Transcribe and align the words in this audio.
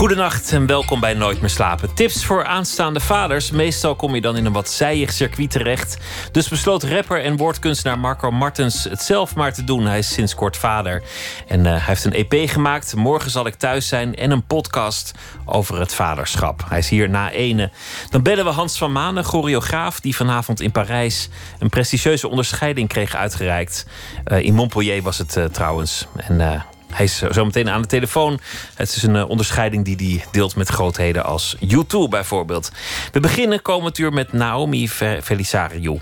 Goedenacht 0.00 0.52
en 0.52 0.66
welkom 0.66 1.00
bij 1.00 1.14
Nooit 1.14 1.40
meer 1.40 1.50
slapen. 1.50 1.94
Tips 1.94 2.24
voor 2.24 2.44
aanstaande 2.44 3.00
vaders. 3.00 3.50
Meestal 3.50 3.94
kom 3.94 4.14
je 4.14 4.20
dan 4.20 4.36
in 4.36 4.44
een 4.44 4.52
wat 4.52 4.70
zijig 4.70 5.12
circuit 5.12 5.50
terecht. 5.50 5.96
Dus 6.32 6.48
besloot 6.48 6.82
rapper 6.82 7.22
en 7.22 7.36
woordkunstenaar 7.36 7.98
Marco 7.98 8.30
Martens 8.30 8.84
het 8.84 9.02
zelf 9.02 9.34
maar 9.34 9.52
te 9.52 9.64
doen. 9.64 9.86
Hij 9.86 9.98
is 9.98 10.12
sinds 10.12 10.34
kort 10.34 10.56
vader. 10.56 11.02
En 11.46 11.60
uh, 11.60 11.66
hij 11.66 11.80
heeft 11.80 12.04
een 12.04 12.12
EP 12.12 12.48
gemaakt. 12.48 12.94
Morgen 12.94 13.30
zal 13.30 13.46
ik 13.46 13.54
thuis 13.54 13.88
zijn. 13.88 14.14
En 14.14 14.30
een 14.30 14.46
podcast 14.46 15.12
over 15.44 15.78
het 15.78 15.94
vaderschap. 15.94 16.64
Hij 16.68 16.78
is 16.78 16.88
hier 16.88 17.10
na 17.10 17.30
ene. 17.30 17.70
Dan 18.10 18.22
bellen 18.22 18.44
we 18.44 18.50
Hans 18.50 18.78
van 18.78 18.92
Manen, 18.92 19.24
choreograaf... 19.24 20.00
die 20.00 20.16
vanavond 20.16 20.60
in 20.60 20.72
Parijs 20.72 21.28
een 21.58 21.68
prestigieuze 21.68 22.28
onderscheiding 22.28 22.88
kreeg 22.88 23.16
uitgereikt. 23.16 23.86
Uh, 24.26 24.38
in 24.38 24.54
Montpellier 24.54 25.02
was 25.02 25.18
het 25.18 25.36
uh, 25.36 25.44
trouwens. 25.44 26.06
En 26.16 26.64
hij 26.90 27.04
is 27.04 27.18
zo 27.18 27.44
meteen 27.44 27.68
aan 27.68 27.82
de 27.82 27.88
telefoon. 27.88 28.40
Het 28.74 28.96
is 28.96 29.02
een 29.02 29.14
uh, 29.14 29.28
onderscheiding 29.28 29.84
die 29.84 30.16
hij 30.16 30.24
deelt 30.30 30.56
met 30.56 30.68
grootheden 30.68 31.24
als 31.24 31.56
U2 31.56 32.08
bijvoorbeeld. 32.10 32.72
We 33.12 33.20
beginnen 33.20 33.62
komend 33.62 33.98
uur 33.98 34.12
met 34.12 34.32
Naomi 34.32 34.88
Felisariou. 35.22 35.98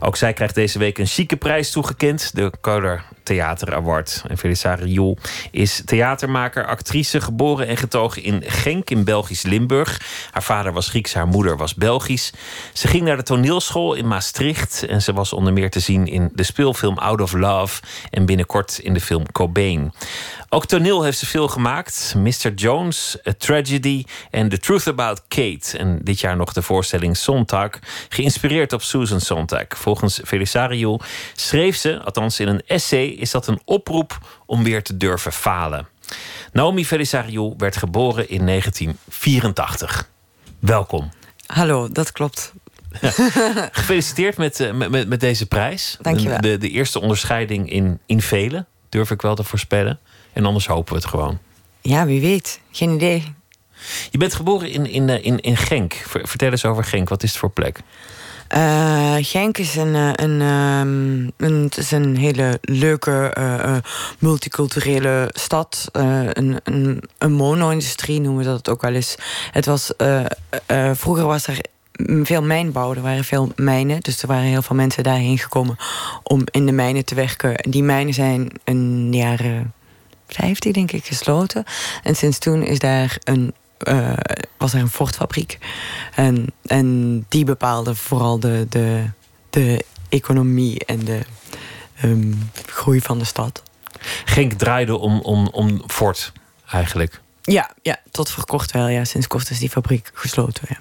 Ook 0.00 0.16
zij 0.16 0.32
krijgt 0.32 0.54
deze 0.54 0.78
week 0.78 0.98
een 0.98 1.06
chique 1.06 1.36
prijs 1.36 1.70
toegekend, 1.70 2.30
de 2.34 2.52
Coder 2.60 3.04
Theater 3.28 3.74
Award. 3.74 4.24
En 4.26 5.16
is 5.50 5.82
theatermaker, 5.84 6.66
actrice, 6.66 7.20
geboren 7.20 7.66
en 7.66 7.76
getogen 7.76 8.22
in 8.22 8.42
Genk 8.46 8.90
in 8.90 9.04
Belgisch 9.04 9.42
Limburg. 9.42 10.00
Haar 10.30 10.42
vader 10.42 10.72
was 10.72 10.88
Grieks, 10.88 11.14
haar 11.14 11.26
moeder 11.26 11.56
was 11.56 11.74
Belgisch. 11.74 12.32
Ze 12.72 12.88
ging 12.88 13.04
naar 13.04 13.16
de 13.16 13.22
toneelschool 13.22 13.94
in 13.94 14.08
Maastricht 14.08 14.86
en 14.86 15.02
ze 15.02 15.12
was 15.12 15.32
onder 15.32 15.52
meer 15.52 15.70
te 15.70 15.80
zien 15.80 16.06
in 16.06 16.30
de 16.34 16.42
speelfilm 16.42 16.98
Out 16.98 17.20
of 17.20 17.32
Love 17.32 17.82
en 18.10 18.26
binnenkort 18.26 18.78
in 18.78 18.94
de 18.94 19.00
film 19.00 19.32
Cobain. 19.32 19.92
Ook 20.50 20.66
toneel 20.66 21.02
heeft 21.02 21.18
ze 21.18 21.26
veel 21.26 21.48
gemaakt. 21.48 22.14
Mr. 22.16 22.52
Jones, 22.54 23.16
A 23.28 23.32
Tragedy 23.38 24.04
en 24.30 24.48
The 24.48 24.58
Truth 24.58 24.86
About 24.86 25.22
Kate. 25.28 25.78
En 25.78 25.98
dit 26.02 26.20
jaar 26.20 26.36
nog 26.36 26.52
de 26.52 26.62
voorstelling 26.62 27.16
Sontag, 27.16 27.70
geïnspireerd 28.08 28.72
op 28.72 28.82
Susan 28.82 29.20
Sontag. 29.20 29.66
Volgens 29.68 30.20
Felisario 30.24 30.96
schreef 31.34 31.76
ze, 31.76 32.02
althans 32.02 32.40
in 32.40 32.48
een 32.48 32.62
essay, 32.66 33.16
is 33.18 33.30
dat 33.30 33.46
een 33.46 33.60
oproep 33.64 34.42
om 34.46 34.62
weer 34.62 34.82
te 34.82 34.96
durven 34.96 35.32
falen. 35.32 35.88
Naomi 36.52 36.86
Felisario 36.86 37.54
werd 37.56 37.76
geboren 37.76 38.28
in 38.28 38.46
1984. 38.46 40.10
Welkom. 40.58 41.10
Hallo, 41.46 41.88
dat 41.92 42.12
klopt. 42.12 42.52
Gefeliciteerd 43.72 44.36
met, 44.36 44.72
met, 44.74 45.08
met, 45.08 45.20
deze 45.20 45.46
prijs. 45.46 45.96
Dank 46.00 46.18
je 46.18 46.28
wel. 46.28 46.40
De, 46.40 46.58
de 46.58 46.70
eerste 46.70 47.00
onderscheiding 47.00 47.70
in, 47.70 48.00
in 48.06 48.20
velen, 48.22 48.66
durf 48.88 49.10
ik 49.10 49.22
wel 49.22 49.34
te 49.34 49.44
voorspellen. 49.44 49.98
En 50.32 50.44
anders 50.44 50.66
hopen 50.66 50.92
we 50.92 50.98
het 50.98 51.08
gewoon. 51.08 51.38
Ja, 51.80 52.06
wie 52.06 52.20
weet. 52.20 52.60
Geen 52.70 52.90
idee. 52.90 53.34
Je 54.10 54.18
bent 54.18 54.34
geboren 54.34 54.70
in, 54.70 54.86
in, 54.86 55.08
in, 55.08 55.40
in 55.40 55.56
Genk. 55.56 55.92
Vertel 56.22 56.50
eens 56.50 56.64
over 56.64 56.84
Genk. 56.84 57.08
Wat 57.08 57.22
is 57.22 57.30
het 57.30 57.38
voor 57.38 57.50
plek? 57.50 57.80
Uh, 58.54 59.16
Genk 59.20 59.58
is 59.58 59.76
een, 59.76 59.94
een, 59.94 60.40
um, 60.40 61.32
een, 61.36 61.62
het 61.62 61.76
is 61.76 61.90
een 61.90 62.16
hele 62.16 62.58
leuke 62.60 63.34
uh, 63.38 63.76
multiculturele 64.18 65.30
stad. 65.32 65.88
Een, 65.92 66.60
een, 66.64 67.02
een 67.18 67.32
mono-industrie 67.32 68.20
noemen 68.20 68.44
we 68.44 68.50
dat 68.50 68.68
ook 68.68 68.82
wel 68.82 68.92
eens. 68.94 69.16
Het 69.50 69.66
was, 69.66 69.92
vroeger 70.92 71.24
was 71.24 71.46
er 71.46 71.60
veel 72.22 72.42
mijnbouw. 72.42 72.94
Er 72.94 73.02
waren 73.02 73.24
veel 73.24 73.52
mijnen. 73.56 74.00
Dus 74.00 74.22
er 74.22 74.28
waren 74.28 74.48
heel 74.48 74.62
veel 74.62 74.76
mensen 74.76 75.02
daarheen 75.02 75.38
gekomen 75.38 75.76
om 76.22 76.42
in 76.50 76.66
de 76.66 76.72
mijnen 76.72 77.04
te 77.04 77.14
werken. 77.14 77.70
Die 77.70 77.82
mijnen 77.82 78.14
zijn 78.14 78.50
in 78.64 79.10
de 79.10 79.16
jaren 79.16 79.72
50, 80.26 80.72
denk 80.72 80.92
ik, 80.92 81.04
gesloten. 81.04 81.64
En 82.02 82.16
sinds 82.16 82.38
toen 82.38 82.62
is 82.62 82.78
daar 82.78 83.18
een 83.24 83.54
uh, 83.88 84.12
was 84.56 84.74
er 84.74 84.80
een 84.80 84.88
Ford-fabriek. 84.88 85.58
En, 86.14 86.46
en 86.66 87.24
die 87.28 87.44
bepaalde 87.44 87.94
vooral 87.94 88.40
de, 88.40 88.66
de, 88.68 89.04
de 89.50 89.84
economie 90.08 90.84
en 90.84 90.98
de 90.98 91.20
um, 92.04 92.50
groei 92.66 93.00
van 93.00 93.18
de 93.18 93.24
stad. 93.24 93.62
Genk 94.24 94.52
draaide 94.52 94.96
om, 94.96 95.20
om, 95.20 95.48
om 95.48 95.82
Ford 95.86 96.32
eigenlijk. 96.70 97.20
Ja, 97.42 97.70
ja, 97.82 97.96
tot 98.10 98.30
voor 98.30 98.44
kort 98.44 98.72
wel. 98.72 98.88
Ja. 98.88 99.04
Sinds 99.04 99.26
kort 99.26 99.50
is 99.50 99.58
die 99.58 99.70
fabriek 99.70 100.10
gesloten. 100.14 100.62
Ja. 100.68 100.78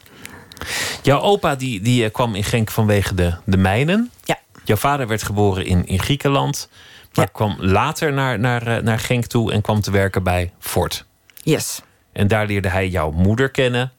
Jouw 1.01 1.19
opa 1.19 1.55
die, 1.55 1.81
die 1.81 2.03
eh, 2.03 2.11
kwam 2.11 2.35
in 2.35 2.43
Genk 2.43 2.71
vanwege 2.71 3.13
de, 3.13 3.35
de 3.45 3.57
mijnen. 3.57 4.11
Ja. 4.23 4.39
Jouw 4.63 4.77
vader 4.77 5.07
werd 5.07 5.23
geboren 5.23 5.65
in, 5.65 5.85
in 5.85 5.99
Griekenland. 5.99 6.69
Maar 7.13 7.25
ja. 7.25 7.31
kwam 7.31 7.55
later 7.59 8.13
naar, 8.13 8.39
naar, 8.39 8.67
eh, 8.67 8.83
naar 8.83 8.99
Genk 8.99 9.25
toe 9.25 9.51
en 9.51 9.61
kwam 9.61 9.81
te 9.81 9.91
werken 9.91 10.23
bij 10.23 10.53
Ford. 10.59 11.05
Yes. 11.43 11.81
En 12.17 12.27
daar 12.27 12.45
leerde 12.45 12.69
hij 12.69 12.87
jouw 12.87 13.11
moeder 13.11 13.49
kennen. 13.49 13.91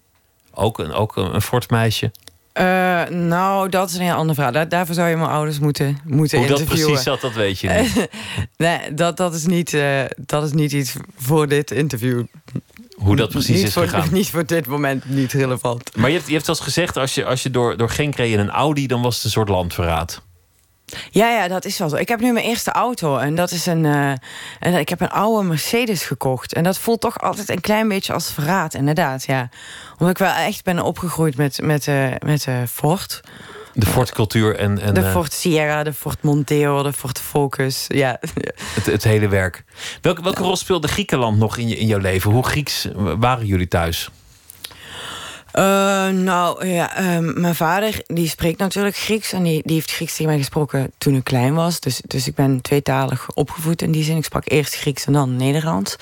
Ook 0.55 0.79
een, 0.79 0.93
ook 0.93 1.17
een, 1.17 1.35
een 1.35 1.43
Ford-meisje. 1.43 2.13
Uh, 2.55 3.09
nou, 3.09 3.69
dat 3.69 3.89
is 3.89 3.95
een 3.95 4.03
heel 4.03 4.15
andere 4.15 4.35
vraag. 4.35 4.53
Daar, 4.53 4.69
daarvoor 4.69 4.95
zou 4.95 5.09
je 5.09 5.17
mijn 5.17 5.31
ouders 5.31 5.59
moeten, 5.59 5.99
moeten 6.05 6.39
Hoe 6.39 6.47
interviewen. 6.47 6.59
dat 6.59 6.87
precies 6.87 7.03
zat, 7.03 7.21
dat 7.21 7.33
weet 7.33 7.59
je 7.59 7.69
niet. 7.69 8.09
nee, 8.67 8.95
dat, 8.95 9.17
dat, 9.17 9.35
is 9.35 9.47
niet, 9.47 9.73
uh, 9.73 10.01
dat 10.17 10.45
is 10.45 10.53
niet 10.53 10.73
iets 10.73 10.95
voor 11.17 11.49
dit 11.49 11.71
interview. 11.71 12.25
Hoe 12.97 13.17
dat 13.17 13.29
precies 13.29 13.57
niet 13.57 13.67
is 13.67 13.73
voor, 13.73 13.83
gegaan. 13.83 14.09
Niet 14.13 14.31
voor 14.31 14.47
dit 14.47 14.67
moment 14.67 15.09
niet 15.09 15.33
relevant. 15.33 15.97
Maar 15.97 16.09
je 16.09 16.15
hebt, 16.17 16.27
je 16.27 16.33
hebt 16.33 16.45
zelfs 16.45 16.61
gezegd, 16.61 16.97
als 16.97 17.15
je, 17.15 17.25
als 17.25 17.43
je 17.43 17.51
door, 17.51 17.77
door 17.77 17.91
Genk 17.91 18.15
reed 18.15 18.33
in 18.33 18.39
een 18.39 18.51
Audi... 18.51 18.87
dan 18.87 19.03
was 19.03 19.15
het 19.15 19.25
een 19.25 19.31
soort 19.31 19.49
landverraad. 19.49 20.23
Ja, 21.11 21.31
ja, 21.31 21.49
dat 21.49 21.65
is 21.65 21.79
wel 21.79 21.89
zo. 21.89 21.97
Ik 21.97 22.09
heb 22.09 22.21
nu 22.21 22.33
mijn 22.33 22.45
eerste 22.45 22.73
auto 22.73 23.17
en 23.17 23.35
dat 23.35 23.51
is 23.51 23.67
een. 23.67 23.85
Uh, 23.85 24.13
en 24.59 24.75
ik 24.75 24.89
heb 24.89 25.01
een 25.01 25.11
oude 25.11 25.49
Mercedes 25.49 26.03
gekocht. 26.03 26.53
En 26.53 26.63
dat 26.63 26.79
voelt 26.79 27.01
toch 27.01 27.21
altijd 27.21 27.49
een 27.49 27.61
klein 27.61 27.89
beetje 27.89 28.13
als 28.13 28.33
verraad, 28.33 28.75
inderdaad. 28.75 29.25
Ja. 29.25 29.49
Omdat 29.93 30.11
ik 30.11 30.19
wel 30.19 30.33
echt 30.33 30.65
ben 30.65 30.81
opgegroeid 30.81 31.37
met, 31.37 31.63
met, 31.63 31.87
uh, 31.87 32.11
met 32.25 32.47
uh, 32.49 32.57
Ford. 32.71 33.21
De 33.73 33.87
Ford-cultuur 33.87 34.57
en, 34.57 34.81
en. 34.81 34.95
De 34.95 35.03
Ford 35.03 35.33
Sierra, 35.33 35.83
de 35.83 35.93
Ford 35.93 36.23
Mondeo, 36.23 36.83
de 36.83 36.93
Ford 36.93 37.21
Focus. 37.21 37.85
Ja. 37.89 38.19
Het, 38.75 38.87
het 38.87 39.05
hele 39.05 39.29
werk. 39.29 39.65
Welke, 40.01 40.23
welke 40.23 40.43
rol 40.43 40.57
speelde 40.57 40.89
Griekenland 40.89 41.39
nog 41.39 41.57
in, 41.57 41.69
je, 41.69 41.77
in 41.77 41.87
jouw 41.87 41.99
leven? 41.99 42.31
Hoe 42.31 42.45
Grieks 42.45 42.89
waren 42.95 43.47
jullie 43.47 43.69
thuis? 43.69 44.11
Uh, 45.59 46.09
nou 46.09 46.67
ja, 46.67 47.01
uh, 47.01 47.35
mijn 47.35 47.55
vader 47.55 48.03
die 48.07 48.29
spreekt 48.29 48.59
natuurlijk 48.59 48.97
Grieks. 48.97 49.33
En 49.33 49.43
die, 49.43 49.63
die 49.65 49.75
heeft 49.75 49.93
Grieks 49.93 50.13
tegen 50.13 50.27
mij 50.27 50.39
gesproken 50.39 50.93
toen 50.99 51.15
ik 51.15 51.25
klein 51.25 51.55
was. 51.55 51.81
Dus, 51.81 52.01
dus 52.07 52.27
ik 52.27 52.35
ben 52.35 52.61
tweetalig 52.61 53.29
opgevoed 53.35 53.83
in 53.83 53.93
die 53.93 54.05
zin. 54.05 54.17
Ik 54.17 54.25
sprak 54.25 54.51
eerst 54.51 54.77
Grieks 54.77 55.05
en 55.05 55.13
dan 55.13 55.37
Nederlands. 55.37 55.97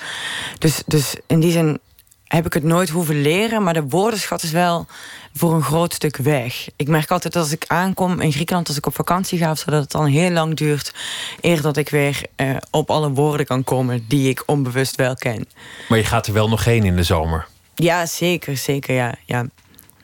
Dus, 0.59 0.83
dus 0.85 1.15
in 1.27 1.39
die 1.39 1.51
zin 1.51 1.79
heb 2.23 2.45
ik 2.45 2.53
het 2.53 2.63
nooit 2.63 2.89
hoeven 2.89 3.21
leren. 3.21 3.63
Maar 3.63 3.73
de 3.73 3.83
woordenschat 3.83 4.43
is 4.43 4.51
wel 4.51 4.85
voor 5.33 5.53
een 5.53 5.63
groot 5.63 5.93
stuk 5.93 6.17
weg. 6.17 6.67
Ik 6.75 6.87
merk 6.87 7.11
altijd 7.11 7.35
als 7.35 7.51
ik 7.51 7.65
aankom 7.67 8.19
in 8.21 8.31
Griekenland, 8.31 8.67
als 8.67 8.77
ik 8.77 8.85
op 8.85 8.95
vakantie 8.95 9.37
ga... 9.37 9.55
zodat 9.55 9.81
het 9.81 9.91
dan 9.91 10.05
heel 10.05 10.31
lang 10.31 10.55
duurt 10.55 10.93
eer 11.41 11.61
dat 11.61 11.77
ik 11.77 11.89
weer 11.89 12.21
uh, 12.35 12.57
op 12.71 12.89
alle 12.89 13.09
woorden 13.09 13.45
kan 13.45 13.63
komen... 13.63 14.05
die 14.07 14.29
ik 14.29 14.43
onbewust 14.45 14.95
wel 14.95 15.15
ken. 15.15 15.47
Maar 15.89 15.97
je 15.97 16.05
gaat 16.05 16.27
er 16.27 16.33
wel 16.33 16.49
nog 16.49 16.63
heen 16.63 16.83
in 16.83 16.95
de 16.95 17.03
zomer? 17.03 17.47
Ja, 17.79 18.05
zeker, 18.05 18.57
zeker, 18.57 18.95
ja. 18.95 19.15
ja. 19.25 19.45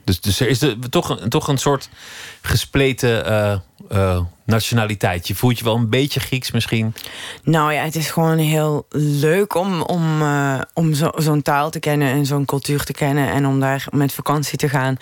Dus, 0.03 0.22
dus 0.22 0.39
er 0.39 0.47
is 0.47 0.61
er 0.61 0.89
toch, 0.89 1.09
een, 1.09 1.29
toch 1.29 1.47
een 1.47 1.57
soort 1.57 1.89
gespleten 2.41 3.31
uh, 3.31 3.56
uh, 3.91 4.19
nationaliteit. 4.45 5.28
Je 5.28 5.35
voelt 5.35 5.57
je 5.57 5.63
wel 5.63 5.75
een 5.75 5.89
beetje 5.89 6.19
Grieks 6.19 6.51
misschien? 6.51 6.94
Nou 7.44 7.73
ja, 7.73 7.84
het 7.84 7.95
is 7.95 8.11
gewoon 8.11 8.38
heel 8.38 8.85
leuk 8.97 9.56
om, 9.56 9.81
om, 9.81 10.22
uh, 10.22 10.61
om 10.73 10.93
zo, 10.93 11.11
zo'n 11.16 11.41
taal 11.41 11.70
te 11.70 11.79
kennen 11.79 12.08
en 12.08 12.25
zo'n 12.25 12.46
cultuur 12.46 12.84
te 12.84 12.93
kennen 12.93 13.31
en 13.31 13.47
om 13.47 13.59
daar 13.59 13.85
met 13.91 14.14
vakantie 14.14 14.58
te 14.58 14.69
gaan. 14.69 14.97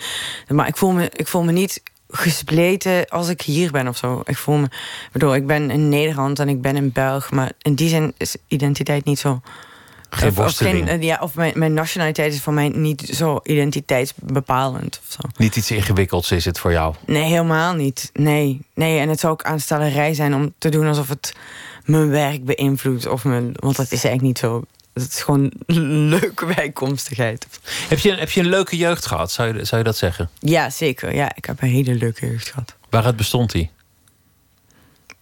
Maar 0.48 0.66
ik 0.66 0.76
voel 0.76 0.90
me, 0.90 1.10
ik 1.12 1.28
voel 1.28 1.42
me 1.42 1.52
niet 1.52 1.82
gespleten 2.08 3.08
als 3.08 3.28
ik 3.28 3.40
hier 3.40 3.70
ben 3.70 3.88
of 3.88 3.96
zo. 3.96 4.20
Ik 4.24 4.36
voel 4.36 4.56
me, 4.56 4.68
bedoel, 5.12 5.34
ik 5.34 5.46
ben 5.46 5.70
in 5.70 5.88
Nederland 5.88 6.38
en 6.38 6.48
ik 6.48 6.62
ben 6.62 6.76
in 6.76 6.92
Belg, 6.92 7.30
maar 7.30 7.52
in 7.62 7.74
die 7.74 7.88
zin 7.88 8.14
is 8.16 8.36
identiteit 8.48 9.04
niet 9.04 9.18
zo. 9.18 9.40
Geen 10.14 10.28
of, 10.28 10.38
of, 10.38 10.56
geen, 10.56 11.02
ja, 11.02 11.18
of 11.20 11.34
mijn, 11.34 11.52
mijn, 11.56 11.74
nationaliteit 11.74 12.32
is 12.32 12.40
voor 12.40 12.52
mij 12.52 12.68
niet 12.68 13.00
zo 13.00 13.40
identiteitsbepalend. 13.42 15.00
Of 15.06 15.12
zo. 15.12 15.28
Niet 15.36 15.56
iets 15.56 15.70
ingewikkelds 15.70 16.30
is 16.30 16.44
het 16.44 16.58
voor 16.58 16.72
jou? 16.72 16.94
Nee, 17.06 17.22
helemaal 17.22 17.74
niet. 17.74 18.10
Nee, 18.12 18.60
nee. 18.74 18.98
En 18.98 19.08
het 19.08 19.20
zou 19.20 19.32
ook 19.32 19.42
aanstellerij 19.42 20.14
zijn 20.14 20.34
om 20.34 20.54
te 20.58 20.68
doen 20.68 20.86
alsof 20.86 21.08
het 21.08 21.34
mijn 21.84 22.08
werk 22.08 22.44
beïnvloedt. 22.44 23.06
Of 23.06 23.24
mijn, 23.24 23.52
want 23.54 23.76
dat 23.76 23.84
is 23.84 24.04
eigenlijk 24.04 24.22
niet 24.22 24.38
zo. 24.38 24.64
Het 24.92 25.08
is 25.08 25.22
gewoon 25.22 25.52
leuke 26.16 26.46
bijkomstigheid. 26.54 27.46
Heb 27.88 27.98
je, 27.98 28.14
heb 28.14 28.30
je 28.30 28.40
een 28.40 28.48
leuke 28.48 28.76
jeugd 28.76 29.06
gehad? 29.06 29.32
Zou 29.32 29.56
je, 29.56 29.64
zou 29.64 29.80
je 29.80 29.86
dat 29.86 29.96
zeggen? 29.96 30.30
Ja, 30.38 30.70
zeker. 30.70 31.14
Ja, 31.14 31.32
ik 31.34 31.44
heb 31.44 31.62
een 31.62 31.68
hele 31.68 31.94
leuke 31.94 32.26
jeugd 32.26 32.50
gehad. 32.50 32.74
Waaruit 32.90 33.16
bestond 33.16 33.52
die? 33.52 33.70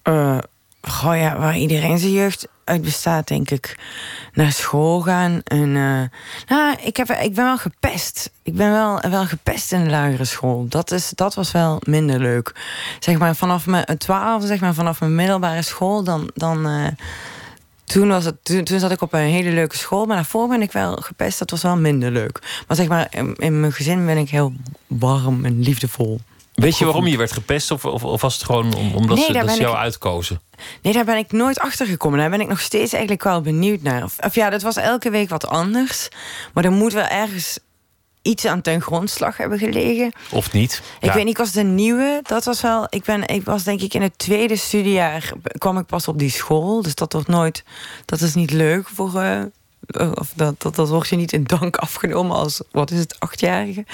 Uh, 0.05 0.39
goh 0.81 1.17
ja, 1.17 1.39
waar 1.39 1.57
iedereen 1.57 1.99
zijn 1.99 2.13
jeugd 2.13 2.49
uit 2.65 2.83
bestaat, 2.83 3.29
denk 3.29 3.51
ik. 3.51 3.79
Naar 4.33 4.53
school 4.53 5.01
gaan. 5.01 5.41
En, 5.45 5.69
uh, 5.69 6.03
nou, 6.49 6.77
ik, 6.83 6.97
heb, 6.97 7.11
ik 7.11 7.35
ben 7.35 7.45
wel 7.45 7.59
gepest. 7.59 8.31
Ik 8.43 8.55
ben 8.55 8.71
wel, 8.71 9.01
wel 9.11 9.27
gepest 9.27 9.73
in 9.73 9.85
de 9.85 9.91
lagere 9.91 10.25
school. 10.25 10.67
Dat, 10.69 10.91
is, 10.91 11.13
dat 11.15 11.35
was 11.35 11.53
wel 11.53 11.83
minder 11.87 12.21
leuk. 12.21 12.55
Zeg 12.99 13.19
maar 13.19 13.37
vanaf 13.37 13.67
mijn 13.67 13.99
twaalf, 13.99 14.45
zeg 14.45 14.61
maar 14.61 14.75
vanaf 14.75 15.01
mijn 15.01 15.15
middelbare 15.15 15.63
school, 15.63 16.05
dan. 16.05 16.31
dan 16.35 16.67
uh, 16.67 16.87
toen, 17.85 18.09
was 18.09 18.25
het, 18.25 18.45
toen, 18.45 18.65
toen, 18.65 18.79
zat 18.79 18.91
ik 18.91 19.01
op 19.01 19.13
een 19.13 19.21
hele 19.21 19.51
leuke 19.51 19.77
school, 19.77 20.07
maar 20.07 20.17
daarvoor 20.17 20.49
ben 20.49 20.63
ik 20.63 20.73
wel 20.73 20.97
gepest. 20.97 21.39
Dat 21.39 21.51
was 21.51 21.63
wel 21.63 21.77
minder 21.77 22.11
leuk. 22.11 22.63
Maar 22.67 22.77
zeg 22.77 22.89
maar, 22.89 23.09
in 23.37 23.61
mijn 23.61 23.73
gezin 23.73 24.07
ben 24.07 24.17
ik 24.17 24.31
heel 24.31 24.53
warm 24.87 25.45
en 25.45 25.61
liefdevol. 25.61 26.21
Weet 26.61 26.79
je 26.79 26.85
waarom 26.85 27.07
je 27.07 27.17
werd 27.17 27.33
gepest? 27.33 27.71
Of, 27.71 27.85
of, 27.85 28.05
of 28.05 28.21
was 28.21 28.35
het 28.35 28.45
gewoon 28.45 28.75
omdat 28.95 29.19
ze, 29.19 29.33
dat 29.33 29.51
ze 29.51 29.61
jou 29.61 29.77
uitkozen? 29.77 30.41
Nee, 30.83 30.93
daar 30.93 31.05
ben 31.05 31.17
ik 31.17 31.33
nooit 31.33 31.59
achter 31.59 31.87
gekomen. 31.87 32.19
Daar 32.19 32.31
ben 32.31 32.41
ik 32.41 32.49
nog 32.49 32.61
steeds 32.61 32.93
eigenlijk 32.93 33.23
wel 33.23 33.41
benieuwd 33.41 33.83
naar. 33.83 34.05
Of, 34.05 34.19
of 34.19 34.35
ja, 34.35 34.51
dat 34.51 34.63
was 34.63 34.77
elke 34.77 35.11
week 35.11 35.29
wat 35.29 35.47
anders. 35.47 36.09
Maar 36.53 36.65
er 36.65 36.73
moet 36.73 36.93
wel 36.93 37.07
ergens 37.07 37.59
iets 38.23 38.45
aan 38.47 38.61
ten 38.61 38.81
grondslag 38.81 39.37
hebben 39.37 39.59
gelegen. 39.59 40.13
Of 40.31 40.53
niet? 40.53 40.83
Ik 41.01 41.13
weet 41.13 41.25
niet, 41.25 41.33
ik 41.33 41.39
was 41.39 41.53
de 41.53 41.63
nieuwe. 41.63 42.21
Dat 42.23 42.45
was 42.45 42.61
wel. 42.61 42.87
Ik, 42.89 43.05
ben, 43.05 43.27
ik 43.27 43.45
was 43.45 43.65
denk 43.65 43.81
ik 43.81 43.95
in 43.95 44.03
het 44.03 44.19
tweede 44.19 44.57
studiejaar. 44.57 45.33
kwam 45.59 45.79
ik 45.79 45.87
pas 45.87 46.09
op 46.09 46.19
die 46.19 46.31
school. 46.31 46.83
Dus 46.83 46.95
dat 46.95 47.13
wordt 47.13 47.29
nooit. 47.29 47.65
Dat 48.05 48.21
is 48.21 48.35
niet 48.35 48.51
leuk 48.51 48.89
voor. 48.89 49.13
Uh, 49.15 49.43
of 50.15 50.33
dat, 50.35 50.61
dat, 50.61 50.75
dat 50.75 50.89
wordt 50.89 51.09
je 51.09 51.17
niet 51.17 51.33
in 51.33 51.45
dank 51.45 51.77
afgenomen 51.77 52.37
als. 52.37 52.63
Wat 52.71 52.91
is 52.91 52.99
het, 52.99 53.17
achtjarige? 53.19 53.85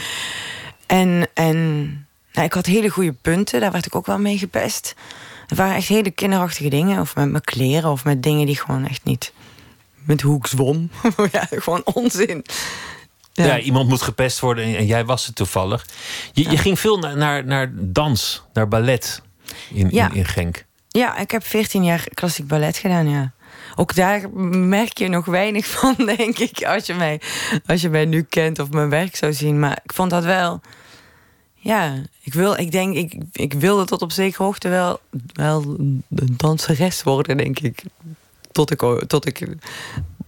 En. 0.87 1.29
en 1.35 2.01
nou, 2.37 2.49
ik 2.49 2.53
had 2.53 2.67
hele 2.67 2.88
goede 2.88 3.12
punten, 3.12 3.61
daar 3.61 3.73
werd 3.73 3.87
ik 3.87 3.94
ook 3.94 4.06
wel 4.06 4.19
mee 4.19 4.38
gepest. 4.38 4.94
Het 5.47 5.59
waren 5.59 5.77
echt 5.77 5.88
hele 5.88 6.11
kinderachtige 6.11 6.69
dingen. 6.69 7.00
Of 7.00 7.15
met 7.15 7.31
mijn 7.31 7.44
kleren, 7.44 7.91
of 7.91 8.05
met 8.05 8.23
dingen 8.23 8.47
die 8.47 8.56
gewoon 8.56 8.87
echt 8.87 9.05
niet... 9.05 9.33
Met 9.94 10.21
hoe 10.21 10.37
ik 10.37 10.47
zwom. 10.47 10.91
ja, 11.33 11.47
gewoon 11.50 11.81
onzin. 11.85 12.44
Ja. 13.33 13.44
ja. 13.44 13.59
iemand 13.59 13.88
moet 13.88 14.03
gepest 14.03 14.41
worden 14.41 14.77
en 14.77 14.87
jij 14.87 15.05
was 15.05 15.27
het 15.27 15.35
toevallig. 15.35 15.87
Je, 16.33 16.50
je 16.50 16.56
ging 16.56 16.79
veel 16.79 16.99
naar, 16.99 17.17
naar, 17.17 17.44
naar 17.44 17.71
dans, 17.75 18.43
naar 18.53 18.69
ballet 18.69 19.23
in, 19.73 19.91
in, 19.91 20.12
in 20.12 20.25
Genk. 20.25 20.65
Ja, 20.88 21.17
ik 21.17 21.31
heb 21.31 21.47
14 21.47 21.85
jaar 21.85 22.05
klassiek 22.15 22.47
ballet 22.47 22.77
gedaan, 22.77 23.09
ja 23.09 23.33
ook 23.75 23.94
daar 23.94 24.31
merk 24.50 24.99
je 24.99 25.09
nog 25.09 25.25
weinig 25.25 25.67
van, 25.67 25.94
denk 26.17 26.38
ik, 26.38 26.65
als 26.65 26.87
je 26.87 26.94
mij, 26.94 27.21
als 27.67 27.81
je 27.81 27.88
mij 27.88 28.05
nu 28.05 28.23
kent 28.23 28.59
of 28.59 28.71
mijn 28.71 28.88
werk 28.88 29.17
zou 29.17 29.33
zien. 29.33 29.59
Maar 29.59 29.79
ik 29.85 29.93
vond 29.93 30.11
dat 30.11 30.25
wel 30.25 30.61
ja, 31.67 31.95
ik, 32.23 32.35
wil, 32.35 32.59
ik 32.59 32.73
denk, 32.73 32.95
ik, 32.97 33.15
ik 33.33 33.53
wilde 33.53 33.85
tot 33.85 34.03
op 34.03 34.13
zekere 34.13 34.43
hoogte 34.43 34.69
wel, 34.69 35.01
wel 35.33 35.63
een 35.79 36.05
danseres 36.37 37.03
worden, 37.03 37.37
denk 37.37 37.59
ik. 37.59 37.83
Tot 38.53 38.71
ik, 38.71 39.05
tot 39.07 39.27
ik 39.27 39.49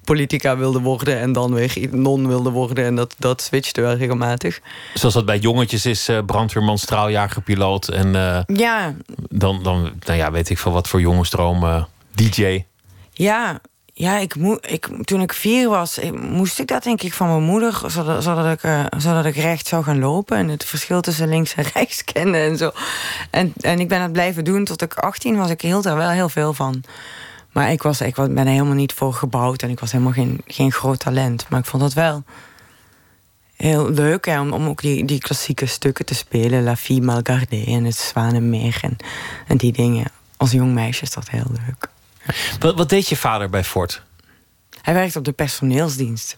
politica 0.05 0.57
wilde 0.57 0.81
worden 0.81 1.19
en 1.21 1.33
dan 1.33 1.55
weer 1.55 1.89
non 1.91 2.29
wilde 2.29 2.51
worden. 2.51 2.85
En 2.85 2.95
dat, 2.95 3.15
dat 3.19 3.43
switchte 3.43 3.81
wel 3.81 3.95
regelmatig. 3.95 4.61
Zoals 4.95 5.15
dat 5.15 5.25
bij 5.25 5.39
jongetjes 5.39 5.87
is, 5.87 6.09
uh, 6.09 6.19
brandweerman, 6.27 6.79
straaljager, 6.79 7.43
piloot. 7.43 7.89
En 7.89 8.15
uh, 8.15 8.41
ja. 8.47 8.95
dan, 9.29 9.63
dan, 9.63 9.93
nou 10.07 10.19
ja, 10.19 10.31
weet 10.31 10.51
ik 10.51 10.59
veel 10.59 10.73
wat 10.73 10.89
voor 10.89 11.01
jongensdroom, 11.01 11.65
uh, 11.65 11.85
DJ. 12.15 12.65
Ja, 13.13 13.61
ja, 13.99 14.19
ik 14.19 14.37
mo 14.37 14.59
ik, 14.61 14.89
toen 15.05 15.21
ik 15.21 15.33
vier 15.33 15.69
was, 15.69 15.99
moest 16.31 16.59
ik 16.59 16.67
dat 16.67 16.83
denk 16.83 17.03
ik 17.03 17.13
van 17.13 17.27
mijn 17.29 17.43
moeder, 17.43 17.81
zodat, 18.19 18.53
ik, 18.53 18.63
uh, 18.63 18.85
zodat 18.97 19.25
ik 19.25 19.37
recht 19.37 19.67
zou 19.67 19.85
gaan 19.85 19.99
lopen 19.99 20.37
en 20.37 20.49
het 20.49 20.65
verschil 20.65 21.01
tussen 21.01 21.29
links 21.29 21.55
en 21.55 21.65
rechts 21.75 22.05
kende 22.05 22.39
en 22.39 22.57
zo. 22.57 22.71
En, 23.31 23.53
en 23.61 23.81
ik 23.81 23.89
ben 23.89 24.03
het 24.03 24.13
blijven 24.13 24.45
doen 24.45 24.65
tot 24.65 24.83
ik 24.83 24.95
18 24.95 25.37
was. 25.37 25.51
Ik 25.51 25.61
hield 25.61 25.87
er 25.87 25.97
wel 25.97 26.09
heel 26.09 26.29
veel 26.29 26.55
van. 26.55 26.83
Maar 27.53 27.71
ik, 27.71 27.83
was, 27.83 28.01
ik 28.01 28.15
ben 28.15 28.39
er 28.39 28.47
helemaal 28.47 28.75
niet 28.75 28.93
voor 28.93 29.15
gebouwd 29.15 29.63
en 29.63 29.71
ik 29.71 29.81
was 29.81 29.93
helemaal 29.93 30.13
geen, 30.13 30.41
geen 30.47 30.73
groot 30.73 30.99
talent. 30.99 31.47
Maar 31.49 31.61
ik 31.61 31.67
vond 31.67 31.83
dat 31.83 31.93
wel 31.93 32.25
heel 33.57 33.91
leuk 33.91 34.27
hè, 34.27 34.41
om, 34.41 34.53
om 34.53 34.69
ook 34.69 34.81
die, 34.81 35.05
die 35.05 35.21
klassieke 35.21 35.67
stukken 35.67 36.05
te 36.05 36.15
spelen. 36.15 36.63
La 36.63 36.77
Fille 36.77 37.01
Malgardée 37.01 37.67
en 37.67 37.85
het 37.85 37.97
Zwanenmeer 37.97 38.79
en, 38.83 38.97
en 39.47 39.57
die 39.57 39.73
dingen. 39.73 40.11
Als 40.37 40.51
jong 40.51 40.73
meisje 40.73 41.03
is 41.03 41.11
dat 41.11 41.29
heel 41.31 41.51
leuk. 41.67 41.97
Wat, 42.61 42.75
wat 42.75 42.89
deed 42.89 43.09
je 43.09 43.17
vader 43.17 43.51
bij 43.51 43.65
Ford? 43.65 44.03
Hij 44.83 44.95
werkt 44.95 45.17
op 45.17 45.25
de 45.25 45.33
personeelsdienst. 45.33 46.37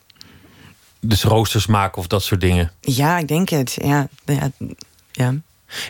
Dus 1.00 1.22
roosters 1.22 1.66
maken 1.66 1.98
of 1.98 2.06
dat 2.06 2.22
soort 2.22 2.40
dingen? 2.40 2.72
Ja, 2.81 3.19
ik 3.19 3.28
denk 3.28 3.48
het. 3.48 3.76
Ja, 3.82 4.08
ja, 4.25 4.50
ja. 5.12 5.34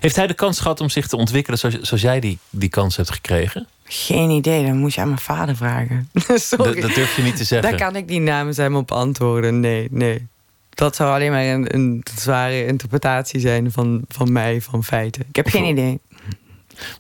Heeft 0.01 0.17
hij 0.17 0.27
de 0.27 0.35
kans 0.35 0.61
gehad 0.61 0.81
om 0.81 0.89
zich 0.89 1.07
te 1.07 1.17
ontwikkelen 1.17 1.59
zoals, 1.59 1.81
zoals 1.81 2.03
jij 2.03 2.21
die, 2.21 2.39
die 2.51 2.69
kans 2.69 2.97
hebt 2.97 3.11
gekregen? 3.11 3.67
Geen 3.85 4.31
idee, 4.31 4.67
dan 4.67 4.77
moet 4.77 4.95
je 4.95 5.01
aan 5.01 5.09
mijn 5.09 5.21
vader 5.21 5.57
vragen. 5.57 6.11
Sorry. 6.35 6.81
Dat, 6.81 6.95
durf 6.95 7.17
je 7.17 7.23
niet 7.23 7.37
te 7.37 7.45
zeggen. 7.45 7.71
Daar 7.71 7.81
kan 7.81 7.97
ik 7.97 8.07
niet 8.07 8.23
namens 8.23 8.57
hem 8.57 8.77
op 8.77 8.93
antwoorden. 8.93 9.61
Nee, 9.61 9.89
nee. 9.91 10.27
Dat 10.71 10.97
zou 10.97 11.15
alleen 11.15 11.31
maar 11.31 11.45
een, 11.45 11.75
een 11.75 12.03
zware 12.15 12.67
interpretatie 12.67 13.41
zijn 13.41 13.73
van, 13.73 14.05
van 14.09 14.33
mij, 14.33 14.61
van 14.61 14.85
feiten. 14.85 15.25
Ik 15.29 15.37
heb 15.37 15.49
geen 15.49 15.65
idee. 15.65 16.01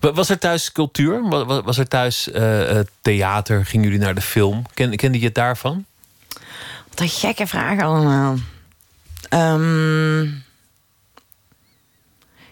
Was 0.01 0.31
er 0.31 0.39
thuis 0.39 0.73
cultuur? 0.73 1.29
Was 1.65 1.79
er 1.79 1.89
thuis 1.89 2.29
uh, 2.29 2.81
theater? 3.01 3.67
Gingen 3.67 3.85
jullie 3.85 4.05
naar 4.05 4.15
de 4.15 4.21
film? 4.21 4.67
Ken, 4.75 4.97
kende 4.97 5.19
je 5.19 5.25
het 5.25 5.35
daarvan? 5.35 5.85
Wat 6.89 7.01
een 7.01 7.09
gekke 7.09 7.47
vraag 7.47 7.81
allemaal. 7.81 8.37
Um, 9.31 10.43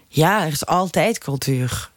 ja, 0.07 0.41
er 0.45 0.51
is 0.51 0.65
altijd 0.65 1.17
cultuur. 1.17 1.89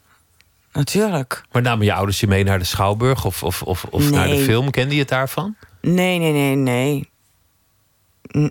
Natuurlijk. 0.73 1.43
Maar 1.52 1.62
namen 1.62 1.84
je 1.84 1.93
ouders 1.93 2.20
je 2.20 2.26
mee 2.26 2.44
naar 2.44 2.58
de 2.58 2.64
Schouwburg 2.64 3.25
of, 3.25 3.43
of, 3.43 3.62
of, 3.62 3.84
of 3.84 4.11
naar 4.11 4.29
de 4.29 4.38
film? 4.38 4.70
Kende 4.70 4.94
je 4.94 5.00
het 5.00 5.08
daarvan? 5.08 5.56
Nee, 5.81 6.19
nee, 6.19 6.32
nee, 6.32 6.56
nee. 6.56 7.11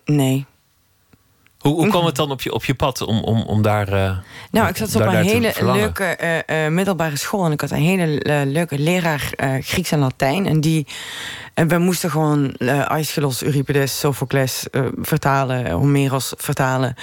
nee. 0.05 0.45
Hoe, 1.61 1.73
hoe 1.73 1.87
kwam 1.87 2.05
het 2.05 2.15
dan 2.15 2.31
op 2.31 2.41
je, 2.41 2.53
op 2.53 2.65
je 2.65 2.73
pad 2.73 3.01
om, 3.01 3.23
om, 3.23 3.41
om 3.41 3.61
daar. 3.61 3.93
Uh, 3.93 4.17
nou, 4.51 4.67
ik 4.67 4.77
zat 4.77 4.95
op 4.95 5.01
een 5.01 5.15
hele 5.15 5.53
leuke 5.61 6.17
uh, 6.47 6.63
uh, 6.63 6.71
middelbare 6.71 7.17
school 7.17 7.45
en 7.45 7.51
ik 7.51 7.61
had 7.61 7.71
een 7.71 7.77
hele 7.77 8.45
leuke 8.45 8.79
leraar 8.79 9.33
Grieks 9.61 9.91
en 9.91 9.99
Latijn. 9.99 10.45
En 10.45 10.61
die. 10.61 10.87
En 11.53 11.67
we 11.67 11.77
moesten 11.77 12.09
gewoon 12.11 12.57
Aeschylus, 12.87 13.43
Euripides, 13.43 13.99
Sophocles 13.99 14.65
vertalen, 15.01 15.71
Homeros 15.71 16.33
vertalen. 16.37 16.95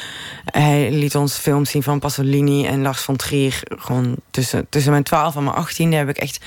Hij 0.44 0.90
liet 0.90 1.16
ons 1.16 1.34
films 1.34 1.70
zien 1.70 1.82
van 1.82 1.99
Pasolini 1.99 2.66
en 2.66 2.82
Lars 2.82 3.00
von 3.00 3.16
Trier. 3.16 3.61
Gewoon 3.64 4.16
tussen, 4.31 4.66
tussen 4.69 4.90
mijn 4.90 5.02
12 5.02 5.37
en 5.37 5.44
mijn 5.44 5.56
18 5.56 5.93
heb 5.93 6.08
ik 6.08 6.16
echt 6.16 6.44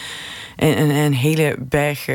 een, 0.62 0.82
een, 0.82 0.90
een 0.90 1.14
hele 1.14 1.56
berg 1.60 2.08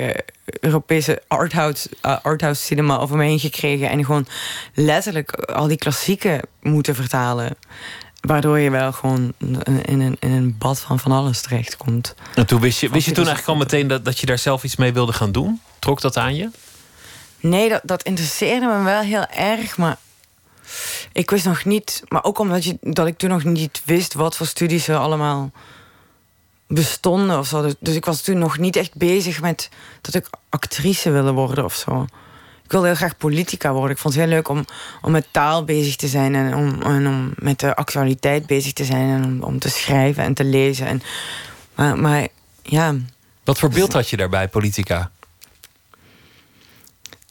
Europese 0.60 1.22
arthouse, 1.28 1.90
uh, 2.06 2.16
arthouse 2.22 2.62
cinema 2.62 2.98
over 2.98 3.16
me 3.16 3.24
heen 3.24 3.38
gekregen. 3.38 3.90
En 3.90 4.04
gewoon 4.04 4.26
letterlijk 4.74 5.32
al 5.32 5.66
die 5.66 5.76
klassieken 5.76 6.40
moeten 6.60 6.94
vertalen. 6.94 7.56
Waardoor 8.20 8.58
je 8.58 8.70
wel 8.70 8.92
gewoon 8.92 9.32
in 9.82 10.00
een, 10.00 10.16
in 10.20 10.30
een 10.30 10.56
bad 10.58 10.80
van 10.80 10.98
van 10.98 11.12
alles 11.12 11.40
terechtkomt. 11.40 12.14
En 12.34 12.46
toen 12.46 12.60
wist 12.60 12.80
je, 12.80 12.88
wist 12.88 13.06
je 13.06 13.12
toen 13.12 13.26
eigenlijk 13.26 13.58
al 13.58 13.64
meteen 13.64 13.86
dat, 13.86 14.04
dat 14.04 14.18
je 14.18 14.26
daar 14.26 14.38
zelf 14.38 14.64
iets 14.64 14.76
mee 14.76 14.92
wilde 14.92 15.12
gaan 15.12 15.32
doen? 15.32 15.60
Trok 15.78 16.00
dat 16.00 16.16
aan 16.16 16.34
je? 16.34 16.50
Nee, 17.40 17.68
dat, 17.68 17.80
dat 17.84 18.02
interesseerde 18.02 18.66
me 18.66 18.82
wel 18.82 19.00
heel 19.00 19.26
erg. 19.26 19.76
Maar 19.76 19.96
ik 21.12 21.30
wist 21.30 21.44
nog 21.44 21.64
niet. 21.64 22.02
Maar 22.08 22.24
ook 22.24 22.38
omdat 22.38 22.64
je, 22.64 22.78
dat 22.80 23.06
ik 23.06 23.18
toen 23.18 23.30
nog 23.30 23.44
niet 23.44 23.82
wist 23.84 24.14
wat 24.14 24.36
voor 24.36 24.46
studies 24.46 24.88
er 24.88 24.96
allemaal 24.96 25.50
bestonden 26.66 27.38
of 27.38 27.46
zo. 27.46 27.62
Dus, 27.62 27.74
dus 27.78 27.94
ik 27.94 28.04
was 28.04 28.20
toen 28.20 28.38
nog 28.38 28.58
niet 28.58 28.76
echt 28.76 28.94
bezig 28.94 29.40
met 29.40 29.68
dat 30.00 30.14
ik 30.14 30.30
actrice 30.48 31.10
wilde 31.10 31.32
worden 31.32 31.64
of 31.64 31.74
zo. 31.74 32.06
Ik 32.64 32.72
wilde 32.72 32.86
heel 32.86 32.96
graag 32.96 33.16
politica 33.16 33.72
worden. 33.72 33.90
Ik 33.90 33.98
vond 33.98 34.14
het 34.14 34.22
heel 34.22 34.32
leuk 34.32 34.48
om, 34.48 34.64
om 35.02 35.12
met 35.12 35.26
taal 35.30 35.64
bezig 35.64 35.96
te 35.96 36.08
zijn 36.08 36.34
en 36.34 36.54
om, 36.54 36.82
en 36.82 37.06
om 37.06 37.32
met 37.36 37.60
de 37.60 37.76
actualiteit 37.76 38.46
bezig 38.46 38.72
te 38.72 38.84
zijn 38.84 39.08
en 39.08 39.24
om, 39.24 39.42
om 39.42 39.58
te 39.58 39.68
schrijven 39.68 40.24
en 40.24 40.34
te 40.34 40.44
lezen. 40.44 40.86
En, 40.86 41.02
maar, 41.74 41.98
maar 41.98 42.28
ja. 42.62 42.94
Wat 43.44 43.58
voor 43.58 43.68
beeld 43.68 43.92
had 43.92 44.08
je 44.08 44.16
daarbij, 44.16 44.48
politica? 44.48 45.10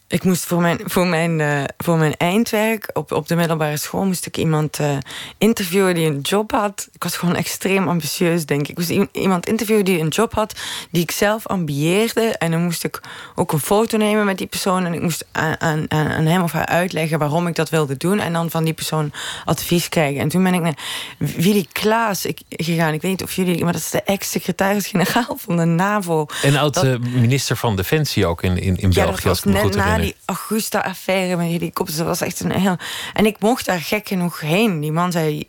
Ik 0.08 0.24
moest 0.24 0.44
voor 0.44 0.60
mijn, 0.60 0.78
voor 0.84 1.06
mijn, 1.06 1.38
uh, 1.38 1.62
voor 1.78 1.96
mijn 1.96 2.16
eindwerk 2.16 2.90
op, 2.92 3.12
op 3.12 3.28
de 3.28 3.36
middelbare 3.36 3.76
school 3.76 4.04
moest 4.04 4.26
ik 4.26 4.36
iemand 4.36 4.80
uh, 4.80 4.96
interviewen 5.38 5.94
die 5.94 6.06
een 6.06 6.20
job 6.20 6.50
had. 6.52 6.88
Ik 6.92 7.02
was 7.02 7.16
gewoon 7.16 7.34
extreem 7.34 7.88
ambitieus, 7.88 8.46
denk 8.46 8.60
ik. 8.60 8.68
Ik 8.68 8.76
moest 8.76 9.08
iemand 9.12 9.46
interviewen 9.48 9.84
die 9.84 10.00
een 10.00 10.08
job 10.08 10.34
had, 10.34 10.54
die 10.90 11.02
ik 11.02 11.10
zelf 11.10 11.46
ambieerde. 11.46 12.22
En 12.38 12.50
dan 12.50 12.64
moest 12.64 12.84
ik 12.84 13.00
ook 13.34 13.52
een 13.52 13.60
foto 13.60 13.96
nemen 13.96 14.24
met 14.24 14.38
die 14.38 14.46
persoon. 14.46 14.84
En 14.84 14.94
ik 14.94 15.02
moest 15.02 15.26
aan, 15.32 15.56
aan, 15.58 15.90
aan 15.90 16.26
hem 16.26 16.42
of 16.42 16.52
haar 16.52 16.66
uitleggen 16.66 17.18
waarom 17.18 17.46
ik 17.46 17.54
dat 17.54 17.70
wilde 17.70 17.96
doen. 17.96 18.18
En 18.18 18.32
dan 18.32 18.50
van 18.50 18.64
die 18.64 18.74
persoon 18.74 19.12
advies 19.44 19.88
krijgen. 19.88 20.20
En 20.20 20.28
toen 20.28 20.42
ben 20.42 20.54
ik 20.54 20.60
naar 20.60 20.78
Willy 21.18 21.66
Klaas 21.72 22.26
gegaan. 22.48 22.92
Ik 22.92 23.02
weet 23.02 23.10
niet 23.10 23.22
of 23.22 23.32
jullie, 23.32 23.64
maar 23.64 23.72
dat 23.72 23.82
is 23.82 23.90
de 23.90 24.02
ex-secretaris-generaal 24.02 25.36
van 25.36 25.56
de 25.56 25.64
NAVO. 25.64 26.26
En 26.42 26.56
oud-minister 26.56 27.56
van 27.56 27.76
Defensie 27.76 28.26
ook 28.26 28.42
in, 28.42 28.58
in, 28.58 28.76
in 28.76 28.90
België, 28.90 29.22
ja, 29.22 29.28
als 29.28 29.38
ik 29.38 29.44
me 29.44 29.60
goed 29.60 29.76
die 30.00 30.16
Augusta-affaire 30.24 31.36
met 31.36 31.46
helikopters. 31.46 31.98
Dat 31.98 32.06
was 32.06 32.20
echt 32.20 32.40
een 32.40 32.52
heel. 32.52 32.76
En 33.12 33.26
ik 33.26 33.40
mocht 33.40 33.64
daar 33.64 33.80
gek 33.80 34.08
genoeg 34.08 34.40
heen. 34.40 34.80
Die 34.80 34.92
man 34.92 35.12
zei: 35.12 35.48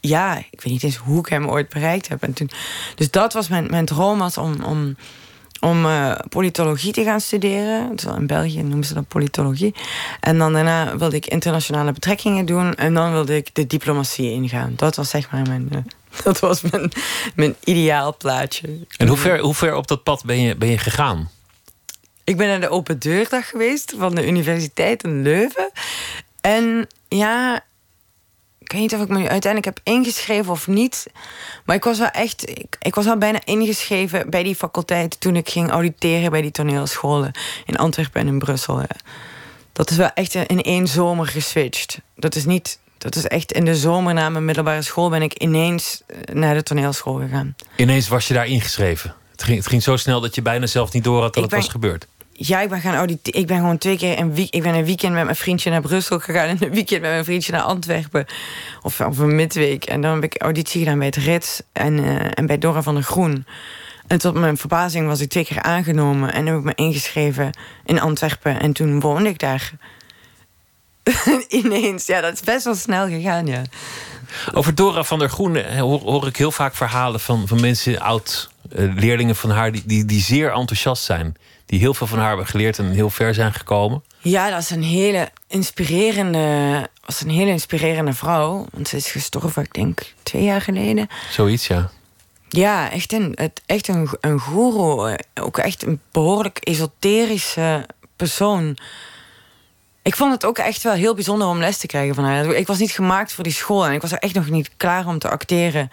ja, 0.00 0.36
ik 0.36 0.60
weet 0.60 0.72
niet 0.72 0.82
eens 0.82 0.96
hoe 0.96 1.18
ik 1.18 1.26
hem 1.26 1.48
ooit 1.48 1.68
bereikt 1.68 2.08
heb. 2.08 2.22
En 2.22 2.32
toen, 2.32 2.50
dus 2.94 3.10
dat 3.10 3.32
was 3.32 3.48
mijn, 3.48 3.66
mijn 3.70 3.84
droom 3.84 4.18
was 4.18 4.38
om, 4.38 4.62
om, 4.64 4.96
om 5.60 5.84
uh, 5.84 6.14
politologie 6.28 6.92
te 6.92 7.04
gaan 7.04 7.20
studeren. 7.20 7.96
Dus 7.96 8.04
in 8.04 8.26
België 8.26 8.62
noemen 8.62 8.84
ze 8.84 8.94
dat 8.94 9.08
politologie. 9.08 9.74
En 10.20 10.38
dan 10.38 10.52
daarna 10.52 10.96
wilde 10.96 11.16
ik 11.16 11.26
internationale 11.26 11.92
betrekkingen 11.92 12.44
doen. 12.44 12.74
En 12.74 12.94
dan 12.94 13.12
wilde 13.12 13.36
ik 13.36 13.54
de 13.54 13.66
diplomatie 13.66 14.30
ingaan. 14.30 14.72
Dat 14.76 14.96
was 14.96 15.10
zeg 15.10 15.30
maar 15.30 15.46
mijn... 15.46 15.68
Uh, 15.72 15.78
dat 16.24 16.38
was 16.38 16.60
mijn, 16.60 16.92
mijn 17.34 17.54
ideaal 17.64 18.16
plaatje. 18.16 18.86
En 18.96 19.08
hoe 19.08 19.16
ver, 19.16 19.38
hoe 19.38 19.54
ver 19.54 19.74
op 19.74 19.86
dat 19.86 20.02
pad 20.02 20.24
ben 20.24 20.40
je, 20.40 20.56
ben 20.56 20.68
je 20.68 20.78
gegaan? 20.78 21.30
Ik 22.28 22.36
ben 22.36 22.48
naar 22.48 22.60
de 22.60 22.68
open 22.68 22.98
deurdag 22.98 23.48
geweest 23.48 23.94
van 23.96 24.14
de 24.14 24.26
Universiteit 24.26 25.02
in 25.02 25.22
Leuven. 25.22 25.70
En 26.40 26.86
ja, 27.08 27.64
ik 28.58 28.72
weet 28.72 28.80
niet 28.80 28.94
of 28.94 29.02
ik 29.02 29.08
me 29.08 29.18
nu 29.18 29.28
uiteindelijk 29.28 29.64
heb 29.64 29.94
ingeschreven 29.94 30.52
of 30.52 30.66
niet. 30.66 31.06
Maar 31.64 31.76
ik 31.76 31.84
was 31.84 31.98
wel 31.98 32.08
echt. 32.08 32.50
Ik, 32.50 32.76
ik, 32.80 32.94
was 32.94 33.06
al 33.06 33.18
bijna 33.18 33.38
ingeschreven 33.44 34.30
bij 34.30 34.42
die 34.42 34.54
faculteit 34.54 35.20
toen 35.20 35.36
ik 35.36 35.48
ging 35.48 35.70
auditeren 35.70 36.30
bij 36.30 36.40
die 36.40 36.50
toneelscholen 36.50 37.32
in 37.66 37.76
Antwerpen 37.76 38.20
en 38.20 38.26
in 38.26 38.38
Brussel. 38.38 38.82
Dat 39.72 39.90
is 39.90 39.96
wel 39.96 40.10
echt 40.14 40.34
in 40.34 40.62
één 40.62 40.86
zomer 40.86 41.26
geswitcht. 41.26 42.00
Dat 42.16 42.34
is 42.34 42.44
niet. 42.44 42.78
Dat 42.98 43.16
is 43.16 43.26
echt 43.26 43.52
in 43.52 43.64
de 43.64 43.76
zomer 43.76 44.14
na 44.14 44.28
mijn 44.28 44.44
middelbare 44.44 44.82
school 44.82 45.08
ben 45.08 45.22
ik 45.22 45.34
ineens 45.34 46.02
eh, 46.06 46.34
naar 46.34 46.54
de 46.54 46.62
toneelschool 46.62 47.14
gegaan. 47.14 47.54
Ineens 47.76 48.08
was 48.08 48.28
je 48.28 48.34
daar 48.34 48.46
ingeschreven. 48.46 49.14
Het 49.30 49.42
ging, 49.42 49.56
het 49.58 49.66
ging 49.66 49.82
zo 49.82 49.96
snel 49.96 50.20
dat 50.20 50.34
je 50.34 50.42
bijna 50.42 50.66
zelf 50.66 50.92
niet 50.92 51.04
door 51.04 51.22
had 51.22 51.34
dat 51.34 51.42
het 51.42 51.52
was 51.52 51.68
gebeurd 51.68 52.06
ja, 52.40 52.60
ik 52.60 52.68
ben 52.68 52.80
gaan 52.80 52.94
auditeren. 52.94 53.40
Ik 53.40 53.46
ben 53.46 53.56
gewoon 53.56 53.78
twee 53.78 53.96
keer 53.96 54.18
een 54.18 54.34
week. 54.34 54.54
Ik 54.54 54.62
ben 54.62 54.74
een 54.74 54.84
weekend 54.84 55.12
met 55.12 55.24
mijn 55.24 55.36
vriendje 55.36 55.70
naar 55.70 55.80
Brussel 55.80 56.18
gegaan 56.18 56.48
en 56.48 56.56
een 56.60 56.70
weekend 56.70 57.00
met 57.00 57.10
mijn 57.10 57.24
vriendje 57.24 57.52
naar 57.52 57.60
Antwerpen. 57.60 58.26
Of, 58.82 59.00
of 59.00 59.18
een 59.18 59.34
midweek. 59.34 59.84
En 59.84 60.00
dan 60.00 60.14
heb 60.14 60.24
ik 60.24 60.42
auditie 60.42 60.80
gedaan 60.80 60.98
bij 60.98 61.06
het 61.06 61.16
Rits 61.16 61.62
en, 61.72 61.98
uh, 61.98 62.26
en 62.34 62.46
bij 62.46 62.58
Dora 62.58 62.82
van 62.82 62.94
der 62.94 63.02
Groen. 63.02 63.46
En 64.06 64.18
tot 64.18 64.34
mijn 64.34 64.56
verbazing 64.56 65.06
was 65.06 65.20
ik 65.20 65.28
twee 65.28 65.44
keer 65.44 65.62
aangenomen 65.62 66.32
en 66.32 66.46
heb 66.46 66.56
ik 66.56 66.62
me 66.62 66.74
ingeschreven 66.74 67.50
in 67.84 68.00
Antwerpen. 68.00 68.60
En 68.60 68.72
toen 68.72 69.00
woonde 69.00 69.28
ik 69.28 69.38
daar. 69.38 69.72
Ineens, 71.48 72.06
ja, 72.06 72.20
dat 72.20 72.32
is 72.32 72.40
best 72.40 72.64
wel 72.64 72.74
snel 72.74 73.08
gegaan, 73.08 73.46
ja. 73.46 73.62
Over 74.54 74.74
Dora 74.74 75.04
van 75.04 75.18
der 75.18 75.28
Groen 75.28 75.56
eh, 75.56 75.80
hoor, 75.80 76.00
hoor 76.00 76.26
ik 76.26 76.36
heel 76.36 76.52
vaak 76.52 76.74
verhalen 76.74 77.20
van, 77.20 77.48
van 77.48 77.60
mensen, 77.60 78.00
oud-leerlingen 78.00 78.56
eh, 78.70 79.34
van 79.34 79.50
haar, 79.50 79.72
die, 79.72 79.82
die, 79.86 80.04
die 80.04 80.20
zeer 80.20 80.52
enthousiast 80.52 81.04
zijn 81.04 81.36
die 81.68 81.78
heel 81.78 81.94
veel 81.94 82.06
van 82.06 82.18
haar 82.18 82.28
hebben 82.28 82.46
geleerd 82.46 82.78
en 82.78 82.90
heel 82.90 83.10
ver 83.10 83.34
zijn 83.34 83.52
gekomen. 83.52 84.02
Ja, 84.18 84.50
dat 84.50 84.60
is 84.60 84.70
een 84.70 84.82
hele 84.82 85.30
inspirerende, 85.46 86.88
was 87.04 87.20
een 87.20 87.30
hele 87.30 87.50
inspirerende 87.50 88.12
vrouw. 88.12 88.66
Want 88.72 88.88
ze 88.88 88.96
is 88.96 89.10
gestorven, 89.10 89.62
ik 89.62 89.74
denk, 89.74 90.14
twee 90.22 90.42
jaar 90.42 90.60
geleden. 90.60 91.08
Zoiets, 91.30 91.66
ja. 91.66 91.90
Ja, 92.48 92.90
echt 92.90 93.12
een, 93.12 93.36
echt 93.66 93.88
een, 93.88 94.08
een 94.20 94.38
goeroe. 94.38 95.18
Ook 95.34 95.58
echt 95.58 95.86
een 95.86 96.00
behoorlijk 96.12 96.58
esoterische 96.60 97.86
persoon. 98.16 98.78
Ik 100.02 100.16
vond 100.16 100.32
het 100.32 100.44
ook 100.44 100.58
echt 100.58 100.82
wel 100.82 100.92
heel 100.92 101.14
bijzonder 101.14 101.48
om 101.48 101.58
les 101.58 101.78
te 101.78 101.86
krijgen 101.86 102.14
van 102.14 102.24
haar. 102.24 102.46
Ik 102.46 102.66
was 102.66 102.78
niet 102.78 102.90
gemaakt 102.90 103.32
voor 103.32 103.44
die 103.44 103.52
school 103.52 103.86
en 103.86 103.92
ik 103.92 104.00
was 104.00 104.12
er 104.12 104.18
echt 104.18 104.34
nog 104.34 104.48
niet 104.48 104.70
klaar 104.76 105.06
om 105.06 105.18
te 105.18 105.28
acteren. 105.28 105.90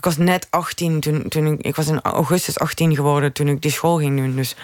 Ik 0.00 0.06
was 0.06 0.16
net 0.16 0.46
18 0.50 1.00
toen, 1.00 1.28
toen 1.28 1.46
ik, 1.46 1.60
ik 1.60 1.76
was 1.76 1.86
in 1.86 2.00
augustus 2.00 2.58
18 2.58 2.94
geworden 2.94 3.32
toen 3.32 3.48
ik 3.48 3.62
die 3.62 3.70
school 3.70 3.98
ging 3.98 4.16
doen. 4.16 4.36
Dus 4.36 4.54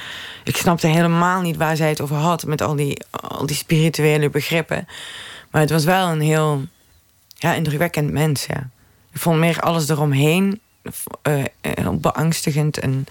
ik 0.44 0.56
snapte 0.56 0.86
helemaal 0.86 1.40
niet 1.40 1.56
waar 1.56 1.76
zij 1.76 1.88
het 1.88 2.00
over 2.00 2.16
had 2.16 2.46
met 2.46 2.60
al 2.60 2.76
die, 2.76 3.02
al 3.10 3.46
die 3.46 3.56
spirituele 3.56 4.30
begrippen. 4.30 4.86
Maar 5.50 5.60
het 5.60 5.70
was 5.70 5.84
wel 5.84 6.08
een 6.08 6.20
heel 6.20 6.64
ja, 7.34 7.54
indrukwekkend 7.54 8.10
mens. 8.10 8.46
Ja. 8.46 8.68
Ik 9.12 9.20
vond 9.20 9.38
meer 9.38 9.60
alles 9.60 9.88
eromheen 9.88 10.60
uh, 11.22 11.44
beangstigend 11.92 12.78
en, 12.78 13.06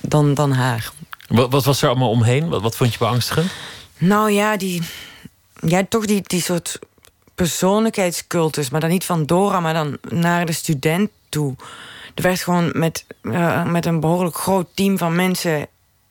dan, 0.00 0.34
dan 0.34 0.52
haar. 0.52 0.92
Wat, 1.28 1.50
wat 1.50 1.64
was 1.64 1.82
er 1.82 1.88
allemaal 1.88 2.10
omheen? 2.10 2.48
Wat, 2.48 2.62
wat 2.62 2.76
vond 2.76 2.92
je 2.92 2.98
beangstigend? 2.98 3.50
Nou 3.98 4.30
ja, 4.30 4.56
die, 4.56 4.82
ja 5.66 5.86
toch 5.88 6.06
die, 6.06 6.20
die 6.22 6.42
soort 6.42 6.78
persoonlijkheidscultus. 7.40 8.70
Maar 8.70 8.80
dan 8.80 8.90
niet 8.90 9.04
van 9.04 9.26
Dora, 9.26 9.60
maar 9.60 9.74
dan 9.74 9.98
naar 10.08 10.46
de 10.46 10.52
student 10.52 11.10
toe. 11.28 11.54
Er 12.14 12.22
werd 12.22 12.40
gewoon 12.40 12.70
met, 12.72 13.04
uh, 13.22 13.64
met 13.64 13.86
een 13.86 14.00
behoorlijk 14.00 14.36
groot 14.36 14.68
team 14.74 14.98
van 14.98 15.14
mensen 15.14 15.66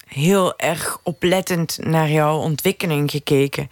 heel 0.07 0.57
erg 0.57 0.97
oplettend 1.03 1.77
naar 1.81 2.09
jouw 2.09 2.37
ontwikkeling 2.37 3.11
gekeken. 3.11 3.67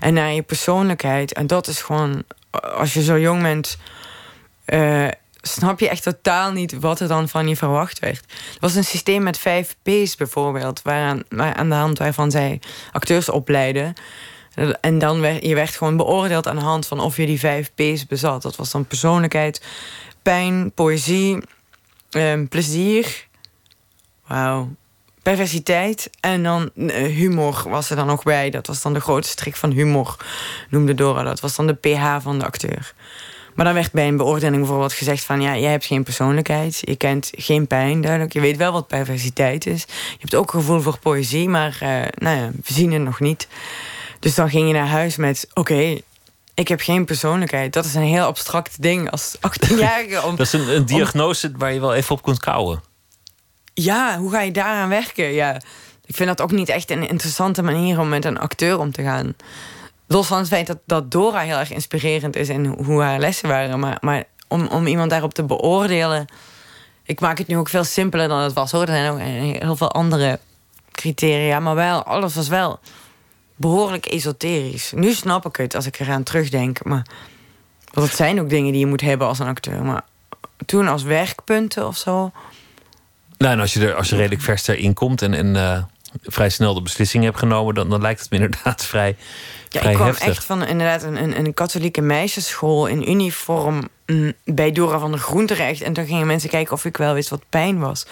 En 0.00 0.14
naar 0.14 0.32
je 0.32 0.42
persoonlijkheid. 0.42 1.32
En 1.32 1.46
dat 1.46 1.66
is 1.66 1.82
gewoon, 1.82 2.22
als 2.50 2.94
je 2.94 3.02
zo 3.02 3.18
jong 3.18 3.42
bent, 3.42 3.78
uh, 4.66 5.08
snap 5.42 5.80
je 5.80 5.88
echt 5.88 6.02
totaal 6.02 6.52
niet 6.52 6.78
wat 6.78 7.00
er 7.00 7.08
dan 7.08 7.28
van 7.28 7.48
je 7.48 7.56
verwacht 7.56 7.98
werd. 7.98 8.24
Er 8.28 8.60
was 8.60 8.74
een 8.74 8.84
systeem 8.84 9.22
met 9.22 9.38
vijf 9.38 9.76
P's 9.82 10.16
bijvoorbeeld, 10.16 10.82
waaraan, 10.82 11.22
waar, 11.28 11.54
aan 11.54 11.68
de 11.68 11.74
hand 11.74 11.98
waarvan 11.98 12.30
zij 12.30 12.60
acteurs 12.92 13.28
opleiden. 13.28 13.94
En 14.80 14.98
dan 14.98 15.20
werd 15.20 15.44
je 15.44 15.54
werd 15.54 15.76
gewoon 15.76 15.96
beoordeeld 15.96 16.48
aan 16.48 16.56
de 16.56 16.62
hand 16.62 16.86
van 16.86 17.00
of 17.00 17.16
je 17.16 17.26
die 17.26 17.38
vijf 17.38 17.70
P's 17.74 18.06
bezat. 18.06 18.42
Dat 18.42 18.56
was 18.56 18.70
dan 18.70 18.86
persoonlijkheid, 18.86 19.62
pijn, 20.22 20.72
poëzie, 20.72 21.42
um, 22.10 22.48
plezier. 22.48 23.26
Wauw. 24.26 24.68
Perversiteit 25.22 26.10
en 26.20 26.42
dan 26.42 26.70
uh, 26.74 26.94
humor 26.94 27.64
was 27.68 27.90
er 27.90 27.96
dan 27.96 28.06
nog 28.06 28.22
bij. 28.22 28.50
Dat 28.50 28.66
was 28.66 28.82
dan 28.82 28.92
de 28.92 29.00
grootste 29.00 29.32
strik 29.32 29.56
van 29.56 29.70
humor, 29.70 30.16
noemde 30.70 30.94
Dora. 30.94 31.22
Dat 31.22 31.40
was 31.40 31.56
dan 31.56 31.66
de 31.66 31.74
pH 31.74 32.16
van 32.20 32.38
de 32.38 32.44
acteur. 32.44 32.94
Maar 33.54 33.64
dan 33.64 33.74
werd 33.74 33.92
bij 33.92 34.08
een 34.08 34.16
beoordeling 34.16 34.58
bijvoorbeeld 34.58 34.92
gezegd 34.92 35.24
van... 35.24 35.40
ja, 35.40 35.56
jij 35.56 35.70
hebt 35.70 35.84
geen 35.84 36.02
persoonlijkheid, 36.02 36.78
je 36.80 36.96
kent 36.96 37.30
geen 37.36 37.66
pijn, 37.66 38.00
duidelijk. 38.00 38.32
Je 38.32 38.40
weet 38.40 38.56
wel 38.56 38.72
wat 38.72 38.86
perversiteit 38.86 39.66
is. 39.66 39.84
Je 39.88 40.16
hebt 40.18 40.34
ook 40.34 40.50
gevoel 40.50 40.80
voor 40.80 40.98
poëzie, 40.98 41.48
maar 41.48 41.78
uh, 41.82 41.88
nou 42.14 42.36
ja, 42.36 42.50
we 42.50 42.72
zien 42.72 42.92
het 42.92 43.02
nog 43.02 43.20
niet. 43.20 43.48
Dus 44.22 44.34
dan 44.34 44.50
ging 44.50 44.66
je 44.66 44.72
naar 44.72 44.86
huis 44.86 45.16
met: 45.16 45.48
oké, 45.54 46.00
ik 46.54 46.68
heb 46.68 46.80
geen 46.80 47.04
persoonlijkheid. 47.04 47.72
Dat 47.72 47.84
is 47.84 47.94
een 47.94 48.02
heel 48.02 48.24
abstract 48.24 48.82
ding 48.82 49.10
als 49.10 49.36
18-jarige. 49.36 50.22
Om, 50.22 50.36
dat 50.36 50.46
is 50.46 50.52
een, 50.52 50.68
een 50.68 50.86
diagnose 50.86 51.52
waar 51.56 51.72
je 51.72 51.80
wel 51.80 51.94
even 51.94 52.14
op 52.14 52.22
kunt 52.22 52.38
kouwen. 52.38 52.82
Ja, 53.74 54.18
hoe 54.18 54.30
ga 54.30 54.40
je 54.40 54.50
daaraan 54.50 54.88
werken? 54.88 55.32
Ja, 55.32 55.60
ik 56.04 56.14
vind 56.14 56.28
dat 56.28 56.40
ook 56.40 56.50
niet 56.50 56.68
echt 56.68 56.90
een 56.90 57.08
interessante 57.08 57.62
manier 57.62 58.00
om 58.00 58.08
met 58.08 58.24
een 58.24 58.38
acteur 58.38 58.78
om 58.78 58.92
te 58.92 59.02
gaan. 59.02 59.34
Los 60.06 60.26
van 60.26 60.38
het 60.38 60.48
feit 60.48 60.66
dat, 60.66 60.78
dat 60.86 61.10
Dora 61.10 61.40
heel 61.40 61.58
erg 61.58 61.70
inspirerend 61.70 62.36
is 62.36 62.48
en 62.48 62.66
hoe 62.66 63.02
haar 63.02 63.18
lessen 63.18 63.48
waren. 63.48 63.78
Maar, 63.78 63.96
maar 64.00 64.24
om, 64.48 64.66
om 64.66 64.86
iemand 64.86 65.10
daarop 65.10 65.34
te 65.34 65.44
beoordelen. 65.44 66.26
Ik 67.04 67.20
maak 67.20 67.38
het 67.38 67.46
nu 67.46 67.56
ook 67.56 67.68
veel 67.68 67.84
simpeler 67.84 68.28
dan 68.28 68.38
het 68.38 68.52
was 68.52 68.70
hoor. 68.70 68.82
Er 68.82 68.88
zijn 68.88 69.10
ook 69.10 69.20
heel 69.62 69.76
veel 69.76 69.92
andere 69.92 70.38
criteria. 70.92 71.60
Maar 71.60 71.74
wel, 71.74 72.02
alles 72.02 72.34
was 72.34 72.48
wel 72.48 72.80
behoorlijk 73.62 74.06
esoterisch. 74.06 74.92
Nu 74.94 75.12
snap 75.12 75.46
ik 75.46 75.56
het 75.56 75.74
als 75.74 75.86
ik 75.86 76.00
eraan 76.00 76.22
terugdenk. 76.22 76.84
Maar 76.84 77.06
want 77.92 78.06
het 78.06 78.16
zijn 78.16 78.40
ook 78.40 78.48
dingen 78.48 78.70
die 78.70 78.80
je 78.80 78.86
moet 78.86 79.00
hebben 79.00 79.26
als 79.26 79.38
een 79.38 79.46
acteur. 79.46 79.82
Maar 79.82 80.04
toen 80.66 80.88
als 80.88 81.02
werkpunten 81.02 81.86
of 81.86 81.96
zo. 81.96 82.32
Nou, 83.38 83.52
en 83.52 83.60
als 83.60 83.72
je 83.72 83.86
er 83.86 83.94
als 83.94 84.08
je 84.08 84.16
redelijk 84.16 84.42
vers 84.42 84.66
erin 84.66 84.94
komt 84.94 85.22
en, 85.22 85.34
en 85.34 85.54
uh, 85.54 85.82
vrij 86.22 86.48
snel 86.48 86.74
de 86.74 86.82
beslissing 86.82 87.24
hebt 87.24 87.38
genomen, 87.38 87.74
dan, 87.74 87.90
dan 87.90 88.00
lijkt 88.00 88.20
het 88.20 88.30
me 88.30 88.38
inderdaad 88.38 88.84
vrij. 88.92 89.16
Ja, 89.68 89.80
vrij 89.80 89.90
ik 89.90 89.96
kwam 89.96 90.08
heftig. 90.08 90.28
echt 90.28 90.44
van 90.44 90.66
inderdaad 90.66 91.02
een, 91.02 91.22
een, 91.22 91.38
een 91.38 91.54
katholieke 91.54 92.00
meisjesschool 92.00 92.86
in 92.86 93.10
uniform 93.10 93.88
mm, 94.06 94.32
bij 94.44 94.72
Dora 94.72 94.98
van 94.98 95.10
der 95.10 95.20
Groen 95.20 95.46
terecht. 95.46 95.80
En 95.82 95.92
toen 95.92 96.06
gingen 96.06 96.26
mensen 96.26 96.50
kijken 96.50 96.72
of 96.72 96.84
ik 96.84 96.96
wel 96.96 97.14
wist 97.14 97.28
wat 97.28 97.48
pijn 97.48 97.78
was. 97.78 98.06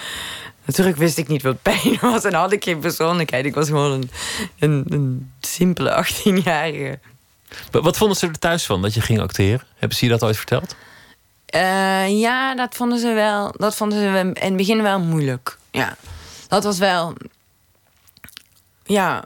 Natuurlijk 0.64 0.96
wist 0.96 1.18
ik 1.18 1.28
niet 1.28 1.42
wat 1.42 1.62
pijn 1.62 1.98
was 2.12 2.24
en 2.24 2.34
had 2.34 2.52
ik 2.52 2.64
geen 2.64 2.78
persoonlijkheid. 2.78 3.44
Ik 3.44 3.54
was 3.54 3.68
gewoon 3.68 3.92
een, 3.92 4.10
een, 4.58 4.84
een 4.88 5.32
simpele 5.40 6.04
18-jarige. 6.06 6.98
Wat 7.70 7.96
vonden 7.96 8.16
ze 8.16 8.26
er 8.26 8.38
thuis 8.38 8.66
van 8.66 8.82
dat 8.82 8.94
je 8.94 9.00
ging 9.00 9.20
acteren? 9.20 9.66
Hebben 9.76 9.98
ze 9.98 10.04
je 10.04 10.10
dat 10.10 10.22
ooit 10.22 10.36
verteld? 10.36 10.76
Uh, 11.54 12.20
ja, 12.20 12.54
dat 12.54 12.74
vonden 12.74 12.98
ze 12.98 13.12
wel. 13.12 13.54
Dat 13.56 13.76
vonden 13.76 13.98
ze 13.98 14.18
in 14.18 14.44
het 14.44 14.56
begin 14.56 14.82
wel 14.82 15.00
moeilijk. 15.00 15.58
Ja, 15.70 15.96
dat 16.48 16.64
was 16.64 16.78
wel. 16.78 17.14
Ja, 18.84 19.24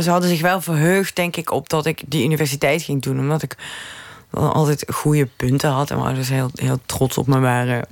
ze 0.00 0.10
hadden 0.10 0.28
zich 0.28 0.40
wel 0.40 0.60
verheugd, 0.60 1.16
denk 1.16 1.36
ik, 1.36 1.50
op 1.50 1.68
dat 1.68 1.86
ik 1.86 2.02
die 2.06 2.24
universiteit 2.24 2.82
ging 2.82 3.02
doen. 3.02 3.18
Omdat 3.18 3.42
ik 3.42 3.56
altijd 4.30 4.84
goede 4.92 5.26
punten 5.26 5.70
had 5.70 5.90
en 5.90 5.96
mijn 5.96 6.08
ouders 6.08 6.28
heel, 6.28 6.50
heel 6.54 6.78
trots 6.86 7.18
op 7.18 7.26
me 7.26 7.38
waren 7.40 7.86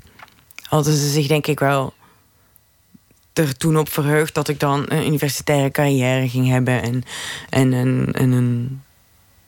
hadden 0.71 0.95
ze 0.95 1.09
zich 1.09 1.27
denk 1.27 1.47
ik 1.47 1.61
wel 1.61 1.93
er 3.33 3.57
toen 3.57 3.79
op 3.79 3.89
verheugd 3.89 4.35
dat 4.35 4.49
ik 4.49 4.61
dan 4.61 4.85
een 4.89 5.07
universitaire 5.07 5.71
carrière 5.71 6.29
ging 6.29 6.49
hebben 6.49 6.83
en, 6.83 7.03
en, 7.49 7.73
en, 7.73 8.09
en 8.13 8.31
een. 8.31 8.83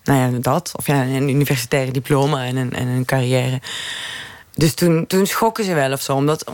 Nou 0.05 0.33
ja, 0.33 0.39
dat. 0.39 0.73
Of 0.77 0.87
ja, 0.87 1.03
een 1.03 1.29
universitaire 1.29 1.91
diploma 1.91 2.45
en 2.45 2.57
een, 2.57 2.73
en 2.73 2.87
een 2.87 3.05
carrière. 3.05 3.61
Dus 4.55 4.75
toen, 4.75 5.07
toen 5.07 5.27
schokken 5.27 5.65
ze 5.65 5.75
wel 5.75 5.93
of 5.93 6.03
zo. 6.03 6.15
Omdat 6.15 6.53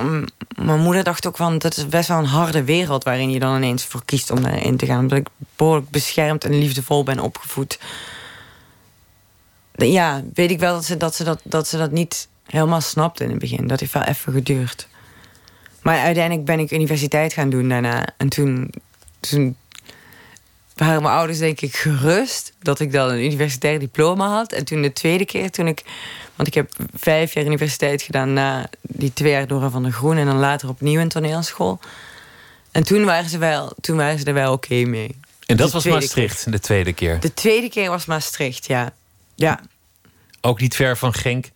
mijn 0.63 0.81
moeder 0.81 1.05
dacht 1.05 1.27
ook 1.27 1.37
van... 1.37 1.59
dat 1.59 1.77
is 1.77 1.89
best 1.89 2.09
wel 2.09 2.19
een 2.19 2.25
harde 2.25 2.65
wereld 2.65 3.05
waarin 3.05 3.31
je 3.31 3.39
dan 3.39 3.57
ineens 3.57 3.85
voor 3.85 4.05
kiest 4.05 4.31
om 4.31 4.43
daarin 4.43 4.77
te 4.77 4.87
gaan. 4.87 4.99
Omdat 4.99 5.19
ik 5.19 5.29
behoorlijk 5.57 5.91
beschermd 5.91 6.45
en 6.45 6.59
liefdevol 6.59 7.03
ben 7.03 7.21
opgevoed 7.21 7.79
ja, 9.87 10.23
weet 10.35 10.51
ik 10.51 10.59
wel 10.59 10.75
dat 10.75 10.85
ze 10.85 10.97
dat, 10.97 11.15
ze 11.15 11.25
dat, 11.25 11.41
dat 11.43 11.69
ze 11.69 11.77
dat 11.77 11.91
niet 11.91 12.29
helemaal 12.51 12.81
snapte 12.81 13.25
in 13.25 13.31
het 13.31 13.39
begin. 13.39 13.67
Dat 13.67 13.81
heeft 13.81 13.93
wel 13.93 14.03
even 14.03 14.33
geduurd. 14.33 14.89
Maar 15.83 15.99
uiteindelijk 15.99 16.47
ben 16.47 16.59
ik 16.59 16.71
universiteit 16.71 17.33
gaan 17.33 17.51
doen 17.51 17.69
daarna. 17.69 18.07
En 18.17 18.29
toen, 18.29 18.73
toen 19.21 19.57
waren 20.75 21.03
mijn 21.03 21.15
ouders 21.15 21.39
denk 21.39 21.61
ik 21.61 21.77
gerust 21.77 22.53
dat 22.63 22.81
ik 22.81 22.93
dan 22.93 23.11
een 23.11 23.25
universitair 23.25 23.79
diploma 23.79 24.29
had. 24.29 24.53
En 24.53 24.65
toen 24.65 24.83
de 24.83 24.93
tweede 24.93 25.25
keer, 25.25 25.51
toen 25.51 25.67
ik... 25.67 25.83
Want 26.35 26.49
ik 26.49 26.55
heb 26.55 26.73
vijf 26.95 27.35
jaar 27.35 27.45
universiteit 27.45 28.03
gedaan 28.03 28.33
na 28.33 28.71
die 28.83 29.13
twee 29.13 29.33
jaar 29.33 29.47
door 29.47 29.71
van 29.71 29.83
de 29.83 29.93
Groen... 29.93 30.17
en 30.17 30.27
dan 30.27 30.39
later 30.39 30.69
opnieuw 30.69 31.01
een 31.01 31.09
toneelschool. 31.09 31.81
En 32.71 32.83
toen 32.83 33.05
waren 33.05 33.31
ze, 33.31 33.39
wel, 33.39 33.73
toen 33.81 33.97
waren 33.97 34.19
ze 34.19 34.25
er 34.25 34.35
wel 34.35 34.53
oké 34.53 34.75
mee. 34.75 35.17
En 35.47 35.57
dat 35.57 35.73
was 35.73 35.85
Maastricht, 35.85 36.53
de 36.53 36.61
tweede 36.61 36.93
keer? 36.93 37.21
De 37.21 37.35
tweede 37.35 37.69
keer 37.69 37.91
was 37.91 38.07
Maastricht, 38.07 38.67
ja. 38.67 38.93
ja. 39.35 39.61
Ook 40.41 40.61
niet 40.61 40.75
ver 40.75 40.97
van 40.97 41.15
Genk? 41.15 41.51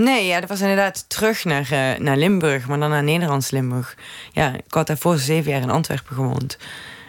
Nee, 0.00 0.26
ja, 0.26 0.40
dat 0.40 0.48
was 0.48 0.60
inderdaad 0.60 1.04
terug 1.08 1.44
naar, 1.44 1.68
uh, 1.72 1.98
naar 1.98 2.16
Limburg, 2.16 2.66
maar 2.66 2.78
dan 2.78 2.90
naar 2.90 3.02
Nederlands 3.02 3.50
Limburg. 3.50 3.96
Ja, 4.32 4.54
ik 4.54 4.72
had 4.74 4.86
daarvoor 4.86 5.18
zeven 5.18 5.50
jaar 5.50 5.60
in 5.60 5.70
Antwerpen 5.70 6.14
gewoond. 6.14 6.58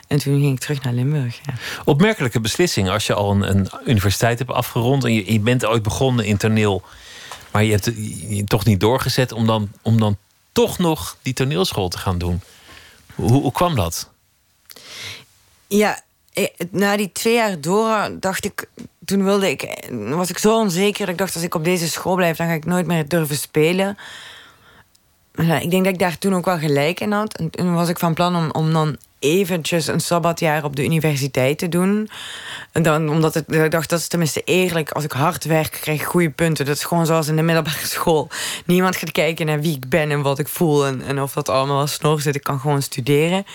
En 0.07 0.17
toen 0.17 0.39
ging 0.39 0.53
ik 0.53 0.59
terug 0.59 0.81
naar 0.81 0.93
Limburg. 0.93 1.39
Ja. 1.45 1.53
Opmerkelijke 1.85 2.39
beslissing 2.39 2.89
als 2.89 3.07
je 3.07 3.13
al 3.13 3.31
een, 3.31 3.49
een 3.49 3.69
universiteit 3.85 4.39
hebt 4.39 4.51
afgerond 4.51 5.03
en 5.03 5.13
je, 5.13 5.33
je, 5.33 5.39
bent 5.39 5.65
ooit 5.65 5.83
begonnen 5.83 6.25
in 6.25 6.37
toneel, 6.37 6.83
maar 7.51 7.63
je 7.63 7.71
hebt 7.71 7.85
je 8.29 8.43
toch 8.43 8.65
niet 8.65 8.79
doorgezet 8.79 9.31
om 9.31 9.47
dan, 9.47 9.71
om 9.81 9.99
dan 9.99 10.17
toch 10.51 10.77
nog 10.77 11.17
die 11.21 11.33
toneelschool 11.33 11.89
te 11.89 11.97
gaan 11.97 12.17
doen. 12.17 12.41
Hoe, 13.15 13.31
hoe 13.31 13.51
kwam 13.51 13.75
dat? 13.75 14.09
Ja, 15.67 15.95
eh, 15.95 16.01
na 16.71 16.97
die 16.97 17.11
twee 17.11 17.33
jaar 17.33 17.61
door 17.61 18.09
dacht 18.19 18.45
ik, 18.45 18.69
toen 19.05 19.23
wilde 19.23 19.49
ik, 19.49 19.89
was 19.91 20.29
ik 20.29 20.37
zo 20.37 20.57
onzeker 20.57 20.99
dat 20.99 21.09
ik 21.09 21.17
dacht: 21.17 21.33
als 21.33 21.43
ik 21.43 21.55
op 21.55 21.63
deze 21.63 21.89
school 21.89 22.15
blijf, 22.15 22.37
dan 22.37 22.47
ga 22.47 22.53
ik 22.53 22.65
nooit 22.65 22.87
meer 22.87 23.07
durven 23.07 23.35
spelen. 23.35 23.97
Ik 25.35 25.71
denk 25.71 25.83
dat 25.83 25.93
ik 25.93 25.99
daar 25.99 26.17
toen 26.17 26.35
ook 26.35 26.45
wel 26.45 26.57
gelijk 26.57 26.99
in 26.99 27.11
had. 27.11 27.37
En 27.37 27.49
toen 27.49 27.73
was 27.73 27.89
ik 27.89 27.99
van 27.99 28.13
plan 28.13 28.35
om, 28.35 28.51
om 28.51 28.73
dan 28.73 28.97
eventjes 29.19 29.87
een 29.87 29.99
sabbatjaar 29.99 30.63
op 30.63 30.75
de 30.75 30.83
universiteit 30.83 31.57
te 31.57 31.69
doen. 31.69 32.09
En 32.71 32.83
dan, 32.83 33.09
omdat 33.09 33.35
ik 33.35 33.71
dacht, 33.71 33.89
dat 33.89 33.99
is 33.99 34.07
tenminste 34.07 34.41
eerlijk. 34.43 34.91
Als 34.91 35.03
ik 35.03 35.11
hard 35.11 35.43
werk, 35.43 35.71
krijg 35.81 35.99
ik 35.99 36.07
goede 36.07 36.29
punten. 36.29 36.65
Dat 36.65 36.75
is 36.75 36.83
gewoon 36.83 37.05
zoals 37.05 37.27
in 37.27 37.35
de 37.35 37.41
middelbare 37.41 37.87
school. 37.97 38.27
Niemand 38.65 38.95
gaat 38.95 39.11
kijken 39.11 39.45
naar 39.45 39.61
wie 39.61 39.75
ik 39.75 39.89
ben 39.89 40.11
en 40.11 40.21
wat 40.21 40.39
ik 40.39 40.47
voel. 40.47 40.85
En, 40.85 41.01
en 41.01 41.21
of 41.21 41.33
dat 41.33 41.49
allemaal 41.49 41.77
wel 41.77 41.87
snor 41.87 42.21
zit. 42.21 42.35
Ik 42.35 42.43
kan 42.43 42.59
gewoon 42.59 42.81
studeren. 42.81 43.45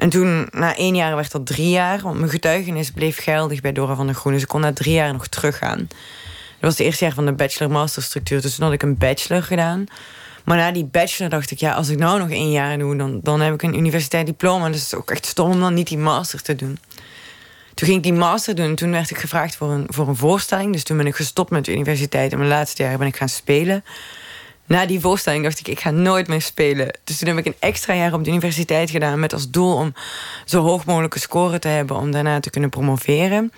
En 0.00 0.08
toen, 0.08 0.48
na 0.50 0.76
één 0.76 0.94
jaar, 0.94 1.14
werd 1.14 1.32
dat 1.32 1.46
drie 1.46 1.68
jaar. 1.68 2.00
Want 2.00 2.18
mijn 2.18 2.30
getuigenis 2.30 2.90
bleef 2.90 3.22
geldig 3.22 3.60
bij 3.60 3.72
Dora 3.72 3.94
van 3.94 4.06
der 4.06 4.14
Groen. 4.14 4.32
Dus 4.32 4.42
ik 4.42 4.48
kon 4.48 4.60
na 4.60 4.72
drie 4.72 4.94
jaar 4.94 5.12
nog 5.12 5.26
teruggaan. 5.26 5.78
Dat 5.78 6.60
was 6.60 6.78
het 6.78 6.86
eerste 6.86 7.04
jaar 7.04 7.14
van 7.14 7.26
de 7.26 7.32
bachelor-master 7.32 8.02
structuur. 8.02 8.40
Dus 8.40 8.54
toen 8.54 8.64
had 8.64 8.72
ik 8.72 8.82
een 8.82 8.98
bachelor 8.98 9.42
gedaan. 9.42 9.84
Maar 10.44 10.56
na 10.56 10.72
die 10.72 10.84
bachelor 10.84 11.30
dacht 11.30 11.50
ik, 11.50 11.58
ja, 11.58 11.72
als 11.72 11.88
ik 11.88 11.98
nou 11.98 12.18
nog 12.18 12.30
één 12.30 12.50
jaar 12.50 12.78
doe, 12.78 12.96
dan, 12.96 13.20
dan 13.22 13.40
heb 13.40 13.54
ik 13.54 13.62
een 13.62 13.78
universiteit 13.78 14.26
diploma. 14.26 14.66
Dus 14.66 14.76
het 14.76 14.86
is 14.86 14.94
ook 14.94 15.10
echt 15.10 15.26
stom 15.26 15.50
om 15.50 15.60
dan 15.60 15.74
niet 15.74 15.88
die 15.88 15.98
master 15.98 16.42
te 16.42 16.54
doen. 16.54 16.78
Toen 17.74 17.88
ging 17.88 17.96
ik 17.96 18.02
die 18.02 18.12
master 18.12 18.54
doen 18.54 18.66
en 18.66 18.74
toen 18.74 18.90
werd 18.90 19.10
ik 19.10 19.18
gevraagd 19.18 19.56
voor 19.56 19.70
een, 19.70 19.86
voor 19.88 20.08
een 20.08 20.16
voorstelling. 20.16 20.72
Dus 20.72 20.82
toen 20.82 20.96
ben 20.96 21.06
ik 21.06 21.16
gestopt 21.16 21.50
met 21.50 21.64
de 21.64 21.72
universiteit. 21.72 22.32
En 22.32 22.38
mijn 22.38 22.50
laatste 22.50 22.82
jaar 22.82 22.98
ben 22.98 23.06
ik 23.06 23.16
gaan 23.16 23.28
spelen. 23.28 23.84
Na 24.70 24.86
die 24.86 25.00
voorstelling 25.00 25.44
dacht 25.44 25.58
ik, 25.60 25.68
ik 25.68 25.80
ga 25.80 25.90
nooit 25.90 26.28
meer 26.28 26.42
spelen. 26.42 26.98
Dus 27.04 27.18
toen 27.18 27.28
heb 27.28 27.38
ik 27.38 27.46
een 27.46 27.54
extra 27.58 27.94
jaar 27.94 28.12
op 28.12 28.24
de 28.24 28.30
universiteit 28.30 28.90
gedaan... 28.90 29.20
met 29.20 29.32
als 29.32 29.50
doel 29.50 29.74
om 29.74 29.94
zo 30.44 30.62
hoog 30.62 30.84
mogelijke 30.84 31.18
score 31.18 31.58
te 31.58 31.68
hebben... 31.68 31.96
om 31.96 32.10
daarna 32.10 32.40
te 32.40 32.50
kunnen 32.50 32.70
promoveren. 32.70 33.52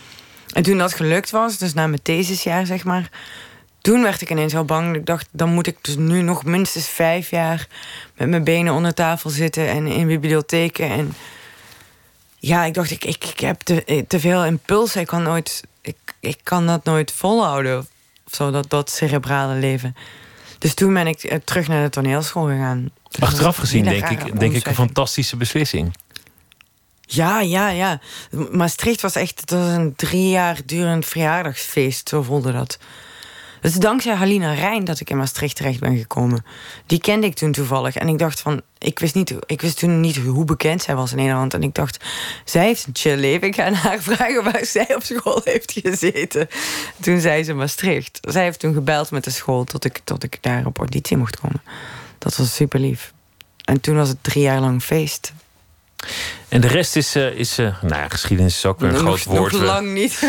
En 0.52 0.62
toen 0.62 0.78
dat 0.78 0.94
gelukt 0.94 1.30
was, 1.30 1.58
dus 1.58 1.74
na 1.74 1.86
mijn 1.86 2.02
thesisjaar 2.02 2.66
zeg 2.66 2.84
maar 2.84 3.10
toen 3.80 4.02
werd 4.02 4.20
ik 4.20 4.30
ineens 4.30 4.54
al 4.54 4.64
bang. 4.64 4.96
Ik 4.96 5.06
dacht, 5.06 5.28
dan 5.30 5.48
moet 5.48 5.66
ik 5.66 5.76
dus 5.80 5.96
nu 5.96 6.22
nog 6.22 6.44
minstens 6.44 6.88
vijf 6.88 7.30
jaar 7.30 7.66
met 8.16 8.28
mijn 8.28 8.44
benen 8.44 8.74
onder 8.74 8.94
tafel 8.94 9.30
zitten 9.30 9.68
en 9.68 9.86
in 9.86 10.06
bibliotheken. 10.06 10.90
En 10.90 11.14
ja, 12.38 12.64
ik 12.64 12.74
dacht, 12.74 12.90
ik, 12.90 13.04
ik, 13.04 13.40
heb 13.40 13.60
te, 13.60 14.04
te 14.08 14.20
veel 14.20 14.44
impuls. 14.44 14.96
Ik 14.96 15.06
kan, 15.06 15.22
nooit, 15.22 15.62
ik, 15.80 15.96
ik 16.20 16.38
kan 16.42 16.66
dat 16.66 16.84
nooit 16.84 17.12
volhouden. 17.12 17.78
Of 18.26 18.34
zo, 18.34 18.50
dat, 18.50 18.70
dat 18.70 18.90
cerebrale 18.90 19.54
leven. 19.54 19.96
Dus 20.62 20.74
toen 20.74 20.94
ben 20.94 21.06
ik 21.06 21.22
eh, 21.22 21.38
terug 21.44 21.68
naar 21.68 21.82
de 21.82 21.90
toneelschool 21.90 22.46
gegaan. 22.46 22.90
Achteraf 23.18 23.56
gezien, 23.56 23.84
denk 23.84 24.08
ik, 24.08 24.40
denk 24.40 24.54
ik 24.54 24.66
een 24.66 24.74
fantastische 24.74 25.36
beslissing. 25.36 25.96
Ja, 27.00 27.40
ja, 27.40 27.68
ja. 27.68 28.00
Maastricht 28.50 29.00
was 29.00 29.14
echt 29.14 29.40
het 29.40 29.50
was 29.50 29.68
een 29.68 29.94
drie 29.96 30.28
jaar 30.28 30.60
durend 30.64 31.06
verjaardagsfeest. 31.06 32.08
Zo 32.08 32.22
voelde 32.22 32.52
dat. 32.52 32.78
Het 33.62 33.70
is 33.70 33.78
dankzij 33.78 34.14
Halina 34.14 34.52
Rijn 34.52 34.84
dat 34.84 35.00
ik 35.00 35.10
in 35.10 35.16
Maastricht 35.16 35.56
terecht 35.56 35.80
ben 35.80 35.96
gekomen. 35.96 36.44
Die 36.86 37.00
kende 37.00 37.26
ik 37.26 37.34
toen 37.34 37.52
toevallig. 37.52 37.96
En 37.96 38.08
ik 38.08 38.18
dacht 38.18 38.40
van, 38.40 38.62
ik 38.78 38.98
wist, 38.98 39.14
niet, 39.14 39.34
ik 39.46 39.60
wist 39.60 39.78
toen 39.78 40.00
niet 40.00 40.16
hoe 40.16 40.44
bekend 40.44 40.82
zij 40.82 40.94
was 40.94 41.10
in 41.10 41.16
Nederland. 41.16 41.54
En 41.54 41.62
ik 41.62 41.74
dacht, 41.74 42.04
zij 42.44 42.64
heeft 42.64 42.86
een 42.86 42.96
chill 42.96 43.16
leven. 43.16 43.46
Ik 43.46 43.54
ga 43.54 43.72
haar 43.72 44.02
vragen 44.08 44.44
waar 44.44 44.64
zij 44.64 44.94
op 44.94 45.02
school 45.02 45.40
heeft 45.44 45.72
gezeten. 45.82 46.48
Toen 47.00 47.20
zei 47.20 47.44
ze 47.44 47.54
Maastricht. 47.54 48.18
Zij 48.20 48.42
heeft 48.42 48.58
toen 48.58 48.74
gebeld 48.74 49.10
met 49.10 49.24
de 49.24 49.30
school 49.30 49.64
tot 49.64 49.84
ik, 49.84 50.00
tot 50.04 50.22
ik 50.24 50.38
daar 50.40 50.66
op 50.66 50.78
auditie 50.78 51.16
mocht 51.16 51.40
komen. 51.40 51.62
Dat 52.18 52.36
was 52.36 52.54
super 52.54 52.80
lief. 52.80 53.12
En 53.64 53.80
toen 53.80 53.96
was 53.96 54.08
het 54.08 54.22
drie 54.22 54.42
jaar 54.42 54.60
lang 54.60 54.82
feest. 54.82 55.32
En 56.48 56.60
de 56.60 56.68
rest 56.68 56.96
is, 56.96 57.16
uh, 57.16 57.34
is 57.34 57.58
uh, 57.58 57.82
nou 57.82 57.94
ja, 57.94 58.08
geschiedenis 58.08 58.56
is 58.56 58.66
ook 58.66 58.80
weer 58.80 58.88
een 58.88 59.04
nog, 59.04 59.20
groot 59.20 59.36
woord. 59.36 59.52
Nog 59.52 59.62
lang 59.62 59.92
niet. 59.92 60.22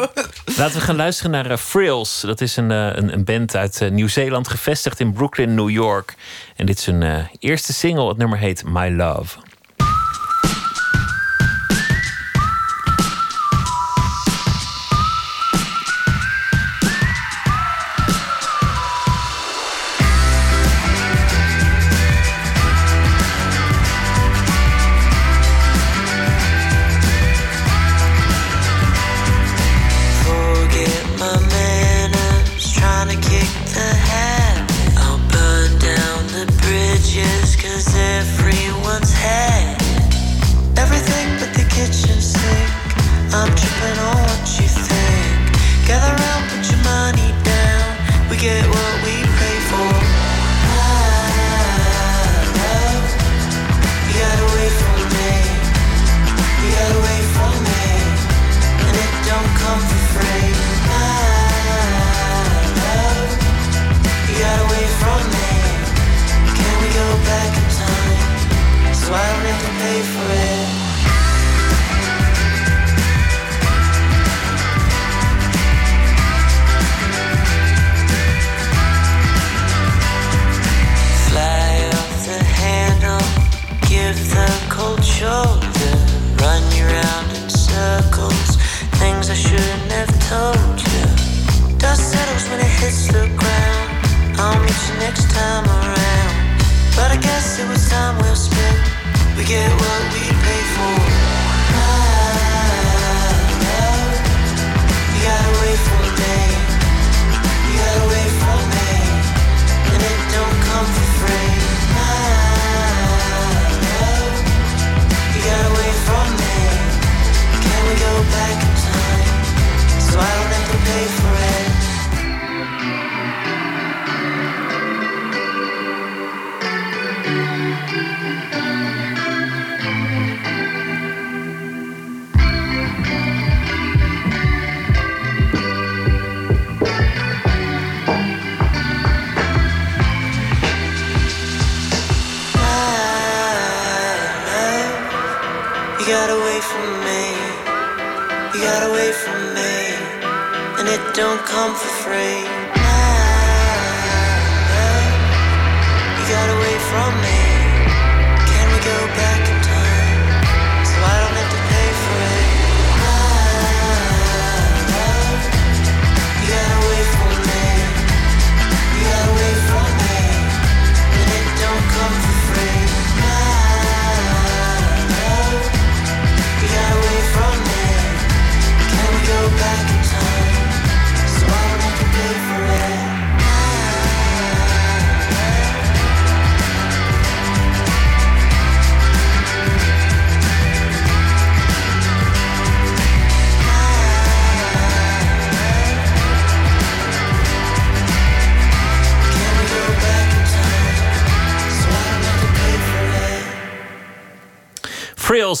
Laten 0.58 0.78
we 0.78 0.80
gaan 0.80 0.96
luisteren 0.96 1.30
naar 1.30 1.50
uh, 1.50 1.56
Frills. 1.56 2.20
Dat 2.20 2.40
is 2.40 2.56
een, 2.56 2.70
een, 2.70 3.12
een, 3.12 3.24
band 3.24 3.56
uit 3.56 3.88
Nieuw-Zeeland, 3.90 4.48
gevestigd 4.48 5.00
in 5.00 5.12
Brooklyn, 5.12 5.54
New 5.54 5.70
York. 5.70 6.14
En 6.56 6.66
dit 6.66 6.78
is 6.78 6.86
hun 6.86 7.28
eerste 7.38 7.72
single. 7.72 8.08
Het 8.08 8.16
nummer 8.16 8.38
heet 8.38 8.64
My 8.64 8.88
Love. 8.88 9.38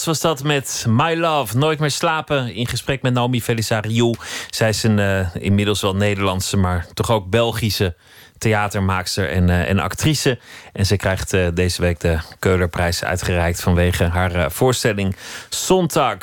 Was 0.06 0.20
dat 0.20 0.42
met 0.42 0.84
My 0.88 1.14
Love, 1.14 1.56
Nooit 1.56 1.78
meer 1.78 1.90
slapen. 1.90 2.54
In 2.54 2.66
gesprek 2.66 3.02
met 3.02 3.12
Naomi 3.12 3.42
Felisariou. 3.42 4.14
Zij 4.50 4.68
is 4.68 4.82
een 4.82 4.98
eh, 4.98 5.34
inmiddels 5.34 5.80
wel 5.80 5.96
Nederlandse, 5.96 6.56
maar 6.56 6.86
toch 6.94 7.10
ook 7.10 7.30
Belgische 7.30 7.94
theatermaakster 8.38 9.30
en, 9.30 9.50
eh, 9.50 9.68
en 9.68 9.78
actrice. 9.78 10.38
En 10.72 10.86
ze 10.86 10.96
krijgt 10.96 11.32
eh, 11.32 11.46
deze 11.54 11.80
week 11.80 12.00
de 12.00 12.18
Keulerprijs 12.38 13.04
uitgereikt 13.04 13.60
vanwege 13.60 14.04
haar 14.04 14.52
voorstelling 14.52 15.16
Sonntag. 15.48 16.16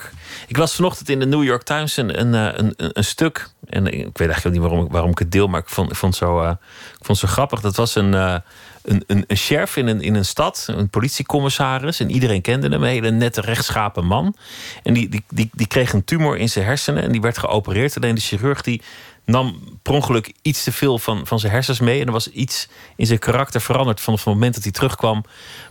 Ik 0.48 0.58
las 0.58 0.76
vanochtend 0.76 1.10
in 1.10 1.19
de 1.19 1.26
New 1.26 1.43
York 1.43 1.63
Times 1.63 1.98
een, 1.98 2.19
een, 2.34 2.74
een, 2.78 3.04
stuk. 3.04 3.50
En 3.69 3.88
ik 3.88 4.17
weet 4.17 4.28
eigenlijk 4.30 4.60
niet 4.60 4.69
waarom, 4.69 4.88
waarom 4.91 5.12
ik 5.12 5.19
het 5.19 5.32
deel, 5.32 5.48
maar 5.48 5.60
ik 5.60 5.69
vond, 5.69 5.91
ik 5.91 5.98
vond, 5.98 6.19
het 6.19 7.17
zo, 7.17 7.28
grappig. 7.28 7.62
Dat 7.62 7.76
was 7.76 7.96
een, 7.96 8.41
een, 8.84 9.04
een, 9.08 9.24
een 9.28 9.38
sheriff 9.38 9.78
in 9.78 9.88
een, 9.88 10.02
in 10.02 10.15
een 10.15 10.26
stad, 10.26 10.67
een 10.69 10.89
politiecommissaris. 10.89 12.00
En 12.00 12.12
iedereen 12.12 12.41
kende 12.41 12.69
hem, 12.69 12.84
een 12.84 12.89
hele 12.89 13.12
nette, 13.12 13.41
rechtschapen 13.41 14.06
man. 14.06 14.36
En 14.84 14.93
die, 14.93 15.10
die, 15.10 15.24
die, 15.30 15.50
die 15.54 15.67
kreeg 15.67 15.93
een 15.93 16.04
tumor 16.04 16.38
in 16.38 16.50
zijn 16.50 16.65
hersenen 16.65 17.04
en 17.04 17.12
die 17.12 17.22
werd 17.22 17.38
geopereerd. 17.38 17.96
Alleen 17.96 18.15
de 18.15 18.22
chirurg 18.22 18.62
die 18.62 18.82
nam 19.26 19.60
per 19.82 19.94
ongeluk 19.94 20.34
iets 20.42 20.64
te 20.64 20.72
veel 20.72 21.00
van, 21.00 21.28
van 21.28 21.40
zijn 21.40 21.52
hersens 21.52 21.80
mee. 21.80 22.00
En 22.00 22.06
er 22.06 22.12
was 22.12 22.28
iets 22.28 22.68
in 22.96 23.06
zijn 23.06 23.20
karakter 23.20 23.62
veranderd. 23.62 24.02
Vanaf 24.02 24.24
het 24.24 24.34
moment 24.34 24.54
dat 24.54 24.64
hij 24.64 24.72
terugkwam, 24.72 25.24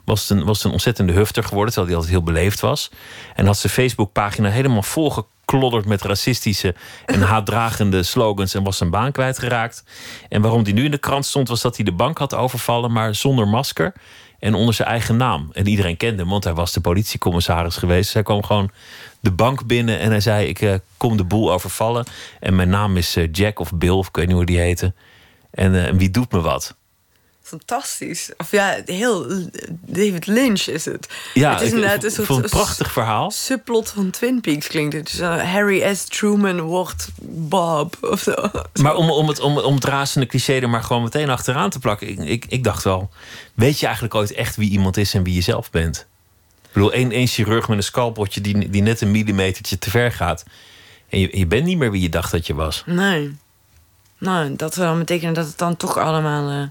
was 0.05 0.21
het 0.21 0.39
een, 0.39 0.45
was 0.45 0.57
het 0.57 0.67
een 0.67 0.73
ontzettende 0.73 1.13
hufter 1.13 1.45
geworden. 1.45 1.75
Terwijl 1.75 1.95
hij 1.95 2.03
altijd 2.03 2.25
heel 2.25 2.35
beleefd 2.35 2.61
was. 2.61 2.91
En 3.35 3.47
had 3.47 3.59
zijn 3.59 3.73
Facebookpagina 3.73 4.49
helemaal 4.49 4.83
volgeklodderd 4.83 5.87
met 5.87 6.03
racistische 6.03 6.75
en 7.07 7.21
haatdragende 7.33 8.03
slogans. 8.03 8.55
En 8.55 8.63
was 8.63 8.77
zijn 8.77 8.91
baan 8.91 9.13
kwijtgeraakt. 9.13 9.85
En 10.29 10.43
waarom 10.43 10.63
hij 10.63 10.73
nu 10.73 10.85
in 10.85 10.91
de 10.91 10.99
krant 10.99 11.27
stond, 11.27 11.49
was 11.49 11.61
dat 11.61 11.77
hij 11.77 11.85
de 11.85 11.93
bank 11.93 12.19
had 12.19 12.35
overvallen, 12.35 12.93
maar 12.93 13.15
zonder 13.15 13.49
masker. 13.49 13.93
En 14.43 14.55
onder 14.55 14.75
zijn 14.75 14.89
eigen 14.89 15.17
naam. 15.17 15.49
En 15.53 15.67
iedereen 15.67 15.97
kende 15.97 16.23
hem, 16.23 16.31
want 16.31 16.45
hij 16.45 16.55
was 16.55 16.73
de 16.73 16.81
politiecommissaris 16.81 17.77
geweest. 17.77 18.05
Dus 18.05 18.13
hij 18.13 18.23
kwam 18.23 18.45
gewoon 18.45 18.71
de 19.21 19.31
bank 19.31 19.67
binnen 19.67 19.99
en 19.99 20.11
hij 20.11 20.21
zei: 20.21 20.49
Ik 20.49 20.61
eh, 20.61 20.75
kom 20.97 21.17
de 21.17 21.25
boel 21.25 21.53
overvallen. 21.53 22.05
En 22.41 22.55
mijn 22.57 22.69
naam 22.69 22.97
is 22.97 23.17
eh, 23.17 23.29
Jack 23.33 23.59
of 23.59 23.73
Bill, 23.75 23.91
of 23.91 24.09
ik 24.09 24.17
weet 24.17 24.27
niet 24.27 24.37
hoe 24.37 24.45
die 24.45 24.59
heette. 24.59 24.93
En 25.51 25.87
eh, 25.87 25.93
wie 25.95 26.11
doet 26.11 26.33
me 26.33 26.41
wat? 26.41 26.77
Fantastisch. 27.43 28.31
Of 28.37 28.51
ja, 28.51 28.81
heel 28.85 29.27
David 29.71 30.27
Lynch 30.27 30.67
is 30.67 30.85
het. 30.85 31.09
Ja, 31.35 31.53
het 31.53 31.61
is 31.61 31.69
inderdaad 31.69 31.97
ik 31.97 32.05
een 32.05 32.11
soort 32.11 32.29
een 32.45 32.51
prachtig 32.51 32.93
verhaal. 32.93 33.31
subplot 33.31 33.91
van 33.91 34.11
Twin 34.11 34.41
Peaks 34.41 34.67
klinkt 34.67 34.95
het. 34.95 35.11
Dus, 35.11 35.19
eh, 35.19 35.53
Harry 35.53 35.95
S. 35.95 36.05
Truman 36.05 36.61
wordt 36.61 37.09
Bob 37.23 37.97
of 38.01 38.21
zo. 38.21 38.35
Maar 38.81 38.95
om, 38.95 39.11
om, 39.11 39.29
het, 39.29 39.41
om, 39.41 39.59
om 39.59 39.75
het 39.75 39.85
razende 39.85 40.27
cliché 40.27 40.53
er 40.53 40.69
maar 40.71 40.83
gewoon 40.83 41.03
meteen 41.03 41.31
achteraan 41.31 41.71
te 41.71 41.79
plakken. 41.79 42.09
Ik, 42.09 42.19
ik, 42.19 42.45
ik 42.49 42.65
dacht 42.65 42.85
wel, 42.85 43.11
weet 43.55 43.79
je 43.79 43.85
eigenlijk 43.85 44.15
ooit 44.15 44.33
echt 44.33 44.57
wie 44.57 44.71
iemand 44.71 44.97
is 44.97 45.15
en 45.15 45.23
wie 45.23 45.35
je 45.35 45.41
zelf 45.41 45.71
bent? 45.71 46.07
Ik 46.63 46.73
bedoel, 46.73 46.93
één, 46.93 47.13
één 47.13 47.27
chirurg 47.27 47.69
met 47.69 47.77
een 47.77 47.85
scalpeltje 47.85 48.41
die, 48.41 48.71
die 48.71 48.83
net 48.83 49.01
een 49.01 49.11
millimetertje 49.11 49.79
te 49.79 49.91
ver 49.91 50.13
gaat. 50.13 50.45
En 51.09 51.19
je, 51.19 51.39
je 51.39 51.47
bent 51.47 51.65
niet 51.65 51.79
meer 51.79 51.91
wie 51.91 52.03
je 52.03 52.09
dacht 52.09 52.31
dat 52.31 52.47
je 52.47 52.55
was. 52.55 52.83
Nee. 52.87 53.37
Nou, 54.19 54.57
dat 54.57 54.75
zou 54.75 54.87
dan 54.87 54.99
betekenen 54.99 55.35
dat 55.35 55.47
het 55.47 55.59
dan 55.59 55.77
toch 55.77 55.99
allemaal 55.99 56.51
eh, 56.51 56.69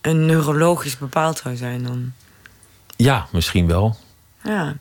een 0.00 0.26
neurologisch 0.26 0.98
bepaald 0.98 1.38
zou 1.38 1.56
zijn 1.56 1.82
dan. 1.82 2.12
Ja, 2.96 3.26
misschien 3.32 3.66
wel. 3.66 3.96
Ja. 4.42 4.76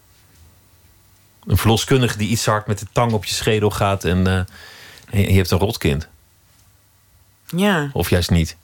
Een 1.46 1.58
verloskundige 1.58 2.18
die 2.18 2.30
iets 2.30 2.46
hard 2.46 2.68
met 2.68 2.80
de 2.80 2.88
tang 2.92 3.12
op 3.12 3.26
je 3.26 3.34
schedel 3.34 3.70
gaat 3.70 4.04
en, 4.04 4.28
eh, 4.28 4.38
en 5.10 5.22
je 5.22 5.34
hebt 5.34 5.52
een 5.52 5.58
rotkind. 5.58 6.08
Ja. 7.46 7.90
Of 7.94 8.10
juist 8.10 8.30
niet. 8.30 8.58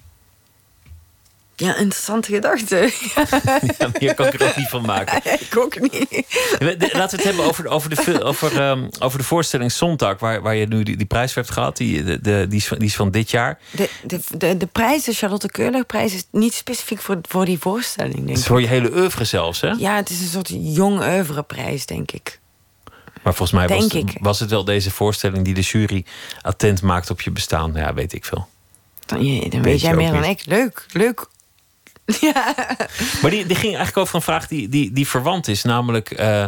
Ja, 1.60 1.76
interessante 1.76 2.32
gedachte. 2.34 2.76
Ja, 3.78 3.90
meer 4.00 4.14
kan 4.14 4.26
ik 4.28 4.34
er 4.42 4.48
ook 4.48 4.56
niet 4.56 4.68
van 4.68 4.86
maken. 4.86 5.22
ik 5.50 5.58
ook 5.58 5.80
niet. 5.80 6.26
Laten 6.60 6.90
we 6.90 7.00
het 7.00 7.24
hebben 7.24 7.46
over, 7.46 7.68
over, 7.68 7.90
de, 7.90 8.24
over, 8.24 8.62
ehm, 8.62 8.88
over 9.00 9.18
de 9.20 9.24
voorstelling 9.26 9.72
Sonntag, 9.72 10.20
waar, 10.20 10.42
waar 10.42 10.56
je 10.56 10.66
nu 10.68 10.84
die, 10.84 10.98
die 10.98 11.06
prijs 11.06 11.34
voor 11.34 11.42
hebt 11.42 11.54
gehad. 11.54 11.78
Die, 11.78 12.04
de, 12.04 12.22
de, 12.22 12.46
die, 12.50 12.60
is 12.60 12.68
van, 12.68 12.78
die 12.78 12.88
is 12.88 12.96
van 12.96 13.12
dit 13.12 13.32
jaar. 13.32 13.60
De, 13.72 13.90
de, 14.04 14.20
de, 14.38 14.58
de 14.58 14.66
prijs, 14.68 15.04
de 15.04 15.14
Charlotte 15.14 15.52
Keuler-prijs, 15.52 16.14
is 16.14 16.24
niet 16.32 16.54
specifiek 16.54 17.02
voor, 17.02 17.18
voor 17.22 17.46
die 17.46 17.60
voorstelling, 17.60 18.16
denk 18.16 18.28
Het 18.28 18.38
is 18.38 18.42
ik. 18.44 18.48
voor 18.50 18.62
je 18.62 18.68
hele 18.68 18.92
oeuvre 18.96 19.24
zelfs, 19.24 19.62
hè? 19.62 19.70
Ja, 19.78 19.96
het 19.96 20.10
is 20.10 20.20
een 20.22 20.28
soort 20.28 20.50
jong 20.54 21.00
oeuvre-prijs, 21.02 21.86
denk 21.86 22.12
ik. 22.12 22.40
Maar 23.24 23.34
volgens 23.34 23.60
mij 23.60 23.68
was, 23.68 23.88
Denk 23.88 24.08
het- 24.08 24.16
ik. 24.16 24.22
was 24.24 24.40
het 24.40 24.50
wel 24.50 24.64
deze 24.64 24.92
voorstelling 24.92 25.46
die 25.46 25.54
de 25.54 25.62
jury 25.62 26.06
attent 26.42 26.82
maakt 26.82 27.10
op 27.10 27.22
je 27.22 27.32
bestaan. 27.32 27.72
Ja, 27.76 27.94
weet 27.94 28.14
ik 28.14 28.26
veel. 28.26 28.48
Dan, 29.06 29.26
je- 29.26 29.50
dan 29.50 29.62
Weet 29.62 29.82
jij 29.82 29.94
meer 29.96 30.12
dan 30.12 30.22
niet. 30.22 30.40
ik. 30.40 30.46
Leuk, 30.46 30.86
leuk. 30.92 31.26
Ja. 32.22 32.56
Maar 33.22 33.32
die, 33.32 33.46
die 33.46 33.56
ging 33.56 33.76
eigenlijk 33.76 33.98
over 33.98 34.16
een 34.16 34.22
vraag 34.22 34.48
die, 34.48 34.70
die, 34.70 34.92
die 34.92 35.08
verwant 35.08 35.48
is. 35.48 35.64
Namelijk, 35.64 36.12
eh, 36.12 36.46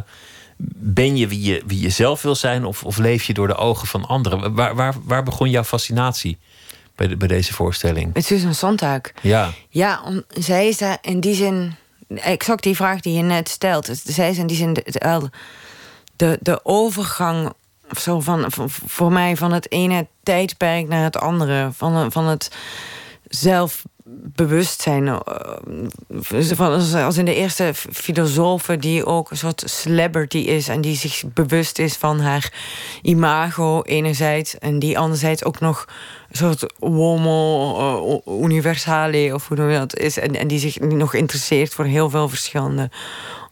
ben 0.74 1.18
je 1.18 1.28
wie, 1.28 1.42
je 1.42 1.64
wie 1.66 1.80
je 1.80 1.90
zelf 1.90 2.22
wil 2.22 2.36
zijn 2.36 2.66
of, 2.66 2.84
of 2.84 2.98
leef 2.98 3.24
je 3.24 3.34
door 3.34 3.48
de 3.48 3.56
ogen 3.56 3.88
van 3.88 4.06
anderen? 4.08 4.56
Waar, 4.56 4.76
waar, 4.76 4.94
waar 5.04 5.24
begon 5.24 5.50
jouw 5.50 5.64
fascinatie 5.64 6.38
bij, 6.96 7.08
de, 7.08 7.18
bij 7.18 7.28
deze 7.28 7.54
voorstelling? 7.54 8.14
Met 8.14 8.26
Susan 8.26 8.56
Sontag. 8.56 9.02
Ja, 9.22 9.50
Ja, 9.70 10.02
om, 10.06 10.24
zij 10.28 10.68
is 10.68 10.78
daar 10.78 10.98
in 11.02 11.20
die 11.20 11.36
zin... 11.36 11.76
Exact 12.16 12.64
die 12.64 12.76
vraag 12.76 13.00
die 13.00 13.14
je 13.14 13.22
net 13.22 13.50
stelt. 13.50 13.90
Zij 14.06 14.30
is 14.30 14.38
in 14.38 14.48
die 14.48 14.58
zin 14.58 14.74
de, 14.74 15.30
de, 16.16 16.38
de, 16.42 16.60
overgang 16.66 17.54
of 17.92 18.00
zo 18.00 18.20
van, 18.20 18.46
van- 18.52 18.70
voor 18.70 19.12
mij 19.12 19.38
van 19.38 19.52
het 19.54 19.72
ene 19.72 20.08
tijdperk 20.24 20.88
naar 20.88 21.04
het 21.04 21.18
andere. 21.18 21.70
Van, 21.74 22.12
van 22.12 22.28
het 22.28 22.52
zelfbewustzijn. 23.28 23.91
Eh, 24.36 26.56
Van, 26.56 26.72
als- 27.04 27.18
in 27.18 27.26
de 27.26 27.36
eerste 27.36 27.72
filosofen 27.74 28.80
die 28.80 29.06
ook 29.06 29.32
een 29.32 29.38
soort 29.38 29.64
celebrity 29.66 30.38
is... 30.38 30.68
en 30.68 30.82
die 30.82 30.96
zich 30.96 31.24
bewust 31.34 31.80
is 31.80 31.96
van 31.96 32.20
haar 32.20 32.54
imago 33.02 33.82
enerzijds... 33.82 34.58
en 34.58 34.80
die 34.80 35.00
anderzijds 35.00 35.44
ook 35.44 35.60
nog 35.60 35.86
een 36.30 36.38
soort 36.38 36.74
homo 36.80 38.22
eh, 38.26 38.44
universale... 38.44 39.34
of 39.34 39.48
hoe 39.48 39.58
noem 39.58 39.70
je 39.70 39.78
dat 39.78 39.98
is... 39.98 40.18
En, 40.18 40.36
en 40.36 40.48
die 40.48 40.60
zich 40.60 40.80
nog 40.80 41.14
interesseert 41.14 41.74
voor 41.74 41.86
heel 41.86 42.10
veel 42.10 42.30
verschillende 42.30 42.90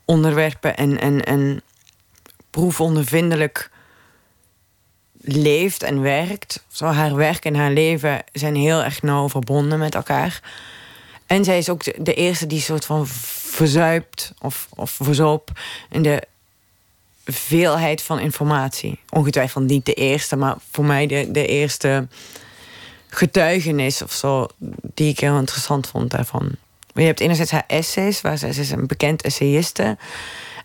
onderwerpen... 0.06 0.78
en, 0.78 1.00
en, 1.00 1.24
en 1.24 1.62
proefondervindelijk 2.50 3.70
leeft 5.36 5.84
en 5.84 6.02
werkt. 6.02 6.64
Zo 6.68 6.86
haar 6.86 7.16
werk 7.16 7.46
en 7.46 7.56
haar 7.56 7.72
leven 7.72 8.24
zijn 8.32 8.56
heel 8.56 8.84
erg 8.84 9.02
nauw 9.02 9.30
verbonden 9.30 9.80
met 9.80 9.96
elkaar. 9.96 10.42
En 11.26 11.44
zij 11.44 11.58
is 11.58 11.70
ook 11.70 12.06
de, 12.06 12.14
eerste 12.14 12.48
die 12.48 12.62
soort 12.62 12.86
van 12.86 13.08
verzuipt 13.08 14.34
of, 14.42 14.68
of 14.76 14.92
verzoop 14.92 15.52
in 15.90 16.02
de 16.02 16.22
veelheid 17.26 18.02
van 18.02 18.20
informatie. 18.20 19.00
Ongetwijfeld 19.10 19.64
niet 19.64 19.86
de 19.86 19.94
eerste, 19.94 20.36
maar 20.36 20.56
voor 20.72 20.86
mij 20.86 21.08
de, 21.08 21.32
de 21.32 21.46
eerste 21.46 22.08
getuigenis 23.08 24.02
of 24.02 24.12
zo, 24.12 24.48
die 24.82 25.10
ik 25.10 25.20
heel 25.20 25.38
interessant 25.38 25.88
vond 25.88 26.12
daarvan. 26.12 26.50
Je 26.94 27.02
hebt 27.02 27.20
enerzijds 27.20 27.52
haar 27.52 27.64
essays, 27.68 28.22
waar 28.22 28.38
ze 28.38 28.48
is 28.48 28.72
een 28.72 28.88
bekend 28.88 29.22
essayiste. 29.22 29.98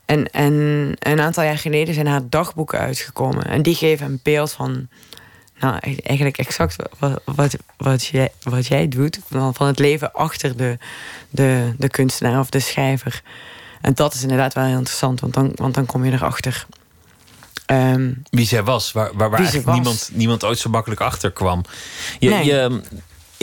En, 0.05 0.31
en 0.31 0.53
een 0.99 1.21
aantal 1.21 1.45
jaar 1.45 1.59
geleden 1.59 1.95
zijn 1.95 2.07
haar 2.07 2.29
dagboeken 2.29 2.79
uitgekomen. 2.79 3.45
En 3.45 3.63
die 3.63 3.75
geven 3.75 4.07
een 4.07 4.21
beeld 4.23 4.53
van, 4.53 4.89
nou 5.59 5.79
eigenlijk 6.03 6.39
exact 6.39 6.77
wat, 6.99 7.21
wat, 7.25 7.57
wat, 7.77 8.07
jij, 8.07 8.33
wat 8.43 8.67
jij 8.67 8.89
doet. 8.89 9.19
Van 9.31 9.55
van 9.55 9.67
het 9.67 9.79
leven 9.79 10.13
achter 10.13 10.57
de, 10.57 10.79
de, 11.31 11.75
de 11.79 11.89
kunstenaar 11.89 12.41
of 12.41 12.51
de 12.51 12.61
schrijver. 12.61 13.23
En 13.81 13.95
dat 13.95 14.15
is 14.15 14.23
inderdaad 14.23 14.55
wel 14.55 14.65
heel 14.65 14.79
interessant, 14.79 15.21
want 15.21 15.35
dan, 15.35 15.53
want 15.55 15.75
dan 15.75 15.87
kom 15.87 16.05
je 16.05 16.13
erachter 16.13 16.67
Ehm, 17.67 18.13
Wie 18.31 18.47
zij 18.47 18.63
was, 18.63 18.93
waar, 18.93 19.11
waar, 19.15 19.31
waar 19.31 19.39
eigenlijk 19.39 19.67
was. 19.67 19.75
niemand, 19.75 20.11
niemand 20.13 20.45
ooit 20.45 20.59
zo 20.59 20.71
makkelijk 20.71 21.01
achter 21.01 21.33
kwam. 21.33 21.65
Je, 22.19 22.29
Nee. 22.29 22.45
je, 22.45 22.81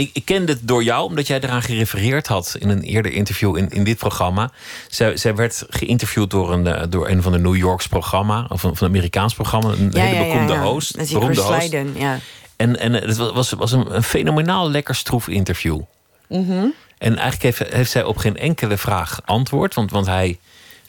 ik, 0.02 0.10
ik 0.14 0.26
kende 0.26 0.52
het 0.52 0.68
door 0.68 0.84
jou, 0.84 1.06
omdat 1.06 1.28
jij 1.28 1.40
eraan 1.40 1.62
gerefereerd 1.62 2.28
had 2.28 2.56
in 2.60 2.70
een 2.70 2.82
eerder 2.82 3.12
interview 3.12 3.58
in, 3.58 3.70
in 3.70 3.84
dit 3.84 3.98
programma. 3.98 4.52
Zij, 4.90 5.18
zij 5.18 5.36
werd 5.36 5.66
geïnterviewd 5.70 6.30
door 6.30 6.54
een, 6.54 6.68
eh, 6.68 6.84
door 6.90 7.10
een 7.10 7.22
van 7.22 7.32
de 7.32 7.40
New 7.40 7.56
Yorks 7.56 7.88
programma, 7.88 8.46
of 8.50 8.64
een, 8.64 8.76
van 8.76 8.88
een 8.88 8.94
Amerikaans 8.94 9.34
programma, 9.34 9.70
een 9.70 9.92
ja, 9.92 10.02
hele 10.02 10.26
ja, 10.26 10.48
ja. 10.48 10.62
host. 10.62 10.96
Dat 10.96 11.06
is 11.06 11.12
beroemde 11.12 11.42
host. 11.42 11.50
Leiden, 11.50 11.94
ja. 11.98 12.20
En, 12.56 12.80
en 12.80 12.94
het 12.94 13.18
was, 13.18 13.32
was, 13.32 13.52
was 13.52 13.72
een, 13.72 13.96
een 13.96 14.04
fenomenaal 14.04 14.70
lekker 14.70 14.96
stroef 14.96 15.28
interview. 15.28 15.80
Mhm. 16.28 16.66
En 16.98 17.18
eigenlijk 17.18 17.58
heeft, 17.58 17.74
heeft 17.74 17.92
zij 17.92 18.04
op 18.04 18.18
geen 18.18 18.38
enkele 18.38 18.78
vraag 18.78 19.22
antwoord. 19.26 19.74
Want, 19.74 19.92
want 19.92 20.06
hij, 20.06 20.40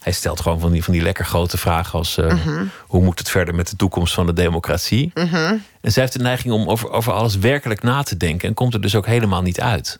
hij 0.03 0.13
stelt 0.13 0.41
gewoon 0.41 0.61
van 0.61 0.71
die, 0.73 0.85
van 0.85 0.93
die 0.93 1.03
lekker 1.03 1.25
grote 1.25 1.59
vragen 1.59 1.99
als... 1.99 2.19
eh, 2.19 2.27
Mhm. 2.27 2.65
hoe 2.87 3.03
moet 3.03 3.19
het 3.19 3.31
verder 3.31 3.55
met 3.55 3.71
de 3.71 3.77
toekomst 3.77 4.15
van 4.15 4.27
de 4.27 4.33
democratie? 4.33 5.11
En 5.81 5.93
zij 5.93 6.03
heeft 6.03 6.15
de 6.17 6.23
neiging 6.23 6.53
om 6.55 6.69
over, 6.69 6.91
over 6.91 7.13
alles 7.13 7.37
werkelijk 7.37 7.83
na 7.83 8.03
te 8.03 8.17
denken... 8.17 8.49
en 8.49 8.55
komt 8.55 8.75
er 8.75 8.81
dus 8.81 8.95
ook 8.95 9.07
helemaal 9.07 9.43
niet 9.43 9.61
uit. 9.61 9.99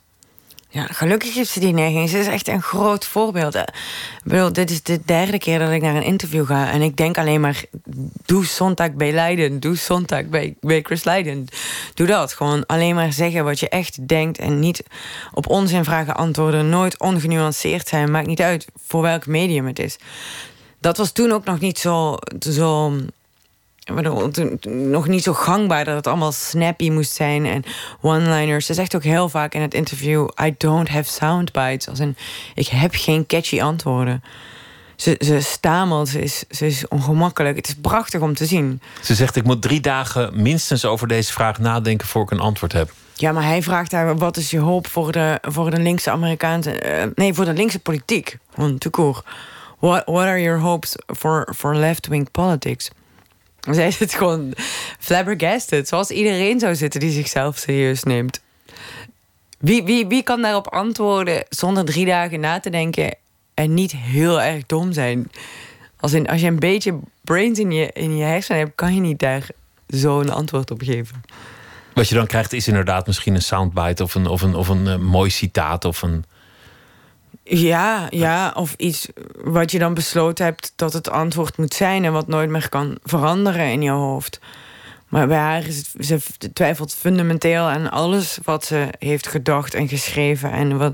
Ja, 0.73 0.85
gelukkig 0.85 1.33
heeft 1.33 1.49
ze 1.49 1.59
die 1.59 1.73
neiging. 1.73 2.09
Ze 2.09 2.19
is 2.19 2.27
echt 2.27 2.47
een 2.47 2.61
groot 2.61 3.05
voorbeeld. 3.05 3.55
Ik 3.55 3.71
bedoel, 4.23 4.53
dit 4.53 4.69
is 4.69 4.83
de 4.83 4.99
derde 5.05 5.37
keer 5.37 5.59
dat 5.59 5.71
ik 5.71 5.81
naar 5.81 5.95
een 5.95 6.03
interview 6.03 6.45
ga. 6.45 6.71
En 6.71 6.81
ik 6.81 6.97
denk 6.97 7.17
alleen 7.17 7.41
maar, 7.41 7.63
doe 8.25 8.45
zondag 8.45 8.91
bij 8.91 9.11
Leiden. 9.11 9.59
Doe 9.59 9.75
zondag 9.75 10.25
bij, 10.25 10.55
bij 10.61 10.81
Chris 10.81 11.03
Leiden. 11.03 11.47
Doe 11.93 12.07
dat. 12.07 12.33
Gewoon 12.33 12.65
alleen 12.65 12.95
maar 12.95 13.13
zeggen 13.13 13.43
wat 13.43 13.59
je 13.59 13.69
echt 13.69 14.07
denkt. 14.07 14.37
En 14.37 14.59
niet 14.59 14.83
op 15.33 15.49
onzin 15.49 15.83
vragen 15.83 16.15
antwoorden. 16.15 16.69
Nooit 16.69 16.99
ongenuanceerd 16.99 17.87
zijn. 17.87 18.11
Maakt 18.11 18.27
niet 18.27 18.41
uit 18.41 18.67
voor 18.85 19.01
welk 19.01 19.25
medium 19.25 19.67
het 19.67 19.79
is. 19.79 19.97
Dat 20.79 20.97
was 20.97 21.11
toen 21.11 21.31
ook 21.31 21.45
nog 21.45 21.59
niet 21.59 21.79
zo... 21.79 22.17
zo 22.39 22.93
toen- 23.83 24.59
toen 24.59 24.89
nog 24.89 25.07
niet 25.07 25.23
zo 25.23 25.33
gangbaar 25.33 25.85
dat 25.85 25.95
het 25.95 26.07
allemaal 26.07 26.31
snappy 26.31 26.89
moest 26.89 27.13
zijn 27.15 27.45
en 27.45 27.63
one-liners. 28.01 28.65
Ze 28.65 28.73
zegt 28.73 28.95
ook 28.95 29.03
heel 29.03 29.29
vaak 29.29 29.53
in 29.53 29.61
het 29.61 29.73
interview: 29.73 30.27
I 30.43 30.55
don't 30.57 30.89
have 30.89 31.09
soundbites. 31.11 31.89
Als 31.89 31.99
in, 31.99 32.15
ik 32.55 32.67
heb 32.67 32.91
geen 32.95 33.25
catchy 33.25 33.61
antwoorden. 33.61 34.23
Ze, 34.95 35.15
ze 35.19 35.39
stamelt, 35.41 36.09
ze 36.09 36.21
is, 36.21 36.43
ze 36.49 36.65
is 36.65 36.87
ongemakkelijk. 36.87 37.55
Het 37.55 37.67
is 37.67 37.75
prachtig 37.81 38.21
om 38.21 38.33
te 38.33 38.45
zien. 38.45 38.81
Ze 39.01 39.15
zegt, 39.15 39.35
ik 39.35 39.43
moet 39.43 39.61
drie 39.61 39.79
dagen 39.81 40.41
minstens 40.41 40.85
over 40.85 41.07
deze 41.07 41.31
vraag 41.33 41.59
nadenken... 41.59 42.07
voor 42.07 42.21
ik 42.23 42.31
een 42.31 42.39
antwoord 42.39 42.71
heb. 42.71 42.91
Ja, 43.15 43.31
maar 43.31 43.43
hij 43.43 43.63
vraagt 43.63 43.91
haar: 43.91 44.17
wat 44.17 44.37
is 44.37 44.49
je 44.49 44.59
hoop 44.59 44.87
voor 44.87 45.11
de, 45.11 45.37
voor 45.41 45.71
de 45.71 45.79
linkse 45.79 46.11
Amerikaanse. 46.11 46.71
eh, 46.71 47.07
nee, 47.15 47.33
voor 47.33 47.45
de 47.45 47.53
linkse 47.53 47.79
politiek. 47.79 48.37
Gewoon 48.53 48.77
te 48.77 48.89
koer. 48.89 49.23
What, 49.79 50.01
what 50.05 50.25
are 50.25 50.41
your 50.41 50.59
hopes 50.59 50.95
for, 51.17 51.53
for 51.55 51.75
left-wing 51.75 52.31
politics? 52.31 52.89
Zij 53.71 53.91
zit 53.91 54.13
gewoon 54.13 54.53
flabbergasted. 54.99 55.87
Zoals 55.87 56.09
iedereen 56.09 56.59
zou 56.59 56.75
zitten 56.75 56.99
die 56.99 57.11
zichzelf 57.11 57.57
serieus 57.57 58.03
neemt. 58.03 58.41
Wie, 59.59 59.83
wie, 59.83 60.07
wie 60.07 60.23
kan 60.23 60.41
daarop 60.41 60.67
antwoorden 60.67 61.43
zonder 61.49 61.85
drie 61.85 62.05
dagen 62.05 62.39
na 62.39 62.59
te 62.59 62.69
denken 62.69 63.15
en 63.53 63.73
niet 63.73 63.91
heel 63.91 64.41
erg 64.41 64.65
dom 64.65 64.93
zijn? 64.93 65.31
Als, 65.99 66.13
in, 66.13 66.27
als 66.27 66.41
je 66.41 66.47
een 66.47 66.59
beetje 66.59 66.99
brains 67.21 67.59
in 67.59 67.71
je, 67.71 67.91
in 67.93 68.17
je 68.17 68.23
hersenen 68.23 68.59
hebt, 68.59 68.75
kan 68.75 68.95
je 68.95 69.01
niet 69.01 69.19
daar 69.19 69.47
zo'n 69.87 70.29
antwoord 70.29 70.71
op 70.71 70.81
geven. 70.81 71.21
Wat 71.93 72.09
je 72.09 72.15
dan 72.15 72.27
krijgt 72.27 72.53
is 72.53 72.67
inderdaad 72.67 73.07
misschien 73.07 73.35
een 73.35 73.41
soundbite... 73.41 74.03
of 74.03 74.15
een, 74.15 74.27
of 74.27 74.41
een, 74.41 74.55
of 74.55 74.67
een 74.67 74.87
eh, 74.87 74.97
mooi 74.97 75.29
citaat 75.29 75.85
of 75.85 76.01
een... 76.01 76.25
Ja, 77.43 78.07
ja, 78.09 78.51
of 78.55 78.73
iets 78.77 79.07
wat 79.43 79.71
je 79.71 79.79
dan 79.79 79.93
besloten 79.93 80.45
hebt 80.45 80.73
dat 80.75 80.93
het 80.93 81.09
antwoord 81.09 81.57
moet 81.57 81.73
zijn 81.73 82.05
en 82.05 82.11
wat 82.11 82.27
nooit 82.27 82.49
meer 82.49 82.69
kan 82.69 82.97
veranderen 83.03 83.71
in 83.71 83.81
je 83.81 83.89
hoofd. 83.89 84.39
Maar 85.13 85.27
bij 85.27 85.37
haar 85.37 85.67
is 85.67 85.77
het, 85.77 86.05
ze 86.05 86.19
twijfelt 86.53 86.93
fundamenteel 86.93 87.63
aan 87.63 87.91
alles 87.91 88.39
wat 88.43 88.65
ze 88.65 88.87
heeft 88.99 89.27
gedacht 89.27 89.73
en 89.73 89.87
geschreven. 89.87 90.51
En, 90.51 90.77
wat, 90.77 90.93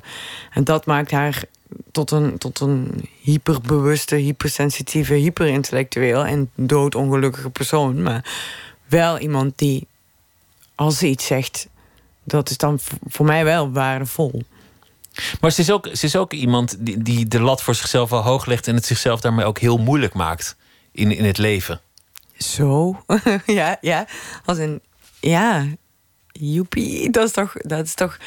en 0.53 0.63
dat 0.63 0.85
maakt 0.85 1.11
haar 1.11 1.43
tot 1.91 2.11
een, 2.11 2.37
tot 2.37 2.59
een 2.59 3.09
hyperbewuste, 3.21 4.15
hypersensitieve, 4.15 5.13
hyperintellectueel 5.13 6.25
en 6.25 6.51
doodongelukkige 6.55 7.49
persoon. 7.49 8.01
Maar 8.01 8.25
wel 8.85 9.19
iemand 9.19 9.57
die, 9.57 9.87
als 10.75 10.97
ze 10.97 11.07
iets 11.07 11.25
zegt, 11.25 11.67
dat 12.23 12.49
is 12.49 12.57
dan 12.57 12.79
voor 13.07 13.25
mij 13.25 13.43
wel 13.43 13.71
waardevol. 13.71 14.43
Maar 15.41 15.51
ze 15.51 15.61
is 15.61 15.71
ook, 15.71 15.89
ze 15.93 16.05
is 16.05 16.15
ook 16.15 16.33
iemand 16.33 16.75
die, 16.79 17.03
die 17.03 17.27
de 17.27 17.41
lat 17.41 17.61
voor 17.63 17.75
zichzelf 17.75 18.09
wel 18.09 18.21
hoog 18.21 18.45
legt... 18.45 18.67
en 18.67 18.75
het 18.75 18.85
zichzelf 18.85 19.21
daarmee 19.21 19.45
ook 19.45 19.59
heel 19.59 19.77
moeilijk 19.77 20.13
maakt 20.13 20.55
in, 20.91 21.11
in 21.11 21.25
het 21.25 21.37
leven. 21.37 21.81
Zo? 22.37 23.03
ja, 23.45 23.77
ja. 23.81 24.07
Als 24.45 24.57
een... 24.57 24.81
Ja. 25.19 25.65
Joepie. 26.31 27.09
Dat 27.09 27.25
is 27.25 27.31
toch... 27.31 27.53
Dat 27.53 27.85
is 27.85 27.93
toch... 27.93 28.17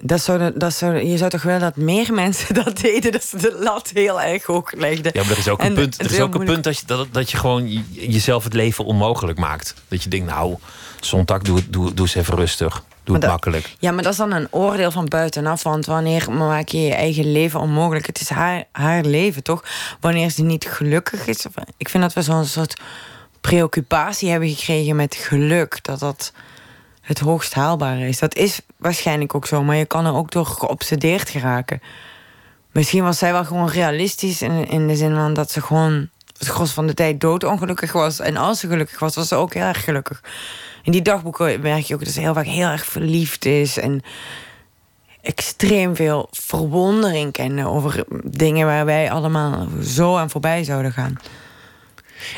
Dat 0.00 0.20
zou, 0.20 0.52
dat 0.58 0.74
zou, 0.74 0.96
je 1.04 1.16
zou 1.16 1.30
toch 1.30 1.42
wel 1.42 1.58
dat 1.58 1.76
meer 1.76 2.12
mensen 2.14 2.54
dat 2.64 2.78
deden, 2.78 3.12
dat 3.12 3.24
ze 3.24 3.36
de 3.36 3.56
lat 3.60 3.90
heel 3.94 4.20
erg 4.22 4.44
hoog 4.44 4.72
legden. 4.72 5.10
Ja, 5.14 5.22
maar 5.22 5.30
er 5.32 5.38
is 5.38 5.48
ook 5.48 5.60
En 5.60 5.66
een 5.66 5.74
punt, 5.74 6.00
er 6.00 6.12
is 6.12 6.20
ook 6.20 6.34
een 6.34 6.44
punt 6.44 6.64
dat, 6.64 6.78
je, 6.78 6.86
dat, 6.86 7.06
dat 7.10 7.30
je 7.30 7.36
gewoon 7.36 7.70
je- 7.72 7.82
jezelf 8.10 8.44
het 8.44 8.52
leven 8.54 8.84
onmogelijk 8.84 9.38
maakt. 9.38 9.74
Dat 9.88 10.02
je 10.02 10.08
denkt, 10.08 10.26
nou, 10.26 10.56
zondag, 11.00 11.42
doe, 11.42 11.68
doe, 11.70 11.94
doe 11.94 12.06
eens 12.06 12.14
even 12.14 12.34
rustig. 12.34 12.82
Doe 13.04 13.14
het 13.14 13.24
dat- 13.24 13.30
makkelijk. 13.34 13.74
Ja, 13.78 13.92
maar 13.92 14.02
dat 14.02 14.12
is 14.12 14.18
dan 14.18 14.32
een 14.32 14.48
oordeel 14.50 14.90
van 14.90 15.04
buitenaf. 15.08 15.62
Want 15.62 15.86
wanneer 15.86 16.32
maak 16.32 16.68
je 16.68 16.80
je 16.80 16.94
eigen 16.94 17.32
leven 17.32 17.60
onmogelijk? 17.60 18.06
Het 18.06 18.20
is 18.20 18.28
haar, 18.28 18.64
haar 18.72 19.04
leven, 19.04 19.42
toch? 19.42 19.64
Wanneer 20.00 20.30
ze 20.30 20.42
niet 20.42 20.64
gelukkig 20.68 21.26
is. 21.26 21.46
Of- 21.46 21.64
Ik 21.76 21.88
vind 21.88 22.02
dat 22.02 22.12
we 22.12 22.22
zo'n 22.22 22.44
soort 22.44 22.80
preoccupatie 23.40 24.30
hebben 24.30 24.48
gekregen 24.48 24.96
met 24.96 25.14
geluk. 25.14 25.78
Dat 25.84 25.98
dat 26.00 26.32
het 27.06 27.18
hoogst 27.18 27.54
haalbare 27.54 28.08
is. 28.08 28.18
Dat 28.18 28.34
is 28.34 28.60
waarschijnlijk 28.76 29.34
ook 29.34 29.46
zo. 29.46 29.62
Maar 29.62 29.76
je 29.76 29.86
kan 29.86 30.06
er 30.06 30.14
ook 30.14 30.30
door 30.30 30.46
geobsedeerd 30.46 31.28
geraken. 31.28 31.82
Misschien 32.72 33.02
was 33.02 33.18
zij 33.18 33.32
wel 33.32 33.44
gewoon 33.44 33.68
realistisch. 33.68 34.42
In, 34.42 34.68
in 34.68 34.88
de 34.88 34.96
zin 34.96 35.14
van 35.14 35.34
dat 35.34 35.50
ze 35.50 35.60
gewoon 35.60 36.08
het 36.38 36.48
gros 36.48 36.72
van 36.72 36.86
de 36.86 36.94
tijd 36.94 37.20
doodongelukkig 37.20 37.92
was. 37.92 38.20
En 38.20 38.36
als 38.36 38.60
ze 38.60 38.68
gelukkig 38.68 38.98
was, 38.98 39.14
was 39.14 39.28
ze 39.28 39.34
ook 39.34 39.54
heel 39.54 39.62
erg 39.62 39.84
gelukkig. 39.84 40.22
In 40.82 40.92
die 40.92 41.02
dagboeken 41.02 41.60
merk 41.60 41.84
je 41.84 41.94
ook 41.94 42.04
dat 42.04 42.12
ze 42.12 42.20
heel 42.20 42.34
vaak 42.34 42.46
heel 42.46 42.68
erg 42.68 42.86
verliefd 42.86 43.44
is. 43.44 43.78
En 43.78 44.02
extreem 45.22 45.96
veel 45.96 46.28
verwondering 46.30 47.32
kennen 47.32 47.66
over 47.66 48.04
dingen 48.24 48.66
waar 48.66 48.84
wij 48.84 49.10
allemaal 49.10 49.66
zo 49.82 50.16
aan 50.16 50.30
voorbij 50.30 50.64
zouden 50.64 50.92
gaan. 50.92 51.18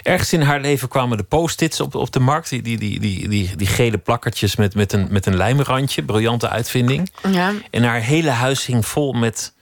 Ergens 0.02 0.32
in 0.32 0.40
haar 0.40 0.60
leven 0.60 0.88
kwamen 0.88 1.16
de 1.16 1.22
post-its 1.22 1.80
op, 1.80 1.94
op 1.94 2.12
de 2.12 2.20
markt. 2.20 2.48
Die, 2.48 2.62
die, 2.62 2.78
die, 2.78 3.00
die, 3.00 3.28
die, 3.28 3.56
die 3.56 3.66
gele 3.66 3.98
plakkertjes 3.98 4.56
met, 4.56 4.74
met, 4.74 4.92
een, 4.92 5.06
met 5.10 5.26
een 5.26 5.36
lijmrandje. 5.36 6.02
Briljante 6.02 6.48
uitvinding. 6.48 7.10
Ja. 7.30 7.52
En 7.70 7.82
haar 7.82 8.00
hele 8.00 8.30
huis 8.30 8.66
hing 8.66 8.86
vol 8.86 9.12
met 9.12 9.52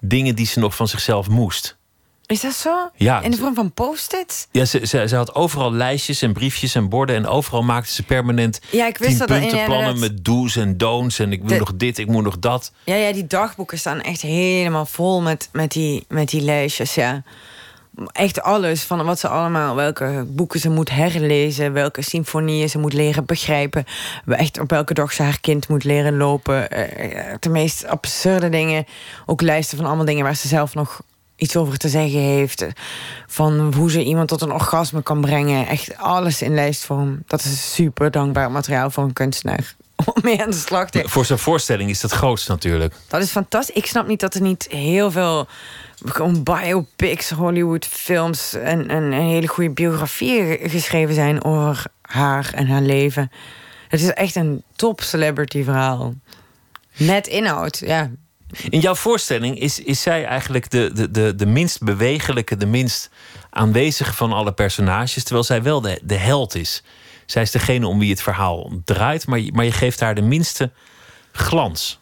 dingen 0.00 0.34
die 0.34 0.46
ze 0.46 0.58
nog 0.58 0.76
van 0.76 0.88
zichzelf 0.88 1.28
moest. 1.28 1.76
Is 2.26 2.40
dat 2.40 2.54
zo? 2.54 2.90
Ja. 2.96 3.20
In 3.20 3.30
de 3.30 3.36
vorm 3.36 3.54
van 3.54 3.72
post-its? 3.72 4.46
Ja, 4.50 4.64
ze, 4.64 4.86
ze, 4.86 5.08
ze 5.08 5.16
had 5.16 5.34
overal 5.34 5.72
lijstjes 5.72 6.22
en 6.22 6.32
briefjes 6.32 6.74
en 6.74 6.88
borden. 6.88 7.16
En 7.16 7.26
overal 7.26 7.62
maakte 7.62 7.92
ze 7.92 8.02
permanent 8.02 8.60
Ja, 8.70 8.86
ik 8.86 8.98
wist 8.98 9.18
dat 9.18 9.28
puntenplannen 9.28 9.98
met 9.98 10.24
do's 10.24 10.56
en 10.56 10.76
don'ts. 10.76 11.18
En 11.18 11.32
ik 11.32 11.40
moet 11.40 11.48
De- 11.48 11.58
nog 11.58 11.72
dit, 11.76 11.98
ik 11.98 12.06
moet 12.06 12.24
nog 12.24 12.38
dat. 12.38 12.72
Ja, 12.84 12.94
ja, 12.94 13.12
die 13.12 13.26
dagboeken 13.26 13.78
staan 13.78 14.00
echt 14.00 14.20
helemaal 14.20 14.86
vol 14.86 15.20
met, 15.20 15.48
met, 15.52 15.72
die, 15.72 16.04
met 16.08 16.28
die 16.28 16.40
lijstjes, 16.40 16.94
ja. 16.94 17.22
Echt 18.12 18.42
alles 18.42 18.82
van 18.82 19.04
wat 19.04 19.18
ze 19.18 19.28
allemaal, 19.28 19.74
welke 19.74 20.24
boeken 20.28 20.60
ze 20.60 20.70
moet 20.70 20.90
herlezen, 20.90 21.72
welke 21.72 22.02
symfonieën 22.02 22.68
ze 22.68 22.78
moet 22.78 22.92
leren 22.92 23.24
begrijpen, 23.24 23.84
echt 24.26 24.60
op 24.60 24.70
welke 24.70 24.94
dag 24.94 25.12
ze 25.12 25.22
haar 25.22 25.40
kind 25.40 25.68
moet 25.68 25.84
leren 25.84 26.16
lopen. 26.16 26.70
Eh, 26.70 27.34
de 27.40 27.48
meest 27.48 27.86
absurde 27.86 28.48
dingen, 28.48 28.86
ook 29.26 29.40
lijsten 29.40 29.76
van 29.76 29.86
allemaal 29.86 30.04
dingen 30.04 30.24
waar 30.24 30.36
ze 30.36 30.48
zelf 30.48 30.74
nog 30.74 31.00
iets 31.36 31.56
over 31.56 31.78
te 31.78 31.88
zeggen 31.88 32.20
heeft. 32.20 32.66
Van 33.26 33.74
hoe 33.74 33.90
ze 33.90 34.04
iemand 34.04 34.28
tot 34.28 34.40
een 34.40 34.52
orgasme 34.52 35.02
kan 35.02 35.20
brengen. 35.20 35.66
Echt 35.66 35.96
alles 35.96 36.42
in 36.42 36.54
lijstvorm. 36.54 37.22
Dat 37.26 37.44
is 37.44 37.74
super 37.74 38.10
dankbaar 38.10 38.50
materiaal 38.50 38.90
voor 38.90 39.04
een 39.04 39.12
kunstenaar. 39.12 39.74
Om 40.14 40.22
mee 40.22 40.42
aan 40.42 40.50
de 40.50 40.56
slag 40.56 40.90
te 40.90 41.02
Voor 41.06 41.24
zijn 41.24 41.38
voorstelling 41.38 41.90
is 41.90 42.00
dat 42.00 42.12
grootst 42.12 42.48
natuurlijk. 42.48 42.94
dat 43.08 43.22
is 43.22 43.30
fantastisch. 43.30 43.74
Ik 43.74 43.86
snap 43.86 44.06
niet 44.06 44.20
dat 44.20 44.34
er 44.34 44.40
niet 44.40 44.66
heel 44.70 45.10
veel 45.10 45.46
gewoon 46.04 46.42
biopics, 46.42 47.30
Hollywood 47.30 47.86
films 47.86 48.54
en, 48.54 48.88
en, 48.88 49.12
en 49.12 49.12
hele 49.12 49.46
goede 49.46 49.70
biografieën 49.70 50.46
ge- 50.46 50.68
geschreven 50.68 51.14
zijn 51.14 51.44
over 51.44 51.84
haar 52.02 52.50
en 52.54 52.66
haar 52.66 52.82
leven. 52.82 53.30
Het 53.88 54.00
is 54.00 54.12
echt 54.12 54.34
een 54.34 54.62
top 54.76 55.00
celebrity 55.00 55.64
verhaal. 55.64 56.14
Met 56.96 57.26
inhoud, 57.26 57.78
ja. 57.78 58.10
In 58.70 58.80
jouw 58.80 58.94
voorstelling 58.94 59.58
is, 59.58 59.78
is 59.80 60.02
zij 60.02 60.24
eigenlijk 60.24 60.70
de, 60.70 60.90
de, 60.94 61.10
de, 61.10 61.34
de 61.34 61.46
minst 61.46 61.82
bewegelijke, 61.82 62.56
de 62.56 62.66
minst 62.66 63.10
aanwezige 63.50 64.12
van 64.14 64.32
alle 64.32 64.52
personages. 64.52 65.22
Terwijl 65.22 65.44
zij 65.44 65.62
wel 65.62 65.80
de, 65.80 66.00
de 66.02 66.16
held 66.16 66.54
is. 66.54 66.82
Zij 67.26 67.42
is 67.42 67.50
degene 67.50 67.86
om 67.86 67.98
wie 67.98 68.10
het 68.10 68.22
verhaal 68.22 68.70
draait, 68.84 69.26
maar 69.26 69.38
je, 69.38 69.52
maar 69.52 69.64
je 69.64 69.72
geeft 69.72 70.00
haar 70.00 70.14
de 70.14 70.22
minste 70.22 70.70
glans. 71.32 72.00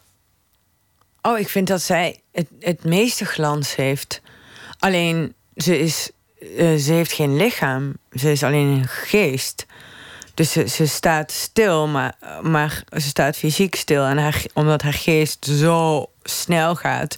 Oh, 1.21 1.39
ik 1.39 1.49
vind 1.49 1.67
dat 1.67 1.81
zij 1.81 2.21
het, 2.31 2.47
het 2.59 2.83
meeste 2.83 3.25
glans 3.25 3.75
heeft. 3.75 4.21
Alleen, 4.79 5.33
ze 5.55 5.79
is 5.79 6.11
eh, 6.41 6.75
ze 6.75 6.93
heeft 6.93 7.11
geen 7.11 7.35
lichaam. 7.35 7.93
Ze 8.11 8.31
is 8.31 8.43
alleen 8.43 8.67
een 8.67 8.87
geest. 8.87 9.65
Dus 10.33 10.51
ze, 10.51 10.67
ze 10.67 10.87
staat 10.87 11.31
stil, 11.31 11.87
maar, 11.87 12.15
maar 12.41 12.83
ze 12.91 13.07
staat 13.07 13.37
fysiek 13.37 13.75
stil. 13.75 14.03
En 14.03 14.17
haar, 14.17 14.43
omdat 14.53 14.81
haar 14.81 14.93
geest 14.93 15.45
zo 15.45 16.05
snel 16.23 16.75
gaat 16.75 17.17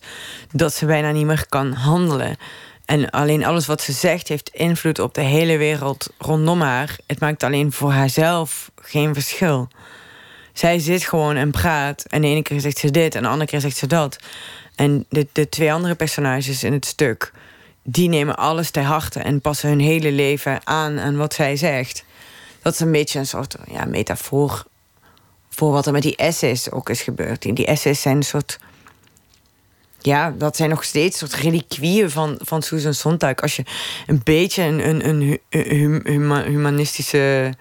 dat 0.51 0.73
ze 0.73 0.85
bijna 0.85 1.11
niet 1.11 1.25
meer 1.25 1.45
kan 1.49 1.71
handelen. 1.71 2.37
En 2.85 3.09
alleen 3.09 3.45
alles 3.45 3.65
wat 3.65 3.81
ze 3.81 3.91
zegt 3.91 4.27
heeft 4.27 4.49
invloed 4.49 4.99
op 4.99 5.13
de 5.13 5.21
hele 5.21 5.57
wereld 5.57 6.09
rondom 6.17 6.61
haar. 6.61 6.97
Het 7.07 7.19
maakt 7.19 7.43
alleen 7.43 7.71
voor 7.71 7.91
haarzelf 7.91 8.71
geen 8.75 9.13
verschil. 9.13 9.67
Zij 10.53 10.79
zit 10.79 11.03
gewoon 11.03 11.35
en 11.35 11.51
praat. 11.51 12.05
En 12.09 12.21
de 12.21 12.27
ene 12.27 12.41
keer 12.41 12.59
zegt 12.59 12.77
ze 12.77 12.91
dit 12.91 13.15
en 13.15 13.21
de 13.21 13.27
andere 13.27 13.49
keer 13.49 13.61
zegt 13.61 13.77
ze 13.77 13.87
dat. 13.87 14.17
En 14.75 15.05
de, 15.09 15.27
de 15.31 15.49
twee 15.49 15.73
andere 15.73 15.95
personages 15.95 16.63
in 16.63 16.73
het 16.73 16.85
stuk, 16.85 17.31
die 17.83 18.09
nemen 18.09 18.35
alles 18.35 18.71
ter 18.71 18.83
harte 18.83 19.19
en 19.19 19.41
passen 19.41 19.69
hun 19.69 19.79
hele 19.79 20.11
leven 20.11 20.59
aan 20.63 20.99
aan 20.99 21.17
wat 21.17 21.33
zij 21.33 21.55
zegt. 21.55 22.05
Dat 22.61 22.73
is 22.73 22.79
een 22.79 22.91
beetje 22.91 23.19
een 23.19 23.27
soort 23.27 23.55
ja, 23.71 23.85
metafoor 23.85 24.65
voor 25.49 25.71
wat 25.71 25.85
er 25.85 25.91
met 25.91 26.01
die 26.01 26.15
essays 26.15 26.71
ook 26.71 26.89
is 26.89 27.01
gebeurd. 27.01 27.41
Die, 27.41 27.65
essays 27.65 28.01
zijn 28.01 28.15
een 28.15 28.23
soort. 28.23 28.59
Ja, 30.03 30.33
dat 30.37 30.55
zijn 30.55 30.69
nog 30.69 30.83
steeds 30.83 31.17
soort 31.17 31.33
reliquieën 31.33 32.09
van, 32.09 32.37
van 32.41 32.61
Susan 32.61 32.93
Sontag. 32.93 33.35
Als 33.35 33.55
je 33.55 33.63
een 34.07 34.21
beetje 34.23 34.63
een, 34.63 34.89
een, 34.89 35.07
een 35.09 35.21
hu- 35.21 35.37
hu- 35.49 35.99
huma- 36.03 36.43
humanistische 36.43 37.53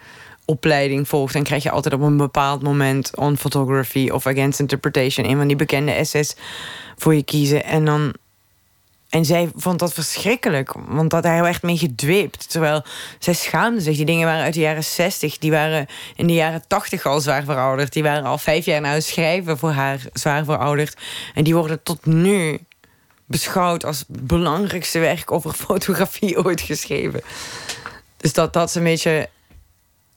opleiding 0.44 1.08
volgt, 1.08 1.32
dan 1.32 1.42
krijg 1.42 1.62
je 1.62 1.70
altijd 1.70 1.94
op 1.94 2.00
een 2.00 2.16
bepaald 2.16 2.62
moment 2.62 3.16
on 3.16 3.36
photography 3.36 4.08
of 4.08 4.26
against 4.26 4.60
interpretation 4.60 5.28
een 5.28 5.36
van 5.36 5.46
die 5.46 5.56
bekende 5.56 5.92
essays 5.92 6.36
voor 6.96 7.14
je 7.14 7.22
kiezen. 7.22 7.64
En 7.64 7.84
dan. 7.84 8.12
En 9.12 9.24
zij 9.24 9.50
vond 9.56 9.78
dat 9.78 9.92
verschrikkelijk, 9.92 10.72
want 10.88 11.10
dat 11.10 11.24
hij 11.24 11.40
echt 11.40 11.62
mee 11.62 11.76
gedweept. 11.76 12.50
Terwijl 12.50 12.84
zij 13.18 13.34
schaamde 13.34 13.80
zich. 13.80 13.96
Die 13.96 14.04
dingen 14.04 14.26
waren 14.26 14.44
uit 14.44 14.54
de 14.54 14.60
jaren 14.60 14.84
60, 14.84 15.38
die 15.38 15.50
waren 15.50 15.86
in 16.16 16.26
de 16.26 16.32
jaren 16.32 16.62
80 16.66 17.06
al 17.06 17.20
zwaar 17.20 17.44
verouderd. 17.44 17.92
Die 17.92 18.02
waren 18.02 18.24
al 18.24 18.38
vijf 18.38 18.64
jaar 18.64 18.80
na 18.80 18.92
het 18.92 19.04
schrijven 19.04 19.58
voor 19.58 19.70
haar 19.70 20.00
zwaar 20.12 20.44
verouderd. 20.44 20.96
En 21.34 21.44
die 21.44 21.54
worden 21.54 21.82
tot 21.82 22.06
nu 22.06 22.58
beschouwd 23.26 23.84
als 23.84 23.98
het 23.98 24.26
belangrijkste 24.26 24.98
werk 24.98 25.32
over 25.32 25.52
fotografie 25.52 26.44
ooit 26.44 26.60
geschreven. 26.60 27.20
Dus 28.16 28.32
dat, 28.32 28.52
dat 28.52 28.68
is 28.68 28.74
een 28.74 28.84
beetje. 28.84 29.28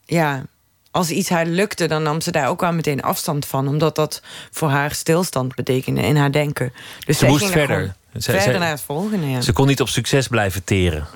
Ja, 0.04 0.44
als 0.90 1.10
iets 1.10 1.28
haar 1.28 1.46
lukte, 1.46 1.86
dan 1.86 2.02
nam 2.02 2.20
ze 2.20 2.30
daar 2.30 2.48
ook 2.48 2.60
wel 2.60 2.72
meteen 2.72 3.02
afstand 3.02 3.46
van. 3.46 3.68
Omdat 3.68 3.94
dat 3.94 4.22
voor 4.50 4.68
haar 4.68 4.92
stilstand 4.92 5.54
betekende 5.54 6.02
in 6.02 6.16
haar 6.16 6.32
denken. 6.32 6.72
Dus 7.06 7.18
Ze 7.18 7.26
moest 7.26 7.44
er 7.44 7.50
verder. 7.50 7.76
gewoon 7.76 7.94
Ze- 8.18 8.40
verder 8.40 8.58
naar 8.60 8.70
het 8.70 8.80
volgende. 8.80 9.26
Ja. 9.30 9.40
Ze 9.40 9.52
kon 9.52 9.66
niet 9.66 9.80
op 9.80 9.88
succes 9.88 10.28
blijven 10.28 10.64
teren. 10.64 11.06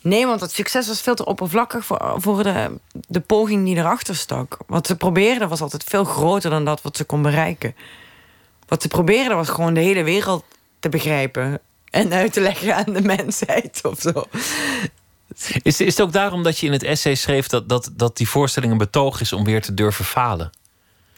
Nee, 0.00 0.26
want 0.26 0.40
dat 0.40 0.52
succes 0.52 0.86
was 0.86 1.00
veel 1.00 1.14
te 1.14 1.24
oppervlakkig 1.24 1.84
voor, 1.84 2.14
voor 2.16 2.42
de, 2.42 2.70
de 2.92 3.20
poging 3.20 3.64
die 3.64 3.76
erachter 3.76 4.16
stak. 4.16 4.58
Wat 4.66 4.86
ze 4.86 4.96
probeerde 4.96 5.48
was 5.48 5.60
altijd 5.60 5.84
veel 5.84 6.04
groter 6.04 6.50
dan 6.50 6.64
dat 6.64 6.82
wat 6.82 6.96
ze 6.96 7.04
kon 7.04 7.22
bereiken. 7.22 7.74
Wat 8.68 8.82
ze 8.82 8.88
probeerde 8.88 9.34
was 9.34 9.48
gewoon 9.48 9.74
de 9.74 9.80
hele 9.80 10.02
wereld 10.02 10.44
te 10.78 10.88
begrijpen. 10.88 11.60
En 11.90 12.12
uit 12.12 12.32
te 12.32 12.40
leggen 12.40 12.76
aan 12.76 12.92
de 12.92 13.02
mensheid 13.02 13.80
of 13.82 14.00
zo. 14.00 14.24
Is, 15.62 15.80
is 15.80 15.96
het 15.96 16.00
ook 16.00 16.12
daarom 16.12 16.42
dat 16.42 16.58
je 16.58 16.66
in 16.66 16.72
het 16.72 16.82
essay 16.82 17.14
schreef 17.14 17.46
dat, 17.46 17.68
dat, 17.68 17.90
dat 17.92 18.16
die 18.16 18.28
voorstelling 18.28 18.72
een 18.72 18.78
betoog 18.78 19.20
is 19.20 19.32
om 19.32 19.44
weer 19.44 19.62
te 19.62 19.74
durven 19.74 20.04
falen? 20.04 20.50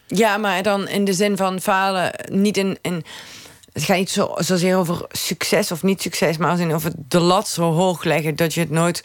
Ja, 0.07 0.37
maar 0.37 0.63
dan 0.63 0.87
in 0.87 1.05
de 1.05 1.13
zin 1.13 1.37
van 1.37 1.61
falen, 1.61 2.11
niet 2.31 2.57
in. 2.57 2.77
in 2.81 3.03
het 3.73 3.83
gaat 3.83 3.97
niet 3.97 4.09
zo, 4.09 4.31
zozeer 4.35 4.77
over 4.77 5.05
succes 5.11 5.71
of 5.71 5.83
niet 5.83 6.01
succes, 6.01 6.37
maar 6.37 6.73
over 6.73 6.91
de 7.07 7.19
lat 7.19 7.47
zo 7.47 7.71
hoog 7.71 8.03
leggen 8.03 8.35
dat 8.35 8.53
je 8.53 8.59
het 8.59 8.69
nooit 8.69 9.03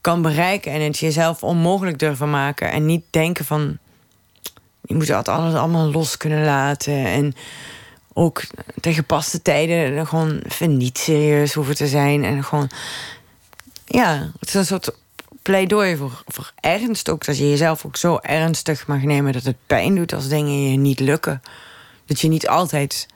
kan 0.00 0.22
bereiken 0.22 0.72
en 0.72 0.80
het 0.80 0.98
jezelf 0.98 1.42
onmogelijk 1.42 1.98
durven 1.98 2.30
maken. 2.30 2.70
En 2.70 2.86
niet 2.86 3.04
denken 3.10 3.44
van. 3.44 3.78
Je 4.80 4.94
moet 4.94 5.06
dat 5.06 5.28
alles 5.28 5.54
allemaal 5.54 5.90
los 5.90 6.16
kunnen 6.16 6.44
laten. 6.44 7.04
En 7.06 7.34
ook 8.12 8.42
tegen 8.80 8.98
gepaste 9.00 9.42
tijden 9.42 10.06
gewoon 10.06 10.42
niet 10.58 10.98
serieus 10.98 11.54
hoeven 11.54 11.74
te 11.74 11.86
zijn. 11.86 12.24
En 12.24 12.44
gewoon. 12.44 12.70
Ja, 13.86 14.30
het 14.38 14.48
is 14.48 14.54
een 14.54 14.66
soort 14.66 14.90
pleidooi 15.42 15.96
voor, 15.96 16.22
voor 16.26 16.52
ernst 16.60 17.10
ook. 17.10 17.24
Dat 17.24 17.38
je 17.38 17.48
jezelf 17.48 17.86
ook 17.86 17.96
zo 17.96 18.18
ernstig 18.20 18.86
mag 18.86 19.02
nemen 19.02 19.32
dat 19.32 19.44
het 19.44 19.56
pijn 19.66 19.94
doet 19.94 20.12
als 20.12 20.28
dingen 20.28 20.70
je 20.70 20.76
niet 20.76 21.00
lukken. 21.00 21.42
Dat 22.06 22.20
je 22.20 22.28
niet 22.28 22.48
altijd 22.48 23.06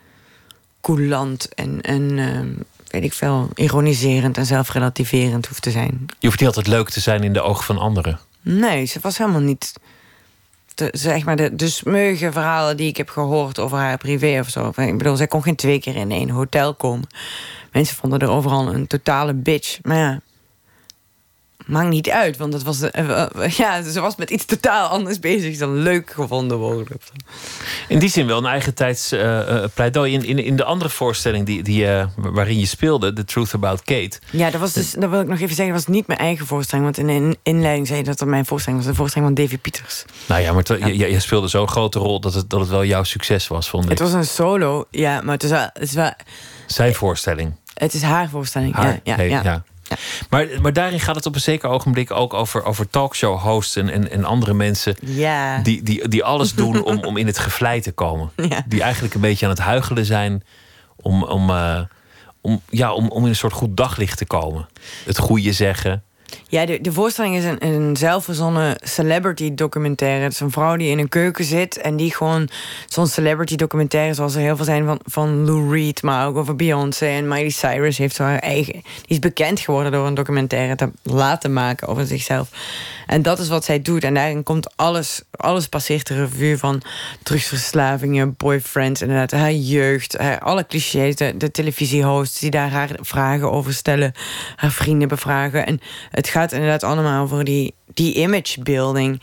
coulant 0.84 1.54
en, 1.54 1.80
en 1.80 2.18
ehm, 2.18 2.48
weet 2.88 3.04
ik 3.04 3.12
veel, 3.12 3.48
ironiserend 3.54 4.36
en 4.36 4.46
zelfrelativerend 4.46 5.46
hoeft 5.46 5.62
te 5.62 5.70
zijn. 5.70 6.06
Je 6.18 6.26
hoeft 6.26 6.38
niet 6.38 6.48
altijd 6.48 6.66
leuk 6.66 6.90
te 6.90 7.00
zijn 7.00 7.22
in 7.22 7.32
de 7.32 7.40
ogen 7.40 7.64
van 7.64 7.78
anderen. 7.78 8.20
Nee, 8.42 8.84
ze 8.84 8.98
was 9.02 9.18
helemaal 9.18 9.40
niet. 9.40 9.72
De, 10.74 10.88
zeg 10.92 11.24
maar 11.24 11.36
de, 11.36 11.54
de 11.54 11.68
smeuïge 11.68 12.32
verhalen 12.32 12.76
die 12.76 12.88
ik 12.88 12.96
heb 12.96 13.08
gehoord 13.08 13.58
over 13.58 13.78
haar 13.78 13.98
privé 13.98 14.38
of 14.40 14.48
zo. 14.48 14.72
Ik 14.76 14.98
bedoel, 14.98 15.16
zij 15.16 15.26
kon 15.26 15.42
geen 15.42 15.56
twee 15.56 15.80
keer 15.80 15.96
in 15.96 16.10
één 16.10 16.30
hotel 16.30 16.74
komen. 16.74 17.06
Mensen 17.72 17.96
vonden 17.96 18.18
er 18.18 18.28
overal 18.28 18.74
een 18.74 18.86
totale 18.86 19.34
bitch. 19.34 19.78
Maar 19.82 19.96
ja, 19.96 20.20
maakt 21.66 21.88
niet 21.88 22.10
uit, 22.10 22.36
want 22.36 22.52
het 22.52 22.62
was 22.62 22.78
de, 22.78 22.90
eh, 22.90 23.22
eh, 23.22 23.50
ja, 23.50 23.82
ze 23.82 24.00
was 24.00 24.16
met 24.16 24.30
iets 24.30 24.44
totaal 24.44 24.88
anders 24.88 25.18
bezig 25.18 25.58
dan 25.58 25.74
leuk 25.74 26.10
gevonden 26.10 26.58
worden. 26.58 26.96
In 27.88 27.98
die 27.98 28.08
zin 28.08 28.26
wel 28.26 28.38
een 28.38 28.46
eigen 28.46 28.74
tijds 28.74 29.12
eh, 29.12 29.62
eh, 29.62 29.70
pleidooi. 29.74 30.12
In, 30.12 30.24
in, 30.24 30.38
in 30.38 30.56
de 30.56 30.64
andere 30.64 30.90
voorstelling 30.90 31.46
die, 31.46 31.62
die, 31.62 31.86
eh, 31.86 32.06
waarin 32.16 32.58
je 32.58 32.66
speelde, 32.66 33.12
The 33.12 33.24
Truth 33.24 33.54
About 33.54 33.82
Kate. 33.82 34.18
Ja, 34.30 34.50
dat 34.50 34.60
was 34.60 34.72
dus, 34.72 34.92
dat 34.92 35.10
wil 35.10 35.20
ik 35.20 35.26
nog 35.28 35.40
even 35.40 35.54
zeggen, 35.54 35.74
dat 35.74 35.84
was 35.84 35.94
niet 35.94 36.06
mijn 36.06 36.18
eigen 36.18 36.46
voorstelling. 36.46 36.84
Want 36.84 36.98
in 36.98 37.06
de 37.30 37.38
inleiding 37.42 37.86
zei 37.86 37.98
je 37.98 38.04
dat 38.04 38.24
mijn 38.24 38.46
voorstelling 38.46 38.82
was. 38.82 38.90
De 38.90 38.96
voorstelling 38.96 39.34
van 39.34 39.44
Davy 39.44 39.58
Pieters. 39.58 40.04
Nou 40.26 40.40
ja, 40.40 40.52
maar 40.52 40.62
je, 40.78 40.98
je, 40.98 41.10
je 41.10 41.20
speelde 41.20 41.48
zo'n 41.48 41.68
grote 41.68 41.98
rol 41.98 42.20
dat 42.20 42.34
het, 42.34 42.50
dat 42.50 42.60
het 42.60 42.68
wel 42.68 42.84
jouw 42.84 43.02
succes 43.02 43.48
was, 43.48 43.68
vond 43.68 43.84
ik. 43.84 43.90
Het 43.90 43.98
was 43.98 44.12
een 44.12 44.26
solo, 44.26 44.86
ja, 44.90 45.20
maar 45.20 45.34
het 45.34 45.42
is 45.42 45.50
wel, 45.50 45.68
het 45.72 45.82
is, 45.82 45.92
wel, 45.92 46.12
Zijn 46.66 46.94
voorstelling. 46.94 47.54
het 47.74 47.94
is 47.94 48.02
haar 48.02 48.28
voorstelling. 48.28 48.74
Haar, 48.74 48.86
ja, 48.86 49.00
ja, 49.02 49.16
nee, 49.16 49.28
ja. 49.28 49.42
ja. 49.42 49.62
Maar, 50.30 50.46
maar 50.62 50.72
daarin 50.72 51.00
gaat 51.00 51.14
het 51.14 51.26
op 51.26 51.34
een 51.34 51.40
zeker 51.40 51.68
ogenblik 51.68 52.10
ook 52.10 52.34
over, 52.34 52.64
over 52.64 52.90
talkshow-hosts 52.90 53.76
en, 53.76 53.88
en, 53.88 54.10
en 54.10 54.24
andere 54.24 54.54
mensen 54.54 54.96
Ja. 55.00 55.58
die, 55.62 55.82
die, 55.82 56.08
die 56.08 56.24
alles 56.24 56.54
doen 56.54 56.84
om, 56.84 57.04
om 57.04 57.16
in 57.16 57.26
het 57.26 57.38
gevlei 57.38 57.80
te 57.80 57.92
komen. 57.92 58.30
Ja. 58.48 58.62
Die 58.66 58.82
eigenlijk 58.82 59.14
een 59.14 59.20
beetje 59.20 59.44
aan 59.46 59.52
het 59.52 59.60
huichelen 59.60 60.04
zijn 60.04 60.42
om, 60.96 61.22
om, 61.22 61.50
eh, 61.50 61.80
om, 62.40 62.60
ja, 62.70 62.92
om, 62.92 63.08
om 63.08 63.22
in 63.22 63.28
een 63.28 63.36
soort 63.36 63.52
goed 63.52 63.76
daglicht 63.76 64.18
te 64.18 64.26
komen. 64.26 64.68
Het 65.04 65.18
goede 65.18 65.52
zeggen. 65.52 66.02
Ja, 66.48 66.66
de, 66.66 66.80
de 66.80 66.92
voorstelling 66.92 67.36
is 67.36 67.44
een, 67.44 67.66
een 67.66 67.96
zelfverzonnen 67.96 68.76
celebrity 68.82 69.54
documentaire. 69.54 70.22
Het 70.22 70.32
is 70.32 70.40
een 70.40 70.50
vrouw 70.50 70.76
die 70.76 70.90
in 70.90 70.98
een 70.98 71.08
keuken 71.08 71.44
zit 71.44 71.76
en 71.76 71.96
die 71.96 72.14
gewoon 72.14 72.48
zo'n 72.88 73.06
celebrity 73.06 73.56
documentaire, 73.56 74.14
zoals 74.14 74.34
er 74.34 74.40
heel 74.40 74.56
veel 74.56 74.64
zijn 74.64 74.84
van, 74.84 75.00
van 75.04 75.44
Lou 75.44 75.72
Reed, 75.72 76.02
maar 76.02 76.26
ook 76.26 76.36
over 76.36 76.56
Beyoncé 76.56 77.06
en 77.06 77.28
Miley 77.28 77.50
Cyrus 77.50 77.98
heeft 77.98 78.18
haar 78.18 78.38
eigen. 78.38 78.72
Die 78.72 78.82
is 79.06 79.18
bekend 79.18 79.60
geworden 79.60 79.92
door 79.92 80.06
een 80.06 80.14
documentaire 80.14 80.76
te 80.76 80.90
laten 81.02 81.52
maken 81.52 81.88
over 81.88 82.06
zichzelf. 82.06 82.48
En 83.06 83.22
dat 83.22 83.38
is 83.38 83.48
wat 83.48 83.64
zij 83.64 83.82
doet. 83.82 84.04
En 84.04 84.14
daarin 84.14 84.42
komt 84.42 84.76
alles, 84.76 85.22
alles 85.30 85.68
passeert 85.68 86.06
de 86.06 86.14
revue 86.14 86.58
van 86.58 86.82
drugsverslavingen, 87.22 88.34
boyfriends, 88.36 89.02
inderdaad, 89.02 89.30
haar 89.30 89.52
jeugd, 89.52 90.18
alle 90.40 90.66
clichés, 90.66 91.16
de, 91.16 91.36
de 91.36 91.50
televisiehosts 91.50 92.40
die 92.40 92.50
daar 92.50 92.70
haar 92.70 92.90
vragen 93.00 93.52
over 93.52 93.74
stellen, 93.74 94.12
haar 94.56 94.72
vrienden 94.72 95.08
bevragen. 95.08 95.66
En 95.66 95.80
het 96.10 96.28
gaat 96.28 96.52
inderdaad 96.52 96.82
allemaal 96.82 97.22
over 97.22 97.44
die, 97.44 97.74
die 97.94 98.14
image 98.14 98.62
building. 98.62 99.20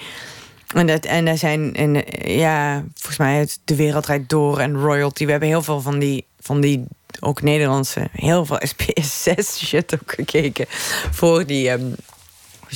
En, 0.74 0.88
dat, 0.88 1.06
en 1.06 1.26
daar 1.26 1.38
zijn, 1.38 1.76
en, 1.76 2.04
ja, 2.38 2.84
volgens 2.94 3.18
mij 3.18 3.48
De 3.64 3.76
Wereld 3.76 4.06
Rijdt 4.06 4.30
Door 4.30 4.60
en 4.60 4.78
Royalty. 4.78 5.26
We 5.26 5.32
hebben 5.32 5.50
heel 5.50 5.62
veel 5.62 5.82
van 5.82 6.00
die, 6.00 6.26
van 6.40 6.62
die 6.62 6.86
ook 7.20 7.42
Nederlandse, 7.42 8.08
heel 8.12 8.46
veel 8.46 8.60
SPS6 8.68 9.66
shit 9.66 9.94
ook 9.94 10.12
gekeken. 10.12 10.66
Voor 11.12 11.46
die, 11.46 11.70
ehm, 11.70 11.82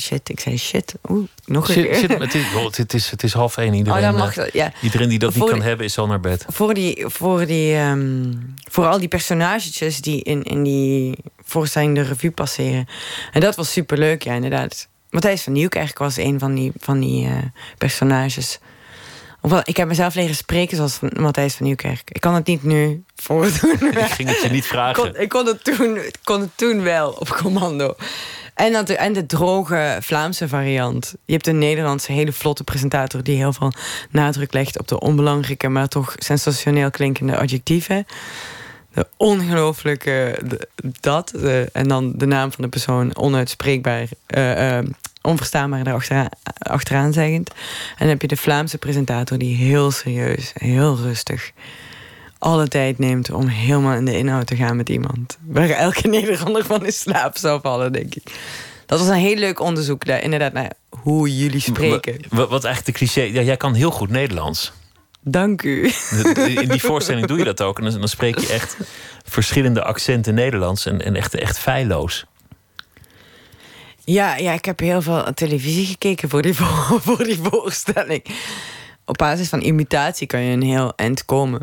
shit, 0.00 0.28
ik 0.28 0.40
zei 0.40 0.58
shit. 0.58 0.94
Oeh, 1.08 1.28
nog 1.44 1.68
een 1.68 1.74
keer. 1.74 1.94
zit, 1.94 2.18
het, 2.18 2.34
is, 2.34 2.44
het, 2.76 2.94
is, 2.94 3.10
het 3.10 3.22
is 3.22 3.32
half 3.32 3.56
één. 3.56 3.74
Iedereen, 3.74 3.98
oh, 3.98 4.04
dan 4.04 4.18
mag 4.18 4.36
eh, 4.36 4.44
dat, 4.44 4.52
ja. 4.52 4.72
iedereen 4.82 5.08
die 5.08 5.18
dat 5.18 5.34
niet 5.34 5.44
kan 5.44 5.62
hebben, 5.62 5.86
is 5.86 5.98
al 5.98 6.06
naar 6.06 6.20
bed. 6.20 6.44
Voor 6.48 6.74
die, 6.74 7.04
voor 7.06 7.46
die, 7.46 7.74
ehm, 7.74 8.32
voor 8.70 8.86
al 8.86 8.98
die 8.98 9.08
personages 9.08 10.00
die 10.00 10.22
in, 10.22 10.42
in 10.42 10.62
die 10.62 11.18
voorstelling 11.44 11.94
de 11.94 12.02
revue 12.02 12.30
passeren. 12.30 12.88
En 13.32 13.40
dat 13.40 13.56
was 13.56 13.72
superleuk, 13.72 14.22
ja, 14.22 14.32
inderdaad. 14.32 14.88
Matthijs 15.10 15.42
van 15.42 15.52
Nieuwkerk 15.52 15.98
was 15.98 16.16
een 16.16 16.38
van 16.38 16.54
die, 16.54 16.72
van 16.78 17.00
die 17.00 17.26
eh, 17.26 17.36
personages. 17.78 18.58
Ik 19.62 19.76
heb 19.76 19.88
mezelf 19.88 20.14
leren 20.14 20.34
spreken 20.34 20.76
zoals 20.76 20.98
Matthijs 21.00 21.54
van 21.54 21.66
Nieuwkerk. 21.66 22.10
Ik 22.10 22.20
kan 22.20 22.34
het 22.34 22.46
niet 22.46 22.62
nu 22.62 23.04
voordoen. 23.14 23.76
Ik 23.98 24.10
ging 24.10 24.28
het 24.28 24.42
je 24.42 24.48
niet 24.48 24.64
Ik 24.64 24.70
vragen. 24.70 25.02
kon, 25.02 25.20
ik 25.20 25.28
kon, 25.28 25.46
het 25.46 25.64
toen, 25.64 25.96
ik 25.96 26.16
kon 26.24 26.40
het 26.40 26.50
toen 26.54 26.82
wel 26.82 27.10
op 27.10 27.28
commando. 27.28 27.96
En, 28.56 28.72
dat, 28.72 28.90
en 28.90 29.12
de 29.12 29.26
droge 29.26 29.98
Vlaamse 30.00 30.48
variant. 30.48 31.14
Je 31.24 31.32
hebt 31.32 31.46
een 31.46 31.58
Nederlandse 31.58 32.12
hele 32.12 32.32
vlotte 32.32 32.64
presentator 32.64 33.22
die 33.22 33.36
heel 33.36 33.52
veel 33.52 33.72
nadruk 34.10 34.52
legt 34.52 34.78
op 34.78 34.88
de 34.88 35.00
onbelangrijke, 35.00 35.68
maar 35.68 35.88
toch 35.88 36.14
sensationeel 36.16 36.90
klinkende 36.90 37.36
adjectieven. 37.36 38.06
de 38.92 39.06
ongelooflijke 39.16 40.38
dat. 41.00 41.30
en 41.72 41.88
dan 41.88 42.12
de 42.16 42.26
naam 42.26 42.52
van 42.52 42.64
de 42.64 42.70
persoon 42.70 43.16
onuitspreekbaar, 43.16 44.08
eh, 44.26 44.78
eh, 44.78 44.86
onverstaanbaar 45.22 45.86
erachteraan 45.86 46.28
achteraan 46.58 47.12
zeggend. 47.12 47.50
En 47.50 47.96
dan 47.98 48.08
heb 48.08 48.22
je 48.22 48.28
de 48.28 48.36
Vlaamse 48.36 48.78
presentator 48.78 49.38
die 49.38 49.56
heel 49.56 49.90
serieus, 49.90 50.52
heel 50.54 50.96
rustig 50.96 51.52
alle 52.46 52.68
tijd 52.68 52.98
neemt 52.98 53.30
om 53.30 53.46
helemaal 53.46 53.94
in 53.94 54.04
de 54.04 54.18
inhoud 54.18 54.46
te 54.46 54.56
gaan 54.56 54.76
met 54.76 54.88
iemand. 54.88 55.38
Waar 55.46 55.68
elke 55.68 56.08
Nederlander 56.16 56.64
van 56.64 56.84
in 56.84 56.92
slaap 56.92 57.36
zou 57.36 57.60
vallen, 57.60 57.92
denk 57.92 58.14
ik. 58.14 58.32
Dat 58.86 58.98
was 58.98 59.08
een 59.08 59.14
heel 59.14 59.36
leuk 59.36 59.60
onderzoek 59.60 60.04
daar, 60.04 60.22
inderdaad, 60.22 60.52
naar 60.52 60.72
hoe 60.88 61.36
jullie 61.36 61.60
spreken. 61.60 62.20
Wat, 62.28 62.48
wat 62.48 62.64
eigenlijk 62.64 62.98
de 62.98 63.04
cliché... 63.04 63.22
Ja, 63.22 63.42
jij 63.42 63.56
kan 63.56 63.74
heel 63.74 63.90
goed 63.90 64.10
Nederlands. 64.10 64.72
Dank 65.20 65.62
u. 65.62 65.90
In 66.34 66.68
die 66.68 66.80
voorstelling 66.80 67.26
doe 67.26 67.38
je 67.38 67.44
dat 67.44 67.62
ook. 67.62 67.78
En 67.78 67.84
dan, 67.84 67.98
dan 67.98 68.08
spreek 68.08 68.38
je 68.38 68.52
echt 68.52 68.76
verschillende 69.24 69.82
accenten 69.82 70.34
Nederlands. 70.34 70.86
En, 70.86 71.04
en 71.04 71.16
echt, 71.16 71.34
echt 71.34 71.58
feilloos. 71.58 72.26
Ja, 74.04 74.36
ja, 74.36 74.52
ik 74.52 74.64
heb 74.64 74.78
heel 74.78 75.02
veel 75.02 75.34
televisie 75.34 75.86
gekeken 75.86 76.28
voor 76.28 76.42
die, 76.42 76.54
voor, 76.54 77.00
voor 77.06 77.24
die 77.24 77.38
voorstelling. 77.42 78.24
Op 79.04 79.16
basis 79.16 79.48
van 79.48 79.60
imitatie 79.60 80.26
kan 80.26 80.40
je 80.40 80.52
een 80.52 80.62
heel 80.62 80.92
eind 80.96 81.24
komen. 81.24 81.60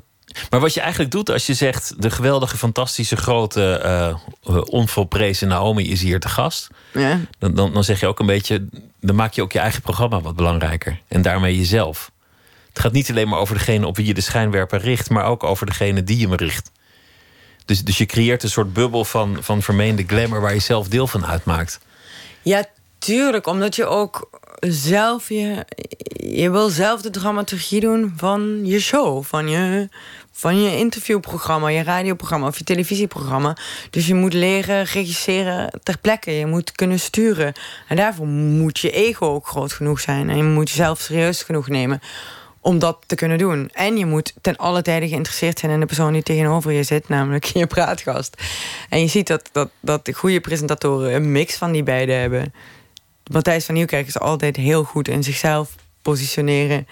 Maar 0.50 0.60
wat 0.60 0.74
je 0.74 0.80
eigenlijk 0.82 1.12
doet 1.12 1.30
als 1.30 1.46
je 1.46 1.54
zegt... 1.54 2.02
de 2.02 2.10
geweldige, 2.10 2.58
fantastische, 2.58 3.16
grote, 3.16 3.78
eh, 3.78 4.16
onvolprezen 4.66 5.48
Naomi 5.48 5.92
is 5.92 6.02
hier 6.02 6.20
te 6.20 6.30
gast... 6.30 6.68
Ja. 6.92 7.20
Dan, 7.40 7.54
dan, 7.54 7.74
dan 7.74 7.84
zeg 7.84 8.00
je 8.00 8.08
ook 8.08 8.20
een 8.20 8.26
beetje... 8.26 8.68
dan 9.00 9.16
maak 9.16 9.34
je 9.34 9.42
ook 9.42 9.52
je 9.52 9.60
eigen 9.60 9.82
programma 9.82 10.22
wat 10.22 10.36
belangrijker. 10.36 11.00
En 11.08 11.22
daarmee 11.22 11.58
jezelf. 11.58 12.12
Het 12.70 12.80
gaat 12.80 12.92
niet 12.92 13.10
alleen 13.10 13.28
maar 13.28 13.40
over 13.40 13.56
degene 13.56 13.88
op 13.88 13.96
wie 13.96 14.06
je 14.06 14.14
de 14.14 14.22
schijnwerper 14.22 14.80
richt... 14.80 15.10
maar 15.10 15.26
ook 15.26 15.44
over 15.44 15.66
degene 15.66 16.04
die 16.04 16.18
je 16.18 16.28
me 16.28 16.36
richt. 16.36 16.72
Dus, 17.66 17.84
dus 17.84 17.98
je 17.98 18.06
creëert 18.06 18.44
een 18.44 18.50
soort 18.50 18.74
bubbel 18.74 19.06
van, 19.06 19.38
van 19.42 19.62
vermeende 19.62 20.04
glamour... 20.08 20.42
waar 20.42 20.54
je 20.54 20.60
zelf 20.60 20.88
deel 20.88 21.08
van 21.08 21.26
uitmaakt. 21.26 21.80
Ja, 22.42 22.66
tuurlijk. 23.00 23.48
Omdat 23.48 23.76
je 23.76 23.86
ook 23.86 24.30
zelf 24.60 25.30
je... 25.30 25.66
Je 26.26 26.52
wil 26.52 26.70
zelf 26.70 27.02
de 27.02 27.10
dramaturgie 27.10 27.80
doen 27.80 28.14
van 28.18 28.66
je 28.66 28.80
show. 28.80 29.24
Van 29.24 29.50
je, 29.50 29.90
van 30.36 30.62
je 30.62 30.78
interviewprogramma, 30.78 31.70
je 31.70 31.84
radioprogramma 31.84 32.48
of 32.48 32.58
je 32.58 32.64
televisieprogramma. 32.64 33.58
Dus 33.90 34.08
je 34.08 34.14
moet 34.14 34.34
leren 34.34 34.84
regisseren 34.84 35.80
ter 35.84 35.98
plekke. 35.98 36.32
Je 36.32 36.46
moet 36.46 36.72
kunnen 36.72 37.00
sturen. 37.00 37.54
En 37.88 37.96
daarvoor 37.96 38.28
moet 38.28 38.80
je 38.80 38.92
ego 38.92 39.26
ook 39.26 39.48
groot 39.48 39.74
genoeg 39.74 40.00
zijn. 40.00 40.30
En 40.30 40.38
je 40.38 40.44
moet 40.44 40.70
jezelf 40.70 41.00
serieus 41.00 41.44
genoeg 41.44 41.68
nemen 41.68 42.02
om 42.60 42.80
dat 42.80 42.98
te 43.06 43.16
kunnen 43.16 43.38
doen. 43.38 43.70
En 43.74 43.98
je 43.98 44.06
moet 44.06 44.34
ten 44.42 44.58
alle 44.58 44.82
tijde 44.82 45.08
geïnteresseerd 45.08 45.60
zijn 45.60 45.72
in 45.72 45.80
de 45.80 45.86
persoon 45.86 46.14
die 46.14 46.24
tegenover 46.24 46.72
je 46.72 46.84
zit, 46.84 47.10
namelijk 47.10 47.46
je 47.46 47.68
praatgast. 47.68 48.42
En 48.90 49.00
je 49.00 49.08
ziet 49.08 49.28
dat, 49.28 49.50
dat, 49.52 49.70
dat 49.80 50.06
de 50.06 50.14
goede 50.14 50.40
presentatoren 50.40 51.14
een 51.14 51.32
mix 51.32 51.56
van 51.56 51.72
die 51.72 51.84
beide 51.84 52.12
hebben. 52.12 52.54
Matthijs 53.32 53.66
van 53.66 53.76
Nieuwkerk 53.76 54.08
is 54.08 54.20
altijd 54.20 54.56
heel 54.56 54.84
goed 54.84 55.08
in 55.08 55.24
zichzelf 55.24 55.76
positioneren 56.02 56.88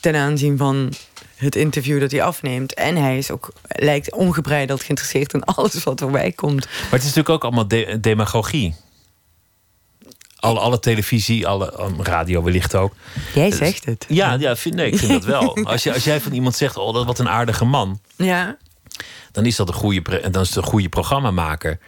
ten 0.00 0.16
aanzien 0.16 0.56
van 0.56 0.92
het 1.40 1.56
interview 1.56 2.00
dat 2.00 2.10
hij 2.10 2.22
afneemt. 2.22 2.74
En 2.74 2.96
hij 2.96 3.18
is 3.18 3.30
ook, 3.30 3.52
lijkt 3.68 4.12
ongebreideld 4.12 4.82
geïnteresseerd 4.82 5.32
in 5.32 5.44
alles 5.44 5.84
wat 5.84 6.00
voorbij 6.00 6.32
komt. 6.32 6.66
Maar 6.66 6.90
het 6.90 7.00
is 7.00 7.14
natuurlijk 7.14 7.28
ook 7.28 7.44
allemaal 7.44 7.68
de- 7.68 7.98
demagogie. 8.00 8.74
Alle, 10.36 10.58
alle 10.58 10.80
televisie, 10.80 11.46
alle 11.46 11.80
um, 11.80 12.02
radio 12.02 12.42
wellicht 12.42 12.74
ook. 12.74 12.92
Jij 13.34 13.50
zegt 13.50 13.84
het. 13.84 14.04
Ja, 14.08 14.34
ja 14.34 14.56
vind, 14.56 14.74
nee, 14.74 14.86
ik 14.90 14.98
vind 14.98 15.12
dat 15.12 15.24
wel. 15.24 15.56
Als, 15.64 15.82
je, 15.82 15.92
als 15.92 16.04
jij 16.04 16.20
van 16.20 16.32
iemand 16.32 16.56
zegt, 16.56 16.76
oh, 16.76 16.94
dat 16.94 17.06
wat 17.06 17.18
een 17.18 17.28
aardige 17.28 17.64
man... 17.64 18.00
Ja, 18.16 18.56
dan 19.32 19.46
is 19.46 19.56
dat 19.56 19.68
een 19.68 19.74
goede, 19.74 20.30
dan 20.30 20.42
is 20.42 20.48
het 20.48 20.56
een 20.56 20.62
goede 20.62 20.88
programmamaker. 20.88 21.78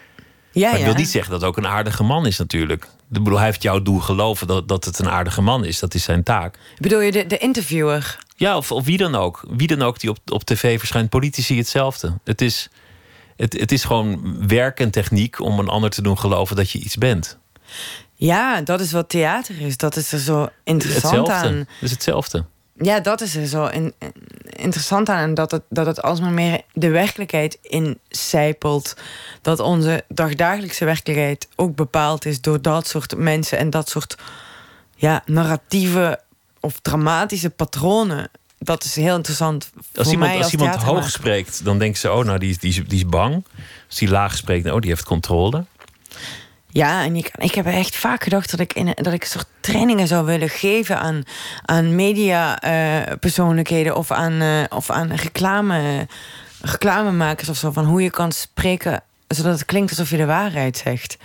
Ja, 0.52 0.66
Maar 0.68 0.78
ik 0.78 0.84
ja. 0.84 0.90
wil 0.92 1.00
niet 1.00 1.10
zeggen 1.10 1.30
dat 1.32 1.40
het 1.40 1.50
ook 1.50 1.56
een 1.56 1.66
aardige 1.66 2.02
man 2.02 2.26
is 2.26 2.38
natuurlijk. 2.38 2.84
Ik 2.84 3.22
bedoel, 3.22 3.36
hij 3.36 3.46
heeft 3.46 3.62
jou 3.62 3.82
doen 3.82 4.02
geloven 4.02 4.46
dat, 4.46 4.68
dat 4.68 4.84
het 4.84 4.98
een 4.98 5.08
aardige 5.10 5.40
man 5.40 5.64
is. 5.64 5.78
Dat 5.78 5.94
is 5.94 6.02
zijn 6.02 6.22
taak. 6.22 6.58
Bedoel 6.78 7.00
je 7.00 7.12
de, 7.12 7.26
de 7.26 7.38
interviewer? 7.38 8.18
Ja, 8.36 8.56
of, 8.56 8.72
of 8.72 8.84
wie 8.84 8.96
dan 8.96 9.14
ook. 9.14 9.44
Wie 9.48 9.66
dan 9.66 9.82
ook 9.82 10.00
die 10.00 10.10
op, 10.10 10.18
op 10.26 10.44
tv 10.44 10.78
verschijnt. 10.78 11.08
Politici 11.08 11.56
hetzelfde. 11.56 12.18
Het 12.24 12.40
is, 12.40 12.68
het, 13.36 13.52
het 13.60 13.72
is 13.72 13.84
gewoon 13.84 14.36
werk 14.48 14.80
en 14.80 14.90
techniek 14.90 15.40
om 15.40 15.58
een 15.58 15.68
ander 15.68 15.90
te 15.90 16.02
doen 16.02 16.18
geloven 16.18 16.56
dat 16.56 16.70
je 16.70 16.78
iets 16.78 16.96
bent. 16.96 17.38
Ja, 18.14 18.60
dat 18.60 18.80
is 18.80 18.92
wat 18.92 19.08
theater 19.08 19.60
is. 19.60 19.76
Dat 19.76 19.96
is 19.96 20.12
er 20.12 20.18
zo 20.18 20.48
interessant 20.64 21.26
Hetzelfde. 21.26 21.48
aan. 21.48 21.56
Het 21.56 21.68
is 21.80 21.90
hetzelfde. 21.90 22.44
Ja, 22.78 23.00
dat 23.00 23.20
is 23.20 23.36
er 23.36 23.46
zo 23.46 23.66
in- 23.66 23.92
in- 23.98 24.12
interessant 24.44 25.08
aan. 25.08 25.18
En 25.28 25.34
dat 25.34 25.50
het, 25.50 25.62
dat 25.68 25.86
het 25.86 26.02
alsmaar 26.02 26.30
meer 26.32 26.60
de 26.72 26.88
werkelijkheid 26.90 27.58
incijpelt. 27.62 28.96
Dat 29.42 29.60
onze 29.60 30.04
dagdagelijkse 30.08 30.84
werkelijkheid 30.84 31.48
ook 31.56 31.74
bepaald 31.76 32.24
is 32.24 32.40
door 32.40 32.62
dat 32.62 32.86
soort 32.86 33.16
mensen 33.16 33.58
en 33.58 33.70
dat 33.70 33.88
soort 33.88 34.16
ja, 34.96 35.22
narratieve 35.26 36.20
of 36.60 36.78
dramatische 36.82 37.50
patronen. 37.50 38.30
Dat 38.58 38.84
is 38.84 38.96
heel 38.96 39.16
interessant. 39.16 39.70
Als 39.74 39.82
voor 39.94 40.12
iemand, 40.12 40.30
mij 40.32 40.42
als 40.42 40.52
iemand 40.52 40.74
hoog 40.82 41.10
spreekt, 41.10 41.64
dan 41.64 41.78
denken 41.78 42.00
ze: 42.00 42.12
oh, 42.12 42.24
nou, 42.24 42.38
die, 42.38 42.50
is- 42.50 42.58
die, 42.58 42.70
is, 42.70 42.76
die 42.88 42.98
is 42.98 43.06
bang. 43.06 43.44
Als 43.88 43.98
die 43.98 44.08
laag 44.08 44.36
spreekt, 44.36 44.70
oh, 44.70 44.80
die 44.80 44.90
heeft 44.90 45.04
controle. 45.04 45.64
Ja, 46.72 47.04
en 47.04 47.16
ik, 47.16 47.30
ik 47.34 47.54
heb 47.54 47.66
echt 47.66 47.96
vaak 47.96 48.22
gedacht 48.22 48.50
dat 48.50 48.60
ik, 48.60 48.72
in, 48.72 48.92
dat 48.94 49.12
ik 49.12 49.22
een 49.22 49.28
soort 49.28 49.46
trainingen 49.60 50.06
zou 50.06 50.24
willen 50.24 50.48
geven 50.48 50.98
aan, 50.98 51.22
aan 51.64 51.94
media-persoonlijkheden 51.94 53.96
of 53.96 54.10
aan, 54.10 54.40
eh, 54.40 54.62
of 54.68 54.90
aan 54.90 55.12
reclame, 55.12 56.06
reclamemakers 56.60 57.48
of 57.48 57.56
zo. 57.56 57.70
Van 57.70 57.84
hoe 57.84 58.02
je 58.02 58.10
kan 58.10 58.32
spreken 58.32 59.02
zodat 59.34 59.52
het 59.52 59.64
klinkt 59.64 59.90
alsof 59.90 60.10
je 60.10 60.16
de 60.16 60.26
waarheid 60.26 60.76
zegt. 60.76 61.16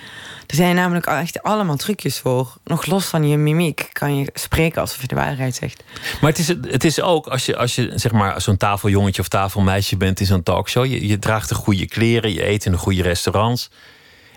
Er 0.48 0.56
zijn 0.56 0.76
namelijk 0.76 1.06
echt 1.06 1.44
allemaal 1.44 1.76
trucjes 1.76 2.20
voor. 2.20 2.56
Nog 2.64 2.86
los 2.86 3.06
van 3.06 3.28
je 3.28 3.38
mimiek 3.38 3.90
kan 3.92 4.18
je 4.18 4.30
spreken 4.34 4.82
alsof 4.82 5.02
je 5.02 5.08
de 5.08 5.16
waarheid 5.16 5.56
zegt. 5.56 5.84
Maar 6.22 6.30
het 6.30 6.40
is, 6.40 6.48
het 6.48 6.84
is 6.84 7.02
ook 7.02 7.28
als 7.28 7.46
je, 7.46 7.58
als 7.58 7.76
je 7.76 7.92
zeg 7.96 8.12
maar 8.12 8.42
zo'n 8.42 8.58
tafeljongetje 8.58 9.22
of 9.22 9.28
tafelmeisje 9.28 9.98
bent 9.98 10.20
in 10.20 10.26
zo'n 10.26 10.44
talkshow. 10.44 10.86
Je, 10.86 11.08
je 11.08 11.20
draagt 11.20 11.50
de 11.50 11.56
goede 11.56 11.88
kleren, 11.88 12.34
je 12.34 12.48
eet 12.48 12.66
in 12.66 12.72
de 12.72 12.78
goede 12.78 13.02
restaurants. 13.02 13.70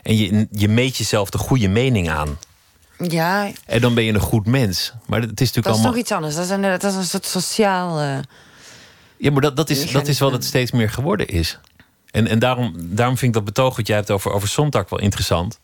En 0.02 0.16
je, 0.16 0.46
je 0.52 0.68
meet 0.68 0.96
jezelf 0.96 1.30
de 1.30 1.38
goede 1.38 1.68
mening 1.68 2.10
aan. 2.10 2.38
Ja, 3.08 3.50
En 3.66 3.80
dan 3.80 3.94
ben 3.94 4.04
je 4.04 4.12
een 4.12 4.20
goed 4.20 4.46
mens. 4.46 4.92
Maar 5.06 5.20
het 5.20 5.40
is 5.40 5.52
natuurlijk 5.52 5.66
dat 5.66 5.66
is 5.66 5.72
allemaal. 5.72 5.90
toch 5.92 6.00
iets 6.00 6.12
anders. 6.12 6.34
Dat 6.34 6.44
is 6.44 6.50
een, 6.50 6.62
dat 6.62 6.84
is 6.84 6.94
een 6.94 7.04
soort 7.04 7.26
sociaal... 7.26 7.98
eh, 8.00 8.18
Ja, 9.16 9.30
maar 9.30 9.40
dat, 9.40 9.56
dat, 9.56 9.70
is, 9.70 9.90
dat 9.90 10.06
is 10.08 10.18
wat 10.18 10.32
het 10.32 10.44
steeds 10.44 10.70
meer 10.70 10.90
geworden 10.90 11.28
is. 11.28 11.58
En, 12.10 12.26
en 12.26 12.38
daarom, 12.38 12.74
daarom 12.76 13.16
vind 13.16 13.28
ik 13.30 13.36
dat 13.36 13.54
betoog 13.54 13.76
wat 13.76 13.86
jij 13.86 13.96
hebt 13.96 14.10
over, 14.10 14.32
over 14.32 14.48
Sontag 14.48 14.88
wel 14.88 14.98
interessant. 15.00 15.58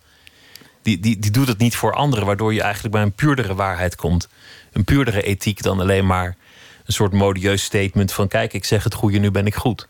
Die, 0.82 1.01
die, 1.01 1.18
die 1.18 1.30
doet 1.30 1.49
het 1.49 1.59
niet 1.59 1.76
voor 1.76 1.93
anderen, 1.95 2.26
waardoor 2.26 2.55
je 2.55 2.62
eigenlijk 2.62 2.95
bij 2.95 3.03
een 3.03 3.12
puurdere 3.12 3.55
waarheid 3.55 3.95
komt. 3.97 4.28
Een 4.72 4.84
puurdere 4.84 5.22
ethiek 5.22 5.62
dan 5.62 5.80
alleen 5.80 6.07
maar 6.07 6.37
een 6.84 6.93
soort 6.93 7.12
modieus 7.12 7.62
statement 7.62 8.12
van: 8.12 8.28
kijk, 8.28 8.53
ik 8.53 8.64
zeg 8.64 8.84
het 8.84 8.95
goede, 8.95 9.18
nu 9.18 9.30
ben 9.30 9.47
ik 9.47 9.55
goed. 9.55 9.89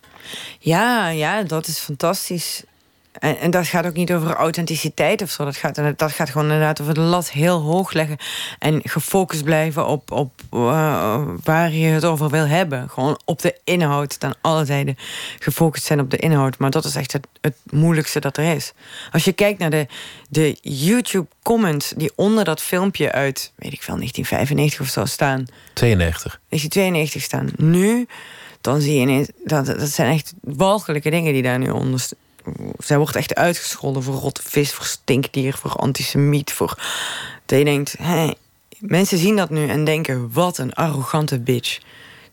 Ja, 0.59 1.09
ja, 1.09 1.43
dat 1.43 1.67
is 1.67 1.79
fantastisch. 1.79 2.63
En, 3.19 3.39
en 3.39 3.51
dat 3.51 3.67
gaat 3.67 3.87
ook 3.87 3.95
niet 3.95 4.13
over 4.13 4.35
authenticiteit 4.35 5.23
of 5.23 5.31
zo. 5.31 5.45
Dat 5.45 5.57
gaat, 5.57 5.81
dat 5.97 6.13
gaat 6.13 6.31
gewoon 6.31 6.47
inderdaad 6.47 6.81
over 6.81 6.95
de 6.95 7.01
lat 7.01 7.31
heel 7.31 7.61
hoog 7.61 7.93
leggen. 7.93 8.17
En 8.59 8.81
gefocust 8.85 9.45
blijven 9.45 9.87
op, 9.87 10.11
op 10.11 10.33
eh, 10.51 11.23
waar 11.43 11.73
je 11.73 11.87
het 11.87 12.05
over 12.05 12.31
wil 12.31 12.47
hebben. 12.47 12.91
Gewoon 12.91 13.21
op 13.25 13.43
de 13.43 13.59
inhoud. 13.65 14.21
Dan 14.21 14.35
alle 14.41 14.65
tijden 14.65 14.97
gefocust 15.39 15.85
zijn 15.85 16.01
op 16.01 16.11
de 16.11 16.17
inhoud. 16.17 16.59
Maar 16.59 16.71
dat 16.71 16.85
is 16.85 16.95
echt 16.95 17.13
het, 17.13 17.27
het 17.41 17.57
moeilijkste 17.71 18.21
dat 18.21 18.37
er 18.37 18.55
is. 18.55 18.73
Als 19.13 19.25
je 19.25 19.33
kijkt 19.33 19.59
naar 19.59 19.71
de, 19.71 19.87
de 20.29 20.59
YouTube-comments 20.63 21.93
die 21.97 22.13
onder 22.15 22.45
dat 22.45 22.63
filmpje 22.63 23.13
uit, 23.13 23.53
weet 23.57 23.73
ik 23.73 23.83
veel, 23.83 23.97
1995 23.97 24.81
of 24.81 24.89
zo 24.89 25.05
staan. 25.05 25.45
92. 25.73 26.41
1992 26.49 27.23
staan. 27.23 27.51
Nu, 27.57 28.07
dan 28.61 28.81
zie 28.81 28.95
je 28.95 29.01
ineens... 29.01 29.29
Dat, 29.45 29.67
dat 29.67 29.89
zijn 29.89 30.13
echt 30.13 30.35
walgelijke 30.41 31.11
dingen 31.11 31.33
die 31.33 31.43
daar 31.43 31.59
nu 31.59 31.71
onder... 31.71 32.09
Zij 32.79 32.99
wordt 32.99 33.17
echt 33.17 33.35
uitgescholden 33.35 34.03
voor 34.03 34.15
rotte 34.15 34.43
vis, 34.45 34.73
voor 34.73 34.85
stinkdier, 34.85 35.55
voor 35.55 35.73
antisemiet, 35.73 36.53
voor... 36.53 36.79
Dat 37.47 37.59
je 37.59 37.65
denkt, 37.65 37.95
hé, 37.99 38.31
mensen 38.79 39.19
zien 39.19 39.37
dat 39.37 39.51
nu 39.51 39.69
en 39.69 39.85
denken, 39.85 40.33
wat 40.33 40.59
een 40.59 40.73
arrogante 40.73 41.39
bitch. 41.41 41.79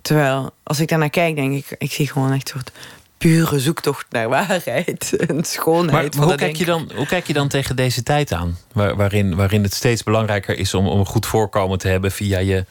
Terwijl, 0.01 0.53
als 0.63 0.79
ik 0.79 0.87
daarnaar 0.87 1.09
kijk, 1.09 1.35
denk 1.35 1.53
ik, 1.53 1.75
ik 1.77 1.91
zie 1.91 2.07
gewoon 2.07 2.31
echt 2.31 2.53
een 2.53 2.59
soort 2.59 2.71
pure 3.17 3.59
zoektocht 3.59 4.05
naar 4.09 4.29
waarheid 4.29 5.15
en 5.27 5.43
schoonheid. 5.43 6.03
Maar, 6.03 6.13
van 6.13 6.23
hoe, 6.23 6.35
kijk 6.35 6.55
je 6.55 6.65
dan, 6.65 6.91
hoe 6.95 7.05
kijk 7.05 7.27
je 7.27 7.33
dan 7.33 7.47
tegen 7.47 7.75
deze 7.75 8.03
tijd 8.03 8.31
aan? 8.31 8.57
Waar, 8.73 8.95
waarin, 8.95 9.35
waarin 9.35 9.63
het 9.63 9.73
steeds 9.73 10.03
belangrijker 10.03 10.57
is 10.57 10.73
om, 10.73 10.87
om 10.87 10.99
een 10.99 11.05
goed 11.05 11.25
voorkomen 11.25 11.77
te 11.77 11.87
hebben 11.87 12.11
via 12.11 12.39
je, 12.39 12.65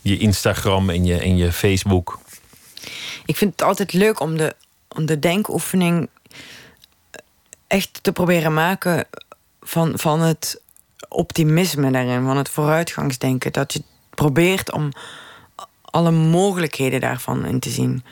je 0.00 0.18
Instagram 0.18 0.90
en 0.90 1.04
je, 1.04 1.18
en 1.18 1.36
je 1.36 1.52
Facebook. 1.52 2.18
Ik 3.24 3.36
vind 3.36 3.52
het 3.52 3.62
altijd 3.62 3.92
leuk 3.92 4.20
om 4.20 4.36
de, 4.36 4.54
om 4.88 5.06
de 5.06 5.18
denkoefening 5.18 6.08
echt 7.66 7.98
te 8.02 8.12
proberen 8.12 8.54
maken 8.54 9.06
van, 9.60 9.98
van 9.98 10.20
het 10.20 10.60
optimisme 11.08 11.90
daarin, 11.90 12.24
van 12.24 12.36
het 12.36 12.48
vooruitgangsdenken. 12.48 13.52
Dat 13.52 13.72
je 13.72 13.82
probeert 14.10 14.72
om 14.72 14.90
alle 15.82 16.10
mogelijkheden 16.10 17.00
daarvan 17.00 17.44
in 17.44 17.60
te 17.60 17.70
zien. 17.70 18.04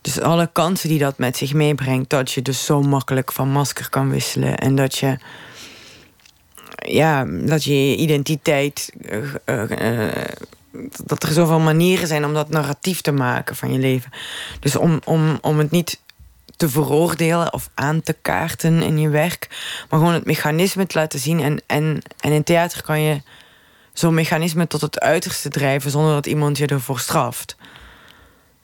Dus 0.00 0.20
alle 0.20 0.50
kansen 0.52 0.88
die 0.88 0.98
dat 0.98 1.18
met 1.18 1.36
zich 1.36 1.52
meebrengt, 1.52 2.10
dat 2.10 2.32
je 2.32 2.42
dus 2.42 2.64
zo 2.64 2.82
makkelijk 2.82 3.32
van 3.32 3.48
masker 3.48 3.90
kan 3.90 4.10
wisselen 4.10 4.58
en 4.58 4.74
dat 4.74 4.96
je 4.96 5.18
ja, 6.76 7.24
dat 7.24 7.64
je 7.64 7.90
je 7.90 7.96
identiteit. 7.96 8.92
eh, 9.00 9.34
eh, 9.44 10.06
eh, 10.08 10.28
dat 11.04 11.22
er 11.22 11.32
zoveel 11.32 11.60
manieren 11.60 12.06
zijn 12.06 12.24
om 12.24 12.34
dat 12.34 12.48
narratief 12.48 13.00
te 13.00 13.12
maken 13.12 13.56
van 13.56 13.72
je 13.72 13.78
leven. 13.78 14.10
Dus 14.60 14.76
om, 14.76 15.00
om, 15.04 15.38
om 15.40 15.58
het 15.58 15.70
niet 15.70 16.00
te 16.56 16.68
veroordelen 16.68 17.52
of 17.52 17.70
aan 17.74 18.00
te 18.00 18.16
kaarten 18.22 18.82
in 18.82 18.98
je 18.98 19.08
werk, 19.08 19.48
maar 19.88 19.98
gewoon 19.98 20.14
het 20.14 20.24
mechanisme 20.24 20.86
te 20.86 20.98
laten 20.98 21.18
zien. 21.18 21.40
En, 21.40 21.62
en, 21.66 22.02
en 22.20 22.32
in 22.32 22.44
theater 22.44 22.82
kan 22.82 23.00
je 23.00 23.22
zo'n 23.92 24.14
mechanisme 24.14 24.66
tot 24.66 24.80
het 24.80 25.00
uiterste 25.00 25.48
drijven 25.48 25.90
zonder 25.90 26.12
dat 26.12 26.26
iemand 26.26 26.58
je 26.58 26.66
ervoor 26.66 27.00
straft. 27.00 27.56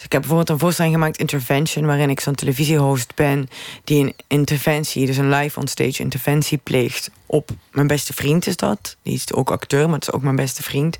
Dus 0.02 0.10
ik 0.10 0.16
heb 0.16 0.28
bijvoorbeeld 0.28 0.58
een 0.58 0.66
voorstelling 0.66 0.94
gemaakt, 0.94 1.18
Intervention, 1.18 1.86
waarin 1.86 2.10
ik 2.10 2.20
zo'n 2.20 2.34
televisiehost 2.34 3.14
ben 3.14 3.48
die 3.84 4.04
een 4.04 4.14
interventie, 4.26 5.06
dus 5.06 5.16
een 5.16 5.28
live 5.28 5.60
on 5.60 5.68
stage 5.68 6.02
interventie 6.02 6.58
pleegt 6.58 7.10
op 7.26 7.50
mijn 7.72 7.86
beste 7.86 8.12
vriend 8.12 8.46
is 8.46 8.56
dat. 8.56 8.96
Die 9.02 9.14
is 9.14 9.32
ook 9.32 9.50
acteur, 9.50 9.84
maar 9.86 9.98
het 9.98 10.08
is 10.08 10.14
ook 10.14 10.22
mijn 10.22 10.36
beste 10.36 10.62
vriend. 10.62 10.98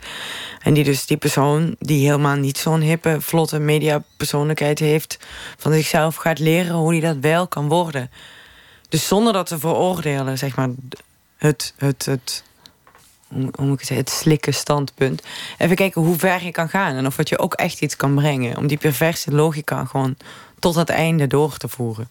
En 0.61 0.75
die 0.75 0.85
dus 0.85 1.07
die 1.07 1.17
persoon 1.17 1.77
die 1.79 2.07
helemaal 2.07 2.37
niet 2.37 2.59
zo'n 2.59 2.81
hippe, 2.81 3.21
vlotte 3.21 3.59
mediapersoonlijkheid 3.59 4.79
heeft, 4.79 5.19
van 5.57 5.73
zichzelf 5.73 6.17
gaat 6.17 6.39
leren 6.39 6.75
hoe 6.75 6.93
hij 6.93 7.01
dat 7.01 7.17
wel 7.21 7.47
kan 7.47 7.69
worden. 7.69 8.11
Dus 8.89 9.07
zonder 9.07 9.33
dat 9.33 9.47
te 9.47 9.59
veroordelen, 9.59 10.39
zeg 10.39 10.57
maar, 10.57 10.69
het, 11.37 11.75
het, 11.77 12.05
het, 12.05 12.43
hoe 13.33 13.65
moet 13.65 13.73
ik 13.73 13.79
het 13.79 13.87
zeggen, 13.87 13.97
het 13.97 14.11
slikken 14.11 14.55
standpunt. 14.55 15.23
Even 15.59 15.77
kijken 15.77 16.03
hoe 16.03 16.19
ver 16.19 16.45
je 16.45 16.51
kan 16.51 16.69
gaan 16.69 16.97
en 16.97 17.07
of 17.07 17.17
het 17.17 17.29
je 17.29 17.39
ook 17.39 17.55
echt 17.55 17.81
iets 17.81 17.97
kan 17.97 18.15
brengen. 18.15 18.57
Om 18.57 18.67
die 18.67 18.79
perverse 18.79 19.31
logica 19.31 19.85
gewoon 19.85 20.17
tot 20.59 20.75
het 20.75 20.89
einde 20.89 21.27
door 21.27 21.57
te 21.57 21.69
voeren. 21.69 22.09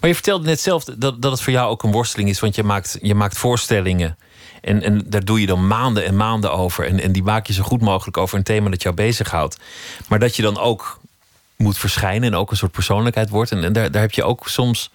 Maar 0.00 0.08
je 0.08 0.14
vertelde 0.14 0.46
net 0.46 0.60
zelf 0.60 0.84
dat, 0.84 1.22
dat 1.22 1.32
het 1.32 1.42
voor 1.42 1.52
jou 1.52 1.70
ook 1.70 1.82
een 1.82 1.92
worsteling 1.92 2.28
is, 2.28 2.40
want 2.40 2.54
je 2.54 2.62
maakt, 2.62 2.98
je 3.00 3.14
maakt 3.14 3.38
voorstellingen. 3.38 4.16
En, 4.60 4.82
en 4.82 5.02
daar 5.06 5.24
doe 5.24 5.40
je 5.40 5.46
dan 5.46 5.66
maanden 5.66 6.04
en 6.04 6.16
maanden 6.16 6.52
over. 6.52 6.86
En, 6.86 7.00
en 7.00 7.12
die 7.12 7.22
maak 7.22 7.46
je 7.46 7.52
zo 7.52 7.62
goed 7.62 7.80
mogelijk 7.80 8.16
over 8.16 8.38
een 8.38 8.44
thema 8.44 8.70
dat 8.70 8.82
jou 8.82 8.94
bezighoudt. 8.94 9.58
Maar 10.08 10.18
dat 10.18 10.36
je 10.36 10.42
dan 10.42 10.58
ook 10.58 11.00
moet 11.56 11.78
verschijnen 11.78 12.32
en 12.32 12.38
ook 12.38 12.50
een 12.50 12.56
soort 12.56 12.72
persoonlijkheid 12.72 13.28
wordt. 13.28 13.50
En, 13.50 13.64
en 13.64 13.72
daar, 13.72 13.90
daar 13.90 14.02
heb 14.02 14.12
je 14.12 14.24
ook 14.24 14.48
soms, 14.48 14.90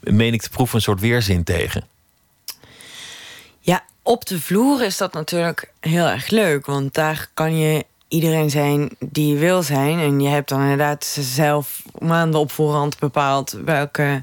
meen 0.00 0.32
ik 0.32 0.42
te 0.42 0.50
proeven, 0.50 0.76
een 0.76 0.82
soort 0.82 1.00
weerzin 1.00 1.44
tegen. 1.44 1.84
Ja, 3.60 3.84
op 4.04 4.26
de 4.26 4.40
vloer 4.40 4.82
is 4.82 4.96
dat 4.96 5.12
natuurlijk 5.12 5.72
heel 5.80 6.06
erg 6.06 6.28
leuk. 6.28 6.66
Want 6.66 6.94
daar 6.94 7.28
kan 7.34 7.58
je 7.58 7.84
iedereen 8.08 8.50
zijn 8.50 8.90
die 8.98 9.32
je 9.32 9.38
wil 9.38 9.62
zijn. 9.62 9.98
En 9.98 10.20
je 10.20 10.28
hebt 10.28 10.48
dan 10.48 10.60
inderdaad 10.60 11.04
zelf 11.20 11.82
maanden 11.98 12.40
op 12.40 12.52
voorhand 12.52 12.98
bepaald 12.98 13.50
welke 13.50 14.22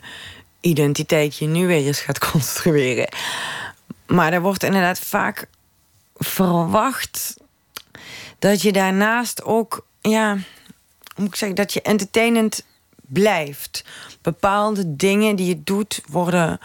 identiteit 0.59 1.37
je 1.37 1.45
nu 1.45 1.67
weer 1.67 1.85
eens 1.85 1.99
gaat 1.99 2.19
construeren. 2.31 3.07
Maar 4.07 4.33
er 4.33 4.41
wordt 4.41 4.63
inderdaad 4.63 4.99
vaak 4.99 5.47
verwacht 6.15 7.37
dat 8.39 8.61
je 8.61 8.71
daarnaast 8.71 9.43
ook, 9.43 9.85
ja, 10.01 10.37
moet 11.15 11.27
ik 11.27 11.35
zeggen, 11.35 11.57
dat 11.57 11.73
je 11.73 11.81
entertainend 11.81 12.65
blijft. 12.95 13.83
Bepaalde 14.21 14.95
dingen 14.95 15.35
die 15.35 15.47
je 15.47 15.63
doet 15.63 16.01
worden 16.09 16.59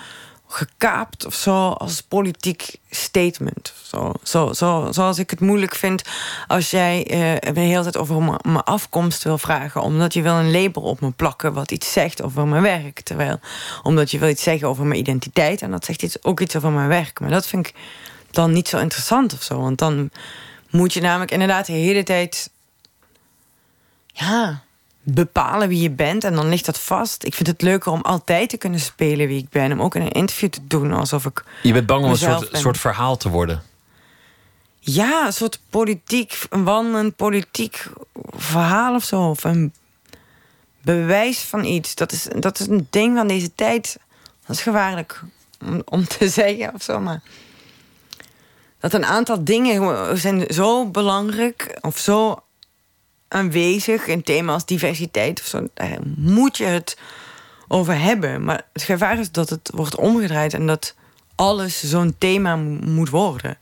gekaapt 0.49 1.27
of 1.27 1.35
zo 1.35 1.69
als 1.69 2.01
politiek 2.01 2.77
statement. 2.91 3.73
Zo, 3.83 4.13
zo, 4.23 4.53
zo, 4.53 4.89
zoals 4.91 5.19
ik 5.19 5.31
het 5.31 5.41
moeilijk 5.41 5.75
vind 5.75 6.03
als 6.47 6.71
jij 6.71 7.07
eh, 7.07 7.55
de 7.55 7.61
hele 7.61 7.83
tijd 7.83 7.97
over 7.97 8.23
mijn- 8.23 8.63
afkomst 8.65 9.23
wil 9.23 9.39
vragen, 9.39 9.81
omdat 9.83 10.15
je 10.15 10.23
wil 10.23 10.35
een 10.35 10.51
label 10.51 10.83
op 10.83 11.01
me 11.01 11.11
plakken 11.11 11.53
wat 11.53 11.71
iets 11.71 11.93
zegt 11.93 12.23
over 12.23 12.47
mijn 12.47 12.63
werk. 12.63 13.01
Terwijl, 13.01 13.41
omdat 13.83 14.11
je 14.11 14.19
wil 14.19 14.29
iets 14.29 14.43
zeggen 14.43 14.69
over 14.69 14.85
mijn 14.85 15.01
identiteit 15.01 15.63
en 15.63 15.71
dat 15.71 15.85
zegt 15.85 16.03
iets, 16.03 16.25
ook 16.25 16.41
iets 16.41 16.57
over 16.57 16.71
mijn 16.71 16.89
werk. 16.89 17.21
Maar 17.21 17.31
dat 17.31 17.47
vind 17.47 17.67
ik 17.67 17.75
dan 18.31 18.53
niet 18.53 18.69
zo 18.69 18.79
interessant 18.79 19.33
of 19.33 19.43
zo. 19.43 19.61
Want 19.61 19.79
dan 19.79 20.11
moet 20.71 20.93
je 20.93 21.01
namelijk 21.01 21.31
inderdaad 21.31 21.67
de 21.67 21.73
hele 21.73 22.03
tijd 22.03 22.51
ja, 24.07 24.63
bepalen 25.09 25.69
wie 25.69 25.81
je 25.81 25.91
bent 25.91 26.25
en 26.25 26.35
dan 26.35 26.49
ligt 26.49 26.67
dat 26.67 26.79
vast. 26.79 27.25
Ik 27.25 27.35
vind 27.35 27.49
het 27.49 27.63
leuker 27.63 27.93
om 27.93 28.01
altijd 28.01 28.49
te 28.49 28.57
kunnen 28.57 28.81
spelen 28.81 29.27
wie 29.27 29.39
ik 29.39 29.49
ben. 29.49 29.73
Om 29.73 29.83
ook 29.83 29.95
in 29.95 30.03
een 30.03 30.13
interview 30.13 30.51
te 30.51 30.67
doen 30.67 30.93
alsof 30.93 31.25
ik. 31.25 31.45
Je 31.63 31.73
bent 31.73 31.87
bang 31.87 32.05
om 32.05 32.11
een 32.11 32.17
soort, 32.17 32.51
ben. 32.51 32.61
soort 32.61 32.79
verhaal 32.79 33.17
te 33.17 33.29
worden. 33.29 33.63
Ja, 34.79 35.27
een 35.27 35.33
soort 35.33 35.61
politiek, 35.71 36.47
een 36.51 36.65
wandelend 36.65 37.17
politiek 37.17 37.87
verhaal 38.31 38.95
of 38.95 39.05
zo. 39.05 39.29
Of 39.29 39.45
een 39.45 39.73
bewijs 40.81 41.39
van 41.39 41.65
iets. 41.65 41.95
Dat 41.95 42.13
is, 42.13 42.27
dat 42.39 42.61
is 42.61 42.67
een 42.67 42.87
ding 42.91 43.17
van 43.17 43.29
deze 43.29 43.55
tijd. 43.55 43.99
Dat 44.47 44.57
is 44.57 44.63
gevaarlijk 44.63 45.23
om, 45.61 45.83
om 45.85 46.07
te 46.07 46.29
zeggen 46.39 46.75
of 46.75 46.83
zo. 46.83 47.01
Maar 47.01 47.23
dat 48.81 48.93
een 48.93 49.05
aantal 49.05 49.45
dingen 49.45 50.19
zijn 50.19 50.45
zo 50.49 50.87
belangrijk 50.87 51.79
of 51.81 51.99
zo 51.99 52.41
aanwezig 53.29 54.07
in 54.07 54.23
thema's 54.23 54.65
diversiteit 54.65 55.41
of 55.41 55.47
zo. 55.47 55.67
Daar 55.75 55.99
moet 56.17 56.57
je 56.57 56.65
het 56.65 56.99
over 57.69 57.99
hebben. 58.01 58.45
Maar 58.45 58.63
het 58.73 58.83
gevaar 58.83 59.19
is 59.19 59.31
dat 59.31 59.51
het 59.51 59.71
wordt 59.75 59.97
omgedraaid 59.97 60.55
en 60.55 60.67
dat 60.67 60.95
alles 61.35 61.85
zo'n 61.85 62.15
thema 62.19 62.57
mo- 62.57 62.79
moet 62.85 63.11
worden. 63.11 63.59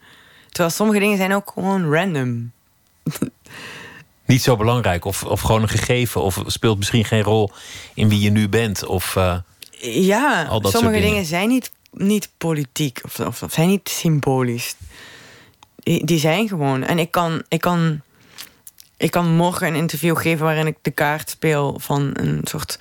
Terwijl 0.49 0.75
sommige 0.75 0.99
dingen 0.99 1.17
zijn 1.17 1.35
ook 1.35 1.51
gewoon 1.55 1.93
random. 1.95 2.51
Niet 4.27 4.43
zo 4.43 4.57
belangrijk, 4.57 5.05
of, 5.05 5.25
of 5.25 5.41
gewoon 5.41 5.63
een 5.63 5.69
gegeven, 5.69 6.23
of 6.23 6.43
speelt 6.47 6.79
misschien 6.79 7.05
geen 7.05 7.23
rol 7.23 7.51
in 7.95 8.09
wie 8.09 8.21
je 8.21 8.31
nu 8.31 8.49
bent. 8.49 8.85
Of, 8.87 9.17
eh, 9.17 9.37
Ja, 9.81 10.45
Al 10.45 10.61
dat 10.61 10.71
sommige 10.73 10.73
soort 10.73 10.93
dingen. 10.93 11.09
dingen 11.09 11.25
zijn 11.25 11.49
niet, 11.49 11.73
niet 11.91 12.29
politiek 12.39 13.01
of, 13.05 13.21
of, 13.21 13.43
of 13.43 13.53
zijn 13.53 13.69
niet 13.69 13.89
symbolisch. 13.89 14.75
Die, 15.77 16.05
die 16.05 16.19
zijn 16.19 16.49
gewoon. 16.49 16.83
En 16.85 16.99
ik 16.99 17.11
kan, 17.11 17.43
ik, 17.49 17.61
kan, 17.61 18.01
ik 19.05 19.11
kan 19.11 19.35
morgen 19.35 19.67
een 19.67 19.75
interview 19.75 20.17
geven 20.17 20.45
waarin 20.45 20.67
ik 20.67 20.77
de 20.83 20.91
kaart 20.91 21.31
speel 21.31 21.77
van 21.81 22.11
een 22.13 22.41
soort, 22.43 22.79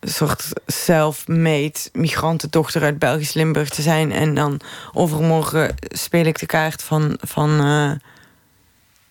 soort 0.00 0.48
self-made 0.66 1.78
migrantendochter 1.92 2.82
uit 2.82 2.98
Belgisch 2.98 3.32
Limburg 3.32 3.68
te 3.68 3.82
zijn. 3.82 4.12
En 4.12 4.34
dan 4.34 4.60
overmorgen 4.92 5.74
speel 5.80 6.24
ik 6.24 6.38
de 6.38 6.46
kaart 6.46 6.82
van, 6.82 7.18
van 7.20 7.60
eh, 7.60 7.92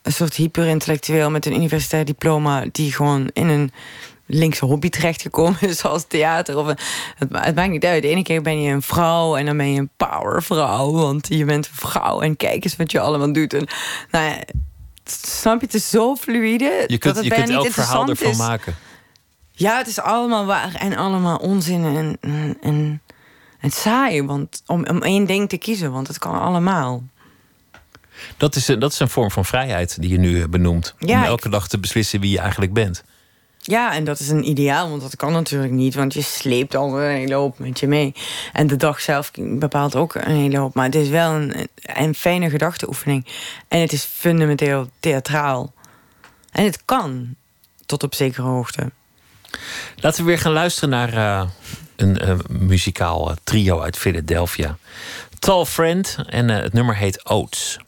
een 0.02 0.12
soort 0.12 0.36
hyperintellectueel 0.36 1.30
met 1.30 1.46
een 1.46 1.56
universitair 1.56 2.06
diploma 2.06 2.66
die 2.72 2.94
gewoon 2.94 3.30
in 3.34 3.48
een 3.48 3.72
linkse 4.26 4.66
hobby 4.66 4.90
terechtgekomen 4.90 5.62
is, 5.62 5.78
zoals 5.78 6.06
theater. 6.08 6.58
Of 6.58 6.68
het, 6.68 6.82
het 7.32 7.56
maakt 7.56 7.72
niet 7.72 7.86
uit. 7.86 8.02
De 8.02 8.10
ene 8.10 8.24
keer 8.24 8.42
ben 8.42 8.62
je 8.62 8.72
een 8.72 8.82
vrouw 8.82 9.36
en 9.36 9.46
dan 9.46 9.58
ben 9.58 9.74
je 9.74 9.80
een 9.80 9.92
powervrouw, 9.98 10.92
want 10.92 11.28
je 11.28 11.46
bent 11.46 11.68
een 11.68 11.76
vrouw 11.76 12.22
en 12.22 12.36
kijk 12.36 12.64
eens 12.64 12.76
wat 12.76 12.92
je 12.92 13.00
allemaal 13.00 13.34
doet. 13.34 13.54
En, 13.54 13.68
nou 14.12 14.26
ja, 14.26 14.44
snap 15.12 15.60
je, 15.60 15.66
het 15.66 15.76
is 15.76 15.90
zo 15.90 16.16
fluïde. 16.16 16.66
je 16.66 16.88
dat 16.88 17.00
kunt, 17.00 17.16
het 17.16 17.26
je 17.26 17.32
kunt 17.32 17.46
niet 17.48 17.56
elk 17.56 17.72
verhaal 17.72 18.08
ervan 18.10 18.32
is. 18.32 18.38
maken. 18.38 18.76
Ja, 19.52 19.78
het 19.78 19.88
is 19.88 20.00
allemaal 20.00 20.46
waar 20.46 20.74
en 20.76 20.96
allemaal 20.98 21.38
onzin 21.38 21.84
en, 21.86 22.18
en, 22.22 22.58
en, 22.62 23.02
en 23.60 23.72
saai. 23.72 24.24
Want 24.24 24.64
om, 24.66 24.86
om 24.88 25.02
één 25.04 25.26
ding 25.26 25.50
te 25.50 25.58
kiezen, 25.58 25.92
want 25.92 26.08
het 26.08 26.18
kan 26.20 26.40
allemaal. 26.40 27.04
Dat 28.38 28.56
is, 28.56 28.68
een- 28.68 28.80
dat 28.80 28.92
is 28.92 29.00
een 29.00 29.10
vorm 29.10 29.32
van 29.32 29.46
vrijheid 29.46 30.02
die 30.02 30.10
je 30.10 30.18
nu 30.18 30.48
benoemt. 30.48 30.96
Ja, 31.00 31.16
om 31.18 31.22
ik- 31.22 31.28
elke 31.28 31.50
dag 31.50 31.68
te 31.68 31.80
beslissen 31.80 32.20
wie 32.20 32.32
je 32.32 32.40
eigenlijk 32.40 32.74
bent. 32.74 33.04
Ja, 33.70 33.94
en 33.94 34.04
dat 34.04 34.20
is 34.20 34.30
een 34.30 34.50
ideaal, 34.50 34.90
want 34.90 35.02
dat 35.02 35.16
kan 35.16 35.32
natuurlijk 35.32 35.72
niet. 35.72 35.96
Want 35.96 36.14
je 36.14 36.22
sleept 36.22 36.76
al 36.76 37.00
een 37.00 37.16
hele 37.16 37.34
hoop 37.34 37.60
met 37.60 37.80
je 37.80 37.88
mee. 37.88 38.14
En 38.54 38.68
de 38.68 38.76
dag 38.76 39.02
zelf 39.02 39.32
bepaalt 39.36 39.96
ook 39.96 40.16
een 40.16 40.36
hele 40.36 40.58
hoop. 40.58 40.74
Maar 40.74 40.86
het 40.86 40.96
is 40.96 41.10
wel 41.10 41.34
een, 41.82 42.16
fijne 42.16 42.50
gedachteoefening. 42.50 43.26
En 43.68 43.80
het 43.82 43.92
is 43.92 44.04
fundamenteel 44.04 44.90
theatraal. 45.00 45.74
En 46.52 46.64
het 46.64 46.86
kan, 46.86 47.36
tot 47.86 48.04
op 48.04 48.14
zekere 48.14 48.48
hoogte. 48.48 48.92
Laten 49.96 50.24
we 50.24 50.28
weer 50.28 50.40
gaan 50.40 50.52
luisteren 50.52 50.90
naar 50.90 51.14
eh, 51.14 51.50
een 51.96 52.18
eh, 52.18 52.36
muzikaal 52.50 53.30
eh, 53.30 53.36
trio 53.44 53.82
uit 53.82 53.98
Philadelphia. 53.98 54.78
Tall 55.40 55.66
Friend 55.66 56.18
en 56.26 56.50
het 56.50 56.74
nummer 56.74 56.96
heet 56.96 57.26
Oats. 57.26 57.80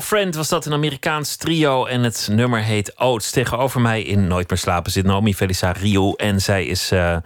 Friend 0.00 0.34
was 0.34 0.48
dat 0.48 0.66
een 0.66 0.72
Amerikaans 0.72 1.36
trio 1.36 1.84
en 1.86 2.02
het 2.02 2.28
nummer 2.30 2.62
heet 2.62 2.98
Oats. 2.98 3.30
Tegenover 3.30 3.80
mij 3.80 4.02
in 4.02 4.26
Nooit 4.26 4.48
meer 4.48 4.58
slapen 4.58 4.92
zit 4.92 5.04
Naomi 5.04 5.34
Felisa 5.34 5.72
Rio. 5.72 6.14
En 6.14 6.40
zij 6.40 6.64
is 6.64 6.90
eh, 6.90 7.16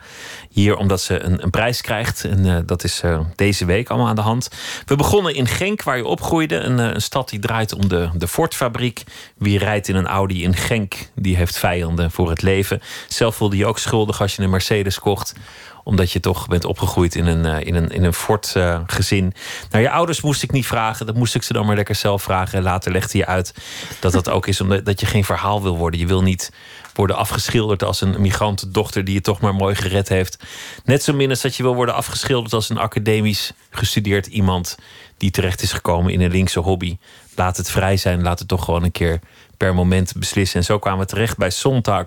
hier 0.50 0.76
omdat 0.76 1.00
ze 1.00 1.22
een, 1.22 1.42
een 1.42 1.50
prijs 1.50 1.80
krijgt. 1.80 2.24
En 2.24 2.56
eh, 2.56 2.56
dat 2.66 2.84
is 2.84 3.00
eh, 3.00 3.20
deze 3.34 3.64
week 3.64 3.88
allemaal 3.88 4.08
aan 4.08 4.14
de 4.14 4.20
hand. 4.20 4.48
We 4.86 4.96
begonnen 4.96 5.34
in 5.34 5.46
Genk, 5.46 5.82
waar 5.82 5.96
je 5.96 6.06
opgroeide. 6.06 6.56
Een, 6.56 6.78
een 6.78 7.02
stad 7.02 7.28
die 7.28 7.40
draait 7.40 7.74
om 7.74 7.88
de, 7.88 8.08
de 8.14 8.28
Ford-fabriek. 8.28 9.04
Wie 9.36 9.58
rijdt 9.58 9.88
in 9.88 9.96
een 9.96 10.06
Audi 10.06 10.42
in 10.42 10.54
Genk, 10.54 10.94
die 11.14 11.36
heeft 11.36 11.58
vijanden 11.58 12.10
voor 12.10 12.28
het 12.28 12.42
leven. 12.42 12.82
Zelf 13.08 13.36
voelde 13.36 13.56
je 13.56 13.66
ook 13.66 13.78
schuldig 13.78 14.20
als 14.20 14.36
je 14.36 14.42
een 14.42 14.50
Mercedes 14.50 14.98
kocht 14.98 15.34
omdat 15.87 16.12
je 16.12 16.20
toch 16.20 16.49
bent 16.49 16.64
opgegroeid 16.64 17.14
in 17.14 17.26
een, 17.26 17.47
uh, 17.47 17.66
in 17.66 17.74
een, 17.74 17.89
in 17.89 18.05
een 18.05 18.12
fort 18.12 18.55
uh, 18.57 18.80
gezin. 18.87 19.32
Nou, 19.70 19.82
je 19.82 19.91
ouders 19.91 20.20
moest 20.20 20.43
ik 20.43 20.53
niet 20.53 20.66
vragen. 20.66 21.07
Dat 21.07 21.14
moest 21.14 21.34
ik 21.34 21.43
ze 21.43 21.53
dan 21.53 21.66
maar 21.66 21.76
lekker 21.76 21.95
zelf 21.95 22.22
vragen. 22.22 22.59
En 22.59 22.64
later 22.64 22.93
legde 22.93 23.18
je 23.18 23.26
uit 23.26 23.55
dat 24.01 24.12
dat 24.12 24.28
ook 24.28 24.47
is 24.47 24.61
omdat 24.61 24.84
dat 24.84 25.01
je 25.01 25.07
geen 25.07 25.24
verhaal 25.24 25.62
wil 25.62 25.76
worden. 25.76 26.01
Je 26.01 26.07
wil 26.07 26.22
niet 26.22 26.53
worden 26.95 27.16
afgeschilderd 27.16 27.84
als 27.84 28.01
een 28.01 28.20
migrantendochter 28.20 29.05
die 29.05 29.14
je 29.14 29.20
toch 29.20 29.41
maar 29.41 29.55
mooi 29.55 29.74
gered 29.74 30.09
heeft. 30.09 30.39
Net 30.84 31.03
zo 31.03 31.12
min 31.12 31.30
als 31.30 31.41
dat 31.41 31.57
je 31.57 31.62
wil 31.62 31.74
worden 31.74 31.95
afgeschilderd 31.95 32.53
als 32.53 32.70
een 32.70 32.78
academisch 32.78 33.53
gestudeerd 33.70 34.26
iemand 34.26 34.76
die 35.16 35.30
terecht 35.30 35.62
is 35.62 35.72
gekomen 35.72 36.12
in 36.12 36.20
een 36.20 36.30
linkse 36.30 36.61
hobby. 36.61 36.97
Laat 37.34 37.57
het 37.57 37.70
vrij 37.70 37.97
zijn. 37.97 38.22
Laat 38.22 38.39
het 38.39 38.49
toch 38.49 38.64
gewoon 38.64 38.82
een 38.82 38.93
keer 38.93 39.20
per 39.57 39.74
moment 39.74 40.12
beslissen. 40.16 40.59
En 40.59 40.64
zo 40.64 40.78
kwamen 40.78 41.01
we 41.01 41.07
terecht 41.07 41.37
bij 41.37 41.51
Sontag 41.51 42.07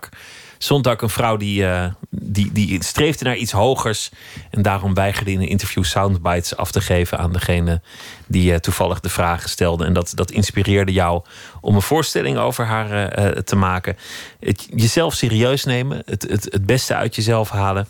Zondag 0.59 1.01
een 1.01 1.09
vrouw 1.09 1.37
die, 1.37 1.61
uh, 1.61 1.85
die, 2.09 2.51
die 2.51 2.83
streefde 2.83 3.23
naar 3.23 3.35
iets 3.35 3.51
hogers. 3.51 4.09
En 4.49 4.61
daarom 4.61 4.93
weigerde 4.93 5.31
in 5.31 5.41
een 5.41 5.47
interview 5.47 5.83
soundbites 5.83 6.55
af 6.55 6.71
te 6.71 6.81
geven 6.81 7.17
aan 7.17 7.33
degene 7.33 7.81
die 8.27 8.51
uh, 8.51 8.57
toevallig 8.57 8.99
de 8.99 9.09
vragen 9.09 9.49
stelde. 9.49 9.85
En 9.85 9.93
dat, 9.93 10.11
dat 10.15 10.31
inspireerde 10.31 10.91
jou 10.91 11.23
om 11.61 11.75
een 11.75 11.81
voorstelling 11.81 12.37
over 12.37 12.65
haar 12.65 13.19
uh, 13.19 13.25
te 13.25 13.55
maken. 13.55 13.97
Het, 14.39 14.67
jezelf 14.75 15.13
serieus 15.13 15.63
nemen, 15.63 16.01
het, 16.05 16.21
het, 16.29 16.43
het 16.43 16.65
beste 16.65 16.95
uit 16.95 17.15
jezelf 17.15 17.49
halen. 17.49 17.87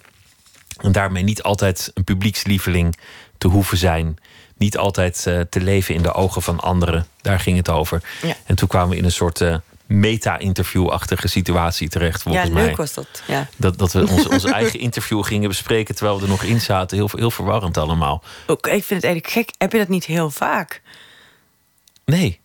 En 0.78 0.91
daarmee 0.91 1.24
niet 1.24 1.43
altijd 1.43 1.91
een 1.93 2.03
publiekslieveling 2.03 2.97
te 3.38 3.47
hoeven 3.47 3.78
zijn. 3.78 4.17
Niet 4.57 4.78
altijd 4.78 5.22
te 5.24 5.61
leven 5.61 5.95
in 5.95 6.01
de 6.01 6.13
ogen 6.13 6.41
van 6.41 6.59
anderen. 6.59 7.07
Daar 7.22 7.39
ging 7.39 7.57
het 7.57 7.70
over. 7.70 8.01
Ja. 8.22 8.36
En 8.45 8.55
toen 8.55 8.67
kwamen 8.67 8.89
we 8.89 8.97
in 8.97 9.03
een 9.03 9.11
soort 9.11 9.41
meta-interview-achtige 9.90 11.28
situatie 11.28 11.90
terecht. 11.90 12.24
Ja, 12.24 12.32
Volgens 12.32 12.54
leuk 12.54 12.66
mij. 12.66 12.76
was 12.76 12.94
dat. 12.94 13.08
Ja. 13.28 13.48
Dat, 13.56 13.78
dat 13.78 13.92
we 13.92 14.08
ons, 14.10 14.28
ons 14.38 14.44
eigen 14.44 14.80
interview 14.80 15.24
gingen 15.24 15.50
bespreken 15.50 15.96
terwijl 15.96 16.18
we 16.18 16.24
er 16.24 16.30
nog 16.30 16.44
in 16.44 16.62
zaten. 16.62 16.98
Heel, 16.98 17.10
heel 17.16 17.32
verwarrend 17.32 17.78
allemaal. 17.78 18.24
Ook, 18.48 18.68
ik 18.68 18.84
vind 18.84 19.02
het 19.02 19.04
eigenlijk 19.04 19.28
gek. 19.34 19.50
Heb 19.58 19.72
je 19.72 19.78
dat 19.78 19.88
niet 19.88 20.06
heel 20.06 20.30
vaak? 20.30 20.82
Nee. 22.06 22.40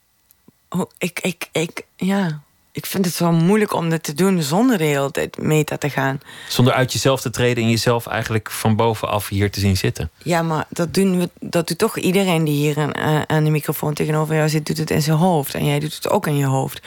Oh, 0.69 0.91
ik, 0.99 1.19
ik, 1.23 1.49
ik, 1.53 1.83
ja. 1.97 2.43
Ik 2.73 2.87
vind 2.87 3.05
het 3.05 3.15
zo 3.15 3.33
moeilijk 3.33 3.75
om 3.75 3.91
dit 3.91 4.03
te 4.03 4.13
doen 4.15 4.43
zonder 4.43 4.79
de 4.79 4.85
hele 4.85 5.11
tijd 5.11 5.39
meta 5.39 5.77
te 5.77 5.91
gaan. 5.91 6.21
Zonder 6.49 6.75
uit 6.75 6.93
jezelf 6.93 7.21
te 7.21 7.31
treden 7.31 7.63
en 7.65 7.71
jezelf 7.71 8.07
eigenlijk 8.07 8.51
van 8.51 8.77
bovenaf 8.77 9.29
hier 9.29 9.51
te 9.51 9.61
zien 9.61 9.77
zitten. 9.77 10.11
Ja, 10.23 10.43
maar 10.43 10.67
dat, 10.69 10.95
doen 10.95 11.19
we, 11.19 11.31
dat 11.41 11.69
doet 11.69 11.79
toch 11.79 11.99
iedereen 11.99 12.45
die 12.45 12.55
hier 12.55 12.79
aan, 12.79 12.95
aan- 12.97 13.29
aan 13.29 13.45
de 13.45 13.51
microfoon 13.51 13.95
tegenover 13.95 14.35
jou 14.35 14.49
zit, 14.49 14.67
doet 14.67 14.77
het 14.79 14.91
in 14.91 15.03
zijn 15.03 15.17
hoofd. 15.17 15.55
En 15.55 15.65
jij 15.67 15.79
doet 15.79 15.95
het 15.95 16.09
ook 16.11 16.27
in 16.27 16.37
je 16.37 16.47
hoofd. 16.47 16.81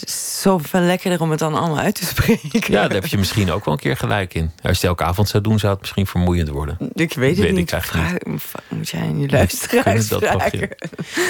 Het 0.00 0.08
is 0.08 0.40
zoveel 0.42 0.80
lekkerder 0.80 1.20
om 1.20 1.30
het 1.30 1.38
dan 1.38 1.54
allemaal 1.54 1.78
uit 1.78 1.94
te 1.94 2.04
spreken. 2.04 2.50
Ja, 2.72 2.82
daar 2.82 2.90
heb 2.90 3.06
je 3.06 3.18
misschien 3.18 3.50
ook 3.50 3.64
wel 3.64 3.74
een 3.74 3.80
keer 3.80 3.96
gelijk 3.96 4.34
in. 4.34 4.42
Als 4.44 4.62
je 4.62 4.68
het 4.68 4.82
elke 4.84 5.04
avond 5.04 5.28
zou 5.28 5.42
doen, 5.42 5.58
zou 5.58 5.72
het 5.72 5.80
misschien 5.80 6.06
vermoeiend 6.06 6.48
worden. 6.48 6.76
Ik 6.92 7.14
weet 7.14 7.30
het 7.30 7.38
Weet 7.38 7.48
ik 7.50 7.54
niet. 7.56 7.72
eigenlijk 7.72 8.18
Vraag- 8.40 8.62
Moet 8.68 8.88
jij 8.88 9.26
luisteraars 9.26 10.08
Kunnen 10.08 10.20
dat 10.38 10.52
ja. 10.52 10.68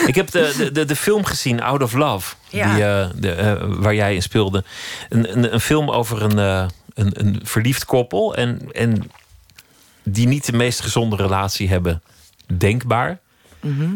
Ik 0.07 0.14
heb 0.14 0.31
de, 0.31 0.55
de, 0.59 0.73
de, 0.73 0.85
de 0.85 0.97
film 0.97 1.25
gezien, 1.25 1.62
Out 1.62 1.83
of 1.83 1.93
Love, 1.93 2.35
Ja. 2.49 2.75
die, 2.75 2.85
eh, 2.85 3.09
de, 3.16 3.33
eh, 3.33 3.62
waar 3.69 3.95
jij 3.95 4.14
in 4.14 4.23
speelde. 4.23 4.64
Een, 5.09 5.33
een, 5.37 5.53
een 5.55 5.61
film 5.61 5.91
over 5.91 6.23
een, 6.23 6.39
eh, 6.39 6.66
een, 6.95 7.11
een 7.21 7.41
verliefd 7.43 7.85
koppel 7.85 8.35
en, 8.37 8.61
en 8.73 9.11
die 10.03 10.27
niet 10.27 10.47
de 10.47 10.53
meest 10.53 10.81
gezonde 10.81 11.16
relatie 11.16 11.69
hebben, 11.69 12.03
denkbaar. 12.59 13.19
Mhm. 13.61 13.89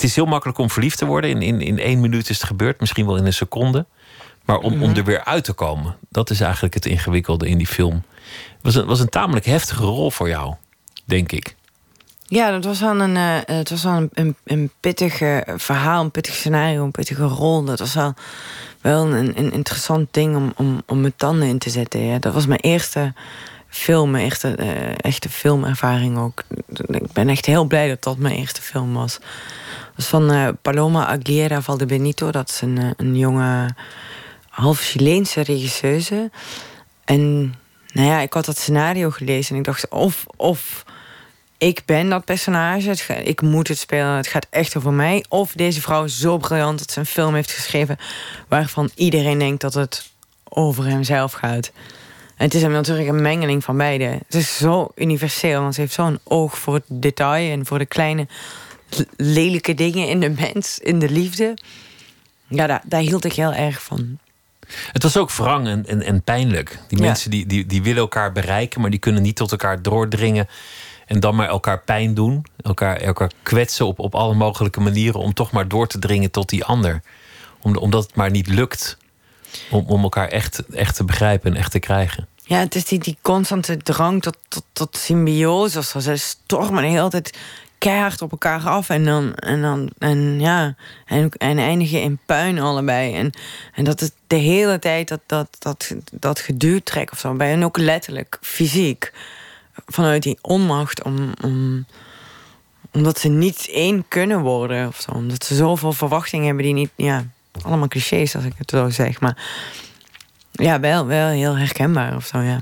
Het 0.00 0.08
is 0.08 0.14
heel 0.16 0.26
makkelijk 0.26 0.58
om 0.58 0.70
verliefd 0.70 0.98
te 0.98 1.06
worden. 1.06 1.30
In, 1.30 1.42
in, 1.42 1.60
in 1.60 1.78
één 1.78 2.00
minuut 2.00 2.28
is 2.30 2.36
het 2.38 2.46
gebeurd, 2.46 2.80
misschien 2.80 3.06
wel 3.06 3.16
in 3.16 3.26
een 3.26 3.32
seconde. 3.32 3.86
Maar 4.44 4.58
om, 4.58 4.72
Mhm. 4.72 4.82
om 4.82 4.94
er 4.94 5.04
weer 5.04 5.24
uit 5.24 5.44
te 5.44 5.52
komen, 5.52 5.96
dat 6.08 6.30
is 6.30 6.40
eigenlijk 6.40 6.74
het 6.74 6.86
ingewikkelde 6.86 7.48
in 7.48 7.58
die 7.58 7.66
film. 7.66 7.94
Het 7.94 8.62
was 8.62 8.74
een, 8.74 8.86
was 8.86 9.00
een 9.00 9.08
tamelijk 9.08 9.44
heftige 9.46 9.84
rol 9.84 10.10
voor 10.10 10.28
jou, 10.28 10.54
denk 11.04 11.32
ik. 11.32 11.54
Ja, 12.26 12.50
dat 12.50 12.64
was 12.64 12.80
wel 12.80 13.00
een, 13.00 13.16
eh, 13.16 13.56
het 13.56 13.70
was 13.70 13.82
wel 13.82 14.08
een, 14.12 14.36
een, 14.44 14.70
pittig 14.80 15.18
verhaal, 15.56 16.02
een 16.04 16.10
pittig 16.10 16.34
scenario, 16.34 16.84
een 16.84 16.90
pittige 16.90 17.24
rol. 17.24 17.64
Dat 17.64 17.78
was 17.78 17.94
wel, 17.94 18.14
wel 18.80 19.06
een, 19.06 19.38
een 19.38 19.52
interessant 19.52 20.08
ding 20.10 20.36
om, 20.36 20.52
om, 20.56 20.82
om 20.86 21.00
mijn 21.00 21.16
tanden 21.16 21.48
in 21.48 21.58
te 21.58 21.70
zetten. 21.70 22.00
Ja. 22.00 22.18
Dat 22.18 22.32
was 22.34 22.46
mijn 22.46 22.60
eerste 22.60 23.12
film, 23.70 24.10
mijn 24.10 24.24
eerste 24.24 24.54
eh, 24.54 24.94
echte 24.96 25.28
filmervaring 25.28 26.18
ook. 26.18 26.42
Ik 26.86 27.12
ben 27.12 27.28
echt 27.28 27.46
heel 27.46 27.64
blij 27.64 27.88
dat 27.88 28.02
dat 28.02 28.18
mijn 28.18 28.36
eerste 28.36 28.62
film 28.62 28.94
was. 28.94 29.14
Het 29.14 29.94
was 29.96 30.06
van 30.06 30.30
eh, 30.30 30.48
Paloma 30.62 31.06
Aguilera 31.06 31.60
Valdebenito. 31.62 32.30
Dat 32.30 32.48
is 32.48 32.60
een, 32.60 32.78
eh, 32.78 32.90
een 32.96 33.16
jonge, 33.16 33.70
half 34.48 34.80
Chileense 34.80 35.40
regisseuse. 35.40 36.30
En 37.04 37.54
nou 37.92 38.08
ja, 38.08 38.20
ik 38.20 38.32
had 38.32 38.44
dat 38.44 38.58
scenario 38.58 39.10
gelezen 39.10 39.52
en 39.52 39.60
ik 39.60 39.66
dacht, 39.66 39.88
of, 39.88 40.24
of 40.36 40.84
ik 41.58 41.82
ben 41.84 42.08
dat 42.08 42.24
personage, 42.24 43.22
ik 43.22 43.42
moet 43.42 43.68
het 43.68 43.78
spelen, 43.78 44.16
het 44.16 44.26
gaat 44.26 44.46
echt 44.50 44.76
over 44.76 44.92
mij. 44.92 45.24
Of 45.28 45.52
deze 45.52 45.80
vrouw 45.80 46.04
is 46.04 46.18
zo 46.18 46.36
briljant 46.36 46.78
dat 46.78 46.90
ze 46.90 46.98
een 46.98 47.06
film 47.06 47.34
heeft 47.34 47.50
geschreven 47.50 47.98
waarvan 48.48 48.90
iedereen 48.94 49.38
denkt 49.38 49.60
dat 49.60 49.74
het 49.74 50.10
over 50.48 50.84
hemzelf 50.84 51.32
gaat. 51.32 51.72
Het 52.40 52.54
is 52.54 52.62
hem 52.62 52.70
natuurlijk 52.70 53.08
een 53.08 53.22
mengeling 53.22 53.64
van 53.64 53.76
beide. 53.76 54.04
Het 54.04 54.34
is 54.34 54.56
zo 54.56 54.88
universeel, 54.94 55.60
want 55.60 55.74
ze 55.74 55.80
heeft 55.80 55.92
zo'n 55.92 56.18
oog 56.24 56.58
voor 56.58 56.74
het 56.74 56.84
detail 56.88 57.52
en 57.52 57.66
voor 57.66 57.78
de 57.78 57.86
kleine 57.86 58.26
lelijke 59.16 59.74
dingen 59.74 60.08
in 60.08 60.20
de 60.20 60.30
mens, 60.30 60.78
in 60.78 60.98
de 60.98 61.10
liefde. 61.10 61.56
Ja, 62.48 62.66
daar, 62.66 62.82
daar 62.86 63.00
hield 63.00 63.24
ik 63.24 63.32
heel 63.32 63.52
erg 63.52 63.82
van. 63.82 64.18
Het 64.92 65.02
was 65.02 65.16
ook 65.16 65.32
wrang 65.32 65.66
en, 65.66 65.86
en, 65.86 66.02
en 66.02 66.22
pijnlijk. 66.22 66.78
Die 66.88 66.98
Ja. 66.98 67.04
mensen 67.04 67.30
die, 67.30 67.46
die, 67.46 67.66
die 67.66 67.82
willen 67.82 68.00
elkaar 68.00 68.32
bereiken, 68.32 68.80
maar 68.80 68.90
die 68.90 68.98
kunnen 68.98 69.22
niet 69.22 69.36
tot 69.36 69.50
elkaar 69.50 69.82
doordringen. 69.82 70.48
En 71.06 71.20
dan 71.20 71.34
maar 71.34 71.48
elkaar 71.48 71.80
pijn 71.80 72.14
doen. 72.14 72.44
Elkaar, 72.62 72.96
elkaar 72.96 73.30
kwetsen 73.42 73.86
op, 73.86 73.98
op 73.98 74.14
alle 74.14 74.34
mogelijke 74.34 74.80
manieren 74.80 75.20
om 75.20 75.34
toch 75.34 75.50
maar 75.50 75.68
door 75.68 75.86
te 75.86 75.98
dringen 75.98 76.30
tot 76.30 76.48
die 76.48 76.64
ander. 76.64 77.02
Om, 77.62 77.76
omdat 77.76 78.02
het 78.02 78.14
maar 78.14 78.30
niet 78.30 78.46
lukt 78.48 78.98
om, 79.70 79.84
om 79.86 80.02
elkaar 80.02 80.28
echt, 80.28 80.62
echt 80.66 80.96
te 80.96 81.04
begrijpen 81.04 81.50
en 81.50 81.56
echt 81.58 81.70
te 81.70 81.78
krijgen. 81.78 82.26
Ja, 82.50 82.58
het 82.58 82.74
is 82.74 82.84
die, 82.84 82.98
die 82.98 83.18
constante 83.22 83.76
drang 83.76 84.22
tot, 84.22 84.36
tot, 84.48 84.64
tot 84.72 84.96
symbiose. 84.96 85.78
Of 85.78 85.84
zo. 85.84 85.98
Ze 85.98 86.16
stormen 86.16 86.82
de 86.82 86.88
hele 86.88 87.08
tijd 87.08 87.38
keihard 87.78 88.22
op 88.22 88.30
elkaar 88.30 88.68
af. 88.68 88.88
En 88.88 89.04
dan, 89.04 89.34
en 89.34 89.62
dan 89.62 89.90
en 89.98 90.40
ja, 90.40 90.74
en, 91.04 91.30
en 91.30 91.58
eindigen 91.58 92.02
in 92.02 92.18
puin 92.26 92.58
allebei. 92.58 93.14
En, 93.14 93.32
en 93.74 93.84
dat 93.84 94.00
is 94.00 94.10
de 94.26 94.36
hele 94.36 94.78
tijd 94.78 95.08
dat, 95.08 95.20
dat, 95.26 95.56
dat, 95.58 95.94
dat 96.12 96.40
geduwd 96.40 96.84
trek 96.84 97.12
of 97.12 97.18
zo. 97.18 97.34
Bij 97.34 97.48
hen 97.48 97.62
ook 97.62 97.78
letterlijk, 97.78 98.38
fysiek. 98.40 99.12
Vanuit 99.86 100.22
die 100.22 100.38
onmacht 100.40 101.02
om, 101.02 101.32
om, 101.42 101.86
omdat 102.92 103.18
ze 103.18 103.28
niet 103.28 103.68
één 103.72 104.04
kunnen 104.08 104.40
worden 104.40 104.86
of 104.86 105.00
zo. 105.00 105.10
Omdat 105.10 105.44
ze 105.44 105.54
zoveel 105.54 105.92
verwachtingen 105.92 106.46
hebben 106.46 106.64
die 106.64 106.74
niet, 106.74 106.90
ja, 106.96 107.24
allemaal 107.62 107.88
clichés 107.88 108.34
als 108.34 108.44
ik 108.44 108.52
het 108.56 108.70
zo 108.70 108.88
zeg. 108.88 109.20
Maar 109.20 109.36
ja, 110.52 110.80
wel, 110.80 111.06
wel 111.06 111.28
heel 111.28 111.56
herkenbaar 111.58 112.16
of 112.16 112.26
zo, 112.26 112.38
ja. 112.38 112.60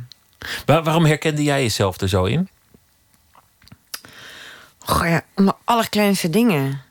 Waar- 0.67 0.83
waarom 0.83 1.05
herkende 1.05 1.43
jij 1.43 1.63
jezelf 1.63 2.01
er 2.01 2.09
zo 2.09 2.25
in? 2.25 2.49
Goh 4.79 5.09
ja, 5.09 5.23
om 5.35 5.45
de 5.47 5.55
allerkleinste 5.65 6.31
dingen. 6.31 6.83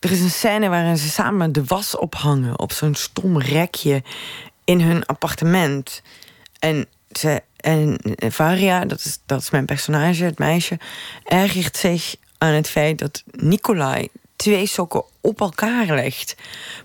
Er 0.00 0.10
is 0.10 0.20
een 0.20 0.30
scène 0.30 0.68
waarin 0.68 0.96
ze 0.98 1.08
samen 1.08 1.52
de 1.52 1.64
was 1.64 1.96
ophangen 1.96 2.58
op 2.58 2.72
zo'n 2.72 2.94
stom 2.94 3.40
rekje 3.40 4.02
in 4.64 4.80
hun 4.80 5.06
appartement. 5.06 6.02
En, 6.58 6.86
ze, 7.12 7.42
en 7.56 7.98
Varia, 8.32 8.84
dat 8.84 9.04
is, 9.04 9.18
dat 9.26 9.40
is 9.40 9.50
mijn 9.50 9.66
personage, 9.66 10.24
het 10.24 10.38
meisje, 10.38 10.78
ergert 11.24 11.76
zich 11.76 12.14
aan 12.38 12.52
het 12.52 12.68
feit 12.68 12.98
dat 12.98 13.22
Nicolai 13.30 14.08
twee 14.38 14.66
sokken 14.66 15.02
op 15.20 15.40
elkaar 15.40 15.86
legt. 15.86 16.36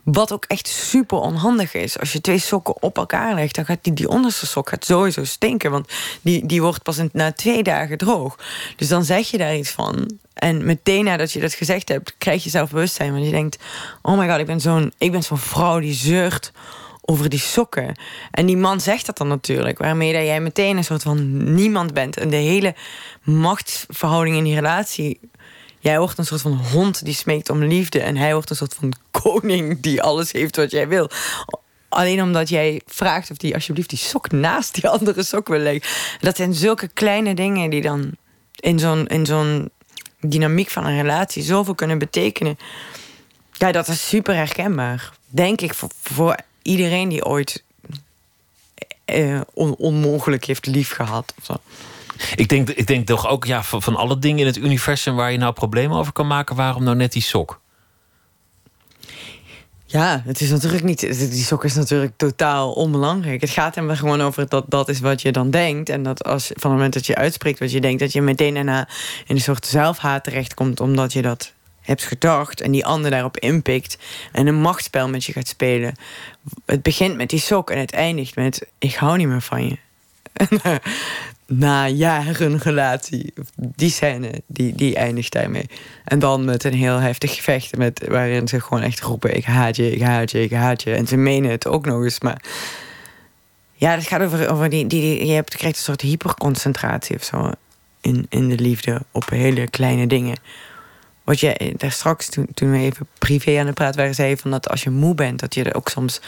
Wat 0.03 0.31
ook 0.31 0.45
echt 0.47 0.67
super 0.67 1.17
onhandig 1.17 1.73
is. 1.73 1.99
Als 1.99 2.11
je 2.13 2.21
twee 2.21 2.37
sokken 2.39 2.81
op 2.81 2.97
elkaar 2.97 3.35
legt, 3.35 3.55
dan 3.55 3.65
gaat 3.65 3.77
die, 3.81 3.93
die 3.93 4.09
onderste 4.09 4.45
sok 4.45 4.69
gaat 4.69 4.85
sowieso 4.85 5.23
stinken. 5.23 5.71
Want 5.71 5.87
die, 6.21 6.45
die 6.45 6.61
wordt 6.61 6.83
pas 6.83 6.97
in- 6.97 7.09
na 7.13 7.31
twee 7.31 7.63
dagen 7.63 7.97
droog. 7.97 8.37
Dus 8.75 8.87
dan 8.87 9.03
zeg 9.03 9.29
je 9.29 9.37
daar 9.37 9.55
iets 9.55 9.69
van. 9.71 10.11
En 10.33 10.65
meteen 10.65 11.03
nadat 11.03 11.31
je 11.31 11.39
dat 11.39 11.53
gezegd 11.53 11.89
hebt, 11.89 12.13
krijg 12.17 12.43
je 12.43 12.49
zelfbewustzijn. 12.49 13.13
Want 13.13 13.25
je 13.25 13.31
denkt, 13.31 13.57
oh 14.01 14.17
my 14.17 14.29
god, 14.29 14.39
ik 14.39 14.45
ben 14.45 14.61
zo'n 14.61 14.93
zo'n 15.19 15.37
vrouw 15.37 15.79
die 15.79 15.93
zeurt 15.93 16.51
over 17.05 17.29
die 17.29 17.39
sokken. 17.39 17.95
En 18.31 18.45
die 18.45 18.57
man 18.57 18.81
zegt 18.81 19.05
dat 19.05 19.17
dan 19.17 19.27
natuurlijk. 19.27 19.77
Waarmee 19.77 20.13
dat 20.13 20.21
jij 20.23 20.39
meteen 20.41 20.77
een 20.77 20.83
soort 20.83 21.01
van 21.01 21.53
niemand 21.53 21.93
bent. 21.93 22.17
En 22.17 22.29
de 22.29 22.35
hele 22.35 22.75
machtsverhouding 23.23 24.35
in 24.37 24.43
die 24.43 24.55
relatie 24.55 25.19
Jij 25.83 25.99
wordt 25.99 26.17
een 26.17 26.25
soort 26.25 26.41
van 26.41 26.57
hond 26.71 27.05
die 27.05 27.13
smeekt 27.13 27.49
om 27.49 27.63
liefde. 27.63 27.99
En 28.01 28.17
hij 28.17 28.33
wordt 28.33 28.49
een 28.49 28.55
soort 28.55 28.73
van 28.73 28.93
koning 29.11 29.81
die 29.81 30.01
alles 30.01 30.31
heeft 30.31 30.55
wat 30.55 30.71
jij 30.71 30.87
wil. 30.87 31.09
Alleen 31.89 32.21
omdat 32.21 32.49
jij 32.49 32.81
vraagt 32.85 33.31
of 33.31 33.41
hij 33.41 33.53
alsjeblieft 33.53 33.89
die 33.89 33.97
sok 33.99 34.31
naast 34.31 34.73
die 34.73 34.87
andere 34.89 35.23
sok 35.23 35.47
wil 35.47 35.59
leggen. 35.59 35.91
Dat 36.19 36.35
zijn 36.35 36.53
zulke 36.53 36.87
kleine 36.87 37.33
dingen 37.35 37.69
die 37.69 37.81
dan 37.81 38.11
in 38.55 38.79
zo'n, 38.79 39.07
in 39.07 39.25
zo'n 39.25 39.69
dynamiek 40.19 40.69
van 40.69 40.85
een 40.85 41.01
relatie 41.01 41.43
zoveel 41.43 41.75
kunnen 41.75 41.97
betekenen. 41.97 42.57
Ja, 43.53 43.71
dat 43.71 43.87
is 43.87 44.07
super 44.07 44.35
herkenbaar. 44.35 45.11
Denk 45.27 45.61
ik 45.61 45.73
voor, 46.01 46.37
iedereen 46.61 47.09
die 47.09 47.25
ooit 47.25 47.63
eh, 49.05 49.41
on- 49.53 49.75
onmogelijk 49.75 50.45
heeft 50.45 50.65
lief 50.65 50.91
gehad. 50.91 51.33
Of 51.39 51.45
zo. 51.45 51.55
Ik 52.35 52.49
denk, 52.49 52.69
ik 52.69 52.87
denk 52.87 53.07
toch 53.07 53.27
ook 53.27 53.45
ja, 53.45 53.63
van, 53.63 53.81
van 53.81 53.95
alle 53.95 54.19
dingen 54.19 54.39
in 54.39 54.45
het 54.45 54.57
universum 54.57 55.15
waar 55.15 55.31
je 55.31 55.37
nou 55.37 55.53
problemen 55.53 55.97
over 55.97 56.13
kan 56.13 56.27
maken, 56.27 56.55
waarom 56.55 56.83
nou 56.83 56.95
net 56.95 57.11
die 57.11 57.21
sok? 57.21 57.61
Ja, 59.93 60.21
het 60.25 60.41
is 60.41 60.49
natuurlijk 60.49 60.83
niet. 60.83 60.99
Die 60.99 61.43
sok 61.43 61.63
is 61.63 61.75
natuurlijk 61.75 62.13
totaal 62.17 62.71
onbelangrijk. 62.71 63.41
Het 63.41 63.49
gaat 63.49 63.75
hem 63.75 63.89
gewoon 63.89 64.21
over 64.21 64.49
dat 64.49 64.65
dat 64.67 64.89
is 64.89 64.99
wat 64.99 65.21
je 65.21 65.31
dan 65.31 65.49
denkt. 65.49 65.89
En 65.89 66.03
dat 66.03 66.23
als 66.23 66.45
van 66.45 66.53
het 66.69 66.71
moment 66.71 66.93
dat 66.93 67.05
je 67.05 67.15
uitspreekt 67.15 67.59
wat 67.59 67.71
je 67.71 67.81
denkt, 67.81 67.99
dat 67.99 68.11
je 68.11 68.21
meteen 68.21 68.53
daarna 68.53 68.87
in 69.27 69.35
een 69.35 69.41
soort 69.41 69.65
zelfhaat 69.65 70.23
terechtkomt, 70.23 70.79
omdat 70.79 71.13
je 71.13 71.21
dat 71.21 71.53
hebt 71.81 72.03
gedacht 72.03 72.61
en 72.61 72.71
die 72.71 72.85
ander 72.85 73.11
daarop 73.11 73.37
inpikt 73.37 73.97
en 74.31 74.47
een 74.47 74.61
machtsspel 74.61 75.09
met 75.09 75.23
je 75.23 75.31
gaat 75.31 75.47
spelen. 75.47 75.95
Het 76.65 76.81
begint 76.81 77.15
met 77.15 77.29
die 77.29 77.39
sok 77.39 77.69
en 77.69 77.79
het 77.79 77.93
eindigt 77.93 78.35
met: 78.35 78.67
Ik 78.77 78.95
hou 78.95 79.17
niet 79.17 79.27
meer 79.27 79.41
van 79.41 79.67
je. 79.67 79.77
Na 81.57 81.87
jaren 81.87 82.57
relatie, 82.57 83.33
die 83.55 83.89
scène, 83.91 84.41
die, 84.47 84.75
die 84.75 84.95
eindigt 84.95 85.31
daarmee. 85.31 85.65
En 86.03 86.19
dan 86.19 86.45
met 86.45 86.63
een 86.63 86.73
heel 86.73 86.97
heftig 86.99 87.35
gevecht 87.35 87.77
met, 87.77 88.05
waarin 88.07 88.47
ze 88.47 88.61
gewoon 88.61 88.83
echt 88.83 88.99
roepen: 89.01 89.35
Ik 89.35 89.45
haat 89.45 89.75
je, 89.75 89.91
ik 89.91 90.01
haat 90.01 90.31
je, 90.31 90.41
ik 90.43 90.51
haat 90.51 90.83
je. 90.83 90.93
En 90.93 91.07
ze 91.07 91.17
menen 91.17 91.51
het 91.51 91.67
ook 91.67 91.85
nog 91.85 92.03
eens. 92.03 92.19
Maar 92.19 92.41
ja, 93.73 93.91
het 93.91 94.07
gaat 94.07 94.21
over, 94.21 94.49
over 94.51 94.69
die, 94.69 94.87
die, 94.87 95.01
die- 95.01 95.25
je 95.25 95.33
hebt, 95.33 95.55
krijgt 95.57 95.77
een 95.77 95.83
soort 95.83 96.01
hyperconcentratie 96.01 97.15
of 97.15 97.23
zo 97.23 97.51
in, 98.01 98.25
in 98.29 98.49
de 98.49 98.57
liefde 98.59 99.01
op 99.11 99.29
hele 99.29 99.67
kleine 99.69 100.07
dingen. 100.07 100.37
Wat 101.23 101.39
je 101.39 101.73
daar 101.77 101.91
straks, 101.91 102.29
toen, 102.29 102.47
toen 102.53 102.71
we 102.71 102.77
even 102.77 103.07
privé 103.19 103.59
aan 103.59 103.65
het 103.65 103.75
praten 103.75 103.97
waren, 103.99 104.15
zei 104.15 104.37
van 104.37 104.51
dat 104.51 104.69
als 104.69 104.83
je 104.83 104.89
moe 104.89 105.15
bent, 105.15 105.39
dat 105.39 105.53
je 105.53 105.63
er 105.63 105.75
ook 105.75 105.89
soms 105.89 106.21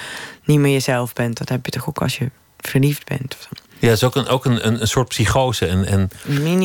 niet 0.43 0.59
meer 0.59 0.71
jezelf 0.71 1.13
bent. 1.13 1.37
Dat 1.37 1.49
heb 1.49 1.65
je 1.65 1.71
toch 1.71 1.87
ook 1.89 2.01
als 2.01 2.17
je 2.17 2.29
verliefd 2.57 3.05
bent. 3.05 3.35
Of 3.35 3.41
zo. 3.41 3.64
Ja, 3.85 3.91
het 3.91 4.01
is 4.01 4.03
ook 4.07 4.15
een, 4.15 4.27
ook 4.27 4.45
een, 4.45 4.67
een, 4.67 4.81
een 4.81 4.87
soort 4.87 5.07
psychose. 5.07 5.65
En, 5.65 5.85
en 5.85 6.09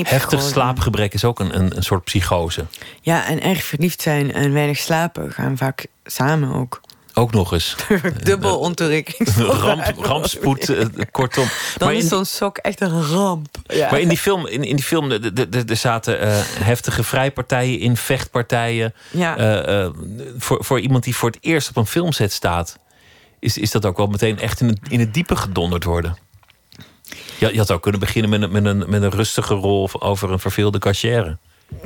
heftig 0.06 0.42
slaapgebrek 0.42 1.14
is 1.14 1.24
ook 1.24 1.40
een, 1.40 1.54
een, 1.58 1.76
een 1.76 1.82
soort 1.82 2.04
psychose. 2.04 2.64
Ja, 3.00 3.26
en 3.26 3.42
erg 3.42 3.62
verliefd 3.64 4.02
zijn 4.02 4.32
en 4.32 4.52
weinig 4.52 4.78
slapen 4.78 5.32
gaan 5.32 5.56
vaak 5.56 5.86
samen 6.04 6.54
ook. 6.54 6.80
Ook 7.14 7.32
nog 7.32 7.52
eens. 7.52 7.76
Dubbel 8.22 8.58
ontoerekening. 8.58 9.36
Ramp, 9.62 9.94
rampspoed, 9.98 10.68
eh, 10.68 10.86
kortom. 11.10 11.44
Dan 11.76 11.88
Maar 11.88 11.96
is 11.96 12.08
zo'n 12.08 12.24
sok 12.24 12.56
echt 12.58 12.80
een 12.80 13.02
ramp. 13.02 13.46
Ja. 13.66 13.90
maar 13.90 14.00
in 14.00 14.08
die 14.08 14.18
film, 14.18 14.46
in, 14.46 14.62
in 14.64 14.76
die 14.76 14.84
film 14.84 15.08
de- 15.08 15.32
de- 15.32 15.48
de- 15.48 15.64
er 15.66 15.76
zaten 15.76 16.20
eh, 16.20 16.38
heftige 16.44 17.02
vrijpartijen 17.02 17.78
in, 17.78 17.96
vechtpartijen. 17.96 18.94
Ja. 19.10 19.36
Eh, 19.36 19.84
eh, 19.84 19.90
voor, 20.38 20.64
voor 20.64 20.80
iemand 20.80 21.04
die 21.04 21.16
voor 21.16 21.30
het 21.30 21.38
eerst 21.40 21.68
op 21.68 21.76
een 21.76 21.86
filmset 21.86 22.32
staat, 22.32 22.78
is, 23.38 23.58
is 23.58 23.70
dat 23.70 23.86
ook 23.86 23.96
wel 23.96 24.06
meteen 24.06 24.38
echt 24.38 24.60
in 24.60 24.68
het, 24.68 24.78
in 24.88 25.00
het 25.00 25.14
diepe 25.14 25.36
gedonderd 25.36 25.84
worden. 25.84 26.16
Je, 27.38 27.52
je 27.52 27.58
had 27.58 27.70
ook 27.70 27.82
kunnen 27.82 28.00
beginnen 28.00 28.30
met 28.30 28.42
een, 28.42 28.52
met 28.52 28.64
een, 28.64 28.90
met 28.90 29.02
een 29.02 29.10
rustige 29.10 29.54
rol 29.54 29.88
over 29.98 30.30
een 30.30 30.38
verveelde 30.38 30.78
cachère. 30.78 31.36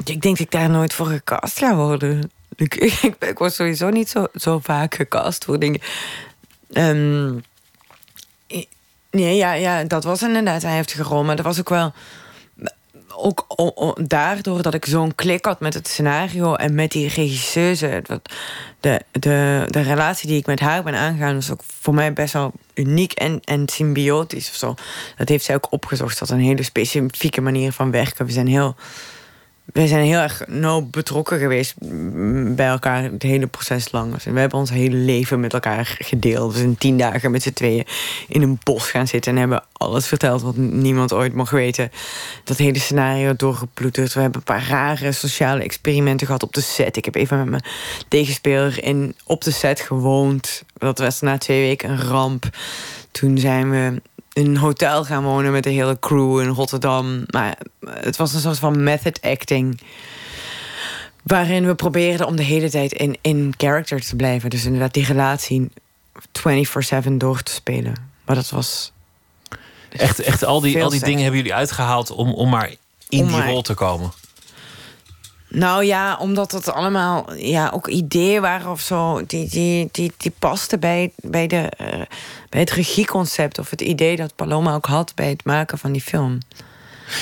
Ik 0.04 0.20
denk 0.20 0.22
dat 0.22 0.38
ik 0.38 0.50
daar 0.50 0.70
nooit 0.70 0.94
voor 0.94 1.06
gecast 1.06 1.58
ga 1.58 1.74
worden. 1.74 2.30
Ik, 2.56 2.74
ik, 3.18 3.38
word 3.38 3.54
sowieso 3.54 3.88
niet 3.88 4.08
zo, 4.08 4.26
zo 4.34 4.58
vaak 4.58 4.94
gecast 4.94 5.44
voor 5.44 5.58
dingen. 5.58 5.80
Ehm, 6.72 7.34
nee, 9.10 9.36
ja, 9.36 9.52
ja, 9.52 9.84
dat 9.84 10.04
was 10.04 10.22
inderdaad 10.22 10.62
een 10.62 10.70
heftige 10.70 11.02
rol. 11.02 11.24
Maar 11.24 11.36
dat 11.36 11.44
was 11.44 11.58
ook 11.58 11.68
wel... 11.68 11.92
Ook 13.16 13.46
daardoor 14.08 14.62
dat 14.62 14.74
ik 14.74 14.84
zo'n 14.84 15.14
klik 15.14 15.44
had 15.44 15.60
met 15.60 15.74
het 15.74 15.88
scenario... 15.88 16.54
en 16.54 16.74
met 16.74 16.90
die 16.90 17.08
regisseuse. 17.08 18.02
De, 18.80 19.00
de, 19.10 19.66
de 19.68 19.80
relatie 19.80 20.28
die 20.28 20.38
ik 20.38 20.46
met 20.46 20.60
haar 20.60 20.82
ben 20.82 20.94
aangegaan... 20.94 21.34
was 21.34 21.50
ook 21.50 21.62
voor 21.80 21.94
mij 21.94 22.12
best 22.12 22.32
wel 22.32 22.52
uniek 22.74 23.12
en, 23.12 23.40
en 23.44 23.68
symbiotisch 23.68 24.58
zo. 24.58 24.74
Dat 25.16 25.28
heeft 25.28 25.44
zij 25.44 25.54
ook 25.54 25.72
opgezocht. 25.72 26.18
Dat 26.18 26.30
een 26.30 26.38
hele 26.38 26.62
specifieke 26.62 27.40
manier 27.40 27.72
van 27.72 27.90
werken. 27.90 28.26
We 28.26 28.32
zijn 28.32 28.46
heel... 28.46 28.76
We 29.72 29.86
zijn 29.86 30.04
heel 30.04 30.18
erg 30.18 30.42
nauw 30.46 30.80
betrokken 30.80 31.38
geweest 31.38 31.74
mm, 31.78 32.54
bij 32.54 32.66
elkaar 32.66 33.02
het 33.02 33.22
hele 33.22 33.46
proces 33.46 33.92
lang. 33.92 34.12
Dus 34.12 34.24
we 34.24 34.38
hebben 34.38 34.58
ons 34.58 34.70
hele 34.70 34.96
leven 34.96 35.40
met 35.40 35.52
elkaar 35.52 35.96
gedeeld. 35.98 36.52
We 36.52 36.58
zijn 36.58 36.78
tien 36.78 36.98
dagen 36.98 37.30
met 37.30 37.42
z'n 37.42 37.52
tweeën 37.52 37.84
in 38.28 38.42
een 38.42 38.58
bos 38.62 38.90
gaan 38.90 39.06
zitten... 39.06 39.32
en 39.32 39.38
hebben 39.38 39.64
alles 39.72 40.06
verteld 40.06 40.42
wat 40.42 40.56
niemand 40.56 41.12
ooit 41.12 41.34
mag 41.34 41.50
weten. 41.50 41.90
Dat 42.44 42.56
hele 42.56 42.78
scenario 42.78 43.36
doorgeploeterd. 43.36 44.14
We 44.14 44.20
hebben 44.20 44.38
een 44.38 44.54
paar 44.54 44.68
rare 44.68 45.12
sociale 45.12 45.62
experimenten 45.62 46.26
gehad 46.26 46.42
op 46.42 46.52
de 46.52 46.60
set. 46.60 46.96
Ik 46.96 47.04
heb 47.04 47.14
even 47.14 47.38
met 47.38 47.48
mijn 47.48 47.64
tegenspeler 48.08 48.84
in, 48.84 49.14
op 49.24 49.42
de 49.42 49.50
set 49.50 49.80
gewoond. 49.80 50.62
Dat 50.74 50.98
was 50.98 51.20
na 51.20 51.38
twee 51.38 51.60
weken 51.66 51.90
een 51.90 52.02
ramp. 52.02 52.48
Toen 53.10 53.38
zijn 53.38 53.70
we 53.70 54.02
een 54.34 54.56
hotel 54.56 55.04
gaan 55.04 55.22
wonen 55.24 55.52
met 55.52 55.62
de 55.62 55.70
hele 55.70 55.98
crew 55.98 56.40
in 56.40 56.48
Rotterdam. 56.48 57.24
Maar 57.30 57.58
het 57.86 58.16
was 58.16 58.34
een 58.34 58.40
soort 58.40 58.58
van 58.58 58.82
method 58.82 59.20
acting. 59.22 59.80
Waarin 61.22 61.66
we 61.66 61.74
probeerden 61.74 62.26
om 62.26 62.36
de 62.36 62.42
hele 62.42 62.70
tijd 62.70 62.92
in, 62.92 63.16
in 63.20 63.54
character 63.56 64.00
te 64.00 64.16
blijven. 64.16 64.50
Dus 64.50 64.64
inderdaad 64.64 64.94
die 64.94 65.04
relatie 65.04 65.70
24-7 67.06 67.12
door 67.12 67.42
te 67.42 67.52
spelen. 67.52 67.94
Maar 68.24 68.36
dat 68.36 68.50
was... 68.50 68.92
Echt, 69.90 70.18
echt 70.20 70.44
al 70.44 70.60
die, 70.60 70.82
al 70.82 70.90
die 70.90 71.00
dingen 71.00 71.20
hebben 71.22 71.36
jullie 71.40 71.54
uitgehaald 71.54 72.10
om, 72.10 72.32
om 72.32 72.48
maar 72.48 72.68
in 73.08 73.20
Om 73.20 73.26
die 73.26 73.36
maar- 73.36 73.48
rol 73.48 73.62
te 73.62 73.74
komen. 73.74 74.12
Nou 75.54 75.84
ja, 75.84 76.16
omdat 76.16 76.52
het 76.52 76.72
allemaal 76.72 77.34
ja, 77.34 77.70
ook 77.74 77.88
ideeën 77.88 78.40
waren 78.40 78.70
of 78.70 78.80
zo. 78.80 79.26
Die, 79.26 79.48
die, 79.48 79.88
die, 79.92 80.12
die 80.16 80.32
pasten 80.38 80.80
bij, 80.80 81.12
bij, 81.16 81.46
de, 81.46 81.68
eh, 81.76 82.00
bij 82.48 82.60
het 82.60 82.70
regieconcept. 82.70 83.58
Of 83.58 83.70
het 83.70 83.80
idee 83.80 84.16
dat 84.16 84.36
Paloma 84.36 84.74
ook 84.74 84.86
had 84.86 85.14
bij 85.14 85.28
het 85.28 85.44
maken 85.44 85.78
van 85.78 85.92
die 85.92 86.02
film. 86.02 86.38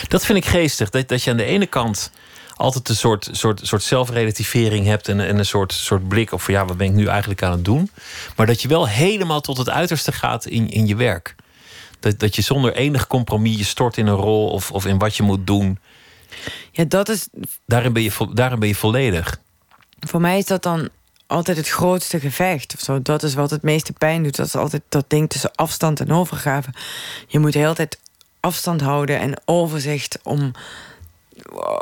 Dat 0.09 0.25
vind 0.25 0.39
ik 0.39 0.45
geestig. 0.45 0.91
Dat, 0.91 1.09
dat 1.09 1.23
je 1.23 1.31
aan 1.31 1.37
de 1.37 1.45
ene 1.45 1.67
kant 1.67 2.11
altijd 2.57 2.89
een 2.89 2.97
soort, 2.97 3.29
soort, 3.33 3.61
soort 3.63 3.83
zelfrelativering 3.83 4.87
hebt 4.87 5.09
en, 5.09 5.21
en 5.21 5.39
een 5.39 5.47
soort, 5.47 5.73
soort 5.73 6.09
blik 6.09 6.33
op 6.33 6.41
van 6.41 6.55
ja, 6.55 6.65
wat 6.65 6.77
ben 6.77 6.87
ik 6.87 6.93
nu 6.93 7.07
eigenlijk 7.07 7.43
aan 7.43 7.53
het 7.53 7.65
doen? 7.65 7.91
Maar 8.37 8.47
dat 8.47 8.63
je 8.63 8.69
wel 8.69 8.89
helemaal 8.89 9.41
tot 9.41 9.57
het 9.57 9.71
uiterste 9.71 10.13
gaat 10.13 10.47
in, 10.47 10.71
in 10.71 10.87
je 10.87 10.97
werk. 10.97 11.35
Dat, 12.01 12.19
dat 12.19 12.37
je 12.37 12.43
zonder 12.43 12.75
enig 12.75 13.07
compromis 13.07 13.57
je 13.57 13.65
stort 13.65 13.97
in 13.97 14.07
een 14.07 14.15
rol 14.15 14.49
of, 14.49 14.71
of 14.71 14.87
in 14.87 14.99
wat 14.99 15.17
je 15.17 15.23
moet 15.23 15.47
doen. 15.47 15.79
Ja, 16.73 16.85
dat 16.85 17.09
is 17.09 17.29
Daarin 17.67 17.93
ben 17.93 18.03
je, 18.03 18.11
vo- 18.11 18.33
daarin 18.33 18.59
ben 18.59 18.69
je 18.69 18.75
volledig. 18.75 19.41
voor 20.01 20.21
mij 20.21 20.39
is 20.39 20.47
dat 20.47 20.63
dan 20.63 20.89
altijd 21.27 21.57
het 21.57 21.69
grootste 21.69 22.21
gevecht. 22.21 22.75
Of 22.75 22.81
zo. 22.81 23.03
Dat 23.03 23.23
is 23.23 23.35
wat 23.35 23.51
het 23.51 23.63
meeste 23.63 23.93
pijn 23.93 24.23
doet. 24.23 24.37
Dat 24.37 24.47
is 24.47 24.57
altijd 24.57 24.83
dat 24.89 25.05
ding 25.09 25.31
tussen 25.31 25.51
afstand 25.55 26.01
en 26.01 26.13
overgave. 26.13 26.71
Je 27.27 27.39
moet 27.39 27.53
de 27.53 27.59
hele 27.59 27.75
tijd 27.75 27.99
afstand 28.41 28.81
houden 28.81 29.19
en 29.19 29.41
overzicht 29.45 30.19
om. 30.23 30.53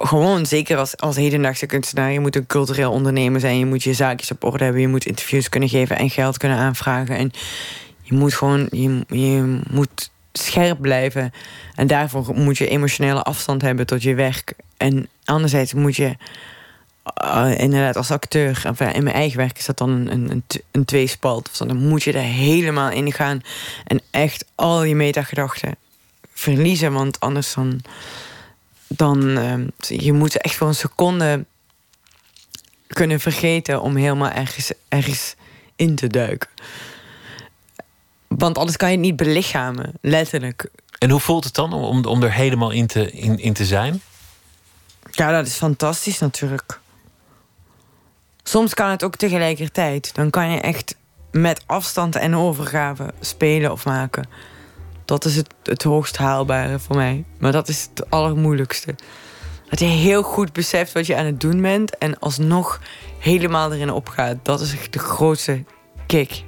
Gewoon, 0.02 0.46
zeker 0.46 0.76
als, 0.76 0.96
als 0.96 1.16
hedendaagse 1.16 1.66
kunstenaar, 1.66 2.12
je 2.12 2.20
moet 2.20 2.36
een 2.36 2.46
cultureel 2.46 2.92
ondernemer 2.92 3.40
zijn. 3.40 3.58
Je 3.58 3.66
moet 3.66 3.82
je 3.82 3.94
zaakjes 3.94 4.30
op 4.30 4.44
orde 4.44 4.64
hebben. 4.64 4.82
Je 4.82 4.88
moet 4.88 5.06
interviews 5.06 5.48
kunnen 5.48 5.68
geven 5.68 5.96
en 5.96 6.10
geld 6.10 6.36
kunnen 6.36 6.58
aanvragen. 6.58 7.16
En 7.16 7.30
je 8.02 8.14
moet 8.14 8.34
gewoon, 8.34 8.66
je, 8.70 9.04
je 9.08 9.60
moet 9.70 10.10
scherp 10.32 10.80
blijven. 10.80 11.32
En 11.74 11.86
daarvoor 11.86 12.34
moet 12.34 12.58
je 12.58 12.68
emotionele 12.68 13.22
afstand 13.22 13.62
hebben 13.62 13.86
tot 13.86 14.02
je 14.02 14.14
werk. 14.14 14.54
En 14.76 15.08
anderzijds 15.24 15.74
moet 15.74 15.96
je 15.96 16.16
uh, 17.24 17.58
inderdaad 17.58 17.96
als 17.96 18.10
acteur, 18.10 18.60
enfin, 18.64 18.92
in 18.92 19.02
mijn 19.02 19.16
eigen 19.16 19.38
werk 19.38 19.58
is 19.58 19.66
dat 19.66 19.78
dan 19.78 19.90
een, 19.90 20.30
een, 20.30 20.44
een, 20.70 20.84
tweespalt. 20.84 21.58
Dan 21.58 21.76
moet 21.76 22.02
je 22.02 22.12
er 22.12 22.22
helemaal 22.22 22.90
in 22.90 23.12
gaan 23.12 23.40
en 23.86 24.00
echt 24.10 24.44
al 24.54 24.82
je 24.82 24.94
metagedachten 24.94 25.76
verliezen. 26.32 26.92
Want 26.92 27.20
anders 27.20 27.54
dan, 27.54 27.80
dan 28.86 29.38
ehm, 29.38 29.66
je 30.02 30.12
moet 30.12 30.36
echt 30.36 30.54
voor 30.54 30.68
een 30.68 30.74
seconde 30.74 31.44
kunnen 32.86 33.20
vergeten 33.20 33.82
om 33.82 33.96
helemaal 33.96 34.30
ergens, 34.30 34.72
ergens 34.88 35.34
in 35.76 35.94
te 35.94 36.06
duiken. 36.06 36.48
Want 38.36 38.58
anders 38.58 38.76
kan 38.76 38.88
je 38.90 38.96
het 38.96 39.04
niet 39.04 39.16
belichamen, 39.16 39.92
letterlijk. 40.00 40.70
En 40.98 41.10
hoe 41.10 41.20
voelt 41.20 41.44
het 41.44 41.54
dan 41.54 41.72
om, 41.72 42.04
om, 42.04 42.22
er 42.22 42.32
helemaal 42.32 42.70
in 42.70 42.86
te, 42.86 43.10
in, 43.10 43.38
in 43.38 43.52
te 43.52 43.64
zijn? 43.64 44.02
Ja, 45.10 45.30
dat 45.30 45.46
is 45.46 45.54
fantastisch 45.54 46.18
natuurlijk. 46.18 46.80
Soms 48.42 48.74
kan 48.74 48.90
het 48.90 49.04
ook 49.04 49.16
tegelijkertijd. 49.16 50.14
Dan 50.14 50.30
kan 50.30 50.50
je 50.50 50.60
echt 50.60 50.96
met 51.30 51.62
afstand 51.66 52.16
en 52.16 52.36
overgave 52.36 53.12
spelen 53.20 53.72
of 53.72 53.84
maken. 53.84 54.28
Dat 55.04 55.24
is 55.24 55.36
het, 55.36 55.54
het 55.62 55.82
hoogst 55.82 56.16
haalbare 56.16 56.78
voor 56.78 56.96
mij. 56.96 57.24
Maar 57.38 57.52
dat 57.52 57.68
is 57.68 57.88
het 57.90 58.10
allermoeilijkste. 58.10 58.94
Dat 59.68 59.78
je 59.78 59.84
heel 59.84 60.22
goed 60.22 60.52
beseft 60.52 60.92
wat 60.92 61.06
je 61.06 61.16
aan 61.16 61.24
het 61.24 61.40
doen 61.40 61.60
bent 61.60 61.98
en 61.98 62.18
alsnog 62.18 62.80
helemaal 63.18 63.72
erin 63.72 63.92
opgaat. 63.92 64.36
Dat 64.42 64.60
is 64.60 64.72
echt 64.72 64.92
de 64.92 64.98
grootste 64.98 65.64
kick. 66.06 66.44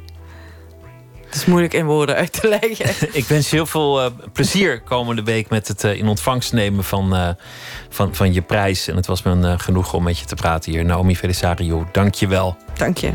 Het 1.33 1.41
is 1.41 1.47
moeilijk 1.47 1.75
in 1.75 1.87
woorden 1.87 2.15
uit 2.15 2.41
te 2.41 2.49
leggen. 2.49 3.09
Ik 3.21 3.25
wens 3.25 3.51
je 3.51 3.57
heel 3.57 3.67
veel 3.67 4.03
eh, 4.03 4.11
plezier 4.33 4.81
komende 4.81 5.23
week 5.23 5.49
met 5.49 5.69
het 5.69 5.85
eh, 5.85 5.99
in 5.99 6.09
ontvangst 6.09 6.53
nemen 6.53 6.85
van, 6.85 7.17
eh, 7.17 7.29
van, 7.89 8.15
van 8.15 8.33
je 8.33 8.43
prijs. 8.43 8.89
En 8.89 8.97
het 8.97 9.07
was 9.07 9.23
me 9.23 9.31
een 9.31 9.61
genoeg 9.61 9.95
om 9.95 10.03
met 10.03 10.19
je 10.19 10.25
te 10.25 10.35
praten 10.35 10.73
hier. 10.73 10.85
Naomi 10.85 11.17
Felisario, 11.17 11.89
dank 11.93 12.15
je 12.15 12.27
wel. 12.27 12.57
Dank 12.75 12.99
je. 12.99 13.07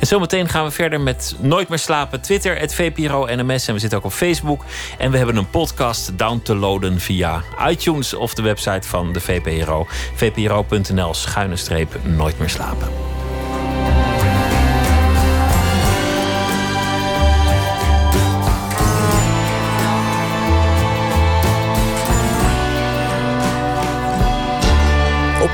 En 0.00 0.06
zometeen 0.06 0.48
gaan 0.48 0.64
we 0.64 0.70
verder 0.70 1.00
met 1.00 1.34
Nooit 1.38 1.68
meer 1.68 1.78
slapen. 1.78 2.20
Twitter, 2.20 2.58
het 2.58 2.74
VPRO 2.74 3.26
NMS. 3.26 3.68
En 3.68 3.74
we 3.74 3.80
zitten 3.80 3.98
ook 3.98 4.04
op 4.04 4.12
Facebook. 4.12 4.64
En 4.98 5.10
we 5.10 5.16
hebben 5.16 5.36
een 5.36 5.50
podcast 5.50 6.18
down 6.18 6.40
te 6.42 6.54
loaden 6.54 7.00
via 7.00 7.42
iTunes 7.68 8.14
of 8.14 8.34
de 8.34 8.42
website 8.42 8.88
van 8.88 9.12
de 9.12 9.20
VPRO. 9.20 9.86
vpro.nl 10.14 11.14
schuine 11.14 11.56
streep 11.56 11.98
Nooit 12.04 12.38
meer 12.38 12.50
slapen. 12.50 12.88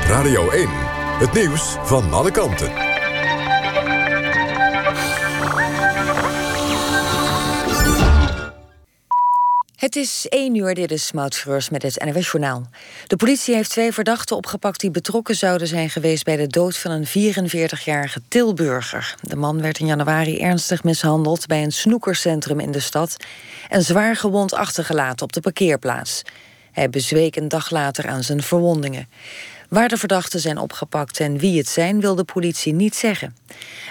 Radio 0.07 0.49
1. 0.49 0.67
Het 1.19 1.33
nieuws 1.33 1.75
van 1.83 2.13
alle 2.13 2.31
kanten. 2.31 2.71
Het 9.75 9.95
is 9.95 10.27
1 10.29 10.55
uur, 10.55 10.73
dit 10.73 10.91
is 10.91 11.11
Maud 11.11 11.45
met 11.71 11.81
het 11.81 12.03
NWS 12.05 12.31
Journaal. 12.31 12.69
De 13.07 13.15
politie 13.15 13.55
heeft 13.55 13.69
twee 13.69 13.93
verdachten 13.93 14.35
opgepakt 14.35 14.79
die 14.79 14.91
betrokken 14.91 15.35
zouden 15.35 15.67
zijn 15.67 15.89
geweest... 15.89 16.23
bij 16.23 16.35
de 16.35 16.47
dood 16.47 16.77
van 16.77 16.91
een 16.91 17.07
44-jarige 17.07 18.21
Tilburger. 18.27 19.15
De 19.21 19.35
man 19.35 19.61
werd 19.61 19.79
in 19.79 19.85
januari 19.85 20.39
ernstig 20.39 20.83
mishandeld 20.83 21.47
bij 21.47 21.63
een 21.63 21.71
snoekercentrum 21.71 22.59
in 22.59 22.71
de 22.71 22.79
stad... 22.79 23.17
en 23.69 23.81
zwaar 23.81 24.15
gewond 24.15 24.53
achtergelaten 24.53 25.25
op 25.25 25.33
de 25.33 25.41
parkeerplaats. 25.41 26.23
Hij 26.71 26.89
bezweek 26.89 27.35
een 27.35 27.47
dag 27.47 27.69
later 27.69 28.07
aan 28.07 28.23
zijn 28.23 28.43
verwondingen. 28.43 29.07
Waar 29.69 29.87
de 29.87 29.97
verdachten 29.97 30.39
zijn 30.39 30.57
opgepakt 30.57 31.19
en 31.19 31.37
wie 31.37 31.57
het 31.57 31.67
zijn, 31.67 31.99
wil 31.99 32.15
de 32.15 32.23
politie 32.23 32.73
niet 32.73 32.95
zeggen. 32.95 33.35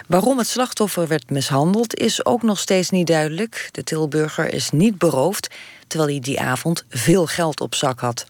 Waarom 0.09 0.39
het 0.39 0.47
slachtoffer 0.47 1.09
werd 1.09 1.31
mishandeld 1.31 1.95
is 1.95 2.25
ook 2.25 2.43
nog 2.43 2.59
steeds 2.59 2.91
niet 2.91 3.07
duidelijk. 3.07 3.69
De 3.73 3.85
Tilburger 3.85 4.55
is 4.55 4.71
niet 4.71 4.99
beroofd, 4.99 5.55
terwijl 5.87 6.11
hij 6.11 6.21
die 6.21 6.41
avond 6.41 6.85
veel 6.89 7.27
geld 7.27 7.61
op 7.61 7.75
zak 7.75 8.01
had. 8.01 8.27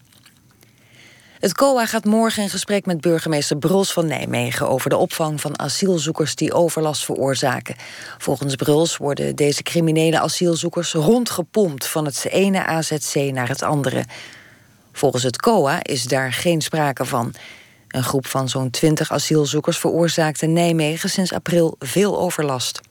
Het 1.43 1.53
COA 1.53 1.85
gaat 1.85 2.05
morgen 2.05 2.43
in 2.43 2.49
gesprek 2.49 2.85
met 2.85 3.01
burgemeester 3.01 3.57
Bruls 3.57 3.93
van 3.93 4.05
Nijmegen 4.05 4.69
over 4.69 4.89
de 4.89 4.97
opvang 4.97 5.41
van 5.41 5.59
asielzoekers 5.59 6.35
die 6.35 6.53
overlast 6.53 7.05
veroorzaken. 7.05 7.75
Volgens 8.17 8.55
Bruls 8.55 8.97
worden 8.97 9.35
deze 9.35 9.63
criminele 9.63 10.19
asielzoekers 10.19 10.93
rondgepompt 10.93 11.87
van 11.87 12.05
het 12.05 12.25
ene 12.29 12.65
AZC 12.65 13.15
naar 13.15 13.47
het 13.47 13.61
andere. 13.61 14.05
Volgens 14.93 15.23
het 15.23 15.37
COA 15.37 15.83
is 15.83 16.03
daar 16.03 16.33
geen 16.33 16.61
sprake 16.61 17.05
van. 17.05 17.33
Een 17.87 18.03
groep 18.03 18.27
van 18.27 18.49
zo'n 18.49 18.69
20 18.69 19.11
asielzoekers 19.11 19.77
veroorzaakte 19.77 20.45
Nijmegen 20.45 21.09
sinds 21.09 21.33
april 21.33 21.75
veel 21.79 22.19
overlast. 22.19 22.81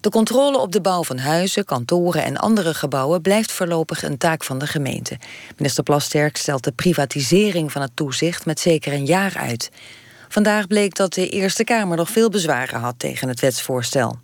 De 0.00 0.12
controle 0.12 0.58
op 0.58 0.72
de 0.72 0.80
bouw 0.80 1.04
van 1.04 1.18
huizen, 1.18 1.64
kantoren 1.64 2.24
en 2.24 2.36
andere 2.36 2.74
gebouwen 2.74 3.22
blijft 3.22 3.52
voorlopig 3.52 4.02
een 4.02 4.18
taak 4.18 4.44
van 4.44 4.58
de 4.58 4.66
gemeente. 4.66 5.18
Minister 5.56 5.82
Plasterk 5.82 6.36
stelt 6.36 6.64
de 6.64 6.72
privatisering 6.72 7.72
van 7.72 7.82
het 7.82 7.90
toezicht 7.94 8.46
met 8.46 8.60
zeker 8.60 8.92
een 8.92 9.06
jaar 9.06 9.36
uit. 9.36 9.70
Vandaag 10.28 10.66
bleek 10.66 10.94
dat 10.94 11.14
de 11.14 11.28
Eerste 11.28 11.64
Kamer 11.64 11.96
nog 11.96 12.10
veel 12.10 12.28
bezwaren 12.28 12.80
had 12.80 12.98
tegen 12.98 13.28
het 13.28 13.40
wetsvoorstel. 13.40 14.18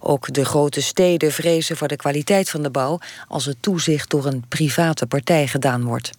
Ook 0.00 0.32
de 0.32 0.44
grote 0.44 0.82
steden 0.82 1.32
vrezen 1.32 1.76
voor 1.76 1.88
de 1.88 1.96
kwaliteit 1.96 2.50
van 2.50 2.62
de 2.62 2.70
bouw 2.70 2.98
als 3.28 3.44
het 3.44 3.56
toezicht 3.60 4.10
door 4.10 4.26
een 4.26 4.44
private 4.48 5.06
partij 5.06 5.46
gedaan 5.46 5.84
wordt. 5.84 6.10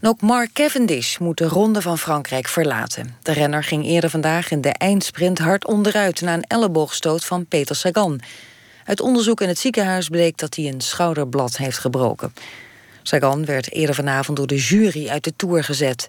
En 0.00 0.08
ook 0.08 0.20
Mark 0.20 0.52
Cavendish 0.52 1.18
moet 1.18 1.38
de 1.38 1.44
Ronde 1.44 1.82
van 1.82 1.98
Frankrijk 1.98 2.48
verlaten. 2.48 3.16
De 3.22 3.32
renner 3.32 3.64
ging 3.64 3.84
eerder 3.84 4.10
vandaag 4.10 4.50
in 4.50 4.60
de 4.60 4.72
eindsprint 4.72 5.38
hard 5.38 5.66
onderuit... 5.66 6.20
na 6.20 6.34
een 6.34 6.42
elleboogstoot 6.42 7.24
van 7.24 7.46
Peter 7.46 7.76
Sagan. 7.76 8.20
Uit 8.84 9.00
onderzoek 9.00 9.40
in 9.40 9.48
het 9.48 9.58
ziekenhuis 9.58 10.08
bleek 10.08 10.38
dat 10.38 10.54
hij 10.54 10.66
een 10.66 10.80
schouderblad 10.80 11.56
heeft 11.56 11.78
gebroken. 11.78 12.32
Sagan 13.02 13.44
werd 13.44 13.72
eerder 13.72 13.94
vanavond 13.94 14.36
door 14.36 14.46
de 14.46 14.56
jury 14.56 15.08
uit 15.08 15.24
de 15.24 15.32
Tour 15.36 15.64
gezet. 15.64 16.08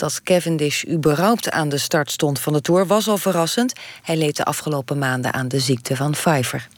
Dat 0.00 0.22
Cavendish 0.22 0.84
überhaupt 0.84 1.50
aan 1.50 1.68
de 1.68 1.78
start 1.78 2.10
stond 2.10 2.40
van 2.40 2.52
de 2.52 2.60
Tour 2.60 2.86
was 2.86 3.08
al 3.08 3.16
verrassend. 3.16 3.72
Hij 4.02 4.16
leed 4.16 4.36
de 4.36 4.44
afgelopen 4.44 4.98
maanden 4.98 5.32
aan 5.32 5.48
de 5.48 5.58
ziekte 5.58 5.96
van 5.96 6.10
Pfeiffer. 6.10 6.68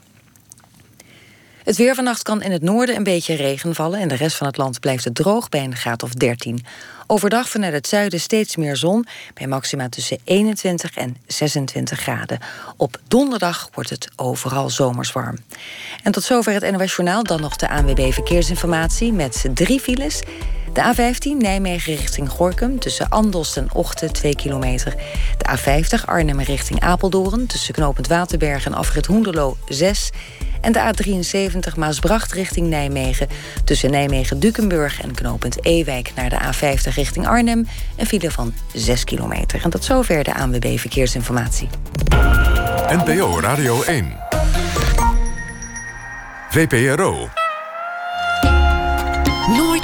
Het 1.64 1.76
weer 1.76 1.94
vannacht 1.94 2.22
kan 2.22 2.42
in 2.42 2.52
het 2.52 2.62
noorden 2.62 2.96
een 2.96 3.02
beetje 3.02 3.34
regen 3.34 3.74
vallen... 3.74 4.00
en 4.00 4.08
de 4.08 4.14
rest 4.14 4.36
van 4.36 4.46
het 4.46 4.56
land 4.56 4.80
blijft 4.80 5.04
het 5.04 5.14
droog 5.14 5.48
bij 5.48 5.64
een 5.64 5.76
graad 5.76 6.02
of 6.02 6.12
13. 6.12 6.64
Overdag 7.06 7.48
vanuit 7.48 7.72
het 7.72 7.88
zuiden 7.88 8.20
steeds 8.20 8.56
meer 8.56 8.76
zon... 8.76 9.06
bij 9.34 9.46
maxima 9.46 9.88
tussen 9.88 10.18
21 10.24 10.96
en 10.96 11.16
26 11.26 12.00
graden. 12.00 12.38
Op 12.76 13.00
donderdag 13.08 13.68
wordt 13.74 13.90
het 13.90 14.08
overal 14.16 14.70
zomers 14.70 15.12
warm. 15.12 15.38
En 16.02 16.12
tot 16.12 16.22
zover 16.22 16.52
het 16.52 16.70
NOS 16.70 16.96
Journaal. 16.96 17.22
Dan 17.22 17.40
nog 17.40 17.56
de 17.56 17.68
ANWB 17.68 18.12
Verkeersinformatie 18.12 19.12
met 19.12 19.44
drie 19.54 19.80
files... 19.80 20.22
De 20.72 20.94
A15 20.94 21.36
Nijmegen 21.38 21.96
richting 21.96 22.28
Gorkum 22.28 22.78
tussen 22.78 23.08
Andelst 23.08 23.56
en 23.56 23.68
Ochten 23.72 24.12
2 24.12 24.36
kilometer. 24.36 24.94
De 25.38 25.58
A50 25.58 26.04
Arnhem 26.04 26.40
richting 26.40 26.80
Apeldoorn 26.80 27.46
tussen 27.46 27.74
knooppunt 27.74 28.06
Waterberg 28.06 28.66
en 28.66 28.74
afrit 28.74 29.06
Hoenderloo 29.06 29.56
6. 29.68 30.10
En 30.60 30.72
de 30.72 30.92
A73 30.92 31.76
Maasbracht 31.76 32.32
richting 32.32 32.68
Nijmegen 32.68 33.28
tussen 33.64 33.90
Nijmegen-Dukenburg 33.90 35.02
en 35.02 35.14
knooppunt 35.14 35.64
Ewijk 35.64 36.12
naar 36.14 36.28
de 36.28 36.38
A50 36.40 36.94
richting 36.94 37.26
Arnhem. 37.26 37.66
Een 37.96 38.06
file 38.06 38.30
van 38.30 38.54
6 38.74 39.04
kilometer. 39.04 39.60
En 39.64 39.70
tot 39.70 39.84
zover 39.84 40.24
de 40.24 40.34
ANWB 40.34 40.78
Verkeersinformatie. 40.78 41.68
NPO 42.88 43.40
Radio 43.40 43.82
1. 43.82 44.12
VPRO. 46.50 47.28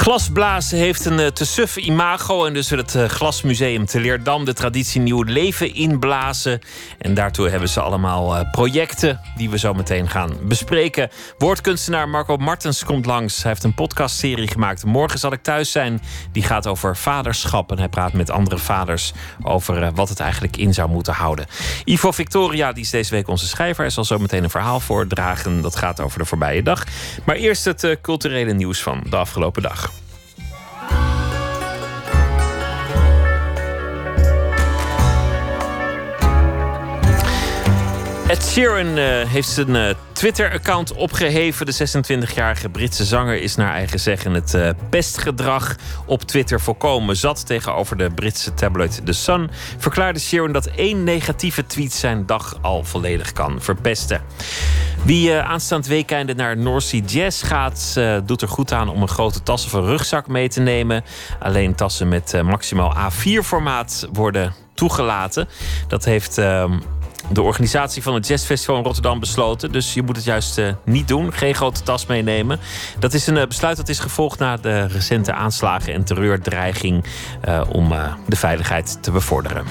Glasblazen 0.00 0.78
heeft 0.78 1.04
een 1.04 1.18
eh, 1.18 1.26
te 1.26 1.44
suffe 1.44 1.80
imago 1.80 2.44
en 2.44 2.52
dus 2.52 2.68
wil 2.68 2.78
het 2.78 2.94
eh, 2.94 3.04
Glasmuseum 3.04 3.86
te 3.86 4.00
Leerdam 4.00 4.44
de 4.44 4.52
traditie 4.52 5.00
nieuw 5.00 5.22
leven 5.22 5.74
inblazen. 5.74 6.60
En 6.98 7.14
daartoe 7.14 7.48
hebben 7.48 7.68
ze 7.68 7.80
allemaal 7.80 8.36
eh, 8.36 8.50
projecten 8.50 9.20
die 9.36 9.50
we 9.50 9.58
zo 9.58 9.74
meteen 9.74 10.08
gaan 10.08 10.36
bespreken. 10.42 11.10
Woordkunstenaar 11.38 12.08
Marco 12.08 12.36
Martens 12.36 12.84
komt 12.84 13.06
langs. 13.06 13.42
Hij 13.42 13.50
heeft 13.50 13.64
een 13.64 13.74
podcastserie 13.74 14.48
gemaakt. 14.48 14.84
Morgen 14.84 15.18
zal 15.18 15.32
ik 15.32 15.42
thuis 15.42 15.70
zijn. 15.70 16.02
Die 16.32 16.42
gaat 16.42 16.66
over 16.66 16.96
vaderschap 16.96 17.70
en 17.70 17.78
hij 17.78 17.88
praat 17.88 18.12
met 18.12 18.30
andere 18.30 18.58
vaders 18.58 19.12
over 19.42 19.92
wat 19.92 20.08
het 20.08 20.20
eigenlijk 20.20 20.56
in 20.56 20.74
zou 20.74 20.88
moeten 20.88 21.14
houden. 21.14 21.46
Ivo 21.84 22.12
Victoria, 22.12 22.72
die 22.72 22.82
is 22.82 22.90
deze 22.90 23.10
week 23.10 23.28
onze 23.28 23.46
schrijver, 23.46 23.82
hij 23.82 23.92
zal 23.92 24.04
zo 24.04 24.18
meteen 24.18 24.44
een 24.44 24.50
verhaal 24.50 24.80
voordragen. 24.80 25.60
Dat 25.60 25.76
gaat 25.76 26.00
over 26.00 26.18
de 26.18 26.24
voorbije 26.24 26.62
dag. 26.62 26.84
Maar 27.24 27.36
eerst 27.36 27.64
het 27.64 27.98
culturele 28.02 28.52
nieuws 28.52 28.82
van 28.82 29.02
de 29.10 29.16
afgelopen 29.16 29.62
dag. 29.62 29.89
Ed 38.30 38.44
Sheeran 38.44 38.96
eh, 38.96 39.28
heeft 39.28 39.48
zijn 39.48 39.76
eh, 39.76 39.94
Twitter-account 40.12 40.92
opgeheven. 40.92 41.66
De 41.66 41.74
26-jarige 41.74 42.68
Britse 42.68 43.04
zanger 43.04 43.42
is 43.42 43.56
naar 43.56 43.72
eigen 43.72 44.00
zeggen 44.00 44.34
het 44.34 44.54
eh, 44.54 44.68
pestgedrag 44.90 45.76
op 46.06 46.22
Twitter 46.22 46.60
voorkomen 46.60 47.16
zat. 47.16 47.46
Tegenover 47.46 47.96
de 47.96 48.10
Britse 48.10 48.54
tabloid 48.54 49.00
The 49.04 49.12
Sun 49.12 49.50
verklaarde 49.78 50.18
Sheeran 50.18 50.52
dat 50.52 50.66
één 50.66 51.04
negatieve 51.04 51.66
tweet 51.66 51.92
zijn 51.92 52.26
dag 52.26 52.58
al 52.60 52.84
volledig 52.84 53.32
kan 53.32 53.60
verpesten. 53.60 54.22
Wie 55.02 55.34
aanstaand 55.34 55.86
weekende 55.86 56.34
naar 56.34 56.56
North 56.56 56.82
Sea 56.82 57.00
Jazz 57.06 57.46
gaat, 57.46 58.00
doet 58.24 58.42
er 58.42 58.48
goed 58.48 58.72
aan 58.72 58.88
om 58.88 59.02
een 59.02 59.08
grote 59.08 59.42
tas 59.42 59.64
of 59.64 59.72
een 59.72 59.84
rugzak 59.84 60.26
mee 60.26 60.48
te 60.48 60.60
nemen. 60.60 61.04
Alleen 61.38 61.74
tassen 61.74 62.08
met 62.08 62.42
maximaal 62.42 62.96
A4-formaat 62.96 64.08
worden 64.12 64.54
toegelaten. 64.74 65.48
Dat 65.88 66.04
heeft. 66.04 66.40
De 67.32 67.42
organisatie 67.42 68.02
van 68.02 68.14
het 68.14 68.26
Jazzfestival 68.26 68.76
in 68.76 68.82
Rotterdam 68.82 69.20
besloten. 69.20 69.72
Dus 69.72 69.94
je 69.94 70.02
moet 70.02 70.16
het 70.16 70.24
juist 70.24 70.58
eh, 70.58 70.72
niet 70.84 71.08
doen. 71.08 71.32
Geen 71.32 71.54
grote 71.54 71.82
tas 71.82 72.06
meenemen. 72.06 72.60
Dat 72.98 73.14
is 73.14 73.26
een 73.26 73.36
eh, 73.36 73.46
besluit 73.46 73.76
dat 73.76 73.88
is 73.88 73.98
gevolgd 73.98 74.38
na 74.38 74.56
de 74.56 74.86
recente 74.86 75.32
aanslagen 75.32 75.92
en 75.92 76.04
terreurdreiging. 76.04 77.04
eh, 77.40 77.62
om 77.68 77.92
de 78.26 78.36
veiligheid 78.36 79.02
te 79.02 79.10
bevorderen. 79.10 79.64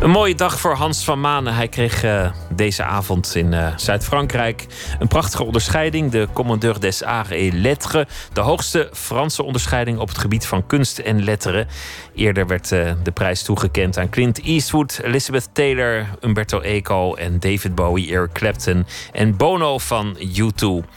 Een 0.00 0.10
mooie 0.10 0.34
dag 0.34 0.60
voor 0.60 0.74
Hans 0.74 1.04
van 1.04 1.20
Manen. 1.20 1.54
Hij 1.54 1.68
kreeg 1.68 2.02
eh, 2.02 2.32
deze 2.54 2.82
avond 2.84 3.34
in 3.34 3.54
eh, 3.54 3.76
Zuid-Frankrijk 3.76 4.66
een 4.98 5.08
prachtige 5.08 5.44
onderscheiding. 5.44 6.10
De 6.10 6.28
Commandeur 6.32 6.80
des 6.80 7.02
Arts 7.02 7.30
et 7.30 7.52
Lettres. 7.52 8.06
De 8.32 8.40
hoogste 8.40 8.88
Franse 8.92 9.42
onderscheiding 9.42 9.98
op 9.98 10.08
het 10.08 10.18
gebied 10.18 10.46
van 10.46 10.66
kunst 10.66 10.98
en 10.98 11.24
letteren. 11.24 11.68
Eerder 12.14 12.46
werd 12.46 12.72
eh, 12.72 12.92
de 13.02 13.10
prijs 13.10 13.42
toegekend 13.42 13.98
aan 13.98 14.08
Clint 14.08 14.42
Eastwood, 14.42 15.00
Elizabeth 15.02 15.48
Taylor, 15.52 16.06
Umberto 16.20 16.60
Eco 16.60 17.14
en 17.14 17.40
David 17.40 17.74
Bowie, 17.74 18.12
Eric 18.12 18.32
Clapton 18.32 18.86
en 19.12 19.36
Bono 19.36 19.78
van 19.78 20.16
U2. 20.18 20.88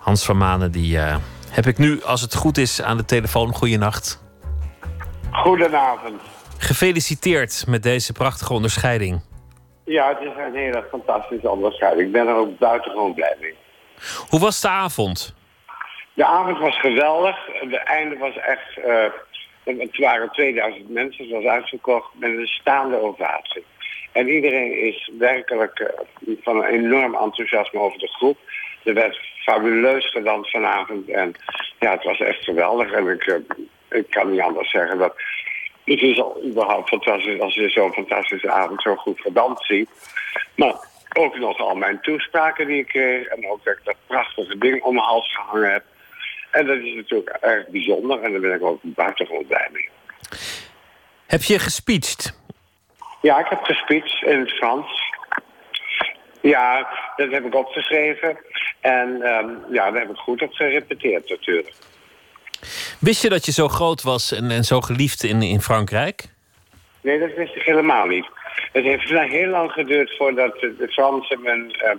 Hans 0.00 0.24
van 0.24 0.36
Manen, 0.36 0.70
die 0.70 0.98
heb 1.50 1.66
ik 1.66 1.78
nu, 1.78 2.02
als 2.02 2.20
het 2.20 2.34
goed 2.34 2.58
is, 2.58 2.82
aan 2.82 2.96
de 2.96 3.04
telefoon. 3.04 3.54
Goeienacht. 3.54 4.22
Goedenavond. 5.30 6.37
Gefeliciteerd 6.58 7.64
met 7.68 7.82
deze 7.82 8.12
prachtige 8.12 8.52
onderscheiding. 8.52 9.20
Ja, 9.84 10.08
het 10.08 10.20
is 10.20 10.32
een 10.36 10.54
hele 10.54 10.84
fantastische 10.90 11.50
onderscheiding. 11.50 12.06
Ik 12.06 12.12
ben 12.12 12.26
er 12.26 12.34
ook 12.34 12.58
buitengewoon 12.58 13.14
blij 13.14 13.36
mee. 13.40 13.54
Hoe 14.28 14.40
was 14.40 14.60
de 14.60 14.68
avond? 14.68 15.34
De 16.14 16.24
avond 16.24 16.58
was 16.58 16.80
geweldig. 16.80 17.36
Het 17.46 17.74
einde 17.74 18.16
was 18.16 18.36
echt... 18.36 18.78
eh, 18.84 19.04
het 19.64 19.98
waren 19.98 20.30
2000 20.30 20.88
mensen, 20.88 21.24
het 21.24 21.34
was 21.34 21.44
uitverkocht 21.44 22.08
met 22.14 22.30
een 22.30 22.46
staande 22.46 23.02
ovatie. 23.02 23.64
En 24.12 24.28
iedereen 24.28 24.86
is 24.86 25.10
werkelijk 25.18 25.78
eh, 25.78 26.34
van 26.42 26.56
een 26.56 26.70
enorm 26.70 27.14
enthousiasme 27.14 27.80
over 27.80 27.98
de 27.98 28.08
groep. 28.08 28.38
Er 28.84 28.94
werd 28.94 29.18
fabuleus 29.42 30.10
gedanst 30.10 30.50
vanavond 30.50 31.08
en 31.08 31.34
ja, 31.78 31.90
het 31.90 32.04
was 32.04 32.20
echt 32.20 32.44
geweldig. 32.44 32.92
En 32.92 33.06
ik, 33.08 33.26
eh, 33.26 33.34
ik 33.98 34.10
kan 34.10 34.30
niet 34.30 34.40
anders 34.40 34.70
zeggen 34.70 34.98
dat 34.98 35.14
het 35.90 36.02
is 36.02 36.20
al 36.20 36.42
überhaupt 36.44 36.88
fantastisch 36.88 37.40
als 37.40 37.54
je 37.54 37.68
zo'n 37.68 37.92
fantastische 37.92 38.50
avond 38.50 38.82
zo 38.82 38.96
goed 38.96 39.20
gedanst 39.20 39.66
ziet. 39.66 39.90
Maar 40.56 40.74
ook 41.12 41.38
nog 41.38 41.58
al 41.58 41.74
mijn 41.74 42.00
toespraken 42.00 42.66
die 42.66 42.78
ik 42.78 42.86
kreeg. 42.86 43.26
En 43.26 43.50
ook 43.50 43.64
dat 43.64 43.74
ik 43.74 43.84
dat 43.84 43.96
prachtige 44.06 44.58
ding 44.58 44.82
om 44.82 44.94
mijn 44.94 45.06
hals 45.06 45.34
gehangen 45.34 45.72
heb. 45.72 45.84
En 46.50 46.66
dat 46.66 46.76
is 46.76 46.94
natuurlijk 46.94 47.36
erg 47.40 47.68
bijzonder. 47.68 48.22
En 48.22 48.32
daar 48.32 48.40
ben 48.40 48.54
ik 48.54 48.62
ook 48.62 48.80
buitengewoon 48.82 49.46
blij 49.46 49.68
mee. 49.72 49.88
Heb 51.26 51.42
je 51.42 51.58
gespeecht? 51.58 52.40
Ja, 53.22 53.38
ik 53.38 53.46
heb 53.46 53.62
gespeecht 53.62 54.22
in 54.22 54.38
het 54.38 54.50
Frans. 54.50 55.12
Ja, 56.40 56.88
dat 57.16 57.30
heb 57.30 57.44
ik 57.44 57.54
opgeschreven. 57.54 58.38
En 58.80 59.22
ehm, 59.22 59.48
ja, 59.72 59.90
daar 59.90 60.00
heb 60.00 60.10
ik 60.10 60.16
goed 60.16 60.42
op 60.42 60.52
gerepeteerd 60.52 61.28
natuurlijk. 61.28 61.74
Wist 63.00 63.22
je 63.22 63.28
dat 63.28 63.46
je 63.46 63.52
zo 63.52 63.68
groot 63.68 64.02
was 64.02 64.32
en, 64.32 64.50
en 64.50 64.64
zo 64.64 64.80
geliefd 64.80 65.22
in, 65.22 65.42
in 65.42 65.60
Frankrijk? 65.60 66.24
Nee, 67.00 67.18
dat 67.18 67.34
wist 67.34 67.56
ik 67.56 67.62
helemaal 67.62 68.06
niet. 68.06 68.26
Het 68.72 68.84
heeft 68.84 69.08
heel 69.08 69.48
lang 69.48 69.72
geduurd 69.72 70.16
voordat 70.16 70.60
de, 70.60 70.88
Fransen 70.90 71.42
mijn... 71.42 71.72
ehm, 71.72 71.98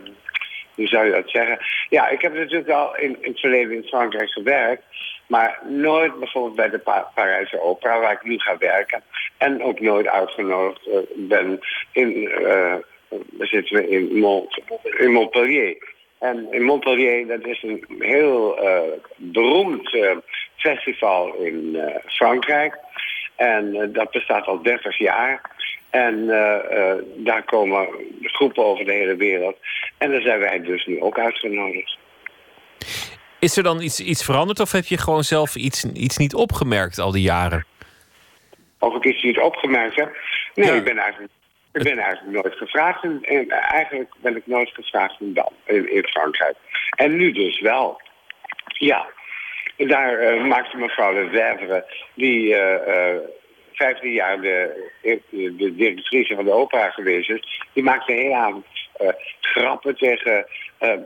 hoe 0.76 0.88
zou 0.88 1.06
je 1.06 1.12
dat 1.12 1.30
zeggen? 1.30 1.58
Ja, 1.89 2.10
ik 2.10 2.22
heb 2.22 2.34
natuurlijk 2.34 2.70
al 2.70 2.97
in, 2.97 3.18
in 3.22 3.32
het 3.32 3.39
verleden 3.39 3.76
in 3.76 3.84
Frankrijk 3.84 4.30
gewerkt. 4.30 4.84
Maar 5.28 5.60
nooit 5.68 6.20
bijvoorbeeld 6.20 6.56
bij 6.56 6.70
de 6.70 6.78
pa 6.78 7.12
Parijse 7.16 7.62
opera, 7.62 8.00
waar 8.00 8.12
ik 8.12 8.24
nu 8.24 8.39
ga 8.39 8.58
werken. 8.58 9.02
En 9.38 9.64
ook 9.64 9.80
nooit 9.80 10.08
uitgenodigd 10.08 10.88
eh, 10.88 10.97
ben 11.16 11.60
in... 11.91 12.30
eh 12.30 12.76
we 13.10 13.45
zitten 13.45 13.89
in, 13.89 14.20
Mont, 14.20 14.62
in 14.97 15.12
Montpellier. 15.12 15.78
En 16.20 16.47
in 16.52 16.64
Montpellier, 16.64 17.28
dat 17.28 17.45
is 17.45 17.64
een 17.64 17.86
heel 18.00 18.58
eh, 18.58 18.82
beroemd 19.16 19.97
festival 20.60 21.34
in 21.34 21.76
eh, 21.76 21.95
Frankrijk. 22.05 22.78
En 23.36 23.76
eh, 23.76 23.88
dat 23.93 24.12
bestaat 24.12 24.45
al 24.45 24.62
30 24.62 24.97
jaar. 24.97 25.41
En 25.89 26.30
eh, 26.30 26.93
daar 27.16 27.43
komen 27.43 27.88
groepen 28.22 28.66
over 28.66 28.86
de 28.86 28.93
hele 28.93 29.16
wereld. 29.16 29.57
En 29.97 30.12
daar 30.12 30.22
zijn 30.22 30.39
wij 30.39 30.62
dus 30.62 30.86
nu 30.86 31.01
ook 31.01 31.20
uitgenodigd. 31.20 31.97
Is 33.39 33.57
er 33.57 33.64
dan 33.64 33.82
iets, 33.82 33.99
iets 33.99 34.26
veranderd 34.26 34.60
of 34.60 34.72
heb 34.72 34.86
je 34.86 34.97
gewoon 34.97 35.24
zelf 35.24 35.55
iets, 35.55 35.86
iets 35.86 36.18
niet 36.18 36.34
opgemerkt 36.34 36.99
al 36.99 37.12
die 37.12 37.22
jaren? 37.22 37.66
Of 38.80 38.95
ik 38.95 39.05
iets 39.05 39.24
niet 39.24 39.39
opgemerkt 39.39 39.95
heb? 39.95 40.18
Nee, 40.55 40.68
Ja. 40.68 40.74
ik 40.74 40.84
ben 40.84 40.97
eigenlijk... 40.97 41.32
Ik 41.74 41.84
ben 41.84 41.97
eigenlijk 41.97 42.43
nooit 42.43 42.57
gevraagd. 42.57 43.03
En, 43.03 43.20
en 43.22 43.49
eigenlijk 43.49 44.14
ben 44.22 44.36
ik 44.36 44.47
nooit 44.47 44.70
gevraagd 44.74 45.20
in, 45.20 45.36
in 45.93 46.03
Frankrijk. 46.03 46.55
En 46.89 47.16
nu 47.16 47.32
dus 47.32 47.60
wel. 47.60 48.01
Ja. 48.68 49.07
Daar 49.88 50.19
eh, 50.19 50.45
maakte 50.45 50.77
mevrouw 50.77 51.13
de 51.13 51.30
Vervre, 51.32 51.86
die 52.13 52.55
eh, 52.55 53.13
eh, 53.13 53.21
15 53.73 54.11
jaar 54.11 54.41
de, 54.41 54.89
de, 55.30 55.75
directrice 55.75 56.36
van 56.36 56.45
de 56.45 56.51
opera 56.51 56.89
geweest 56.89 57.30
is, 57.30 57.63
die 57.73 57.84
maakte 57.84 58.13
de 58.13 58.21
hele 58.21 58.36
avond 58.36 58.65
eh, 58.93 59.07
grappen 59.41 59.95
tegen 59.95 60.45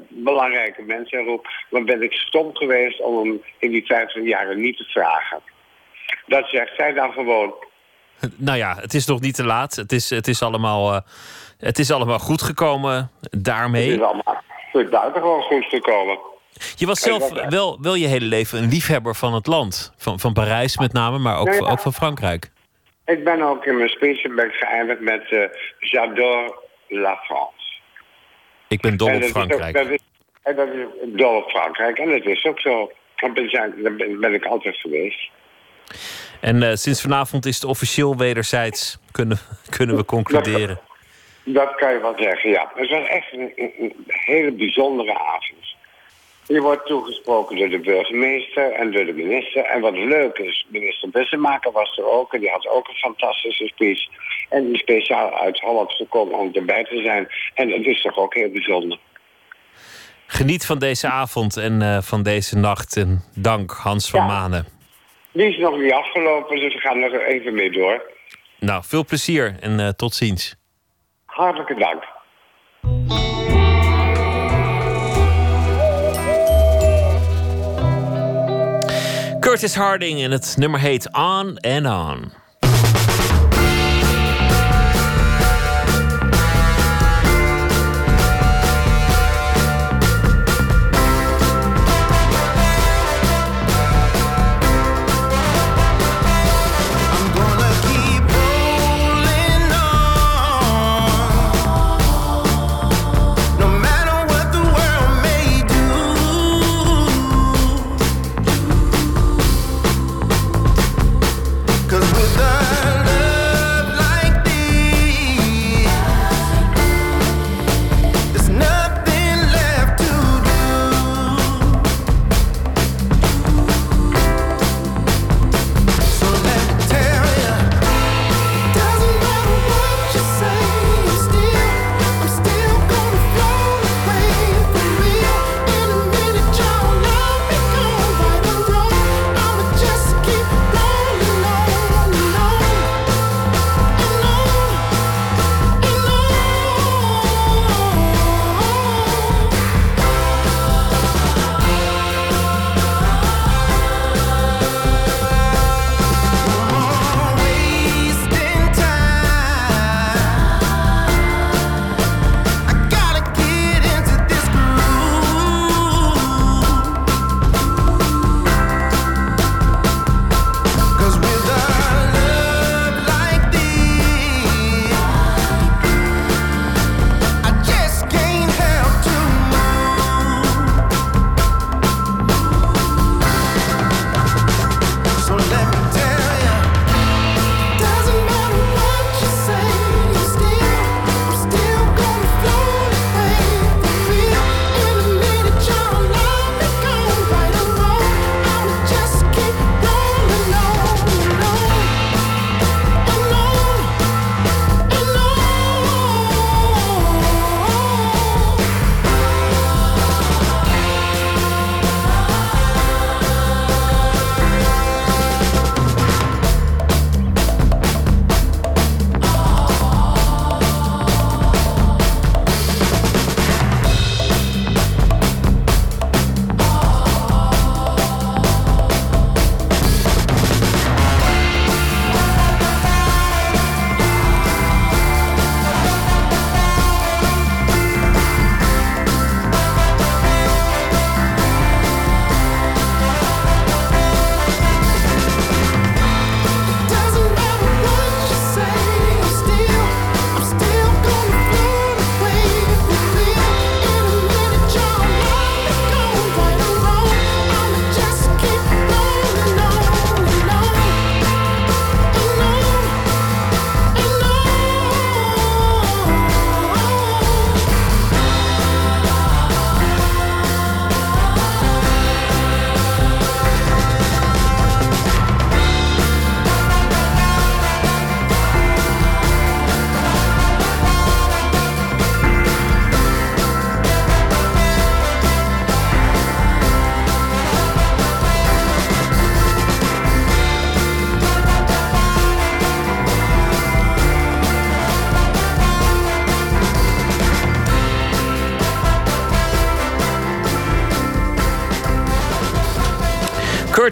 belangrijke 0.07 0.81
mensen 0.81 1.19
en 1.19 1.25
roep, 1.25 1.47
dan 1.69 1.85
ben 1.85 2.01
ik 2.01 2.13
stom 2.13 2.55
geweest 2.55 3.01
om 3.01 3.17
hem 3.17 3.41
in 3.59 3.71
die 3.71 3.85
15 3.85 4.23
jaren 4.23 4.61
niet 4.61 4.77
te 4.77 4.83
vragen. 4.83 5.41
Dat 6.25 6.47
zegt 6.49 6.75
zij 6.75 6.93
dan 6.93 7.11
gewoon. 7.11 7.53
Nou 8.37 8.57
ja, 8.57 8.75
het 8.75 8.93
is 8.93 9.05
nog 9.05 9.19
niet 9.21 9.35
te 9.35 9.45
laat. 9.45 9.75
Het 9.75 9.91
is, 9.91 10.09
het 10.09 10.27
is, 10.27 10.41
allemaal, 10.41 11.01
het 11.59 11.79
is 11.79 11.91
allemaal 11.91 12.19
goed 12.19 12.41
gekomen 12.41 13.11
Het 13.21 13.43
daarmee. 13.43 13.93
is 13.93 14.01
allemaal 14.01 14.41
het 14.71 14.83
is 14.83 14.89
buitengewoon 14.89 15.41
goed 15.41 15.65
gekomen. 15.65 16.17
Je 16.75 16.85
was 16.85 16.99
zelf 16.99 17.29
wel, 17.49 17.77
wel 17.81 17.95
je 17.95 18.07
hele 18.07 18.25
leven 18.25 18.63
een 18.63 18.69
liefhebber 18.69 19.15
van 19.15 19.33
het 19.33 19.47
land. 19.47 19.93
Van, 19.97 20.19
van 20.19 20.33
Parijs 20.33 20.77
met 20.77 20.93
name, 20.93 21.17
maar 21.17 21.37
ook, 21.37 21.53
ja. 21.53 21.59
ook 21.59 21.79
van 21.79 21.93
Frankrijk. 21.93 22.51
Ik 23.05 23.23
ben 23.23 23.41
ook 23.41 23.65
in 23.65 23.77
mijn 23.77 23.89
speech 23.89 24.21
ben 24.35 24.45
ik 24.45 24.53
geëindigd 24.53 24.99
met 24.99 25.31
eh, 25.31 25.39
J'adore 25.79 26.55
la 26.87 27.15
France. 27.23 27.79
Ik 28.67 28.81
ben 28.81 28.97
dol 28.97 29.07
op 29.07 29.13
dat 29.13 29.23
ook- 29.23 29.29
Frankrijk. 29.29 29.73
dat 29.73 29.87
is, 29.89 29.99
en 30.43 30.55
dat 30.55 30.67
is 30.67 30.85
dol 31.05 31.35
op 31.35 31.49
Frankrijk. 31.49 31.97
En 31.97 32.09
dat 32.09 32.25
is 32.25 32.45
ook 32.45 32.59
zo. 32.59 32.91
Daar 33.15 33.95
ben, 34.19 34.33
ik 34.33 34.45
altijd 34.45 34.75
geweest. 34.77 35.29
En 36.41 36.63
eh, 36.63 36.75
sinds 36.75 37.01
vanavond 37.01 37.45
is 37.45 37.55
het 37.55 37.63
officieel 37.63 38.17
wederzijds, 38.17 38.97
kunnen, 39.11 39.37
kunnen 39.69 39.95
we 39.95 40.05
concluderen. 40.05 40.79
Dat 41.45 41.75
kan 41.75 41.93
je 41.93 41.99
wel 41.99 42.13
zeggen, 42.17 42.49
ja. 42.49 42.71
Het 42.75 42.89
was 42.89 43.07
echt 43.07 43.33
een, 43.33 43.51
een- 43.55 43.73
een 43.79 43.93
hele 44.07 44.51
bijzondere 44.51 45.17
avond. 45.19 45.72
Je 46.47 46.61
wordt 46.61 46.85
toegesproken 46.85 47.57
door 47.57 47.69
de 47.69 47.79
burgemeester 47.79 48.71
en 48.71 48.91
door 48.91 49.05
de 49.05 49.13
minister. 49.13 49.63
En 49.63 49.81
wat 49.81 49.93
leuk 49.93 50.37
is, 50.37 50.65
minister 50.69 51.09
Bussemaker 51.09 51.71
was 51.71 51.97
er 51.97 52.09
ook. 52.09 52.33
En 52.33 52.39
die 52.39 52.49
had 52.49 52.67
ook 52.67 52.87
een 52.87 52.95
fantastische 52.95 53.67
speech. 53.67 53.99
En 54.49 54.65
die 54.65 54.77
speciaal 54.77 55.33
uit 55.33 55.59
Holland 55.59 55.91
gekomen 55.91 56.39
om 56.39 56.49
erbij 56.53 56.83
te 56.83 57.01
zijn. 57.01 57.27
En 57.53 57.69
dat 57.69 57.85
is 57.85 58.01
toch 58.01 58.17
ook 58.17 58.33
heel 58.33 58.49
bijzonder. 58.49 58.97
Geniet 60.27 60.65
van 60.65 60.79
deze 60.79 61.07
avond 61.07 61.57
en 61.57 61.81
eh, 61.81 62.01
van 62.01 62.23
deze 62.23 62.57
nacht. 62.57 62.97
En 62.97 63.23
dank, 63.35 63.71
Hans 63.71 64.09
van 64.09 64.19
Ja. 64.19 64.25
Manen. 64.25 64.65
Die 65.31 65.47
is 65.47 65.57
nog 65.57 65.77
niet 65.77 65.91
afgelopen, 65.91 66.59
dus 66.59 66.73
we 66.73 66.79
gaan 66.79 67.01
er 67.01 67.25
even 67.25 67.53
mee 67.53 67.71
door. 67.71 68.01
Nou, 68.59 68.83
veel 68.85 69.05
plezier 69.05 69.55
en 69.59 69.79
eh, 69.79 69.89
tot 69.89 70.13
ziens. 70.13 70.55
Hartelijke 71.25 71.75
dank. 71.75 72.03
Curtis 79.53 79.75
Harding 79.75 80.21
en 80.21 80.31
het 80.31 80.55
nummer 80.57 80.79
heet 80.79 81.13
On 81.13 81.57
and 81.59 81.85
On. 81.85 82.42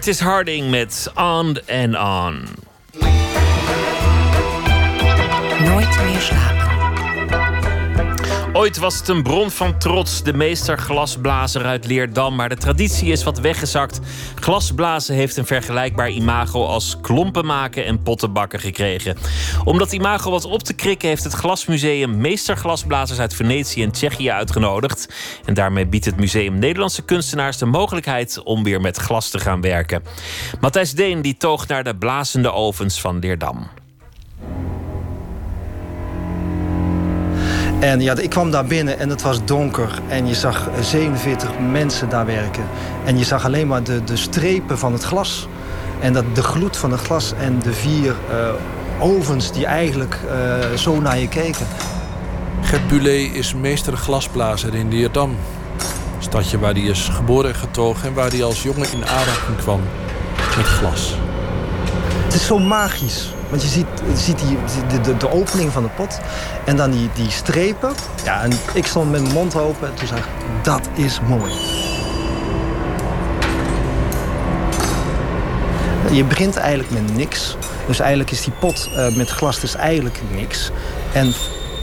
Curtis 0.02 0.18
Harding 0.18 0.68
met 0.72 1.06
On 1.16 1.58
and 1.68 1.94
On. 1.94 2.51
Ooit 8.62 8.78
was 8.78 8.98
het 8.98 9.08
een 9.08 9.22
bron 9.22 9.50
van 9.50 9.78
trots, 9.78 10.22
de 10.22 10.32
meester 10.32 10.78
glasblazer 10.78 11.64
uit 11.64 11.86
Leerdam. 11.86 12.34
Maar 12.34 12.48
de 12.48 12.56
traditie 12.56 13.12
is 13.12 13.24
wat 13.24 13.38
weggezakt. 13.38 14.00
Glasblazen 14.34 15.14
heeft 15.14 15.36
een 15.36 15.46
vergelijkbaar 15.46 16.10
imago 16.10 16.64
als 16.64 17.00
klompen 17.00 17.46
maken 17.46 17.84
en 17.84 18.02
pottenbakken 18.02 18.60
gekregen. 18.60 19.16
Om 19.64 19.78
dat 19.78 19.92
imago 19.92 20.30
wat 20.30 20.44
op 20.44 20.62
te 20.62 20.72
krikken, 20.74 21.08
heeft 21.08 21.24
het 21.24 21.32
Glasmuseum 21.32 22.16
meesterglasblazers 22.16 23.18
uit 23.18 23.34
Venetië 23.34 23.82
en 23.82 23.92
Tsjechië 23.92 24.30
uitgenodigd. 24.30 25.08
En 25.44 25.54
daarmee 25.54 25.86
biedt 25.86 26.04
het 26.04 26.16
museum 26.16 26.58
Nederlandse 26.58 27.02
kunstenaars 27.02 27.58
de 27.58 27.66
mogelijkheid 27.66 28.42
om 28.42 28.62
weer 28.62 28.80
met 28.80 28.96
glas 28.96 29.30
te 29.30 29.38
gaan 29.38 29.60
werken. 29.60 30.02
Matthijs 30.60 30.92
Deen 30.92 31.22
die 31.22 31.36
toog 31.36 31.66
naar 31.66 31.84
de 31.84 31.96
blazende 31.96 32.52
ovens 32.52 33.00
van 33.00 33.18
Leerdam. 33.18 33.81
En 37.82 38.00
ja, 38.00 38.16
ik 38.16 38.30
kwam 38.30 38.50
daar 38.50 38.64
binnen 38.64 38.98
en 38.98 39.08
het 39.08 39.22
was 39.22 39.44
donker. 39.44 40.00
En 40.08 40.26
je 40.26 40.34
zag 40.34 40.68
47 40.80 41.50
mensen 41.70 42.08
daar 42.08 42.26
werken. 42.26 42.64
En 43.04 43.18
je 43.18 43.24
zag 43.24 43.44
alleen 43.44 43.66
maar 43.66 43.82
de, 43.82 44.04
de 44.04 44.16
strepen 44.16 44.78
van 44.78 44.92
het 44.92 45.02
glas. 45.02 45.48
En 46.00 46.12
dat, 46.12 46.24
de 46.34 46.42
gloed 46.42 46.76
van 46.76 46.90
het 46.90 47.00
glas 47.00 47.32
en 47.40 47.58
de 47.58 47.72
vier 47.72 48.14
eh, 48.30 48.52
ovens 48.98 49.52
die 49.52 49.66
eigenlijk 49.66 50.18
eh, 50.28 50.76
zo 50.76 51.00
naar 51.00 51.18
je 51.18 51.28
keken. 51.28 51.66
Gert 52.60 52.88
Bulet 52.88 53.34
is 53.34 53.54
meester 53.54 53.96
glasblazer 53.96 54.74
in 54.74 54.88
Leerdam. 54.88 55.36
Stadje 56.18 56.58
waar 56.58 56.72
hij 56.72 56.82
is 56.82 57.08
geboren 57.08 57.50
en 57.50 57.56
getogen 57.56 58.08
en 58.08 58.14
waar 58.14 58.30
hij 58.30 58.44
als 58.44 58.62
jongen 58.62 58.92
in 58.92 59.06
aanraking 59.06 59.56
kwam 59.56 59.80
met 60.56 60.66
glas. 60.66 61.14
Het 62.24 62.34
is 62.34 62.46
zo 62.46 62.58
magisch. 62.58 63.32
Want 63.52 63.64
je 63.64 63.70
ziet, 63.70 63.86
ziet 64.16 64.38
die, 64.38 64.58
de, 64.88 65.00
de, 65.00 65.16
de 65.16 65.30
opening 65.30 65.72
van 65.72 65.82
de 65.82 65.88
pot 65.88 66.20
en 66.64 66.76
dan 66.76 66.90
die, 66.90 67.08
die 67.14 67.30
strepen. 67.30 67.92
Ja, 68.24 68.42
en 68.42 68.50
ik 68.74 68.86
stond 68.86 69.10
met 69.10 69.20
mijn 69.20 69.34
mond 69.34 69.56
open 69.56 69.88
en 69.88 69.94
toen 69.94 70.06
zei 70.06 70.20
ik, 70.20 70.26
dat 70.62 70.88
is 70.94 71.20
mooi. 71.20 71.52
Je 76.10 76.24
begint 76.24 76.56
eigenlijk 76.56 76.90
met 76.90 77.16
niks. 77.16 77.56
Dus 77.86 78.00
eigenlijk 78.00 78.30
is 78.30 78.42
die 78.44 78.52
pot 78.60 78.90
eh, 78.96 79.16
met 79.16 79.30
glas 79.30 79.60
dus 79.60 79.74
eigenlijk 79.74 80.20
niks. 80.34 80.70
En 81.12 81.32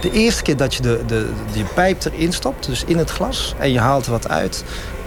de 0.01 0.11
eerste 0.11 0.41
keer 0.41 0.57
dat 0.57 0.75
je 0.75 0.81
de, 0.81 1.03
de, 1.05 1.29
die 1.51 1.65
pijp 1.73 2.05
erin 2.05 2.33
stopt, 2.33 2.65
dus 2.65 2.83
in 2.83 2.97
het 2.97 3.09
glas, 3.09 3.53
en 3.57 3.71
je 3.71 3.79
haalt 3.79 4.05
er 4.05 4.11
wat 4.11 4.29
uit, 4.29 4.63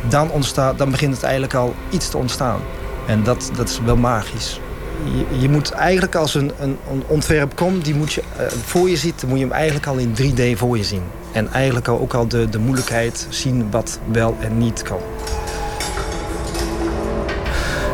dan, 0.08 0.30
ontstaat, 0.30 0.78
dan 0.78 0.90
begint 0.90 1.14
het 1.14 1.22
eigenlijk 1.22 1.54
al 1.54 1.74
iets 1.90 2.08
te 2.08 2.16
ontstaan. 2.16 2.60
En 3.06 3.22
dat, 3.22 3.50
dat 3.56 3.68
is 3.68 3.80
wel 3.84 3.96
magisch. 3.96 4.60
Je, 5.04 5.40
je 5.40 5.48
moet 5.48 5.70
eigenlijk 5.70 6.14
als 6.14 6.34
een, 6.34 6.52
een, 6.60 6.78
ontwerp 7.06 7.56
komt, 7.56 7.84
die 7.84 7.94
moet 7.94 8.12
je 8.12 8.22
eh, 8.36 8.46
voor 8.64 8.90
je 8.90 8.96
ziet, 8.96 9.20
dan 9.20 9.28
moet 9.28 9.38
je 9.38 9.44
hem 9.44 9.54
eigenlijk 9.54 9.86
al 9.86 9.96
in 9.96 10.14
3D 10.16 10.58
voor 10.58 10.76
je 10.76 10.84
zien. 10.84 11.02
En 11.32 11.52
eigenlijk 11.52 11.88
ook 11.88 12.14
al 12.14 12.28
de, 12.28 12.48
de 12.48 12.58
moeilijkheid 12.58 13.26
zien 13.28 13.70
wat 13.70 13.98
wel 14.12 14.36
en 14.40 14.58
niet 14.58 14.82
kan. 14.82 14.98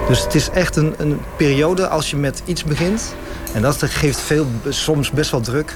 Dus 0.09 0.22
het 0.22 0.35
is 0.35 0.51
echt 0.51 0.76
een, 0.76 0.94
een 0.98 1.20
periode 1.36 1.89
als 1.89 2.10
je 2.10 2.16
met 2.16 2.43
iets 2.44 2.64
begint. 2.64 3.14
En 3.55 3.62
dat 3.62 3.82
geeft 3.82 4.20
veel, 4.20 4.47
soms 4.68 5.10
best 5.10 5.30
wel 5.30 5.40
druk. 5.40 5.74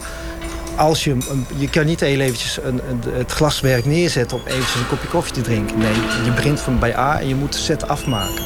Als 0.76 1.04
je, 1.04 1.16
je 1.56 1.68
kan 1.70 1.86
niet 1.86 2.00
heel 2.00 2.20
eventjes 2.20 2.58
een- 2.62 2.80
het 3.12 3.32
glaswerk 3.32 3.84
neerzetten 3.84 4.36
om 4.36 4.42
eventjes 4.46 4.74
een 4.80 4.86
kopje 4.88 5.08
koffie 5.08 5.32
te 5.34 5.40
drinken. 5.40 5.78
Nee, 5.78 5.92
je 6.24 6.30
begint 6.34 6.60
van 6.60 6.78
bij 6.78 6.96
A 6.96 7.20
en 7.20 7.28
je 7.28 7.34
moet 7.34 7.52
de 7.52 7.58
set 7.58 7.88
afmaken. 7.88 8.44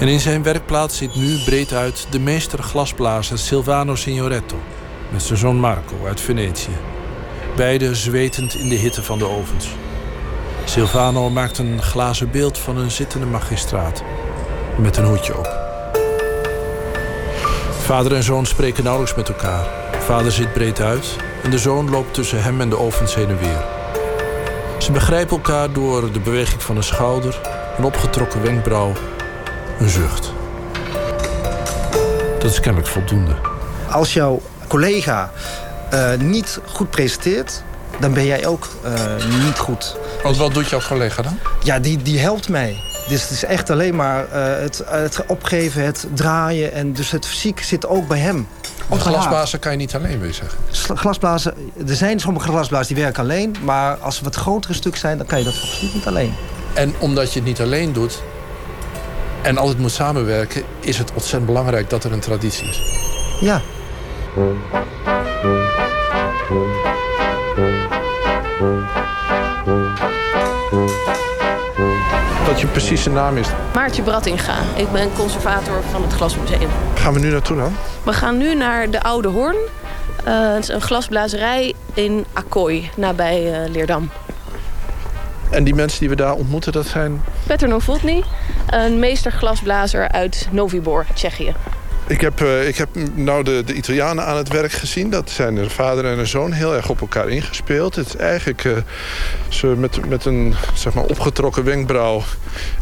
En 0.00 0.08
in 0.08 0.20
zijn 0.20 0.42
werkplaats 0.42 0.96
zit 0.96 1.14
nu 1.14 1.38
breed 1.44 1.72
uit 1.72 2.06
de 2.10 2.18
meester 2.18 2.62
glasblazer 2.62 3.38
Silvano 3.38 3.94
Signoretto. 3.94 4.56
Met 5.08 5.22
zijn 5.22 5.38
zoon 5.38 5.56
Marco 5.56 6.06
uit 6.06 6.20
Venetië. 6.20 6.76
Beide 7.56 7.94
zwetend 7.94 8.54
in 8.54 8.68
de 8.68 8.74
hitte 8.74 9.02
van 9.02 9.18
de 9.18 9.28
ovens. 9.28 9.68
Silvano 10.64 11.30
maakt 11.30 11.58
een 11.58 11.82
glazen 11.82 12.30
beeld 12.30 12.58
van 12.58 12.76
een 12.76 12.90
zittende 12.90 13.26
magistraat. 13.26 14.02
Met 14.78 14.96
een 14.96 15.04
hoedje 15.04 15.38
op. 15.38 15.58
Vader 17.78 18.14
en 18.14 18.22
zoon 18.22 18.46
spreken 18.46 18.84
nauwelijks 18.84 19.16
met 19.16 19.28
elkaar. 19.28 19.66
Vader 19.98 20.32
zit 20.32 20.52
breed 20.52 20.80
uit 20.80 21.16
en 21.42 21.50
de 21.50 21.58
zoon 21.58 21.90
loopt 21.90 22.14
tussen 22.14 22.42
hem 22.42 22.60
en 22.60 22.68
de 22.68 22.78
ovens 22.78 23.14
heen 23.14 23.28
en 23.28 23.38
weer. 23.38 23.64
Ze 24.78 24.92
begrijpen 24.92 25.36
elkaar 25.36 25.72
door 25.72 26.12
de 26.12 26.20
beweging 26.20 26.62
van 26.62 26.76
een 26.76 26.82
schouder, 26.82 27.40
een 27.78 27.84
opgetrokken 27.84 28.42
wenkbrauw, 28.42 28.92
een 29.80 29.88
zucht. 29.88 30.32
Dat 32.38 32.50
is 32.50 32.60
kennelijk 32.60 32.90
voldoende. 32.90 33.34
Als 33.90 34.12
jouw 34.12 34.42
collega 34.66 35.30
eh, 35.90 36.14
niet 36.14 36.60
goed 36.66 36.90
presenteert, 36.90 37.62
dan 38.00 38.12
ben 38.14 38.24
jij 38.24 38.46
ook 38.46 38.68
eh, 38.82 38.92
niet 39.44 39.58
goed. 39.58 39.96
Want 40.22 40.36
wat 40.36 40.54
doet 40.54 40.68
jouw 40.68 40.80
collega 40.88 41.22
dan? 41.22 41.38
Ja, 41.62 41.78
die, 41.78 42.02
die 42.02 42.18
helpt 42.18 42.48
mij. 42.48 42.76
Dus 43.08 43.22
het 43.22 43.30
is 43.30 43.44
echt 43.44 43.70
alleen 43.70 43.94
maar 43.94 44.28
eh, 44.28 44.62
het, 44.62 44.82
het 44.86 45.26
opgeven, 45.26 45.84
het 45.84 46.06
draaien. 46.14 46.72
En 46.72 46.92
dus 46.92 47.10
het 47.10 47.26
fysiek 47.26 47.62
zit 47.62 47.86
ook 47.86 48.08
bij 48.08 48.18
hem. 48.18 48.48
Op 48.88 49.00
glasblazer 49.00 49.58
kan 49.58 49.72
je 49.72 49.78
niet 49.78 49.94
alleen 49.94 50.20
weer 50.20 50.34
zeggen. 50.34 50.58
Glasblazen, 50.96 51.54
er 51.88 51.96
zijn 51.96 52.20
sommige 52.20 52.48
glasblazers 52.48 52.88
die 52.88 53.02
werken 53.02 53.22
alleen. 53.22 53.56
Maar 53.64 53.96
als 53.96 54.16
ze 54.16 54.24
wat 54.24 54.34
grotere 54.34 54.74
stukken 54.74 55.00
zijn, 55.00 55.18
dan 55.18 55.26
kan 55.26 55.38
je 55.38 55.44
dat 55.44 55.54
absoluut 55.62 55.94
niet 55.94 56.06
alleen. 56.06 56.34
En 56.74 56.94
omdat 56.98 57.32
je 57.32 57.38
het 57.38 57.48
niet 57.48 57.60
alleen 57.60 57.92
doet 57.92 58.22
en 59.42 59.58
altijd 59.58 59.78
moet 59.78 59.90
samenwerken, 59.90 60.62
is 60.80 60.98
het 60.98 61.12
ontzettend 61.12 61.46
belangrijk 61.46 61.90
dat 61.90 62.04
er 62.04 62.12
een 62.12 62.20
traditie 62.20 62.68
is. 62.68 62.80
Ja. 63.40 63.60
Wat 72.46 72.60
je 72.60 72.66
precieze 72.66 73.10
naam 73.10 73.36
is. 73.36 73.48
Maartje 73.74 74.02
Brattinga. 74.02 74.58
Ik 74.76 74.92
ben 74.92 75.12
conservator 75.12 75.82
van 75.90 76.02
het 76.02 76.12
Glasmuseum. 76.12 76.70
Gaan 76.94 77.12
we 77.12 77.18
nu 77.20 77.30
naartoe 77.30 77.56
dan? 77.56 77.76
We 78.02 78.12
gaan 78.12 78.36
nu 78.36 78.54
naar 78.54 78.90
de 78.90 79.02
Oude 79.02 79.28
Hoorn. 79.28 79.56
Eh, 80.24 80.52
het 80.52 80.62
is 80.62 80.68
een 80.68 80.80
glasblazerij 80.80 81.74
in 81.94 82.24
Akkooi, 82.32 82.90
nabij 82.96 83.62
eh, 83.62 83.70
Leerdam. 83.70 84.10
En 85.50 85.64
die 85.64 85.74
mensen 85.74 86.00
die 86.00 86.08
we 86.08 86.16
daar 86.16 86.34
ontmoeten, 86.34 86.72
dat 86.72 86.86
zijn... 86.86 87.22
Petr 87.46 87.66
Novotny, 87.66 88.22
een 88.66 88.98
meester 88.98 89.32
glasblazer 89.32 90.08
uit 90.08 90.48
Novibor, 90.50 91.06
Tsjechië. 91.14 91.54
Ik 92.10 92.20
heb, 92.20 92.40
eh, 92.40 92.68
ik 92.68 92.76
heb 92.76 92.88
nou 93.14 93.44
de, 93.44 93.62
de 93.64 93.74
Italianen 93.74 94.26
aan 94.26 94.36
het 94.36 94.48
werk 94.48 94.72
gezien. 94.72 95.10
Dat 95.10 95.30
zijn 95.30 95.56
een 95.56 95.70
vader 95.70 96.04
en 96.04 96.18
een 96.18 96.26
zoon 96.26 96.52
heel 96.52 96.74
erg 96.74 96.88
op 96.88 97.00
elkaar 97.00 97.28
ingespeeld. 97.28 97.94
Het 97.94 98.06
is 98.06 98.16
eigenlijk 98.16 98.64
eh, 98.64 98.72
ze 99.48 99.66
met, 99.66 100.08
met 100.08 100.24
een 100.24 100.54
zeg 100.74 100.94
maar, 100.94 101.04
opgetrokken 101.04 101.64
wenkbrauw 101.64 102.22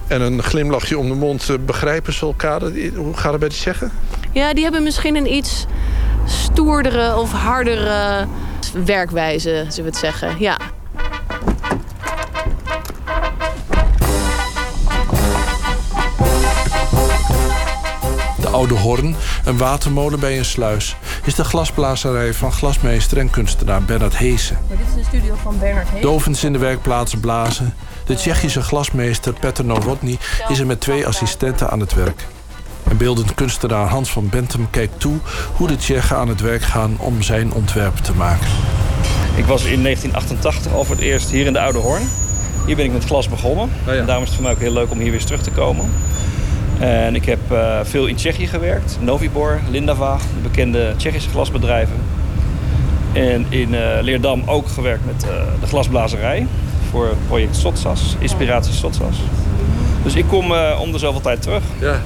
en 0.07 0.20
een 0.20 0.43
glimlachje 0.43 0.99
om 0.99 1.09
de 1.09 1.15
mond 1.15 1.49
eh, 1.49 1.57
begrijpen 1.66 2.12
ze 2.12 2.27
elkaar. 2.27 2.61
Hoe 2.95 3.16
gaat 3.16 3.31
het 3.31 3.40
bij 3.40 3.49
die 3.49 3.59
zeggen? 3.59 3.93
Ja, 4.32 4.55
die 4.55 4.62
hebben 4.62 4.82
misschien 4.82 5.16
een 5.16 5.32
iets 5.32 5.66
stoerdere 6.24 7.16
of 7.16 7.32
hardere 7.32 8.27
werkwijze, 8.85 9.65
zullen 9.69 9.74
we 9.77 9.82
het 9.82 9.97
zeggen. 9.97 10.36
Ja. 10.39 10.59
Oude 18.59 18.74
Horn, 18.74 19.16
een 19.44 19.59
watermolen 19.59 20.20
bij 20.20 20.39
een 20.39 20.44
sluis, 20.44 20.97
is 21.24 21.35
de 21.35 21.44
glasblazerij 21.44 22.35
van 22.35 22.52
glasmeester 22.52 23.18
en 23.18 23.30
kunstenaar 23.30 23.82
Bernard 23.82 24.16
Heesen. 24.16 24.59
dit 24.68 24.78
is 24.89 24.94
de 24.94 25.05
studio 25.05 25.35
van 25.43 25.59
Bernard 25.59 25.89
Hees. 25.89 26.01
De 26.01 26.09
ovens 26.09 26.44
in 26.44 26.52
de 26.52 26.59
werkplaats 26.59 27.14
blazen. 27.20 27.74
De 28.05 28.14
Tsjechische 28.14 28.62
glasmeester 28.62 29.32
Petr 29.32 29.64
Novotny 29.64 30.18
is 30.48 30.59
er 30.59 30.66
met 30.66 30.80
twee 30.80 31.06
assistenten 31.06 31.70
aan 31.70 31.80
het 31.80 31.94
werk. 31.94 32.26
En 32.89 32.97
beeldend 32.97 33.35
kunstenaar 33.35 33.86
Hans 33.86 34.10
van 34.10 34.28
Bentum 34.28 34.70
kijkt 34.70 35.01
toe 35.01 35.16
hoe 35.56 35.66
de 35.66 35.76
Tsjechen 35.76 36.16
aan 36.16 36.28
het 36.28 36.40
werk 36.40 36.62
gaan 36.62 36.97
om 36.98 37.22
zijn 37.22 37.52
ontwerp 37.52 37.97
te 37.97 38.14
maken. 38.14 38.48
Ik 39.36 39.44
was 39.44 39.64
in 39.64 39.82
1988 39.82 40.72
al 40.72 40.85
voor 40.85 40.94
het 40.97 41.05
eerst 41.05 41.30
hier 41.30 41.47
in 41.47 41.52
de 41.52 41.60
Oude 41.60 41.78
Hoorn. 41.78 42.09
Hier 42.66 42.76
ben 42.76 42.85
ik 42.85 42.93
met 42.93 43.05
glas 43.05 43.28
begonnen. 43.28 43.70
En 43.86 44.06
daarom 44.06 44.22
is 44.22 44.28
het 44.28 44.35
voor 44.35 44.43
mij 44.43 44.52
ook 44.52 44.60
heel 44.60 44.72
leuk 44.72 44.90
om 44.90 44.98
hier 44.98 45.06
weer 45.06 45.14
eens 45.14 45.24
terug 45.24 45.43
te 45.43 45.51
komen. 45.51 45.90
En 46.78 47.14
ik 47.14 47.24
heb 47.24 47.52
eh, 47.52 47.78
veel 47.82 48.06
in 48.06 48.14
Tsjechië 48.14 48.46
gewerkt. 48.46 48.98
Novibor, 49.00 49.60
Lindava, 49.70 50.16
de 50.16 50.48
bekende 50.48 50.94
Tsjechische 50.96 51.30
glasbedrijven. 51.30 51.96
En 53.12 53.46
in 53.48 53.74
eh, 53.74 53.98
Leerdam 54.00 54.42
ook 54.46 54.68
gewerkt 54.68 55.06
met 55.06 55.24
eh, 55.24 55.30
de 55.60 55.66
glasblazerij. 55.66 56.46
Voor 56.90 57.06
het 57.06 57.26
project 57.26 57.56
Sotsas, 57.56 58.16
Inspiratie 58.18 58.72
Sotsas. 58.72 59.16
Dus 60.02 60.14
ik 60.14 60.24
kom 60.26 60.52
om 60.80 60.92
de 60.92 60.98
zoveel 60.98 61.20
tijd 61.20 61.42
terug. 61.42 61.62
Ja. 61.80 62.00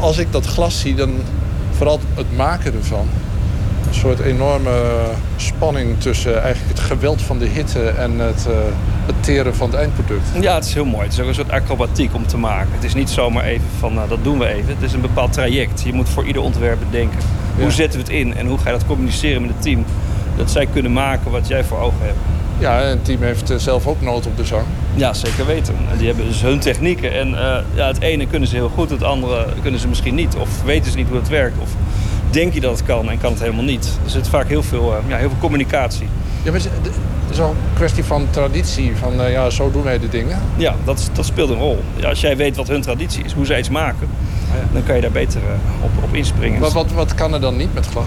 Als 0.00 0.18
ik 0.18 0.32
dat 0.32 0.46
glas 0.46 0.80
zie, 0.80 0.94
dan 0.94 1.14
vooral 1.70 2.00
het 2.14 2.36
maken 2.36 2.74
ervan. 2.74 3.08
Een 3.88 3.94
soort 3.94 4.20
enorme 4.20 5.02
spanning 5.36 6.00
tussen 6.00 6.42
eigenlijk 6.42 6.78
het 6.78 6.86
geweld 6.86 7.22
van 7.22 7.38
de 7.38 7.46
hitte 7.46 7.88
en 7.88 8.18
het, 8.18 8.46
het 9.14 9.22
teren 9.24 9.54
van 9.56 9.70
het 9.70 9.78
eindproduct. 9.78 10.22
Ja, 10.40 10.54
het 10.54 10.64
is 10.64 10.74
heel 10.74 10.84
mooi. 10.84 11.02
Het 11.04 11.12
is 11.12 11.20
ook 11.20 11.26
een 11.28 11.34
soort 11.34 11.50
acrobatiek 11.50 12.14
om 12.14 12.26
te 12.26 12.36
maken. 12.38 12.72
Het 12.74 12.84
is 12.84 12.94
niet 12.94 13.10
zomaar 13.10 13.44
even 13.44 13.66
van, 13.78 13.94
nou, 13.94 14.08
dat 14.08 14.24
doen 14.24 14.38
we 14.38 14.46
even. 14.46 14.68
Het 14.74 14.82
is 14.82 14.92
een 14.92 15.00
bepaald 15.00 15.32
traject. 15.32 15.82
Je 15.84 15.92
moet 15.92 16.08
voor 16.08 16.24
ieder 16.26 16.42
ontwerp 16.42 16.78
bedenken. 16.90 17.18
Hoe 17.54 17.64
Ja. 17.64 17.70
zetten 17.70 17.98
we 18.00 18.04
het 18.06 18.14
in 18.14 18.36
en 18.36 18.46
hoe 18.46 18.58
ga 18.58 18.64
je 18.70 18.76
dat 18.78 18.86
communiceren 18.86 19.40
met 19.42 19.50
het 19.50 19.62
team? 19.62 19.84
Dat 20.36 20.50
zij 20.50 20.66
kunnen 20.66 20.92
maken 20.92 21.30
wat 21.30 21.48
jij 21.48 21.64
voor 21.64 21.78
ogen 21.78 21.98
hebt. 22.00 22.18
Ja, 22.58 22.80
en 22.80 22.88
het 22.88 23.04
team 23.04 23.22
heeft 23.22 23.50
eh, 23.50 23.56
zelf 23.58 23.86
ook 23.86 24.00
nood 24.00 24.26
op 24.26 24.36
de 24.36 24.44
zang. 24.44 24.64
Ja, 24.94 25.12
zeker 25.14 25.46
weten. 25.46 25.74
En 25.90 25.98
die 25.98 26.06
hebben 26.06 26.24
dus 26.26 26.42
hun 26.42 26.58
technieken. 26.58 27.12
En 27.12 27.34
eh, 27.38 27.58
ja, 27.74 27.86
het 27.86 28.00
ene 28.00 28.26
kunnen 28.26 28.48
ze 28.48 28.54
heel 28.54 28.68
goed, 28.68 28.90
het 28.90 29.02
andere 29.02 29.46
kunnen 29.62 29.80
ze 29.80 29.88
misschien 29.88 30.14
niet. 30.14 30.34
Of 30.36 30.62
weten 30.64 30.90
ze 30.90 30.96
niet 30.96 31.08
hoe 31.08 31.16
het 31.18 31.28
werkt. 31.28 31.58
Of 31.58 31.68
denk 32.30 32.52
je 32.54 32.60
dat 32.60 32.78
het 32.78 32.86
kan 32.86 33.10
en 33.10 33.18
kan 33.18 33.30
het 33.32 33.40
helemaal 33.40 33.64
niet. 33.64 33.98
Er 34.04 34.10
zit 34.10 34.28
vaak 34.28 34.48
heel 34.48 34.62
veel, 34.62 34.92
eh, 34.96 34.98
ja, 35.08 35.16
heel 35.16 35.28
veel 35.28 35.38
communicatie. 35.40 36.08
Ja, 36.42 36.50
maar 36.50 36.60
het 36.60 36.90
het 37.28 37.36
is 37.36 37.42
wel 37.42 37.50
een 37.52 37.74
kwestie 37.74 38.04
van 38.04 38.26
traditie. 38.30 38.96
Van 38.96 39.20
eh, 39.20 39.32
ja, 39.32 39.50
zo 39.50 39.70
doen 39.70 39.82
wij 39.82 39.98
de 39.98 40.08
dingen. 40.08 40.38
Ja, 40.56 40.74
dat, 40.84 41.10
dat 41.12 41.24
speelt 41.24 41.50
een 41.50 41.58
rol. 41.58 41.82
Ja, 41.96 42.08
als 42.08 42.20
jij 42.20 42.36
weet 42.36 42.56
wat 42.56 42.68
hun 42.68 42.80
traditie 42.80 43.24
is, 43.24 43.32
hoe 43.32 43.46
zij 43.46 43.58
iets 43.58 43.68
maken, 43.68 44.08
dan 44.72 44.82
kan 44.84 44.94
je 44.94 45.00
daar 45.00 45.10
beter 45.10 45.40
eh, 45.40 45.84
op, 45.84 45.90
op 46.04 46.14
inspringen. 46.14 46.60
Maar 46.60 46.70
wat, 46.70 46.92
wat 46.92 47.14
kan 47.14 47.34
er 47.34 47.40
dan 47.40 47.56
niet 47.56 47.74
met 47.74 47.86
glas? 47.86 48.04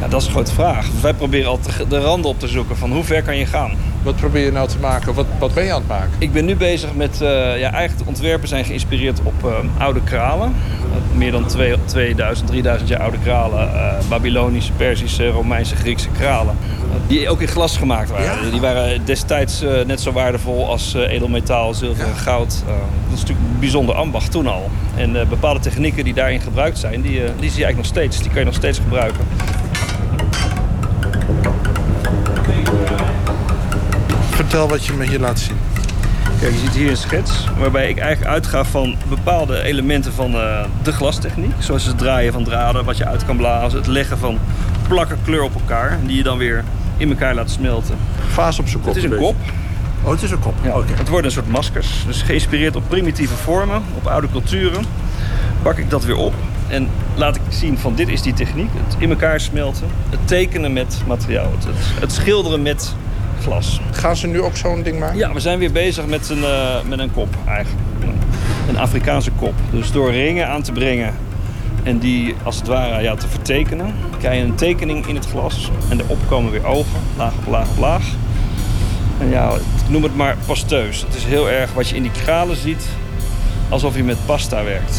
Ja, 0.00 0.08
dat 0.08 0.20
is 0.20 0.26
een 0.26 0.32
grote 0.32 0.52
vraag. 0.52 0.86
Wij 1.00 1.14
proberen 1.14 1.50
altijd 1.50 1.90
de 1.90 1.98
randen 2.00 2.30
op 2.30 2.38
te 2.38 2.48
zoeken 2.48 2.76
van 2.76 2.92
hoe 2.92 3.04
ver 3.04 3.22
kan 3.22 3.36
je 3.36 3.46
gaan. 3.46 3.70
Wat 4.02 4.16
probeer 4.16 4.44
je 4.44 4.52
nou 4.52 4.68
te 4.68 4.78
maken? 4.78 5.14
Wat, 5.14 5.26
wat 5.38 5.54
ben 5.54 5.64
je 5.64 5.72
aan 5.72 5.78
het 5.78 5.88
maken? 5.88 6.10
Ik 6.18 6.32
ben 6.32 6.44
nu 6.44 6.56
bezig 6.56 6.94
met, 6.94 7.20
eh, 7.20 7.28
ja, 7.58 7.72
eigenlijk 7.72 7.98
de 7.98 8.04
ontwerpen 8.08 8.48
zijn 8.48 8.64
geïnspireerd 8.64 9.20
op 9.22 9.44
eh, 9.44 9.82
oude 9.82 10.00
kralen. 10.02 10.54
Meer 11.14 11.32
dan 11.32 11.46
twee- 11.46 11.74
2000, 11.84 12.48
3000 12.48 12.88
jaar 12.88 13.00
oude 13.00 13.18
kralen. 13.22 13.68
Babylonische, 14.08 14.72
Perzische, 14.72 15.28
Romeinse, 15.28 15.76
Griekse 15.76 16.08
kralen. 16.08 16.56
Die 17.06 17.28
ook 17.28 17.40
in 17.40 17.48
glas 17.48 17.76
gemaakt 17.76 18.10
waren. 18.10 18.50
Die 18.50 18.60
waren 18.60 19.04
destijds 19.04 19.64
net 19.86 20.00
zo 20.00 20.12
waardevol 20.12 20.66
als 20.68 20.94
edelmetaal, 20.94 21.74
zilver 21.74 22.04
en 22.04 22.16
goud. 22.16 22.48
Dat 22.66 23.14
is 23.14 23.20
natuurlijk 23.20 23.48
een 23.52 23.60
bijzonder 23.60 23.94
ambacht 23.94 24.30
toen 24.30 24.46
al. 24.46 24.70
En 24.96 25.12
bepaalde 25.28 25.60
technieken 25.60 25.79
die 25.80 26.14
daarin 26.14 26.40
gebruikt 26.40 26.78
zijn, 26.78 27.00
die, 27.00 27.24
eh, 27.24 27.30
die 27.38 27.50
zie 27.50 27.58
je 27.58 27.64
eigenlijk 27.64 27.76
nog 27.76 27.86
steeds. 27.86 28.18
Die 28.18 28.28
kan 28.28 28.38
je 28.38 28.44
nog 28.44 28.54
steeds 28.54 28.78
gebruiken. 28.78 29.24
Vertel 34.30 34.68
wat 34.68 34.86
je 34.86 34.92
me 34.92 35.06
hier 35.06 35.18
laat 35.18 35.38
zien. 35.38 35.56
Kijk, 36.40 36.52
je 36.52 36.58
ziet 36.58 36.74
hier 36.74 36.90
een 36.90 36.96
schets 36.96 37.46
waarbij 37.58 37.88
ik 37.88 37.98
eigenlijk 37.98 38.32
uitga 38.32 38.64
van 38.64 38.96
bepaalde 39.08 39.62
elementen 39.62 40.12
van 40.12 40.34
eh, 40.34 40.64
de 40.82 40.92
glastechniek. 40.92 41.52
Zoals 41.58 41.84
het 41.84 41.98
draaien 41.98 42.32
van 42.32 42.44
draden, 42.44 42.84
wat 42.84 42.96
je 42.96 43.06
uit 43.06 43.24
kan 43.24 43.36
blazen. 43.36 43.78
Het 43.78 43.86
leggen 43.86 44.18
van 44.18 44.38
plakken 44.88 45.18
kleur 45.24 45.42
op 45.42 45.54
elkaar, 45.54 45.98
die 46.06 46.16
je 46.16 46.22
dan 46.22 46.38
weer 46.38 46.64
in 46.96 47.08
elkaar 47.08 47.34
laat 47.34 47.50
smelten. 47.50 47.96
Vaas 48.28 48.58
op 48.58 48.68
zijn 48.68 48.82
kop. 48.82 48.94
Het 48.94 49.04
is 49.04 49.10
een 49.10 49.16
kop. 49.16 49.36
Oh, 50.02 50.10
het 50.10 50.22
is 50.22 50.30
een 50.30 50.38
kop. 50.38 50.54
Ja, 50.62 50.76
Het 50.94 51.08
worden 51.08 51.26
een 51.26 51.36
soort 51.36 51.48
maskers. 51.48 52.04
Dus 52.06 52.22
geïnspireerd 52.22 52.76
op 52.76 52.82
primitieve 52.88 53.34
vormen, 53.34 53.82
op 53.96 54.06
oude 54.06 54.28
culturen. 54.32 54.84
Pak 55.62 55.78
ik 55.78 55.90
dat 55.90 56.04
weer 56.04 56.16
op 56.16 56.34
en 56.68 56.88
laat 57.14 57.36
ik 57.36 57.42
zien 57.48 57.78
van 57.78 57.94
dit 57.94 58.08
is 58.08 58.22
die 58.22 58.32
techniek. 58.32 58.68
Het 58.72 58.96
in 58.98 59.10
elkaar 59.10 59.40
smelten, 59.40 59.86
het 60.10 60.28
tekenen 60.28 60.72
met 60.72 61.02
materiaal, 61.06 61.50
het, 61.50 61.66
het, 62.00 62.12
schilderen 62.12 62.62
met 62.62 62.94
glas. 63.40 63.80
Gaan 63.90 64.16
ze 64.16 64.26
nu 64.26 64.40
ook 64.40 64.56
zo'n 64.56 64.82
ding 64.82 64.98
maken? 64.98 65.18
Ja, 65.18 65.32
we 65.32 65.40
zijn 65.40 65.58
weer 65.58 65.72
bezig 65.72 66.06
met 66.06 66.28
een, 66.28 66.44
eh, 66.44 66.82
met 66.88 66.98
een 66.98 67.12
kop 67.12 67.28
eigenlijk. 67.46 67.84
Een 68.68 68.78
Afrikaanse 68.78 69.30
kop. 69.30 69.54
Dus 69.70 69.92
door 69.92 70.10
ringen 70.10 70.48
aan 70.48 70.62
te 70.62 70.72
brengen 70.72 71.14
en 71.82 71.98
die 71.98 72.34
als 72.42 72.56
het 72.56 72.66
ware 72.66 73.02
ja, 73.02 73.14
te 73.14 73.28
vertekenen, 73.28 73.94
krijg 74.18 74.38
je 74.38 74.44
een 74.44 74.54
tekening 74.54 75.06
in 75.06 75.14
het 75.14 75.26
glas. 75.26 75.70
En 75.88 76.00
erop 76.00 76.18
komen 76.28 76.50
weer 76.50 76.66
ogen, 76.66 77.00
laag 77.16 77.32
op 77.36 77.46
laag 77.46 77.68
op 77.70 77.78
laag. 77.78 78.04
En 79.20 79.30
ja, 79.30 79.52
noem 79.88 80.02
het 80.02 80.16
maar 80.16 80.36
pasteus. 80.46 81.00
Het 81.00 81.14
is 81.14 81.24
heel 81.24 81.50
erg 81.50 81.72
wat 81.72 81.88
je 81.88 81.96
in 81.96 82.02
die 82.02 82.10
kralen 82.24 82.56
ziet, 82.56 82.88
alsof 83.70 83.96
je 83.96 84.04
met 84.04 84.26
pasta 84.26 84.64
werkt. 84.64 84.98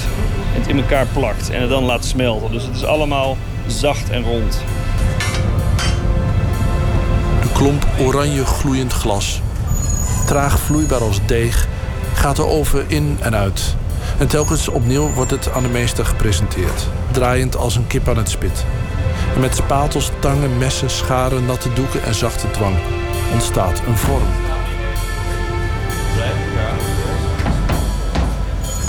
Het 0.51 0.67
in 0.67 0.77
elkaar 0.77 1.05
plakt 1.05 1.49
en 1.49 1.61
het 1.61 1.69
dan 1.69 1.83
laat 1.83 2.05
smelten. 2.05 2.51
Dus 2.51 2.63
het 2.63 2.75
is 2.75 2.85
allemaal 2.85 3.37
zacht 3.67 4.09
en 4.09 4.23
rond. 4.23 4.59
De 7.41 7.51
klomp 7.53 7.87
oranje 7.99 8.45
gloeiend 8.45 8.93
glas, 8.93 9.41
traag 10.25 10.59
vloeibaar 10.59 11.01
als 11.01 11.19
deeg, 11.25 11.67
gaat 12.13 12.35
de 12.35 12.45
oven 12.45 12.85
in 12.87 13.17
en 13.21 13.35
uit. 13.35 13.75
En 14.17 14.27
telkens 14.27 14.67
opnieuw 14.67 15.13
wordt 15.13 15.31
het 15.31 15.51
aan 15.51 15.63
de 15.63 15.69
meester 15.69 16.05
gepresenteerd, 16.05 16.87
draaiend 17.11 17.57
als 17.57 17.75
een 17.75 17.87
kip 17.87 18.07
aan 18.07 18.17
het 18.17 18.29
spit. 18.29 18.65
En 19.33 19.39
met 19.39 19.55
spatels, 19.55 20.11
tangen, 20.19 20.57
messen, 20.57 20.89
scharen, 20.89 21.45
natte 21.45 21.73
doeken 21.73 22.03
en 22.03 22.15
zachte 22.15 22.51
dwang 22.51 22.75
ontstaat 23.33 23.81
een 23.87 23.97
vorm. 23.97 24.50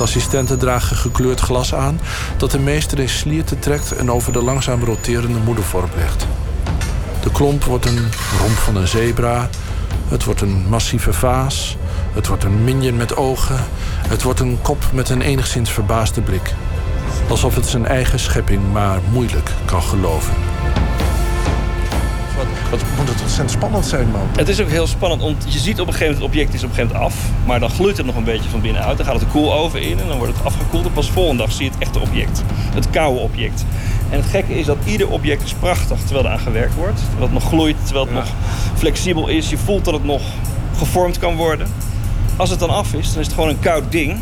Assistenten 0.02 0.58
dragen 0.58 0.96
gekleurd 0.96 1.40
glas 1.40 1.74
aan 1.74 2.00
dat 2.36 2.50
de 2.50 2.58
meester 2.58 2.98
in 2.98 3.08
slierten 3.08 3.58
trekt 3.58 3.92
en 3.92 4.10
over 4.10 4.32
de 4.32 4.42
langzaam 4.42 4.84
roterende 4.84 5.38
moedervorm 5.38 5.90
legt. 5.96 6.26
De 7.22 7.30
klomp 7.30 7.64
wordt 7.64 7.86
een 7.86 8.08
romp 8.40 8.56
van 8.56 8.76
een 8.76 8.88
zebra. 8.88 9.48
Het 10.08 10.24
wordt 10.24 10.40
een 10.40 10.66
massieve 10.68 11.12
vaas. 11.12 11.76
Het 12.12 12.26
wordt 12.26 12.44
een 12.44 12.64
minion 12.64 12.96
met 12.96 13.16
ogen. 13.16 13.64
Het 14.08 14.22
wordt 14.22 14.40
een 14.40 14.58
kop 14.62 14.84
met 14.92 15.08
een 15.08 15.20
enigszins 15.20 15.70
verbaasde 15.70 16.20
blik. 16.20 16.54
Alsof 17.28 17.54
het 17.54 17.66
zijn 17.66 17.86
eigen 17.86 18.18
schepping 18.18 18.72
maar 18.72 18.98
moeilijk 19.12 19.50
kan 19.64 19.82
geloven. 19.82 20.51
Wat, 22.70 22.80
wat 22.80 22.88
moet 22.96 23.08
het 23.08 23.20
ontzettend 23.20 23.50
spannend 23.50 23.86
zijn, 23.86 24.10
man. 24.10 24.28
Het 24.36 24.48
is 24.48 24.60
ook 24.60 24.68
heel 24.68 24.86
spannend, 24.86 25.22
want 25.22 25.44
je 25.48 25.58
ziet 25.58 25.80
op 25.80 25.86
een 25.86 25.92
gegeven 25.92 26.14
moment 26.14 26.32
het 26.32 26.42
object 26.42 26.54
is 26.54 26.62
op 26.64 26.68
een 26.68 26.74
gegeven 26.74 26.96
moment 26.96 27.14
af. 27.14 27.28
Maar 27.46 27.60
dan 27.60 27.70
gloeit 27.70 27.96
het 27.96 28.06
nog 28.06 28.16
een 28.16 28.24
beetje 28.24 28.50
van 28.50 28.60
binnenuit. 28.60 28.96
Dan 28.96 29.06
gaat 29.06 29.14
het 29.14 29.24
de 29.24 29.30
koeloven 29.30 29.82
in 29.82 30.00
en 30.00 30.08
dan 30.08 30.18
wordt 30.18 30.36
het 30.36 30.46
afgekoeld. 30.46 30.86
En 30.86 30.92
pas 30.92 31.10
volgende 31.10 31.42
dag 31.42 31.52
zie 31.52 31.64
je 31.64 31.70
het 31.70 31.80
echte 31.80 32.00
object. 32.00 32.42
Het 32.74 32.90
koude 32.90 33.20
object. 33.20 33.64
En 34.10 34.16
het 34.18 34.26
gekke 34.26 34.58
is 34.58 34.66
dat 34.66 34.76
ieder 34.84 35.08
object 35.08 35.42
is 35.42 35.52
prachtig 35.52 35.98
terwijl 36.00 36.26
er 36.26 36.32
aan 36.32 36.38
gewerkt 36.38 36.74
wordt. 36.74 36.98
Terwijl 36.98 37.22
het 37.22 37.32
nog 37.32 37.44
gloeit, 37.44 37.76
terwijl 37.84 38.04
het 38.04 38.14
nog 38.14 38.26
flexibel 38.74 39.28
is. 39.28 39.50
Je 39.50 39.58
voelt 39.58 39.84
dat 39.84 39.94
het 39.94 40.04
nog 40.04 40.22
gevormd 40.76 41.18
kan 41.18 41.36
worden. 41.36 41.66
Als 42.36 42.50
het 42.50 42.58
dan 42.58 42.70
af 42.70 42.94
is, 42.94 43.12
dan 43.12 43.20
is 43.20 43.26
het 43.26 43.34
gewoon 43.34 43.48
een 43.48 43.60
koud 43.60 43.92
ding. 43.92 44.18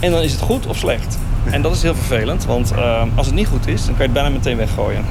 En 0.00 0.10
dan 0.10 0.22
is 0.22 0.32
het 0.32 0.40
goed 0.40 0.66
of 0.66 0.76
slecht. 0.76 1.18
En 1.50 1.62
dat 1.62 1.74
is 1.74 1.82
heel 1.82 1.94
vervelend, 1.94 2.44
want 2.44 2.70
eh, 2.70 3.02
als 3.14 3.26
het 3.26 3.34
niet 3.34 3.46
goed 3.46 3.66
is, 3.66 3.84
dan 3.84 3.96
kan 3.96 3.96
je 3.96 4.02
het 4.02 4.12
bijna 4.12 4.28
meteen 4.28 4.56
weggooien. 4.56 5.04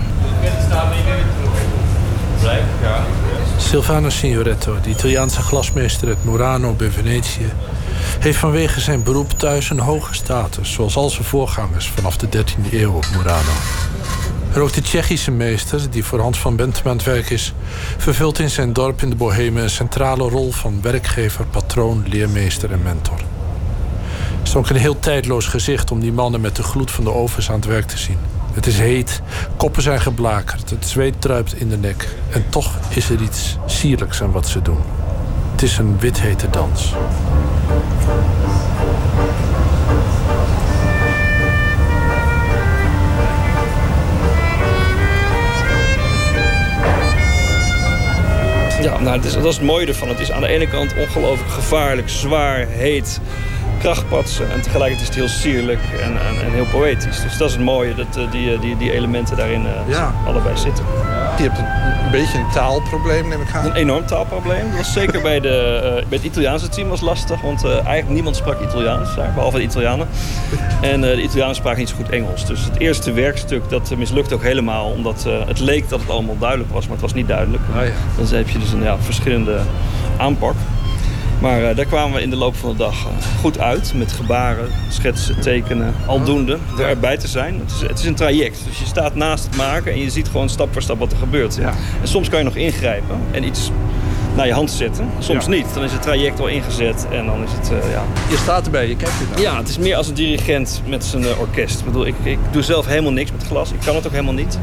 Silvano 3.57 4.09
Signoretto, 4.09 4.75
de 4.81 4.89
Italiaanse 4.89 5.41
glasmeester 5.41 6.07
uit 6.07 6.23
Murano 6.23 6.73
bij 6.73 6.89
Venetië, 6.89 7.51
heeft 8.19 8.37
vanwege 8.37 8.79
zijn 8.79 9.03
beroep 9.03 9.31
thuis 9.31 9.69
een 9.69 9.79
hoge 9.79 10.13
status, 10.13 10.71
zoals 10.71 10.95
al 10.95 11.09
zijn 11.09 11.23
voorgangers 11.23 11.87
vanaf 11.87 12.17
de 12.17 12.27
13e 12.27 12.73
eeuw 12.73 12.93
op 12.93 13.05
Murano. 13.15 13.51
En 14.53 14.61
ook 14.61 14.73
de 14.73 14.81
Tsjechische 14.81 15.31
meester, 15.31 15.89
die 15.89 16.03
voor 16.03 16.19
Hans 16.19 16.39
van 16.39 16.55
Bentem 16.55 16.87
aan 16.87 16.97
het 16.97 17.05
werk 17.05 17.29
is, 17.29 17.53
vervult 17.97 18.39
in 18.39 18.49
zijn 18.49 18.73
dorp 18.73 19.01
in 19.01 19.09
de 19.09 19.15
Bohemen 19.15 19.63
een 19.63 19.69
centrale 19.69 20.29
rol 20.29 20.51
van 20.51 20.81
werkgever, 20.81 21.45
patroon, 21.45 22.03
leermeester 22.07 22.71
en 22.71 22.81
mentor. 22.83 23.19
Het 24.39 24.47
is 24.47 24.55
ook 24.55 24.69
een 24.69 24.75
heel 24.75 24.99
tijdloos 24.99 25.45
gezicht 25.45 25.91
om 25.91 25.99
die 25.99 26.13
mannen 26.13 26.41
met 26.41 26.55
de 26.55 26.63
gloed 26.63 26.91
van 26.91 27.03
de 27.03 27.13
ovens 27.13 27.49
aan 27.49 27.55
het 27.55 27.65
werk 27.65 27.87
te 27.87 27.97
zien. 27.97 28.17
Het 28.53 28.67
is 28.67 28.79
heet, 28.79 29.21
koppen 29.57 29.81
zijn 29.81 30.01
geblakerd, 30.01 30.69
het 30.69 30.87
zweet 30.87 31.21
druipt 31.21 31.53
in 31.53 31.69
de 31.69 31.77
nek. 31.77 32.07
En 32.29 32.45
toch 32.49 32.79
is 32.89 33.09
er 33.09 33.21
iets 33.21 33.57
sierlijks 33.65 34.21
aan 34.21 34.31
wat 34.31 34.47
ze 34.47 34.61
doen. 34.61 34.81
Het 35.51 35.61
is 35.61 35.77
een 35.77 35.99
withete 35.99 36.49
dans. 36.49 36.93
Ja, 48.81 48.99
nou, 48.99 49.21
dat 49.21 49.25
is 49.25 49.55
het 49.55 49.61
mooie 49.61 49.87
ervan. 49.87 50.07
Het 50.07 50.19
is 50.19 50.31
aan 50.31 50.41
de 50.41 50.47
ene 50.47 50.67
kant 50.67 50.93
ongelooflijk 50.97 51.51
gevaarlijk, 51.51 52.09
zwaar, 52.09 52.67
heet, 52.67 53.19
krachtpatsen. 53.81 54.51
En 54.51 54.61
tegelijkertijd 54.61 55.01
is 55.01 55.07
het 55.07 55.15
heel 55.15 55.27
sierlijk 55.41 55.79
en, 56.01 56.11
en, 56.27 56.45
en 56.45 56.51
heel 56.51 56.65
poëtisch. 56.71 57.21
Dus 57.21 57.37
dat 57.37 57.47
is 57.49 57.55
het 57.55 57.63
mooie, 57.63 57.95
dat 57.95 58.17
eh, 58.17 58.31
die, 58.31 58.53
eh, 58.53 58.61
die, 58.61 58.77
die 58.77 58.91
elementen 58.91 59.37
daarin 59.37 59.65
eh, 59.65 59.71
Ja. 59.87 60.13
allebei 60.25 60.57
zitten. 60.57 60.85
Je 61.37 61.43
hebt 61.43 61.57
een, 61.57 61.65
een 62.05 62.11
beetje 62.11 62.37
een 62.37 62.49
taalprobleem, 62.53 63.27
neem 63.27 63.41
ik 63.41 63.53
aan. 63.53 63.65
Een 63.65 63.75
enorm 63.75 64.05
taalprobleem. 64.05 64.67
Dat 64.67 64.77
was 64.77 64.93
zeker 64.93 65.21
bij, 65.21 65.39
de, 65.39 66.03
bij 66.09 66.17
het 66.17 66.27
Italiaanse 66.27 66.69
team 66.69 66.89
was 66.89 67.01
lastig. 67.01 67.41
Want 67.41 67.65
eigenlijk 67.65 68.09
niemand 68.09 68.35
sprak 68.35 68.61
Italiaans 68.61 69.15
daar, 69.15 69.31
behalve 69.33 69.57
de 69.57 69.63
Italianen. 69.63 70.07
En 70.81 71.01
de 71.01 71.21
Italianen 71.21 71.55
spraken 71.55 71.79
niet 71.79 71.89
zo 71.89 71.95
goed 71.95 72.09
Engels. 72.09 72.45
Dus 72.45 72.63
het 72.63 72.77
eerste 72.79 73.11
werkstuk 73.11 73.69
dat 73.69 73.95
mislukte 73.97 74.33
ook 74.33 74.43
helemaal. 74.43 74.85
Omdat 74.85 75.25
het 75.47 75.59
leek 75.59 75.89
dat 75.89 75.99
het 75.99 76.09
allemaal 76.09 76.37
duidelijk 76.37 76.71
was, 76.71 76.83
maar 76.83 76.91
het 76.93 77.01
was 77.01 77.13
niet 77.13 77.27
duidelijk. 77.27 77.63
Dan 78.17 78.27
heb 78.37 78.49
je 78.49 78.59
dus 78.59 78.71
een 78.71 78.83
ja, 78.83 78.97
verschillende 78.97 79.59
aanpak. 80.17 80.55
Maar 81.41 81.63
eh, 81.63 81.75
daar 81.75 81.85
kwamen 81.85 82.15
we 82.15 82.21
in 82.21 82.29
de 82.29 82.35
loop 82.35 82.55
van 82.55 82.71
de 82.71 82.77
dag 82.77 83.05
eh, 83.05 83.39
goed 83.39 83.59
uit. 83.59 83.93
Met 83.95 84.11
gebaren, 84.11 84.69
schetsen, 84.89 85.41
tekenen, 85.41 85.93
aldoende. 86.07 86.57
Er 86.77 86.85
erbij 86.85 87.17
te 87.17 87.27
zijn. 87.27 87.59
Het 87.59 87.71
is, 87.71 87.81
het 87.87 87.99
is 87.99 88.05
een 88.05 88.15
traject. 88.15 88.59
Dus 88.67 88.79
je 88.79 88.85
staat 88.85 89.15
naast 89.15 89.43
het 89.43 89.57
maken 89.57 89.91
en 89.91 89.99
je 89.99 90.09
ziet 90.09 90.27
gewoon 90.27 90.49
stap 90.49 90.73
voor 90.73 90.81
stap 90.81 90.99
wat 90.99 91.11
er 91.11 91.17
gebeurt. 91.17 91.59
En 91.59 91.73
soms 92.03 92.29
kan 92.29 92.39
je 92.39 92.45
nog 92.45 92.55
ingrijpen 92.55 93.19
en 93.31 93.43
iets 93.43 93.71
naar 94.35 94.47
je 94.47 94.53
hand 94.53 94.71
zetten. 94.71 95.09
Soms 95.19 95.47
niet. 95.47 95.73
Dan 95.73 95.83
is 95.83 95.91
het 95.91 96.01
traject 96.01 96.39
al 96.39 96.47
ingezet 96.47 97.07
en 97.11 97.25
dan 97.25 97.43
is 97.43 97.51
het, 97.51 97.71
ja... 97.91 98.03
Je 98.29 98.37
staat 98.37 98.65
erbij, 98.65 98.87
je 98.87 98.95
kijkt 98.95 99.19
ernaar. 99.21 99.39
Ja, 99.39 99.57
het 99.57 99.69
is 99.69 99.77
meer 99.77 99.95
als 99.95 100.07
een 100.07 100.13
dirigent 100.13 100.81
met 100.87 101.03
zijn 101.03 101.25
orkest. 101.37 101.79
Ik 101.79 101.85
bedoel, 101.85 102.05
ik, 102.05 102.15
ik 102.23 102.39
doe 102.51 102.61
zelf 102.61 102.85
helemaal 102.85 103.11
niks 103.11 103.31
met 103.31 103.43
glas. 103.43 103.71
Ik 103.71 103.79
kan 103.85 103.95
het 103.95 104.05
ook 104.05 104.11
helemaal 104.11 104.33
niet. 104.33 104.59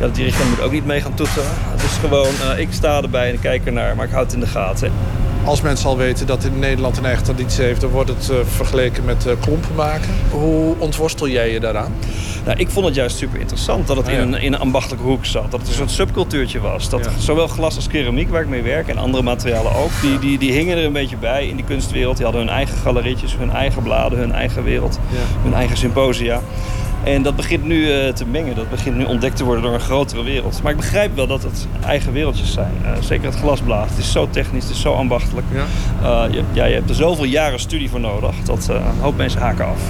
Ja, 0.00 0.06
de 0.06 0.12
dirigent 0.12 0.48
moet 0.48 0.60
ook 0.60 0.72
niet 0.72 0.86
mee 0.86 1.00
gaan 1.00 1.14
toeteren. 1.14 1.50
Het 1.50 1.82
is 1.82 1.96
gewoon, 2.00 2.58
ik 2.58 2.68
sta 2.70 3.02
erbij 3.02 3.30
en 3.30 3.40
kijk 3.40 3.66
ernaar, 3.66 3.96
maar 3.96 4.06
ik 4.06 4.12
houd 4.12 4.24
het 4.24 4.34
in 4.34 4.40
de 4.40 4.46
gaten. 4.46 4.92
Als 5.46 5.60
mensen 5.60 5.88
al 5.88 5.96
weten 5.96 6.26
dat 6.26 6.44
in 6.44 6.58
Nederland 6.58 6.96
een 6.96 7.04
eigen 7.04 7.24
traditie 7.24 7.64
heeft... 7.64 7.80
dan 7.80 7.90
wordt 7.90 8.10
het 8.10 8.28
uh, 8.30 8.36
vergeleken 8.44 9.04
met 9.04 9.26
uh, 9.26 9.32
klompen 9.40 9.74
maken. 9.74 10.08
Hoe 10.30 10.74
ontworstel 10.78 11.28
jij 11.28 11.52
je 11.52 11.60
daaraan? 11.60 11.92
Nou, 12.44 12.58
ik 12.58 12.70
vond 12.70 12.86
het 12.86 12.94
juist 12.94 13.16
super 13.16 13.40
interessant 13.40 13.86
dat 13.86 13.96
het 13.96 14.08
in, 14.08 14.20
een, 14.20 14.34
in 14.34 14.52
een 14.52 14.60
ambachtelijke 14.60 15.04
hoek 15.04 15.24
zat. 15.24 15.50
Dat 15.50 15.60
het 15.60 15.68
een 15.68 15.74
soort 15.74 15.90
subcultuurtje 15.90 16.60
was. 16.60 16.88
Dat 16.88 17.08
zowel 17.18 17.48
glas 17.48 17.76
als 17.76 17.86
keramiek, 17.86 18.30
waar 18.30 18.42
ik 18.42 18.48
mee 18.48 18.62
werk, 18.62 18.88
en 18.88 18.98
andere 18.98 19.22
materialen 19.22 19.74
ook... 19.74 19.90
Die, 20.00 20.18
die, 20.18 20.38
die 20.38 20.52
hingen 20.52 20.76
er 20.76 20.84
een 20.84 20.92
beetje 20.92 21.16
bij 21.16 21.46
in 21.46 21.56
die 21.56 21.64
kunstwereld. 21.64 22.16
Die 22.16 22.24
hadden 22.24 22.44
hun 22.44 22.54
eigen 22.54 22.76
galerietjes, 22.76 23.36
hun 23.36 23.50
eigen 23.50 23.82
bladen, 23.82 24.18
hun 24.18 24.32
eigen 24.32 24.64
wereld. 24.64 24.98
Hun 25.42 25.54
eigen 25.54 25.76
symposia. 25.76 26.40
En 27.04 27.22
dat 27.22 27.36
begint 27.36 27.64
nu 27.64 27.76
uh, 27.76 28.12
te 28.12 28.26
mengen. 28.26 28.54
Dat 28.54 28.70
begint 28.70 28.96
nu 28.96 29.04
ontdekt 29.04 29.36
te 29.36 29.44
worden 29.44 29.62
door 29.62 29.74
een 29.74 29.80
grotere 29.80 30.22
wereld. 30.22 30.62
Maar 30.62 30.72
ik 30.72 30.78
begrijp 30.78 31.16
wel 31.16 31.26
dat 31.26 31.42
het 31.42 31.66
eigen 31.84 32.12
wereldjes 32.12 32.52
zijn. 32.52 32.72
Uh, 32.82 32.90
zeker 33.00 33.26
het 33.26 33.36
glasblaas. 33.38 33.88
Het 33.88 33.98
is 33.98 34.12
zo 34.12 34.28
technisch, 34.30 34.64
het 34.64 34.72
is 34.72 34.80
zo 34.80 34.92
ambachtelijk. 34.92 35.46
Ja. 35.52 36.26
Uh, 36.26 36.34
je, 36.34 36.42
ja, 36.52 36.64
je 36.64 36.74
hebt 36.74 36.88
er 36.88 36.94
zoveel 36.94 37.24
jaren 37.24 37.60
studie 37.60 37.90
voor 37.90 38.00
nodig. 38.00 38.34
Dat 38.44 38.68
een 38.68 39.00
hoop 39.00 39.16
mensen 39.16 39.40
haken 39.40 39.66
af. 39.66 39.80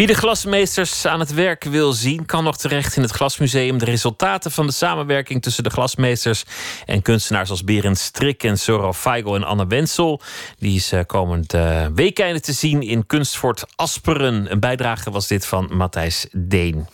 Wie 0.00 0.08
de 0.08 0.14
glasmeesters 0.14 1.06
aan 1.06 1.20
het 1.20 1.34
werk 1.34 1.64
wil 1.64 1.92
zien, 1.92 2.26
kan 2.26 2.44
nog 2.44 2.56
terecht 2.56 2.96
in 2.96 3.02
het 3.02 3.10
Glasmuseum. 3.10 3.78
De 3.78 3.84
resultaten 3.84 4.50
van 4.50 4.66
de 4.66 4.72
samenwerking 4.72 5.42
tussen 5.42 5.64
de 5.64 5.70
glasmeesters 5.70 6.44
en 6.86 7.02
kunstenaars 7.02 7.50
als 7.50 7.64
Berend 7.64 7.98
Strik 7.98 8.42
en 8.42 8.58
Soro 8.58 8.92
Feigl 8.92 9.34
en 9.34 9.44
Anne 9.44 9.66
Wensel. 9.66 10.20
Die 10.58 10.76
is 10.76 10.92
eh, 10.92 11.00
komend 11.06 11.54
uh, 11.54 11.86
weekende 11.94 12.40
te 12.40 12.52
zien 12.52 12.82
in 12.82 13.06
Kunstfort 13.06 13.64
Asperen. 13.76 14.52
Een 14.52 14.60
bijdrage 14.60 15.10
was 15.10 15.26
dit 15.26 15.46
van 15.46 15.68
Matthijs 15.72 16.26
Deen. 16.32 16.88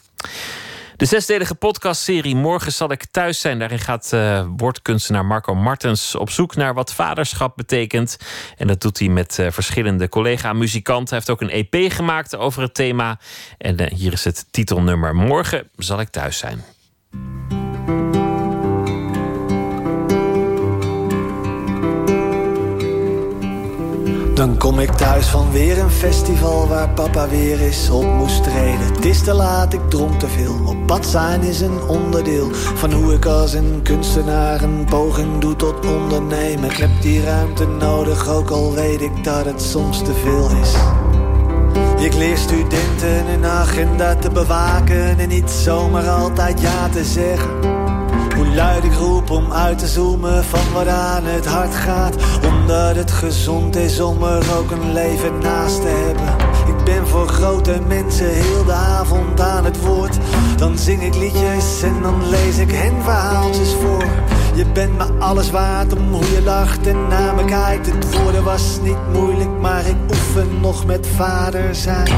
De 0.97 1.05
zesdelige 1.05 1.55
podcastserie 1.55 2.37
Morgen 2.37 2.73
zal 2.73 2.93
ik 2.93 3.05
thuis 3.11 3.41
zijn. 3.41 3.59
Daarin 3.59 3.79
gaat 3.79 4.11
uh, 4.15 4.47
woordkunstenaar 4.57 5.25
Marco 5.25 5.55
Martens 5.55 6.15
op 6.15 6.31
zoek 6.31 6.57
naar 6.57 6.75
wat 6.75 6.93
vaderschap 6.93 7.57
betekent. 7.57 8.17
En 8.57 8.67
dat 8.67 8.81
doet 8.81 8.99
hij 8.99 9.09
met 9.09 9.39
uh, 9.39 9.51
verschillende 9.51 10.09
collega-muzikanten. 10.09 11.17
Hij 11.17 11.17
heeft 11.17 11.31
ook 11.31 11.41
een 11.41 11.67
EP 11.69 11.93
gemaakt 11.93 12.37
over 12.37 12.63
het 12.63 12.75
thema. 12.75 13.19
En 13.59 13.83
uh, 13.83 13.87
hier 13.87 14.13
is 14.13 14.25
het 14.25 14.47
titelnummer 14.51 15.15
Morgen 15.15 15.69
zal 15.77 16.01
ik 16.01 16.09
thuis 16.09 16.39
zijn. 16.39 16.76
Dan 24.37 24.59
kom 24.59 24.79
ik 24.79 24.91
thuis 24.91 25.27
van 25.27 25.51
weer 25.51 25.79
een 25.79 25.91
festival 25.91 26.69
waar 26.69 26.89
papa 26.89 27.29
weer 27.29 27.61
is 27.61 27.91
op 27.91 28.05
moest 28.05 28.43
treden. 28.43 28.95
Het 28.95 29.05
is 29.05 29.23
te 29.23 29.33
laat, 29.33 29.73
ik 29.73 29.91
dronk 29.91 30.19
te 30.19 30.29
veel. 30.29 30.55
Op 30.67 30.87
pad 30.87 31.07
zijn 31.07 31.43
is 31.43 31.61
een 31.61 31.83
onderdeel 31.89 32.49
van 32.53 32.93
hoe 32.93 33.15
ik 33.15 33.25
als 33.25 33.53
een 33.53 33.81
kunstenaar 33.83 34.63
een 34.63 34.85
poging 34.85 35.39
doe 35.39 35.57
tot 35.57 35.87
ondernemen. 35.87 36.71
Ik 36.71 36.77
heb 36.77 36.91
die 37.01 37.25
ruimte 37.25 37.67
nodig, 37.67 38.29
ook 38.29 38.51
al 38.51 38.75
weet 38.75 39.01
ik 39.01 39.25
dat 39.25 39.45
het 39.45 39.63
soms 39.63 40.03
te 40.03 40.13
veel 40.13 40.51
is. 40.63 40.75
Ik 42.05 42.15
leer 42.15 42.37
studenten 42.37 43.27
een 43.27 43.45
agenda 43.45 44.15
te 44.15 44.31
bewaken 44.31 45.19
en 45.19 45.29
niet 45.29 45.51
zomaar 45.51 46.09
altijd 46.09 46.61
ja 46.61 46.89
te 46.89 47.05
zeggen. 47.05 47.76
Luid 48.57 48.85
ik 48.85 48.95
roep 48.95 49.31
om 49.31 49.53
uit 49.53 49.79
te 49.79 49.87
zoomen 49.87 50.45
van 50.45 50.73
wat 50.73 50.87
aan 50.87 51.25
het 51.25 51.47
hart 51.47 51.75
gaat. 51.75 52.15
Omdat 52.47 52.97
het 52.97 53.11
gezond 53.11 53.77
is 53.77 54.01
om 54.01 54.23
er 54.23 54.57
ook 54.59 54.71
een 54.71 54.93
leven 54.93 55.39
naast 55.39 55.81
te 55.81 55.89
hebben. 55.89 56.47
Ik 56.77 56.85
ben 56.85 57.07
voor 57.07 57.29
grote 57.29 57.81
mensen 57.87 58.35
heel 58.35 58.65
de 58.65 58.73
avond 58.73 59.41
aan 59.41 59.65
het 59.65 59.81
woord. 59.81 60.19
Dan 60.57 60.79
zing 60.79 61.03
ik 61.03 61.15
liedjes 61.15 61.83
en 61.83 62.03
dan 62.03 62.29
lees 62.29 62.59
ik 62.59 62.71
hen 62.71 63.03
verhaaltjes 63.03 63.73
voor. 63.73 64.05
Je 64.55 64.67
bent 64.67 64.97
me 64.99 65.05
alles 65.19 65.51
waard 65.51 65.97
om 65.97 66.13
hoe 66.13 66.31
je 66.31 66.43
lacht 66.43 66.87
en 66.87 67.09
naar 67.09 67.35
me 67.35 67.45
kijkt. 67.45 67.87
Het 67.87 68.19
woorden 68.19 68.45
was 68.45 68.79
niet 68.83 69.13
moeilijk, 69.13 69.61
maar 69.61 69.87
ik 69.87 69.97
oefen 70.11 70.61
nog 70.61 70.87
met 70.87 71.07
vader 71.17 71.75
zijn. 71.75 72.09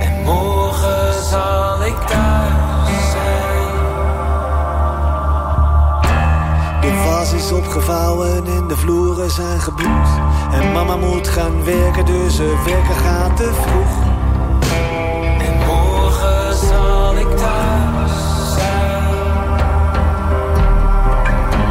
En 0.00 0.22
morgen 0.24 1.22
zal 1.30 1.84
ik 1.84 1.96
thuis 2.06 2.53
Is 7.32 7.52
opgevouwen 7.52 8.46
en 8.46 8.68
de 8.68 8.76
vloeren 8.76 9.30
zijn 9.30 9.60
gebloed. 9.60 10.08
En 10.52 10.72
mama 10.72 10.96
moet 10.96 11.28
gaan 11.28 11.64
werken, 11.64 12.06
dus 12.06 12.36
ze 12.36 12.62
werken 12.64 12.94
gaat 12.94 13.36
te 13.36 13.50
vroeg. 13.52 14.02
En 15.38 15.66
morgen 15.66 16.56
zal 16.56 17.16
ik 17.16 17.36
thuis 17.36 18.12
zijn. 18.54 19.08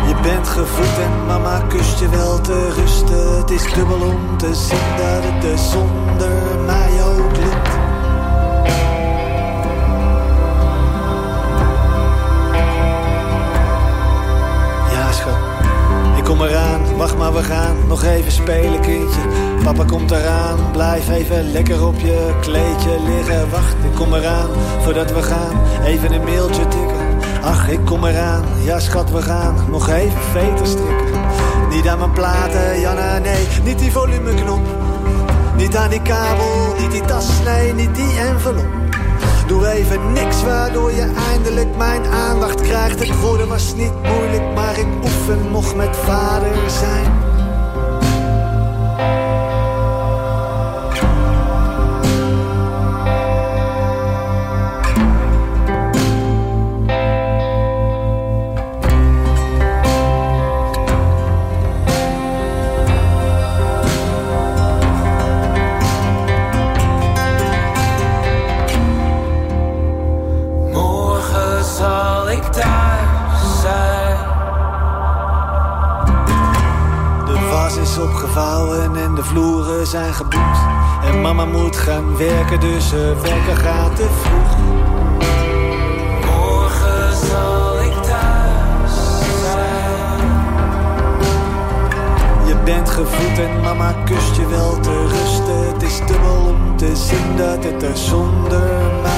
Je 0.08 0.16
bent 0.22 0.48
gevoed 0.48 1.00
en 1.04 1.26
mama 1.26 1.60
kust 1.68 2.00
je 2.00 2.10
wel 2.10 2.42
te 2.42 2.74
rusten. 2.74 3.38
Het 3.38 3.52
is 3.52 3.74
dubbel 3.74 4.02
om 4.02 4.38
te 4.38 4.56
zien 4.56 4.98
dat 4.98 5.24
het 5.24 5.44
er 5.44 5.58
zonder 5.58 6.60
mij 6.66 7.04
ook 7.04 7.38
lukt. 7.38 7.73
Wacht 16.98 17.18
maar, 17.18 17.34
we 17.34 17.44
gaan 17.44 17.76
nog 17.88 18.04
even 18.04 18.32
spelen, 18.32 18.82
kindje. 18.82 19.22
Papa 19.64 19.84
komt 19.84 20.12
eraan, 20.12 20.72
blijf 20.72 21.10
even 21.10 21.52
lekker 21.52 21.86
op 21.86 22.00
je 22.00 22.34
kleedje 22.42 23.00
liggen. 23.06 23.50
Wacht, 23.50 23.76
ik 23.84 23.96
kom 23.96 24.14
eraan, 24.14 24.50
voordat 24.82 25.12
we 25.12 25.22
gaan, 25.22 25.62
even 25.86 26.14
een 26.14 26.24
mailtje 26.24 26.68
tikken. 26.68 27.18
Ach, 27.44 27.70
ik 27.70 27.80
kom 27.86 28.06
eraan, 28.06 28.44
ja 28.64 28.80
schat, 28.80 29.12
we 29.12 29.22
gaan 29.22 29.56
nog 29.70 29.90
even 29.90 30.22
veter 30.32 30.68
strikken. 30.68 31.22
Niet 31.70 31.88
aan 31.88 32.00
mijn 32.00 32.12
platen, 32.12 32.80
Janna, 32.80 33.18
nee, 33.18 33.48
niet 33.64 33.80
die 33.80 33.92
volumeknop. 33.92 34.62
Niet 35.56 35.76
aan 35.76 35.90
die 35.90 36.02
kabel, 36.02 36.76
niet 36.80 36.92
die 36.92 37.06
tas, 37.06 37.30
nee, 37.44 37.74
niet 37.74 37.96
die 37.96 38.20
envelop. 38.20 38.83
Doe 39.54 39.68
even 39.68 40.14
niks 40.14 40.44
waardoor 40.44 40.92
je 40.92 41.14
eindelijk 41.32 41.78
mijn 41.78 42.06
aandacht 42.06 42.62
krijgt. 42.62 43.00
Het 43.00 43.20
woorden 43.20 43.48
was 43.48 43.76
niet 43.76 43.94
moeilijk, 44.04 44.54
maar 44.56 44.80
ik 44.80 44.88
oefen 45.04 45.52
nog 45.52 45.76
met 45.76 45.96
vader 45.96 46.70
zijn. 46.70 47.33
En 79.14 79.20
de 79.20 79.26
vloeren 79.26 79.88
zijn 79.88 80.14
geboet. 80.14 80.58
En 81.04 81.22
mama 81.22 81.46
moet 81.46 81.78
gaan 81.78 82.18
werken, 82.18 82.60
dus 82.60 82.90
ze 82.90 83.16
werken 83.22 83.58
gaat 83.58 83.96
te 83.96 84.08
vroeg. 84.22 84.58
Morgen 86.26 87.18
zal 87.18 87.82
ik 87.82 87.94
thuis 87.94 88.94
zijn. 89.44 90.28
Je 92.48 92.56
bent 92.66 92.90
gevoed 92.90 93.40
en 93.40 93.62
mama 93.62 93.92
kust 94.06 94.36
je 94.36 94.48
wel 94.48 94.80
te 94.80 95.08
rusten. 95.08 95.74
Het 95.74 95.84
is 95.84 95.98
dubbel 95.98 96.46
om 96.48 96.78
te 96.78 96.96
zien 96.96 97.38
dat 97.38 97.64
het 97.64 97.84
er 97.84 97.98
zonder 97.98 98.70
mij 99.02 99.13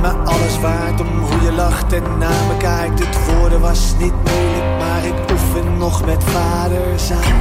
me 0.00 0.10
alles 0.10 0.60
waard 0.60 1.00
om 1.00 1.06
hoe 1.06 1.42
je 1.42 1.52
lacht 1.52 1.92
en 1.92 2.02
naar 2.18 2.46
me 2.48 2.56
kijkt. 2.58 2.98
Het 3.06 3.26
woorden 3.26 3.60
was 3.60 3.94
niet 3.98 4.12
moeilijk, 4.12 4.78
maar 4.78 5.04
ik 5.04 5.30
oefen 5.30 5.78
nog 5.78 6.04
met 6.04 6.24
vader 6.24 6.98
zijn. 6.98 7.36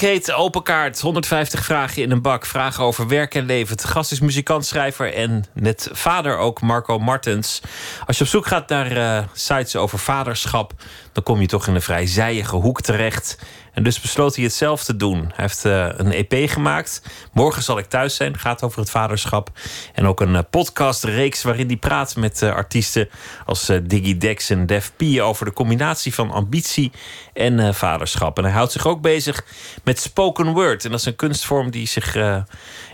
Rubriek 0.00 0.24
heet 0.26 0.32
Open 0.32 0.62
Kaart. 0.62 1.00
150 1.00 1.64
vragen 1.64 2.02
in 2.02 2.10
een 2.10 2.22
bak. 2.22 2.46
Vragen 2.46 2.84
over 2.84 3.08
werk 3.08 3.34
en 3.34 3.46
leven. 3.46 3.76
Het 3.76 3.84
gast 3.84 4.12
is 4.12 4.20
muzikant, 4.20 4.66
schrijver 4.66 5.14
en 5.14 5.44
net 5.52 5.88
vader 5.92 6.36
ook, 6.36 6.60
Marco 6.60 6.98
Martens. 6.98 7.60
Als 8.06 8.18
je 8.18 8.24
op 8.24 8.30
zoek 8.30 8.46
gaat 8.46 8.68
naar 8.68 8.96
eh, 8.96 9.24
sites 9.32 9.76
over 9.76 9.98
vaderschap... 9.98 10.72
dan 11.12 11.22
kom 11.22 11.40
je 11.40 11.46
toch 11.46 11.66
in 11.66 11.74
een 11.74 11.82
vrij 11.82 12.06
zijige 12.06 12.56
hoek 12.56 12.80
terecht. 12.80 13.38
En 13.74 13.82
dus 13.82 14.00
besloot 14.00 14.34
hij 14.34 14.44
het 14.44 14.52
zelf 14.52 14.84
te 14.84 14.96
doen. 14.96 15.18
Hij 15.18 15.32
heeft 15.34 15.64
eh, 15.64 15.88
een 15.96 16.12
EP 16.12 16.50
gemaakt. 16.50 17.02
Morgen 17.32 17.62
zal 17.62 17.78
ik 17.78 17.86
thuis 17.86 18.14
zijn. 18.14 18.38
Gaat 18.38 18.62
over 18.62 18.78
het 18.80 18.90
vaderschap. 18.90 19.50
En 19.94 20.06
ook 20.06 20.20
een 20.20 20.36
eh, 20.36 20.42
podcastreeks 20.50 21.42
waarin 21.42 21.66
hij 21.66 21.76
praat 21.76 22.16
met 22.16 22.42
eh, 22.42 22.54
artiesten 22.54 23.08
als 23.46 23.70
Diggy 23.82 24.18
Dex 24.18 24.50
en 24.50 24.66
Def 24.66 24.92
P 24.96 25.02
over 25.20 25.44
de 25.44 25.52
combinatie 25.52 26.14
van 26.14 26.30
ambitie 26.30 26.92
en 27.32 27.74
vaderschap. 27.74 28.38
En 28.38 28.44
hij 28.44 28.52
houdt 28.52 28.72
zich 28.72 28.86
ook 28.86 29.00
bezig 29.00 29.44
met 29.84 30.00
spoken 30.00 30.52
word. 30.52 30.84
En 30.84 30.90
dat 30.90 31.00
is 31.00 31.06
een 31.06 31.16
kunstvorm 31.16 31.70
die 31.70 31.86
zich 31.86 32.16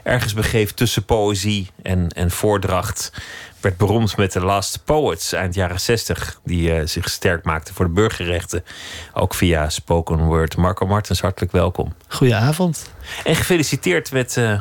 ergens 0.02 0.34
begeeft 0.34 0.76
tussen 0.76 1.04
poëzie 1.04 1.70
en, 1.82 2.08
en 2.08 2.30
voordracht. 2.30 3.12
Werd 3.60 3.76
beroemd 3.76 4.16
met 4.16 4.32
de 4.32 4.40
Last 4.40 4.84
Poets 4.84 5.32
eind 5.32 5.54
jaren 5.54 5.80
60, 5.80 6.40
die 6.44 6.72
eh, 6.74 6.86
zich 6.86 7.08
sterk 7.10 7.44
maakten 7.44 7.74
voor 7.74 7.84
de 7.84 7.90
burgerrechten. 7.92 8.64
Ook 9.12 9.34
via 9.34 9.68
spoken 9.68 10.18
word. 10.18 10.56
Marco 10.56 10.86
Martens, 10.86 11.20
hartelijk 11.20 11.52
welkom. 11.52 11.94
Goedenavond. 12.08 12.90
En 13.24 13.36
gefeliciteerd 13.36 14.12
met, 14.12 14.36
eh, 14.36 14.60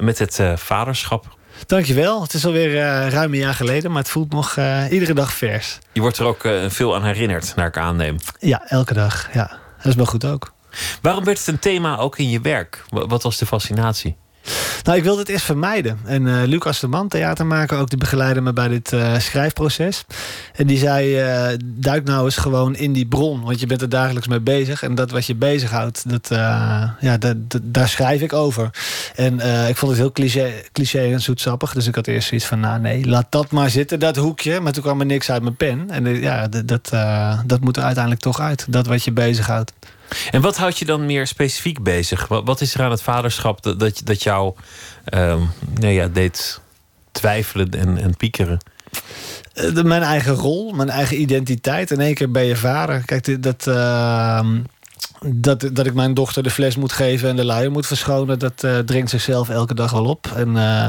met 0.00 0.18
het 0.18 0.38
eh, 0.38 0.56
vaderschap. 0.56 1.38
Dankjewel. 1.66 2.22
Het 2.22 2.34
is 2.34 2.46
alweer 2.46 2.72
ruim 3.08 3.32
een 3.32 3.38
jaar 3.38 3.54
geleden, 3.54 3.90
maar 3.90 4.02
het 4.02 4.10
voelt 4.10 4.32
nog 4.32 4.56
iedere 4.90 5.14
dag 5.14 5.32
vers. 5.32 5.78
Je 5.92 6.00
wordt 6.00 6.18
er 6.18 6.24
ook 6.26 6.48
veel 6.68 6.94
aan 6.94 7.04
herinnerd, 7.04 7.52
naar 7.56 7.66
ik 7.66 7.76
aanneem. 7.76 8.16
Ja, 8.38 8.62
elke 8.68 8.94
dag. 8.94 9.28
Ja, 9.32 9.58
dat 9.76 9.86
is 9.86 9.94
wel 9.94 10.06
goed 10.06 10.24
ook. 10.24 10.52
Waarom 11.02 11.24
werd 11.24 11.38
het 11.38 11.46
een 11.46 11.58
thema 11.58 11.96
ook 11.98 12.18
in 12.18 12.30
je 12.30 12.40
werk? 12.40 12.84
Wa- 12.88 13.06
Wat 13.06 13.22
was 13.22 13.38
de 13.38 13.46
fascinatie? 13.46 14.16
Nou, 14.82 14.98
ik 14.98 15.04
wilde 15.04 15.20
het 15.20 15.28
eerst 15.28 15.44
vermijden. 15.44 15.98
En 16.04 16.26
eh, 16.26 16.46
Lucas 16.46 16.80
de 16.80 16.86
Man, 16.86 17.08
theatermaker, 17.08 17.78
ook 17.78 17.88
die 17.88 17.98
begeleidde 17.98 18.40
me 18.40 18.52
bij 18.52 18.68
dit 18.68 18.92
eh, 18.92 19.18
schrijfproces. 19.18 20.04
En 20.54 20.66
die 20.66 20.78
zei, 20.78 21.16
eh, 21.16 21.58
duik 21.64 22.04
nou 22.04 22.24
eens 22.24 22.36
gewoon 22.36 22.76
in 22.76 22.92
die 22.92 23.06
bron. 23.06 23.42
Want 23.42 23.60
je 23.60 23.66
bent 23.66 23.82
er 23.82 23.88
dagelijks 23.88 24.28
mee 24.28 24.40
bezig. 24.40 24.82
En 24.82 24.94
dat 24.94 25.10
wat 25.10 25.26
je 25.26 25.34
bezighoudt, 25.34 26.10
dat, 26.10 26.28
ja, 27.00 27.18
dat, 27.18 27.36
daar 27.62 27.88
schrijf 27.88 28.20
ik 28.20 28.32
over. 28.32 28.70
En 29.14 29.34
ik 29.68 29.76
vond 29.76 29.92
het 29.92 30.00
heel 30.00 30.12
cliché, 30.12 30.52
cliché 30.72 31.12
en 31.12 31.20
zoetsappig. 31.20 31.72
Dus 31.72 31.86
ik 31.86 31.94
had 31.94 32.06
eerst 32.06 32.28
zoiets 32.28 32.46
van, 32.46 32.60
nou 32.60 32.80
nee, 32.80 33.06
laat 33.06 33.26
dat 33.30 33.50
maar 33.50 33.70
zitten, 33.70 34.00
dat 34.00 34.16
hoekje. 34.16 34.60
Maar 34.60 34.72
toen 34.72 34.82
kwam 34.82 35.00
er 35.00 35.06
niks 35.06 35.30
uit 35.30 35.42
mijn 35.42 35.56
pen. 35.56 35.90
En 35.90 36.20
ja, 36.20 36.48
dat, 36.48 36.90
dat 37.46 37.60
moet 37.60 37.76
er 37.76 37.82
uiteindelijk 37.82 38.22
toch 38.22 38.40
uit. 38.40 38.66
Dat 38.68 38.86
wat 38.86 39.04
je 39.04 39.12
bezighoudt. 39.12 39.72
En 40.30 40.40
wat 40.40 40.56
houdt 40.56 40.78
je 40.78 40.84
dan 40.84 41.06
meer 41.06 41.26
specifiek 41.26 41.82
bezig? 41.82 42.28
Wat, 42.28 42.44
wat 42.44 42.60
is 42.60 42.74
er 42.74 42.82
aan 42.82 42.90
het 42.90 43.02
vaderschap 43.02 43.62
dat, 43.62 44.00
dat, 44.04 44.22
jou 44.22 44.54
ehm, 45.04 45.40
nou 45.80 45.92
ja, 45.92 46.08
deed 46.08 46.60
twijfelen 47.12 47.70
en, 47.70 47.98
en 47.98 48.16
piekeren? 48.16 48.58
Eh, 49.52 49.72
mijn 49.72 50.02
eigen 50.02 50.34
rol, 50.34 50.72
mijn 50.72 50.90
eigen 50.90 51.20
identiteit. 51.20 51.90
In 51.90 52.00
één 52.00 52.14
keer 52.14 52.30
ben 52.30 52.44
je 52.44 52.56
vader. 52.56 53.02
Kijk, 53.04 53.42
dat, 53.42 53.66
ehm, 53.66 54.58
dat, 55.26 55.70
dat 55.72 55.86
ik 55.86 55.94
mijn 55.94 56.14
dochter 56.14 56.42
de 56.42 56.50
fles 56.50 56.76
moet 56.76 56.92
geven 56.92 57.28
en 57.28 57.36
de 57.36 57.44
luier 57.44 57.70
moet 57.70 57.86
verschonen, 57.86 58.38
dat 58.38 58.64
eh, 58.64 58.78
dringt 58.78 59.10
zichzelf 59.10 59.48
elke 59.48 59.74
dag 59.74 59.92
wel 59.92 60.04
op. 60.04 60.26
En 60.36 60.56
eh, 60.56 60.86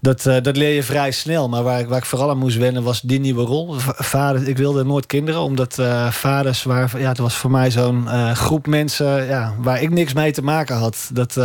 dat, 0.00 0.26
eh, 0.26 0.42
dat 0.42 0.56
leer 0.56 0.74
je 0.74 0.82
vrij 0.82 1.10
snel. 1.10 1.48
Maar 1.48 1.62
waar 1.62 1.80
ik, 1.80 1.88
waar 1.88 1.98
ik 1.98 2.04
vooral 2.04 2.30
aan 2.30 2.38
moest 2.38 2.56
wennen 2.56 2.82
was 2.82 3.00
die 3.00 3.20
nieuwe 3.20 3.44
rol. 3.44 3.74
Vader, 3.78 4.48
ik 4.48 4.56
wilde 4.56 4.84
nooit 4.84 5.06
kinderen, 5.06 5.40
omdat 5.40 5.78
vaders 6.10 6.62
waren. 6.62 7.00
Ja, 7.00 7.08
het 7.08 7.18
was 7.18 7.34
voor 7.34 7.50
mij 7.50 7.70
zo'n 7.70 8.08
groep 8.34 8.66
mensen 8.66 9.26
ja, 9.26 9.54
waar 9.58 9.82
ik 9.82 9.90
niks 9.90 10.12
mee 10.12 10.32
te 10.32 10.42
maken 10.42 10.76
had. 10.76 11.10
Dat. 11.12 11.36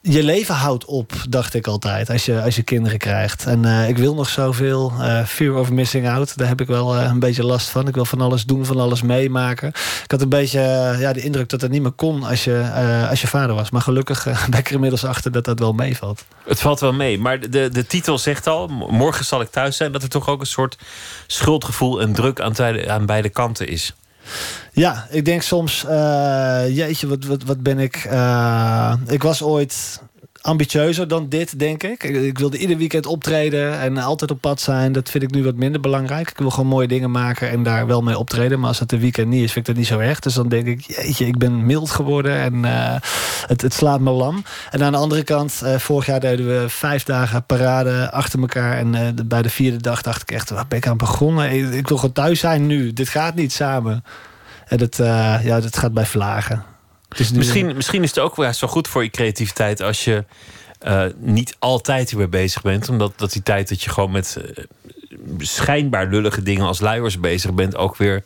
Je 0.00 0.22
leven 0.22 0.54
houdt 0.54 0.84
op, 0.84 1.12
dacht 1.28 1.54
ik 1.54 1.66
altijd, 1.66 2.10
als 2.10 2.24
je, 2.24 2.42
als 2.42 2.56
je 2.56 2.62
kinderen 2.62 2.98
krijgt. 2.98 3.46
En 3.46 3.64
eh, 3.64 3.88
ik 3.88 3.98
wil 3.98 4.14
nog 4.14 4.28
zoveel. 4.28 4.92
eh 5.00 5.24
fear 5.24 5.54
of 5.54 5.70
missing 5.70 6.08
out, 6.08 6.38
daar 6.38 6.48
heb 6.48 6.60
ik 6.60 6.66
wel 6.66 6.96
eh, 6.96 7.04
een 7.04 7.18
beetje 7.18 7.44
last 7.44 7.68
van. 7.68 7.88
Ik 7.88 7.94
wil 7.94 8.04
van 8.04 8.20
alles 8.20 8.44
doen, 8.44 8.66
van 8.66 8.80
alles 8.80 9.02
meemaken. 9.02 9.68
Ik 10.04 10.10
had 10.10 10.20
een 10.20 10.28
beetje 10.28 10.60
ja, 10.98 11.12
de 11.12 11.20
indruk 11.20 11.48
dat 11.48 11.60
het 11.60 11.70
niet 11.70 11.82
meer 11.82 11.90
kon 11.90 12.24
als 12.24 12.44
je, 12.44 12.70
als 13.10 13.20
je 13.20 13.26
vader 13.26 13.54
was. 13.54 13.70
Maar 13.70 13.82
gelukkig 13.82 14.24
ben 14.50 14.58
ik 14.58 14.66
er 14.68 14.74
inmiddels 14.74 15.04
achter 15.04 15.32
dat 15.32 15.44
dat 15.44 15.58
wel 15.58 15.72
meevalt. 15.72 16.24
Het 16.44 16.60
valt 16.60 16.80
wel 16.80 16.92
mee, 16.92 17.18
maar 17.18 17.50
de, 17.50 17.68
de 17.68 17.86
titel 17.86 18.18
zegt 18.18 18.46
al: 18.46 18.68
morgen 18.68 19.24
zal 19.24 19.40
ik 19.40 19.50
thuis 19.50 19.76
zijn. 19.76 19.92
Dat 19.92 20.02
er 20.02 20.08
toch 20.08 20.28
ook 20.28 20.40
een 20.40 20.46
soort 20.46 20.78
schuldgevoel 21.26 22.00
en 22.00 22.12
druk 22.12 22.40
aan, 22.40 22.54
aan 22.88 23.06
beide 23.06 23.28
kanten 23.28 23.68
is. 23.68 23.94
Ja, 24.72 25.06
ik 25.10 25.24
denk 25.24 25.42
soms, 25.42 25.84
eh, 25.84 26.64
jeetje, 26.68 27.08
wat, 27.08 27.24
wat, 27.24 27.42
wat 27.42 27.62
ben 27.62 27.78
ik... 27.78 27.96
eh, 27.96 28.94
ik 29.06 29.22
was 29.22 29.42
ooit 29.42 30.00
ambitieuzer 30.40 31.08
dan 31.08 31.28
dit, 31.28 31.58
denk 31.58 31.82
ik. 31.82 32.02
ik. 32.02 32.38
Wilde 32.38 32.58
ieder 32.58 32.76
weekend 32.76 33.06
optreden 33.06 33.80
en 33.80 33.98
altijd 33.98 34.30
op 34.30 34.40
pad 34.40 34.60
zijn. 34.60 34.92
Dat 34.92 35.10
vind 35.10 35.24
ik 35.24 35.30
nu 35.30 35.44
wat 35.44 35.54
minder 35.54 35.80
belangrijk. 35.80 36.30
Ik 36.30 36.38
wil 36.38 36.50
gewoon 36.50 36.66
mooie 36.66 36.88
dingen 36.88 37.10
maken 37.10 37.50
en 37.50 37.62
daar 37.62 37.86
wel 37.86 38.02
mee 38.02 38.18
optreden. 38.18 38.58
Maar 38.58 38.68
als 38.68 38.78
het 38.78 38.92
een 38.92 39.00
weekend 39.00 39.28
niet 39.28 39.42
is, 39.42 39.52
vind 39.52 39.68
ik 39.68 39.74
dat 39.74 39.82
niet 39.82 39.92
zo 39.92 39.98
erg. 39.98 40.20
Dus 40.20 40.34
dan 40.34 40.48
denk 40.48 40.66
ik, 40.66 40.80
jeetje, 40.80 41.26
ik 41.26 41.38
ben 41.38 41.66
mild 41.66 41.90
geworden 41.90 42.38
en 42.38 42.64
eh, 42.64 42.96
het, 43.46 43.62
het 43.62 43.74
slaat 43.74 44.00
me 44.00 44.10
lam. 44.10 44.44
En 44.70 44.82
aan 44.82 44.92
de 44.92 44.98
andere 44.98 45.22
kant, 45.22 45.62
eh, 45.62 45.78
vorig 45.78 46.06
jaar 46.06 46.20
deden 46.20 46.46
we 46.46 46.68
vijf 46.68 47.04
dagen 47.04 47.44
parade 47.44 48.10
achter 48.10 48.40
elkaar. 48.40 48.78
En 48.78 48.94
eh, 48.94 49.24
bij 49.26 49.42
de 49.42 49.50
vierde 49.50 49.80
dag 49.80 50.02
dacht 50.02 50.22
ik 50.22 50.30
echt, 50.30 50.50
waar 50.50 50.66
ben 50.68 50.78
ik 50.78 50.86
aan 50.86 50.96
begonnen? 50.96 51.76
Ik, 51.76 51.88
wil 51.88 51.96
gewoon 51.96 52.14
thuis 52.14 52.40
zijn 52.40 52.66
nu. 52.66 52.92
Dit 52.92 53.08
gaat 53.08 53.34
niet 53.34 53.52
samen. 53.52 54.04
En 54.66 54.76
dat, 54.76 54.96
ja, 55.42 55.60
dat 55.60 55.76
gaat 55.76 55.92
bij 55.92 56.06
vlagen. 56.06 56.64
Misschien, 57.34 57.76
misschien 57.76 58.02
is 58.02 58.08
het 58.08 58.18
ook 58.18 58.36
wel 58.36 58.52
zo 58.52 58.66
goed 58.66 58.88
voor 58.88 59.02
je 59.02 59.10
creativiteit 59.10 59.80
als 59.82 60.04
je 60.04 60.24
eh, 60.78 61.04
niet 61.18 61.56
altijd 61.58 62.10
hiermee 62.10 62.28
bezig 62.28 62.62
bent. 62.62 62.88
Omdat 62.88 63.12
dat 63.16 63.32
die 63.32 63.42
tijd 63.42 63.68
dat 63.68 63.82
je 63.82 63.90
gewoon 63.90 64.10
met 64.10 64.36
eh, 64.36 64.64
schijnbaar 65.38 66.06
lullige 66.06 66.42
dingen 66.42 66.66
als 66.66 66.80
luiers 66.80 67.20
bezig 67.20 67.54
bent, 67.54 67.76
ook 67.76 67.96
weer 67.96 68.24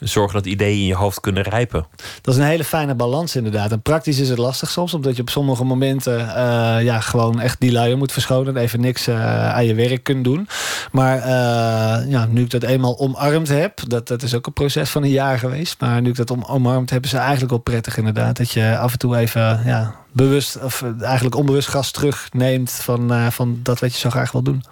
zorgen 0.00 0.34
dat 0.34 0.46
ideeën 0.46 0.78
in 0.78 0.86
je 0.86 0.94
hoofd 0.94 1.20
kunnen 1.20 1.42
rijpen. 1.42 1.86
Dat 2.20 2.34
is 2.34 2.40
een 2.40 2.46
hele 2.46 2.64
fijne 2.64 2.94
balans 2.94 3.36
inderdaad. 3.36 3.72
En 3.72 3.82
praktisch 3.82 4.18
is 4.18 4.28
het 4.28 4.38
lastig 4.38 4.70
soms, 4.70 4.94
omdat 4.94 5.16
je 5.16 5.22
op 5.22 5.30
sommige 5.30 5.64
momenten 5.64 6.18
eh, 6.34 6.84
ja, 6.84 7.00
gewoon 7.00 7.40
echt 7.40 7.60
die 7.60 7.72
luier 7.72 7.98
moet 7.98 8.12
verschonen. 8.12 8.56
En 8.56 8.62
even 8.62 8.80
niks 8.80 9.06
eh, 9.06 9.54
aan 9.54 9.64
je 9.64 9.74
werk 9.74 10.02
kunt 10.02 10.24
doen. 10.24 10.48
Maar 10.92 11.18
eh, 11.18 12.10
ja, 12.10 12.26
nu 12.30 12.42
ik 12.42 12.50
dat 12.50 12.62
eenmaal 12.62 12.98
omarmd 12.98 13.48
heb, 13.48 13.80
dat, 13.86 14.08
dat 14.08 14.22
is 14.22 14.34
ook 14.34 14.46
een 14.46 14.52
proces 14.52 14.90
van 14.90 15.02
een 15.02 15.10
jaar 15.10 15.38
geweest. 15.38 15.80
Maar 15.80 16.02
nu 16.02 16.08
ik 16.08 16.16
dat 16.16 16.30
om, 16.30 16.44
omarmd 16.44 16.90
heb, 16.90 17.04
is 17.04 17.12
het 17.12 17.20
eigenlijk 17.20 17.50
wel 17.50 17.60
prettig 17.60 17.96
inderdaad. 17.96 18.36
Dat 18.36 18.50
je 18.50 18.78
af 18.78 18.92
en 18.92 18.98
toe 18.98 19.16
even 19.16 19.62
ja, 19.64 19.94
bewust, 20.12 20.62
of 20.62 20.84
eigenlijk 21.00 21.36
onbewust 21.36 21.68
gas 21.68 21.90
terugneemt 21.90 22.70
van, 22.70 23.32
van 23.32 23.60
dat 23.62 23.80
wat 23.80 23.92
je 23.92 23.98
zo 23.98 24.10
graag 24.10 24.32
wil 24.32 24.42
doen. 24.42 24.62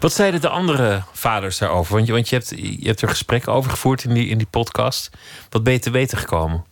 Wat 0.00 0.12
zeiden 0.12 0.40
de 0.40 0.48
andere 0.48 1.02
vaders 1.12 1.58
daarover? 1.58 1.94
Want 1.94 2.06
je, 2.06 2.12
want 2.12 2.28
je, 2.28 2.36
hebt, 2.36 2.52
je 2.56 2.86
hebt 2.86 3.02
er 3.02 3.08
gesprekken 3.08 3.52
over 3.52 3.70
gevoerd 3.70 4.04
in 4.04 4.14
die, 4.14 4.28
in 4.28 4.38
die 4.38 4.46
podcast. 4.50 5.10
Wat 5.50 5.62
ben 5.62 5.72
je 5.72 5.78
te 5.78 5.90
weten 5.90 6.18
gekomen? 6.18 6.64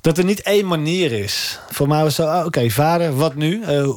Dat 0.00 0.18
er 0.18 0.24
niet 0.24 0.42
één 0.42 0.66
manier 0.66 1.12
is. 1.12 1.58
Voor 1.70 1.88
mij 1.88 2.02
was 2.02 2.14
zo, 2.14 2.26
ah, 2.26 2.46
oké, 2.46 2.70
vader, 2.70 3.16
wat 3.16 3.34
nu? 3.34 3.62
Eh, 3.62 3.88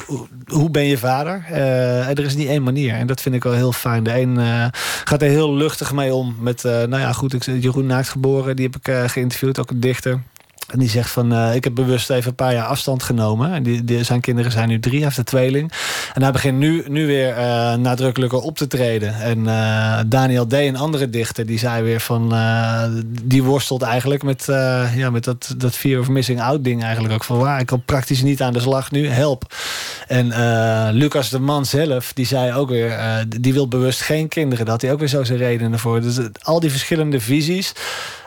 hoe, 0.46 0.70
ben 0.70 0.84
je 0.84 0.98
vader? 0.98 1.46
Eh, 1.50 2.10
er 2.10 2.20
is 2.20 2.36
niet 2.36 2.48
één 2.48 2.64
manier. 2.64 2.94
En 2.94 3.08
dat 3.08 3.22
vind 3.22 3.36
ik 3.36 3.44
wel 3.44 3.54
heel 3.54 3.72
fijn. 3.72 4.04
De 4.04 4.20
een 4.20 4.38
eh, 4.40 4.68
gaat 5.04 5.22
er 5.22 5.30
heel 5.30 5.54
luchtig 5.54 5.94
mee 5.94 6.14
om. 6.14 6.36
Met, 6.40 6.64
nou 6.64 7.00
ja, 7.00 7.14
goed, 7.14 7.34
ik, 7.34 7.44
Jeroen 7.44 7.86
Naakt 7.86 8.10
geboren, 8.10 8.56
die 8.56 8.70
heb 8.72 8.76
ik 8.76 9.12
geïnterviewd, 9.12 9.60
ook 9.60 9.70
een 9.70 9.80
dichter. 9.80 10.22
En 10.68 10.80
die 10.80 10.90
zegt 10.90 11.10
van, 11.10 11.34
eh, 11.34 11.56
ik 11.56 11.64
heb 11.64 11.76
bewust 11.76 12.10
even 12.10 12.30
een 12.30 12.36
paar 12.36 12.54
jaar 12.54 12.66
afstand 12.66 13.04
genomen. 13.04 13.54
En 13.54 13.64
die, 13.64 13.84
die, 13.84 14.04
zijn 14.04 14.22
kinderen 14.22 14.52
zijn 14.52 14.70
nu 14.70 14.80
drie, 14.80 15.04
heeft 15.04 15.18
een 15.18 15.24
tweeling. 15.24 15.72
En 16.14 16.22
hij 16.22 16.32
begint 16.32 16.58
nu, 16.58 16.84
nu 16.88 17.06
weer 17.06 17.34
eh, 17.34 17.74
nadrukkelijker 17.76 18.40
op 18.40 18.58
te 18.58 18.68
treden. 18.68 19.16
En 19.22 19.48
eh, 19.48 20.00
Daniel 20.08 20.48
D., 20.48 20.54
een 20.54 20.78
andere 20.78 21.10
dichter, 21.10 21.46
die 21.46 21.60
zei 21.60 21.84
weer 21.84 22.00
van... 22.00 22.36
die 23.24 23.44
worstelt 23.44 23.82
eigenlijk 23.82 24.24
met, 24.24 24.44
ja, 24.96 25.10
met 25.10 25.24
dat, 25.24 25.54
dat 25.58 25.76
fear 25.76 26.00
of 26.00 26.10
missing 26.10 26.42
out 26.42 26.64
ding 26.64 26.84
eigenlijk 26.84 27.14
ook. 27.14 27.24
Van 27.24 27.38
waar, 27.38 27.60
ik 27.60 27.66
kan 27.66 27.84
praktisch 27.86 28.22
niet 28.22 28.42
aan 28.42 28.54
de 28.54 28.60
slag 28.60 28.92
nu, 28.92 29.08
help. 29.08 29.56
En 30.08 30.28
Lucas 30.94 31.30
de 31.30 31.40
man 31.40 31.66
zelf, 31.66 32.14
die 32.14 32.26
zei 32.26 32.54
ook 32.54 32.70
weer... 32.70 33.26
die 33.42 33.54
wil 33.54 33.68
bewust 33.68 34.02
geen 34.02 34.28
kinderen. 34.28 34.66
Daar 34.66 34.74
had 34.74 34.82
hij 34.82 34.92
ook 34.92 35.00
weer 35.00 35.08
zo 35.08 35.24
zijn 35.24 35.38
redenen 35.38 35.80
voor. 35.80 36.02
Dus 36.02 36.18
al 36.42 36.60
die 36.60 36.72
verschillende 36.72 37.20
visies... 37.20 37.74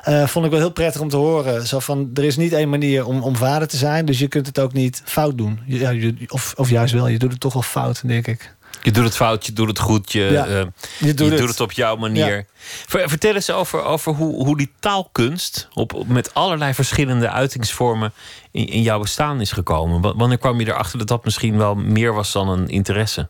eh, 0.02 0.26
vond 0.26 0.44
ik 0.44 0.50
wel 0.50 0.60
heel 0.60 0.70
prettig 0.72 1.00
om 1.00 1.08
te 1.08 1.16
horen. 1.16 1.66
Zo 1.66 1.78
van, 1.78 2.10
er 2.14 2.24
is 2.24 2.36
niet 2.36 2.52
één 2.52 2.68
manier 2.68 3.06
om, 3.06 3.22
om 3.22 3.36
vader 3.36 3.68
te 3.68 3.76
zijn. 3.76 4.04
Dus 4.04 4.18
je 4.18 4.28
kunt 4.28 4.46
het 4.46 4.58
ook 4.60 4.72
niet 4.72 5.02
fout 5.04 5.38
doen. 5.38 5.60
Ja, 5.66 5.90
je, 5.90 6.14
of, 6.28 6.54
of 6.56 6.70
juist 6.70 6.92
wel, 6.94 7.06
je 7.08 7.18
doet 7.18 7.30
het 7.30 7.40
toch 7.40 7.52
wel 7.52 7.62
fout, 7.62 8.02
denk 8.08 8.26
ik. 8.26 8.54
Je 8.82 8.90
doet 8.90 9.04
het 9.04 9.16
fout, 9.16 9.46
je 9.46 9.52
doet 9.52 9.68
het 9.68 9.78
goed, 9.78 10.12
je, 10.12 10.20
Ja, 10.20 10.46
eh, 10.46 10.50
je 10.50 11.06
je, 11.06 11.14
doet 11.14 11.38
doet, 11.38 11.48
het. 11.48 11.60
op 11.60 11.72
jouw 11.72 11.96
manier. 11.96 12.36
Ja. 12.36 12.42
Ver- 12.86 13.08
vertel 13.08 13.34
eens 13.34 13.50
over, 13.50 13.82
over 13.84 14.12
hoe, 14.14 14.44
hoe 14.44 14.56
die 14.56 14.70
taalkunst 14.80 15.68
op, 15.74 15.94
op- 15.94 16.08
met 16.08 16.34
allerlei 16.34 16.74
verschillende 16.74 17.30
uitingsvormen 17.30 18.12
in, 18.50 18.66
in 18.66 18.82
jouw 18.82 19.00
bestaan 19.00 19.40
is 19.40 19.52
gekomen. 19.52 20.00
Wa- 20.00 20.16
Wanneer 20.16 20.38
kwam 20.38 20.60
je 20.60 20.66
erachter 20.68 20.98
dat 20.98 21.08
dat 21.08 21.24
misschien 21.24 21.56
wel 21.56 21.74
meer 21.74 22.14
was 22.14 22.32
dan 22.32 22.48
een 22.48 22.68
interesse? 22.68 23.28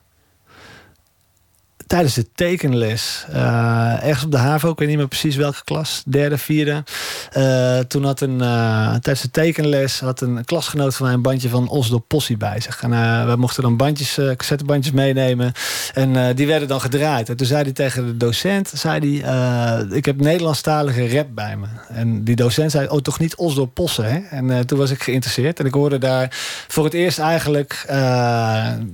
Tijdens 1.90 2.14
de 2.14 2.26
tekenles, 2.34 3.24
eh, 3.32 4.04
ergens 4.04 4.24
op 4.24 4.30
de 4.30 4.36
HAVO, 4.36 4.70
ik 4.70 4.78
weet 4.78 4.88
niet 4.88 4.96
meer 4.96 5.08
precies 5.08 5.36
welke 5.36 5.64
klas, 5.64 6.02
derde, 6.06 6.38
vierde. 6.38 6.84
eh, 7.30 7.78
toen 7.78 8.04
had 8.04 8.20
een, 8.20 8.40
eh, 8.40 8.90
tijdens 8.90 9.20
de 9.20 9.30
tekenles 9.30 10.00
had 10.00 10.20
een 10.20 10.44
klasgenoot 10.44 10.94
van 10.94 11.06
mij 11.06 11.14
een 11.14 11.22
bandje 11.22 11.48
van 11.48 11.68
Oslo 11.68 11.98
Possie 11.98 12.36
bij 12.36 12.60
zich. 12.60 12.82
En 12.82 12.90
we 13.26 13.36
mochten 13.36 13.62
dan 13.62 13.76
bandjes, 13.76 14.18
cassettebandjes 14.36 14.94
meenemen. 14.94 15.52
En 15.94 16.34
die 16.34 16.46
werden 16.46 16.68
dan 16.68 16.80
gedraaid. 16.80 17.28
En 17.28 17.36
toen 17.36 17.46
zei 17.46 17.62
hij 17.62 17.72
tegen 17.72 18.06
de 18.06 18.16
docent, 18.16 18.72
zei 18.74 19.22
hij, 19.22 19.86
ik 19.90 20.04
heb 20.04 20.20
Nederlandstalige 20.20 21.16
rap 21.16 21.28
bij 21.34 21.56
me. 21.56 21.66
En 21.88 22.24
die 22.24 22.36
docent 22.36 22.70
zei, 22.70 22.88
oh 22.88 22.98
toch 23.00 23.18
niet 23.18 23.36
Oslo 23.36 23.66
Possen, 23.66 24.04
hè? 24.04 24.18
En 24.36 24.66
toen 24.66 24.78
was 24.78 24.90
ik 24.90 25.02
geïnteresseerd. 25.02 25.60
En 25.60 25.66
ik 25.66 25.74
hoorde 25.74 25.98
daar 25.98 26.28
voor 26.68 26.84
het 26.84 26.94
eerst 26.94 27.18
eigenlijk 27.18 27.84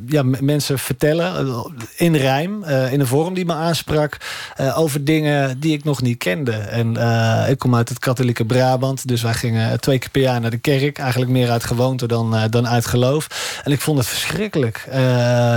ja, 0.07 0.23
mensen 0.23 0.79
vertellen 0.79 1.65
in 1.97 2.15
rijm, 2.15 2.65
eh, 2.87 2.93
in 2.93 3.01
een 3.01 3.07
vorm 3.07 3.35
die 3.35 3.45
me 3.45 3.53
aansprak, 3.53 4.17
eh, 4.57 4.79
over 4.79 5.05
dingen 5.05 5.61
die 5.61 5.73
ik 5.73 5.85
nog 5.85 6.03
niet 6.03 6.19
kende. 6.19 6.53
En 6.53 6.97
eh, 6.97 7.51
ik 7.51 7.59
kom 7.59 7.75
uit 7.75 7.89
het 7.89 7.99
katholieke 7.99 8.45
Brabant, 8.45 9.09
dus 9.09 9.23
wij 9.23 9.35
gingen 9.35 9.81
twee 9.81 9.99
keer 9.99 10.11
per 10.11 10.21
jaar 10.21 10.41
naar 10.41 10.51
de 10.51 10.59
kerk. 10.59 10.99
Eigenlijk 10.99 11.31
meer 11.31 11.51
uit 11.51 11.65
gewoonte 11.65 12.07
dan, 12.07 12.37
dan 12.51 12.69
uit 12.69 12.87
geloof. 12.87 13.27
En 13.65 13.73
ik 13.73 13.81
vond 13.81 13.99
het 13.99 14.07
verschrikkelijk, 14.07 14.89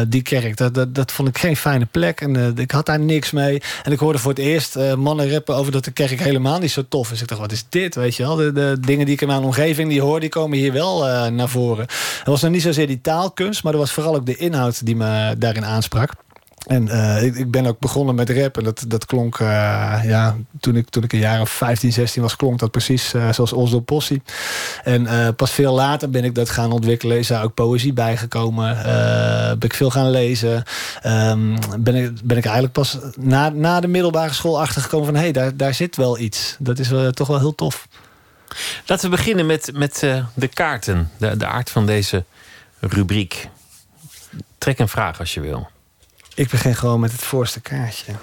die 0.07 0.21
kerk. 0.21 0.57
Dat, 0.57 0.73
dat, 0.73 0.95
dat 0.95 1.11
vond 1.11 1.29
ik 1.29 1.37
geen 1.37 1.55
fijne 1.55 1.85
plek 1.85 2.21
en 2.21 2.57
ik 2.57 2.71
had 2.71 2.85
daar 2.85 2.99
niks 2.99 3.31
mee. 3.31 3.61
En 3.83 3.91
ik 3.91 3.99
hoorde 3.99 4.19
voor 4.19 4.31
het 4.31 4.39
eerst 4.39 4.77
mannen 4.95 5.31
rappen 5.31 5.55
over 5.55 5.71
dat 5.71 5.83
de 5.83 5.91
kerk 5.91 6.19
helemaal 6.19 6.59
niet 6.59 6.71
zo 6.71 6.83
tof 6.89 7.11
is. 7.11 7.21
Ik 7.21 7.27
dacht, 7.27 7.41
wat 7.41 7.51
is 7.51 7.65
dit, 7.69 7.95
weet 7.95 8.15
je 8.15 8.23
wel? 8.23 8.35
De, 8.35 8.77
dingen 8.79 9.05
die 9.05 9.13
ik 9.13 9.21
in 9.21 9.27
mijn 9.27 9.43
omgeving 9.43 9.89
die 9.89 10.01
hoor, 10.01 10.19
die 10.19 10.29
komen 10.29 10.57
hier 10.57 10.73
wel 10.73 11.29
naar 11.29 11.49
voren. 11.49 11.83
Het 12.17 12.27
was 12.27 12.41
nog 12.41 12.51
niet 12.51 12.61
zozeer 12.61 12.87
die 12.87 13.01
taalkunst, 13.01 13.63
maar 13.63 13.73
er 13.73 13.79
was 13.79 13.91
vooral 13.91 14.15
ook 14.15 14.25
de 14.25 14.35
inhoud 14.35 14.85
die 14.85 14.95
me 14.95 15.35
daarin 15.37 15.65
aansprak. 15.65 16.11
En 16.67 16.89
eh, 16.89 17.23
ik, 17.23 17.51
ben 17.51 17.65
ook 17.65 17.79
begonnen 17.79 18.15
met 18.15 18.29
rap. 18.29 18.57
En 18.57 18.63
dat, 18.63 18.85
dat 18.87 19.05
klonk, 19.05 19.39
eh, 19.39 19.99
ja, 20.03 20.35
toen 20.59 20.75
ik, 20.75 20.89
toen 20.89 21.03
ik 21.03 21.13
een 21.13 21.19
jaar 21.19 21.41
of 21.41 21.49
15, 21.49 21.91
16 21.91 22.21
was, 22.21 22.35
klonk 22.35 22.59
dat 22.59 22.71
precies 22.71 23.13
eh, 23.13 23.31
zoals 23.31 23.53
Oslo 23.53 23.79
Possie. 23.79 24.21
En 24.83 25.35
pas 25.35 25.51
veel 25.51 25.73
later 25.73 26.09
ben 26.09 26.23
ik 26.23 26.35
dat 26.35 26.49
gaan 26.49 26.71
ontwikkelen. 26.71 27.17
Is 27.17 27.27
daar 27.27 27.43
ook 27.43 27.53
poëzie 27.53 27.93
bijgekomen. 27.93 28.77
ben 29.59 29.69
ik 29.69 29.73
veel 29.73 29.89
gaan 29.89 30.09
lezen. 30.09 30.63
Ehm, 31.01 31.57
ben, 31.79 31.95
ik, 31.95 32.21
ben 32.23 32.37
ik 32.37 32.43
eigenlijk 32.43 32.73
pas 32.73 32.97
na, 33.17 33.49
na 33.49 33.79
de 33.79 33.87
middelbare 33.87 34.33
school 34.33 34.61
achtergekomen 34.61 35.05
van... 35.05 35.15
hé, 35.15 35.21
hey, 35.21 35.31
daar, 35.31 35.57
daar 35.57 35.73
zit 35.73 35.95
wel 35.95 36.19
iets. 36.19 36.55
Dat 36.59 36.79
is 36.79 36.91
toch 37.11 37.27
wel 37.27 37.39
heel 37.39 37.55
tof. 37.55 37.87
Laten 38.85 39.09
we 39.09 39.15
beginnen 39.15 39.45
met, 39.45 39.71
met 39.73 39.99
de 40.33 40.47
kaarten. 40.47 41.11
De, 41.17 41.37
de 41.37 41.45
aard 41.45 41.69
van 41.69 41.85
deze 41.85 42.23
rubriek. 42.79 43.49
Trek 44.57 44.79
een 44.79 44.89
vraag 44.89 45.19
als 45.19 45.33
je 45.33 45.39
wil. 45.39 45.67
Ik 46.39 46.49
begin 46.49 46.75
gewoon 46.75 46.99
met 46.99 47.11
het 47.11 47.21
voorste 47.23 47.61
kaartje. 47.61 48.13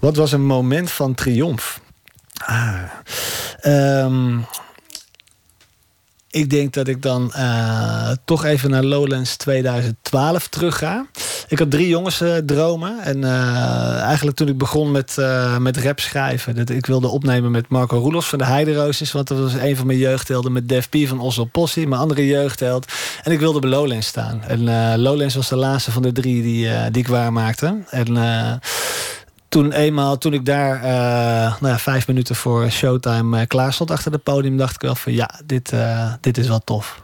Wat 0.00 0.16
was 0.16 0.32
een 0.32 0.46
moment 0.46 0.90
van 0.90 1.14
triomf? 1.14 1.80
Ah. 2.44 2.82
Ehm, 3.60 4.38
ik 6.30 6.50
denk 6.50 6.72
dat 6.72 6.88
ik 6.88 7.02
dan 7.02 7.32
eh, 7.32 8.10
toch 8.24 8.44
even 8.44 8.70
naar 8.70 8.84
Lowlands 8.84 9.36
2012 9.36 10.48
terug 10.48 10.78
ga. 10.78 11.06
Ik 11.48 11.58
had 11.58 11.70
drie 11.70 11.88
jongens 11.88 12.20
eh, 12.20 12.36
dromen. 12.36 13.02
En 13.02 13.24
eh, 13.24 14.00
eigenlijk 14.00 14.36
toen 14.36 14.48
ik 14.48 14.58
begon 14.58 14.90
met, 14.90 15.16
met 15.58 15.76
rap 15.76 16.00
schrijven. 16.00 16.56
Dat 16.56 16.70
ik 16.70 16.86
wilde 16.86 17.08
opnemen 17.08 17.50
met 17.50 17.68
Marco 17.68 17.98
Roelofs 17.98 18.28
van 18.28 18.38
de 18.38 18.44
Heideroosjes. 18.44 19.12
Want 19.12 19.28
dat 19.28 19.38
was 19.38 19.54
een 19.54 19.76
van 19.76 19.86
mijn 19.86 19.98
jeugdhelden 19.98 20.52
met 20.52 20.68
Def 20.68 20.88
P 20.88 20.96
van 21.06 21.20
Oslo 21.20 21.44
Possie. 21.44 21.88
Mijn 21.88 22.00
andere 22.00 22.26
jeugdheld. 22.26 22.92
En 23.22 23.32
ik 23.32 23.38
wilde 23.38 23.60
bij 23.60 23.70
Lowlands 23.70 24.06
staan. 24.06 24.42
En 24.42 24.64
Lowlands 25.00 25.34
was 25.34 25.48
de 25.48 25.56
laatste 25.56 25.90
van 25.90 26.02
de 26.02 26.12
drie 26.12 26.42
die, 26.42 26.90
die 26.90 27.02
ik 27.02 27.08
waarmaakte. 27.08 27.76
En 27.88 28.06
toen 29.50 29.72
eenmaal, 29.72 30.18
toen 30.18 30.32
ik 30.32 30.44
daar 30.44 30.82
eh, 30.82 31.60
nou 31.60 31.72
ja, 31.72 31.78
vijf 31.78 32.06
minuten 32.06 32.36
voor 32.36 32.70
showtime 32.70 33.40
eh, 33.40 33.46
klaar 33.46 33.72
stond 33.72 33.90
achter 33.90 34.12
het 34.12 34.22
podium, 34.22 34.56
dacht 34.56 34.74
ik 34.74 34.80
wel 34.80 34.94
van 34.94 35.12
ja, 35.12 35.30
dit, 35.44 35.72
eh, 35.72 36.12
dit 36.20 36.38
is 36.38 36.48
wel 36.48 36.58
tof. 36.58 37.02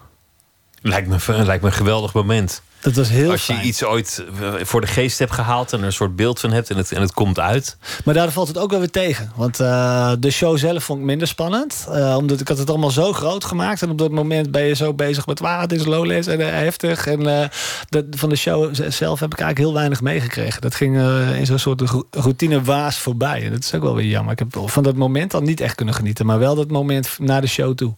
Lijkt 0.88 1.08
me, 1.08 1.44
lijkt 1.44 1.62
me 1.62 1.68
een 1.68 1.74
geweldig 1.74 2.12
moment. 2.12 2.62
Dat 2.80 2.94
was 2.94 3.08
heel 3.08 3.30
Als 3.30 3.46
je 3.46 3.52
fijn. 3.54 3.66
iets 3.66 3.84
ooit 3.84 4.24
eh, 4.40 4.52
voor 4.62 4.80
de 4.80 4.86
geest 4.86 5.18
hebt 5.18 5.32
gehaald 5.32 5.72
en 5.72 5.78
er 5.80 5.84
een 5.84 5.92
soort 5.92 6.16
beeld 6.16 6.40
van 6.40 6.52
hebt 6.52 6.70
en 6.70 6.76
het, 6.76 6.92
en 6.92 7.00
het 7.00 7.12
komt 7.12 7.38
uit. 7.38 7.76
Maar 8.04 8.14
daardoor 8.14 8.32
valt 8.32 8.48
het 8.48 8.58
ook 8.58 8.70
wel 8.70 8.78
weer 8.78 8.90
tegen. 8.90 9.32
Want 9.36 9.60
eh, 9.60 10.12
de 10.18 10.30
show 10.30 10.58
zelf 10.58 10.84
vond 10.84 10.98
ik 11.00 11.04
minder 11.04 11.28
spannend. 11.28 11.86
Eh, 11.90 12.14
omdat 12.16 12.40
ik 12.40 12.48
had 12.48 12.58
het 12.58 12.70
allemaal 12.70 12.90
zo 12.90 13.12
groot 13.12 13.44
gemaakt. 13.44 13.82
En 13.82 13.90
op 13.90 13.98
dat 13.98 14.10
moment 14.10 14.50
ben 14.50 14.62
je 14.62 14.74
zo 14.74 14.94
bezig 14.94 15.26
met... 15.26 15.40
Waar, 15.40 15.60
het 15.60 15.72
is 15.72 15.84
Lowlands 15.84 16.26
en 16.26 16.40
heftig. 16.54 17.06
En 17.06 17.50
dat, 17.88 18.04
van 18.10 18.28
de 18.28 18.36
show 18.36 18.74
zelf 18.88 19.20
heb 19.20 19.32
ik 19.32 19.40
eigenlijk 19.40 19.58
heel 19.58 19.72
weinig 19.72 20.00
meegekregen. 20.00 20.60
Dat 20.60 20.74
ging 20.74 21.00
in 21.36 21.46
zo'n 21.46 21.58
soort 21.58 21.80
ro- 21.80 22.06
routine 22.10 22.62
waas 22.62 22.98
voorbij. 22.98 23.44
En 23.44 23.50
dat 23.52 23.64
is 23.64 23.74
ook 23.74 23.82
wel 23.82 23.94
weer 23.94 24.06
jammer. 24.06 24.32
Ik 24.32 24.38
heb 24.38 24.62
van 24.70 24.82
dat 24.82 24.96
moment 24.96 25.34
al 25.34 25.40
niet 25.42 25.60
echt 25.60 25.74
kunnen 25.74 25.94
genieten. 25.94 26.26
Maar 26.26 26.38
wel 26.38 26.54
dat 26.54 26.70
moment 26.70 27.16
na 27.18 27.40
de 27.40 27.46
show 27.46 27.74
toe. 27.74 27.94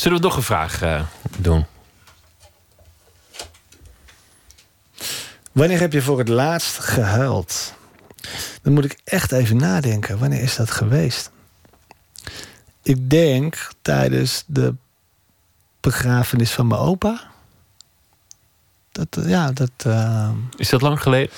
Zullen 0.00 0.18
we 0.20 0.24
nog 0.24 0.36
een 0.36 0.42
vraag 0.42 0.82
eh, 0.82 1.02
doen? 1.38 1.66
Wanneer 5.52 5.80
heb 5.80 5.92
je 5.92 6.02
voor 6.02 6.18
het 6.18 6.28
laatst 6.28 6.78
gehuild? 6.78 7.74
Dan 8.62 8.72
moet 8.72 8.84
ik 8.84 9.00
echt 9.04 9.32
even 9.32 9.56
nadenken. 9.56 10.18
Wanneer 10.18 10.42
is 10.42 10.56
dat 10.56 10.70
geweest? 10.70 11.30
Ik 12.82 13.10
denk 13.10 13.68
tijdens 13.82 14.44
de 14.46 14.74
begrafenis 15.80 16.52
van 16.52 16.66
mijn 16.66 16.80
opa. 16.80 17.20
Dat, 18.92 19.16
eh, 19.16 19.28
ja, 19.28 19.52
dat... 19.52 19.70
eh, 19.76 20.30
Is 20.56 20.68
dat 20.68 20.82
lang 20.82 21.02
geleden? 21.02 21.30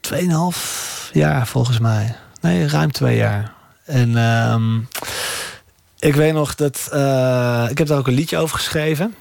Tweeënhalf 0.00 1.10
jaar 1.12 1.46
volgens 1.46 1.78
mij. 1.78 2.16
Nee, 2.40 2.68
ruim 2.68 2.92
twee 2.92 3.16
jaar. 3.16 3.54
En 3.84 4.16
ehm, 4.16 4.80
ik 6.06 6.14
weet 6.14 6.32
nog 6.32 6.54
dat... 6.54 6.88
eh, 6.92 7.66
ik 7.70 7.78
heb 7.78 7.86
daar 7.86 7.98
ook 7.98 8.06
een 8.06 8.14
liedje 8.14 8.38
over 8.38 8.56
geschreven. 8.56 9.14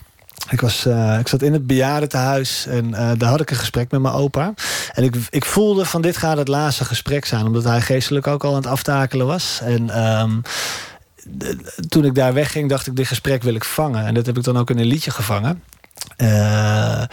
Ik, 0.49 0.61
was, 0.61 0.85
eh, 0.85 1.19
ik 1.19 1.27
zat 1.27 1.41
in 1.41 1.53
het 1.53 1.67
bejaardentehuis 1.67 2.65
en 2.67 2.93
eh, 2.93 3.11
daar 3.17 3.29
had 3.29 3.41
ik 3.41 3.49
een 3.49 3.55
gesprek 3.55 3.91
met 3.91 4.01
mijn 4.01 4.13
opa. 4.13 4.53
En 4.93 5.03
ik, 5.03 5.15
ik 5.29 5.45
voelde 5.45 5.85
van 5.85 6.01
dit 6.01 6.17
gaat 6.17 6.37
het 6.37 6.47
laatste 6.47 6.85
gesprek 6.85 7.25
zijn. 7.25 7.45
Omdat 7.45 7.63
hij 7.63 7.81
geestelijk 7.81 8.27
ook 8.27 8.43
al 8.43 8.49
aan 8.49 8.55
het 8.55 8.67
aftakelen 8.67 9.25
was. 9.25 9.59
En 9.63 9.89
ehm, 9.89 10.39
toen 11.89 12.05
ik 12.05 12.15
daar 12.15 12.33
wegging 12.33 12.69
dacht 12.69 12.87
ik 12.87 12.95
dit 12.95 13.07
gesprek 13.07 13.43
wil 13.43 13.55
ik 13.55 13.63
vangen. 13.63 14.05
En 14.05 14.13
dat 14.13 14.25
heb 14.25 14.37
ik 14.37 14.43
dan 14.43 14.57
ook 14.57 14.69
in 14.69 14.79
een 14.79 14.85
liedje 14.85 15.11
gevangen. 15.11 15.63
Eh, 16.17 17.03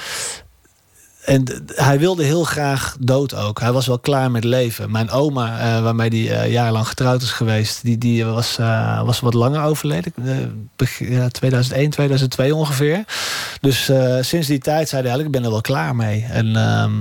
en 1.22 1.44
hij 1.66 1.98
wilde 1.98 2.24
heel 2.24 2.44
graag 2.44 2.96
dood 3.00 3.34
ook. 3.34 3.60
Hij 3.60 3.72
was 3.72 3.86
wel 3.86 3.98
klaar 3.98 4.30
met 4.30 4.44
leven. 4.44 4.90
Mijn 4.90 5.10
oma, 5.10 5.58
eh, 5.58 5.82
waarmee 5.82 6.08
hij 6.08 6.40
eh, 6.42 6.52
jarenlang 6.52 6.88
getrouwd 6.88 7.22
is 7.22 7.30
geweest... 7.30 7.82
die, 7.82 7.98
die 7.98 8.24
was, 8.24 8.58
eh, 8.58 9.02
was 9.02 9.20
wat 9.20 9.34
langer 9.34 9.62
overleden. 9.62 10.12
Eh, 10.24 10.36
begin- 10.76 11.12
ja, 11.12 11.28
2001, 11.28 11.90
2002 11.90 12.54
ongeveer. 12.54 13.04
Dus 13.60 13.90
sinds 14.20 14.46
die 14.46 14.58
tijd 14.58 14.88
zei 14.88 15.02
hij 15.02 15.10
eigenlijk... 15.10 15.24
ik 15.26 15.32
ben 15.32 15.44
er 15.44 15.50
wel 15.50 15.60
klaar 15.60 15.96
mee. 15.96 16.26
En 16.30 16.56
ehm, 16.56 16.92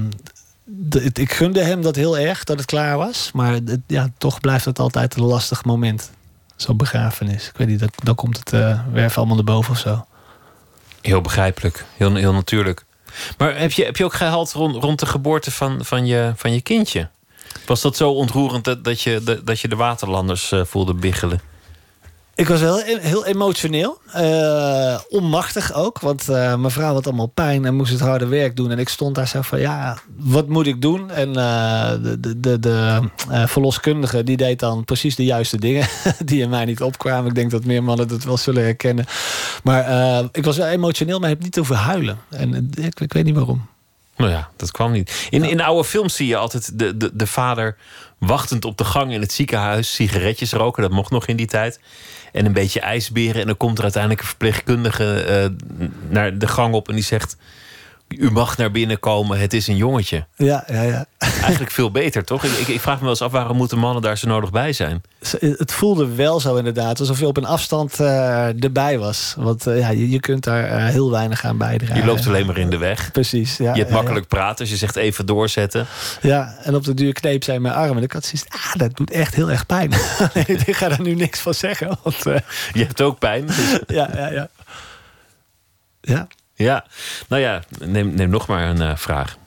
ik 1.14 1.34
gunde 1.34 1.64
hem 1.64 1.82
dat 1.82 1.96
heel 1.96 2.18
erg, 2.18 2.44
dat 2.44 2.58
het 2.58 2.66
klaar 2.66 2.98
was. 2.98 3.32
Maar 3.34 3.60
ja, 3.88 4.10
toch 4.18 4.40
blijft 4.40 4.66
het 4.66 4.80
altijd 4.80 5.16
een 5.16 5.24
lastig 5.24 5.66
moment. 5.66 6.12
Zo'n 6.56 6.78
begrafenis. 6.78 7.48
Ik 7.48 7.58
weet 7.58 7.68
niet, 7.68 7.86
dan 8.04 8.16
komt 8.16 8.38
het 8.38 8.50
werf 8.94 9.18
allemaal 9.18 9.36
naar 9.36 9.44
boven 9.46 9.72
of 9.72 9.80
zo. 9.80 10.06
Heel 11.02 11.22
begrijpelijk, 11.22 11.86
heel, 11.98 12.16
heel 12.16 12.34
natuurlijk. 12.34 12.86
Maar 13.38 13.60
heb 13.60 13.72
je, 13.72 13.84
heb 13.84 13.98
je 13.98 14.06
ook 14.06 14.14
gehaald 14.14 14.52
rond, 14.52 14.76
rond 14.76 15.00
de 15.00 15.06
geboorte 15.06 15.52
van, 15.52 15.86
van, 15.86 16.06
je, 16.06 16.34
van 16.36 16.54
je 16.54 16.62
kindje? 16.62 17.10
Was 17.66 17.82
dat 17.82 17.96
zo 17.96 18.12
ontroerend 18.12 18.64
dat, 18.64 18.84
dat, 18.84 19.02
je, 19.02 19.42
dat, 19.44 19.60
je 19.60 19.68
de 19.68 19.76
waterlanders 19.76 20.52
eh, 20.52 20.62
voelde 20.66 20.94
biggelen? 20.94 21.42
Ik 22.42 22.48
was 22.48 22.62
wel 22.62 22.78
heel, 22.78 23.26
emotioneel. 23.26 24.02
Eh, 24.12 25.00
onmachtig 25.10 25.74
ook. 25.74 26.00
Want 26.00 26.30
eh, 26.30 26.56
mijn 26.56 26.72
vrouw 26.72 26.94
had 26.94 27.08
allemaal 27.08 27.28
pijn 27.28 27.66
en 27.66 27.76
moest 27.76 27.92
het 27.92 28.00
harde 28.00 28.28
werk 28.28 28.56
doen. 28.56 28.72
En 28.72 28.80
ik 28.80 28.90
stond 28.90 29.16
daar 29.16 29.28
zo 29.28 29.42
van, 29.42 29.60
ja, 29.60 29.98
wat 30.18 30.48
moet 30.48 30.68
ik 30.68 30.82
doen? 30.82 31.12
En 31.12 31.36
eh, 31.36 31.92
de, 32.02 32.20
de, 32.20 32.40
de, 32.40 32.60
de 32.60 33.02
verloskundige 33.48 34.24
die 34.24 34.38
deed 34.38 34.60
dan 34.60 34.86
precies 34.86 35.16
de 35.16 35.24
juiste 35.24 35.58
dingen. 35.58 35.88
die 36.26 36.42
in 36.42 36.50
mij 36.50 36.66
niet 36.66 36.82
opkwamen. 36.82 37.30
Ik 37.30 37.36
denk 37.36 37.52
dat 37.52 37.66
meer 37.66 37.84
mannen 37.84 38.08
dat 38.08 38.24
wel 38.24 38.38
zullen 38.38 38.64
herkennen. 38.64 39.06
Maar 39.64 40.24
ik 40.32 40.44
was 40.44 40.58
wel 40.58 40.68
emotioneel, 40.68 41.20
maar 41.20 41.30
ik 41.30 41.36
heb 41.36 41.44
niet 41.44 41.56
hoeven 41.56 41.76
huilen. 41.76 42.18
En 42.30 42.72
ik, 42.78 43.00
ik 43.00 43.14
weet 43.14 43.24
niet 43.26 43.36
waarom. 43.36 43.70
Nou 44.16 44.32
ja, 44.32 44.50
dat 44.56 44.72
kwam 44.72 44.92
niet. 44.92 45.28
In, 45.30 45.44
in 45.44 45.62
oude 45.62 45.84
films 45.84 46.16
zie 46.16 46.28
je 46.28 46.38
altijd 46.38 46.80
de, 46.80 46.98
de, 46.98 47.10
de 47.14 47.28
vader 47.28 47.78
wachtend 48.18 48.66
op 48.66 48.78
de 48.78 48.84
gang 48.84 49.14
in 49.14 49.22
het 49.22 49.32
ziekenhuis, 49.32 49.94
sigaretjes 49.94 50.52
roken, 50.52 50.82
dat 50.82 50.92
mocht 50.92 51.12
nog 51.12 51.26
in 51.26 51.36
die 51.36 51.48
tijd. 51.48 51.80
En 52.32 52.46
een 52.46 52.54
beetje 52.54 52.80
ijsberen. 52.80 53.42
En 53.42 53.48
dan 53.48 53.58
komt 53.58 53.78
er 53.78 53.84
uiteindelijk 53.84 54.22
een 54.22 54.28
verpleegkundige 54.28 55.24
eh, 55.24 55.50
naar 56.10 56.38
de 56.38 56.48
gang 56.48 56.74
op 56.74 56.90
en 56.90 56.96
die 56.96 57.04
zegt: 57.04 57.38
u 58.18 58.32
mag 58.32 58.58
naar 58.58 58.72
binnen 58.72 59.00
komen, 59.00 59.40
het 59.40 59.54
is 59.54 59.68
een 59.68 59.76
jongetje. 59.76 60.26
Ja, 60.36 60.64
ja, 60.68 60.82
ja. 60.82 61.06
Eigenlijk 61.18 61.72
veel 61.72 61.92
beter, 61.92 62.24
toch? 62.24 62.44
Ik, 62.44 62.52
ik, 62.52 62.68
ik 62.68 62.82
vraag 62.82 62.96
me 62.96 63.02
wel 63.02 63.10
eens 63.10 63.22
af, 63.22 63.32
waarom 63.32 63.58
moeten 63.58 63.78
mannen 63.78 64.02
daar 64.02 64.18
zo 64.18 64.28
nodig 64.28 64.52
bij 64.52 64.74
zijn? 64.74 65.02
Het 65.40 65.74
voelde 65.74 66.16
wel 66.16 66.40
zo 66.40 66.56
inderdaad, 66.56 67.00
alsof 67.00 67.20
je 67.20 67.28
op 67.28 67.38
een 67.38 67.46
afstand 67.46 68.00
eh, 68.00 68.64
erbij 68.64 68.98
was. 69.00 69.34
Want 69.38 69.68
eh, 69.68 69.80
ja, 69.80 69.90
je, 69.90 70.10
je 70.10 70.20
kunt 70.20 70.44
daar 70.44 70.64
eh, 70.64 70.86
heel 70.86 71.12
weinig 71.12 71.46
aan 71.46 71.58
bijdragen. 71.58 71.96
Je 71.96 72.06
loopt 72.06 72.28
alleen 72.28 72.46
maar 72.46 72.58
in 72.58 72.70
de 72.70 72.78
weg. 72.78 73.12
Precies, 73.12 73.58
ja. 73.58 73.72
je 73.72 73.78
hebt 73.80 73.90
ja, 73.90 73.96
makkelijk 73.96 74.28
praten, 74.28 74.60
als 74.60 74.70
je 74.70 74.76
zegt 74.76 74.96
even 74.96 75.26
doorzetten. 75.26 75.86
Ja, 76.22 76.56
en 76.64 76.76
op 76.76 76.84
de 76.84 76.94
duur 76.94 77.14
kneep 77.14 77.44
zij 77.44 77.60
mijn 77.60 77.74
arm. 77.74 77.98
En 77.98 78.04
ik 78.04 78.12
had 78.12 78.26
zoiets, 78.26 78.46
ah, 78.50 78.76
dat 78.76 78.96
doet 78.96 79.12
echt 79.12 79.36
heel 79.36 79.52
erg 79.52 79.66
pijn. 79.66 79.92
ik 80.66 80.76
ga 80.76 80.90
daar 80.90 81.02
nu 81.02 81.16
niks 81.16 81.40
van 81.40 81.54
zeggen. 81.54 81.98
Want, 82.04 82.24
Je 82.74 82.84
hebt 82.86 83.02
ook 83.02 83.20
pijn. 83.20 83.46
dus- 83.46 83.80
ja, 83.98 84.10
ja, 84.16 84.28
ja. 84.32 84.50
Ja. 86.02 86.28
Ja, 86.62 86.86
nou 87.28 87.42
ja, 87.42 87.64
neem, 87.80 88.14
neem 88.14 88.30
nog 88.30 88.48
maar 88.48 88.70
een 88.70 88.82
eh, 88.82 88.96
vraag. 88.96 89.38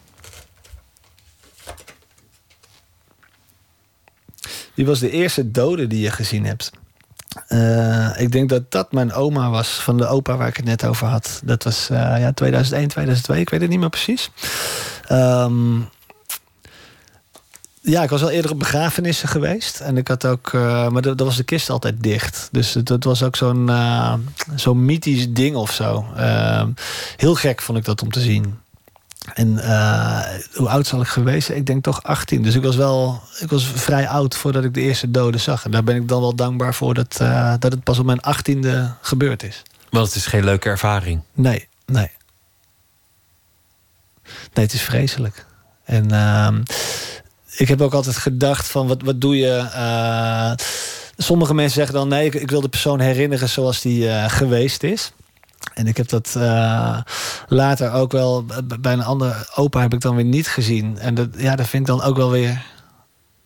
Wie 4.75 4.87
was 4.87 4.99
de 4.99 5.11
eerste 5.11 5.51
dode 5.51 5.87
die 5.87 6.01
je 6.01 6.11
gezien 6.11 6.45
hebt? 6.45 6.71
Eh, 7.47 8.21
ik 8.21 8.33
denk 8.33 8.49
dat 8.49 8.71
dat 8.71 8.93
mijn 8.93 9.13
oma 9.13 9.51
was, 9.51 9.69
van 9.69 9.97
de 9.97 10.07
opa 10.07 10.37
waar 10.37 10.49
ik 10.49 10.57
het 10.57 10.65
net 10.65 10.85
over 10.85 11.07
had. 11.07 11.41
Dat 11.45 11.65
was 11.65 11.91
eh, 11.91 11.99
ja, 11.99 12.33
2001, 12.33 12.89
2002, 12.89 13.41
ik 13.41 13.51
weet 13.51 13.61
het 13.61 13.71
niet 13.71 13.79
meer 13.79 13.89
precies. 13.89 14.31
Ehm, 15.07 15.81
ja, 17.87 18.03
ik 18.03 18.11
was 18.11 18.23
al 18.23 18.31
eerder 18.31 18.51
op 18.51 18.59
begrafenissen 18.59 19.29
geweest. 19.29 19.81
En 19.81 19.97
ik 19.97 20.09
had 20.09 20.27
ook, 20.27 20.53
eh, 20.55 20.89
maar 20.89 21.03
dat, 21.03 21.19
dat 21.19 21.27
was 21.27 21.37
de 21.37 21.45
kist 21.45 21.71
altijd 21.71 22.03
dicht. 22.03 22.49
Dus 22.53 22.75
het, 22.75 22.89
het 22.89 23.05
was 23.05 23.23
ook 23.23 23.37
zo'n 23.37 23.69
eh, 23.69 24.15
zo'n 24.55 24.85
mythisch 24.85 25.33
ding 25.33 25.57
of 25.57 25.73
zo. 25.73 26.07
Ehm, 26.17 26.71
heel 27.17 27.35
gek 27.35 27.63
vond 27.63 27.79
ik 27.79 27.85
dat 27.85 28.03
om 28.03 28.11
te 28.11 28.21
zien. 28.21 28.59
En 29.35 29.59
eh, 29.59 30.21
hoe 30.55 30.69
oud 30.69 30.87
zal 30.87 31.01
ik 31.01 31.07
geweest 31.07 31.47
zijn? 31.47 31.59
Ik 31.59 31.67
denk 31.67 31.83
toch 31.83 32.03
18. 32.03 32.43
Dus 32.43 32.55
ik 32.55 32.63
was 32.63 32.77
wel 32.77 33.23
ik 33.39 33.51
was 33.51 33.65
vrij 33.67 34.09
oud 34.09 34.35
voordat 34.37 34.65
ik 34.65 34.75
de 34.75 34.81
eerste 34.81 35.11
doden 35.11 35.41
zag. 35.41 35.65
En 35.65 35.71
daar 35.71 35.85
ben 35.85 35.97
ik 35.97 36.09
dan 36.09 36.21
wel 36.21 36.35
dankbaar 36.35 36.75
voor 36.75 36.95
dat, 36.95 37.17
dat 37.59 37.73
het 37.73 37.83
pas 37.83 37.99
op 37.99 38.07
mijn 38.07 38.21
18e 38.21 38.69
gebeurd 39.01 39.43
is. 39.43 39.63
Want 39.91 40.07
het 40.07 40.17
is 40.17 40.27
geen 40.27 40.45
leuke 40.45 40.69
ervaring. 40.69 41.21
Nee, 41.35 41.69
nee. 41.87 42.11
Nee, 44.55 44.65
het 44.65 44.73
is 44.73 44.83
vreselijk. 44.83 45.47
En 45.85 46.11
ehm, 46.11 46.63
ik 47.57 47.69
heb 47.69 47.81
ook 47.81 47.95
altijd 47.95 48.17
gedacht 48.17 48.69
van 48.69 48.87
wat, 48.87 49.03
wat 49.03 49.21
doe 49.21 49.37
je... 49.37 49.57
eh, 49.57 50.53
sommige 51.17 51.55
mensen 51.55 51.75
zeggen 51.75 51.95
dan 51.95 52.09
nee, 52.09 52.31
ik, 52.31 52.51
wil 52.51 52.61
de 52.61 52.69
persoon 52.69 53.01
herinneren 53.01 53.49
zoals 53.49 53.81
die 53.81 54.09
eh, 54.09 54.31
geweest 54.31 54.83
is. 54.83 55.13
En 55.75 55.87
ik 55.87 55.97
heb 55.97 56.09
dat 56.09 56.35
eh, 56.37 56.99
later 57.49 57.93
ook 57.93 58.13
wel 58.13 58.45
bij 58.81 58.93
een 58.93 59.03
andere 59.03 59.47
opa 59.55 59.81
heb 59.81 59.95
ik 59.95 60.01
dan 60.01 60.17
weer 60.17 60.25
niet 60.25 60.49
gezien. 60.49 60.99
En 60.99 61.15
dat, 61.15 61.29
ja, 61.37 61.57
dat 61.57 61.67
vind 61.67 61.89
ik 61.89 61.95
dan 61.97 62.03
ook 62.03 62.17
wel 62.17 62.31
weer. 62.31 62.63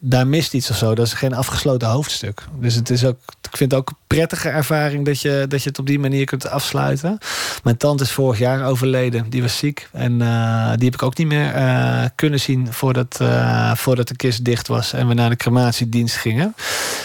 Daar 0.00 0.26
mist 0.26 0.54
iets 0.54 0.70
of 0.70 0.76
zo. 0.76 0.94
Dat 0.94 1.06
is 1.06 1.12
geen 1.12 1.34
afgesloten 1.34 1.88
hoofdstuk. 1.88 2.42
Dus 2.60 2.74
het 2.74 2.90
is 2.90 3.04
ook, 3.04 3.18
ik 3.50 3.56
vind 3.56 3.70
het 3.70 3.80
ook 3.80 3.88
een 3.88 3.96
prettige 4.06 4.48
ervaring 4.48 5.04
dat 5.04 5.20
je, 5.20 5.44
dat 5.48 5.62
je 5.62 5.68
het 5.68 5.78
op 5.78 5.86
die 5.86 5.98
manier 5.98 6.24
kunt 6.24 6.48
afsluiten. 6.48 7.18
Mijn 7.62 7.76
tante 7.76 8.02
is 8.02 8.12
vorig 8.12 8.38
jaar 8.38 8.64
overleden. 8.64 9.30
Die 9.30 9.42
was 9.42 9.56
ziek. 9.56 9.88
En 9.92 10.22
eh, 10.22 10.72
die 10.74 10.84
heb 10.84 10.94
ik 10.94 11.02
ook 11.02 11.16
niet 11.16 11.26
meer 11.26 11.54
eh, 11.54 12.04
kunnen 12.14 12.40
zien 12.40 12.72
voordat, 12.72 13.16
eh, 13.20 13.74
voordat 13.74 14.08
de 14.08 14.16
kist 14.16 14.44
dicht 14.44 14.68
was. 14.68 14.92
En 14.92 15.08
we 15.08 15.14
naar 15.14 15.30
de 15.30 15.36
crematiedienst 15.36 16.16
gingen. 16.16 16.54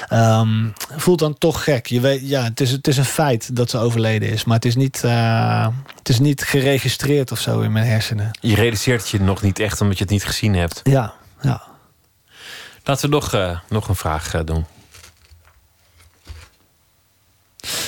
Ehm, 0.08 0.68
voelt 0.96 1.20
dan 1.20 1.38
toch 1.38 1.64
gek. 1.64 1.86
Je 1.86 2.00
weet, 2.00 2.30
ja, 2.30 2.44
het, 2.44 2.62
is, 2.62 2.72
het 2.72 2.88
is 2.88 2.98
een 2.98 3.06
feit 3.06 3.56
dat 3.56 3.70
ze 3.70 3.78
overleden 3.78 4.30
is. 4.30 4.44
Maar 4.44 4.56
het 4.56 4.66
is 4.66 4.76
niet, 4.76 5.02
het 5.98 6.10
is 6.10 6.20
niet 6.20 6.44
geregistreerd 6.44 7.32
of 7.32 7.40
zo 7.40 7.60
in 7.60 7.72
mijn 7.72 7.86
hersenen. 7.86 8.32
Je 8.40 8.56
realiseert 8.56 9.02
het 9.02 9.10
je 9.10 9.20
nog 9.20 9.42
niet 9.42 9.60
echt 9.60 9.82
omdat 9.82 9.98
je 9.98 10.04
het 10.04 10.14
niet 10.14 10.26
gezien 10.26 10.56
hebt. 10.56 10.80
Ja, 10.84 11.14
ja. 11.42 11.73
Laten 12.84 13.10
we 13.10 13.16
nog, 13.16 13.34
eh, 13.34 13.60
nog 13.70 13.88
een 13.88 13.96
vraag 13.96 14.34
eh, 14.34 14.42
doen. 14.46 14.66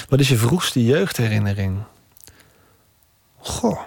Wat 0.09 0.19
is 0.19 0.29
je 0.29 0.37
vroegste 0.37 0.83
jeugdherinnering? 0.83 1.83
Goh. 3.37 3.79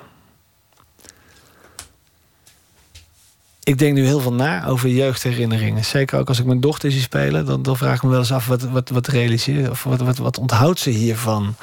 Ik 3.62 3.78
denk 3.78 3.94
nu 3.94 4.04
heel 4.04 4.20
veel 4.20 4.32
na 4.32 4.66
over 4.66 4.88
jeugdherinneringen. 4.88 5.84
Zeker 5.84 6.18
ook 6.18 6.28
als 6.28 6.38
ik 6.38 6.44
mijn 6.44 6.60
dochter 6.60 6.92
zie 6.92 7.00
spelen, 7.00 7.46
dan, 7.46 7.62
dan 7.62 7.76
vraag 7.76 7.96
ik 7.96 8.02
me 8.02 8.08
wel 8.08 8.18
eens 8.18 8.32
af 8.32 8.46
wat, 8.46 8.62
wat, 8.62 8.88
wat 8.88 9.06
realiseert 9.06 9.70
of 9.70 9.84
wat, 9.84 10.00
wat, 10.00 10.18
wat 10.18 10.38
onthoudt 10.38 10.78
ze 10.78 10.90
hiervan. 10.90 11.54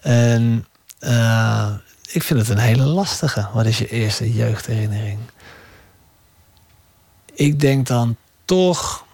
En 0.00 0.66
eh, 0.98 1.74
ik 2.10 2.22
vind 2.22 2.40
het 2.40 2.48
een 2.48 2.58
hele 2.58 2.84
lastige. 2.84 3.48
Wat 3.52 3.66
is 3.66 3.78
je 3.78 3.88
eerste 3.88 4.32
jeugdherinnering? 4.32 5.18
Ik 7.34 7.60
denk 7.60 7.86
dan 7.86 8.16
toch. 8.44 9.04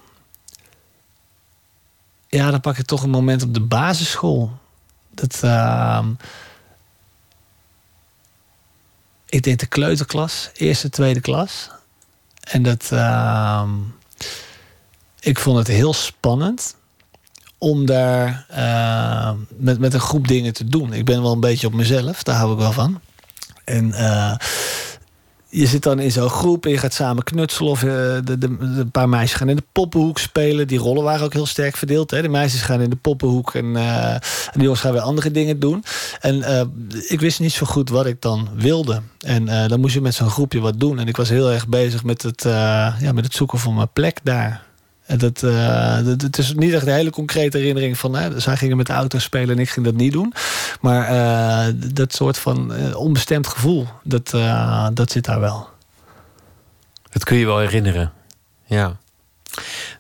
Ja, 2.29 2.51
dan 2.51 2.61
pak 2.61 2.79
ik 2.79 2.87
toch 2.87 3.03
een 3.03 3.11
moment 3.11 3.43
op 3.43 3.55
de 3.55 3.61
basisschool. 3.61 4.59
Dat. 5.11 5.41
ehm, 5.43 6.11
ik 9.29 9.43
denk 9.43 9.59
de 9.59 9.67
kleuterklas, 9.67 10.51
eerste, 10.55 10.91
tweede 10.91 11.21
klas. 11.21 11.71
En 12.41 12.63
dat. 12.63 12.89
ehm, 12.93 13.71
ik 15.21 15.39
vond 15.39 15.59
het 15.59 15.67
heel 15.67 15.93
spannend 15.93 16.77
om 17.59 17.87
daar 17.87 18.45
eh, 18.49 19.33
met, 19.49 19.79
met 19.79 19.95
een 19.95 20.01
groep 20.01 20.29
dingen 20.29 20.53
te 20.53 20.65
doen. 20.65 20.93
Ik 20.93 21.05
ben 21.05 21.23
wel 21.23 21.33
een 21.33 21.41
beetje 21.41 21.67
op 21.67 21.73
mezelf, 21.73 22.23
daar 22.23 22.37
hou 22.37 22.53
ik 22.53 22.59
wel 22.59 22.73
van. 22.73 23.01
En 23.65 23.93
eh, 23.93 24.35
je 25.51 25.67
zit 25.67 25.83
dan 25.83 25.99
in 25.99 26.13
zo'n 26.13 26.29
groep 26.29 26.65
en 26.65 26.71
je 26.71 26.79
gaat 26.79 26.95
samen 26.95 27.25
knutselen. 27.25 27.71
Of 27.71 27.83
eh, 27.83 27.89
de, 28.25 28.39
de, 28.39 28.57
een 28.61 28.91
paar 28.91 29.09
meisjes 29.09 29.39
gaan 29.39 29.49
in 29.49 29.57
de 29.57 29.65
poppenhoek 29.73 30.19
spelen. 30.19 30.67
Die 30.67 30.79
rollen 30.79 31.03
waren 31.03 31.25
ook 31.25 31.33
heel 31.33 31.47
sterk 31.47 31.77
verdeeld. 31.77 32.11
Hè? 32.11 32.23
De 32.23 32.29
meisjes 32.29 32.63
gaan 32.63 32.81
in 32.81 32.91
de 32.91 32.97
poppenhoek 32.97 33.55
en, 33.55 33.77
eh, 33.77 34.13
en 34.13 34.21
de 34.53 34.63
jongens 34.63 34.81
gaan 34.81 34.93
weer 34.93 35.01
andere 35.01 35.31
dingen 35.31 35.61
doen. 35.61 35.85
En 36.21 36.43
eh, 36.43 36.63
ik 37.07 37.21
wist 37.21 37.41
niet 37.41 37.53
zo 37.53 37.67
goed 37.67 37.89
wat 37.89 38.07
ik 38.07 38.23
dan 38.23 38.49
wilde. 38.55 39.03
En 39.21 39.49
eh, 39.49 39.69
dan 39.69 39.81
moest 39.81 39.95
je 39.95 40.01
met 40.01 40.15
zo'n 40.15 40.31
groepje 40.31 40.61
wat 40.61 40.81
doen. 40.81 40.99
En 40.99 41.09
ik 41.09 41.17
was 41.17 41.29
heel 41.29 41.51
erg 41.51 41.69
bezig 41.69 42.05
met 42.05 42.23
het, 42.23 42.45
eh, 42.45 42.53
ja, 43.01 43.13
met 43.13 43.25
het 43.25 43.35
zoeken 43.35 43.59
van 43.59 43.75
mijn 43.75 43.93
plek 43.93 44.21
daar. 44.23 44.69
En 45.11 45.19
dat, 45.19 45.43
eh, 45.43 46.05
dat, 46.05 46.23
het 46.23 46.39
is 46.39 46.55
niet 46.55 46.73
echt 46.73 46.87
een 46.87 46.93
hele 46.93 47.11
concrete 47.11 47.59
herinnering 47.59 47.99
van... 47.99 48.15
Hè, 48.15 48.41
zij 48.41 48.57
gingen 48.57 48.77
met 48.77 48.87
de 48.87 48.93
auto 48.93 49.19
spelen 49.19 49.57
en 49.57 49.63
ik 49.63 49.71
ging 49.71 49.87
dat 49.87 49.95
niet 49.95 50.13
doen. 50.13 50.35
Maar 50.81 51.09
eh, 51.09 51.75
dat 51.75 52.15
soort 52.15 52.39
van 52.39 52.75
eh, 52.75 52.97
onbestemd 52.97 53.47
gevoel, 53.47 53.87
dat, 54.03 54.35
eh, 54.35 54.89
dat 54.95 55.11
zit 55.11 55.25
daar 55.25 55.41
wel. 55.41 55.69
Dat 57.11 57.25
kun 57.25 57.37
je 57.37 57.47
wel 57.47 57.59
herinneren. 57.59 58.13
Ja. 58.67 58.97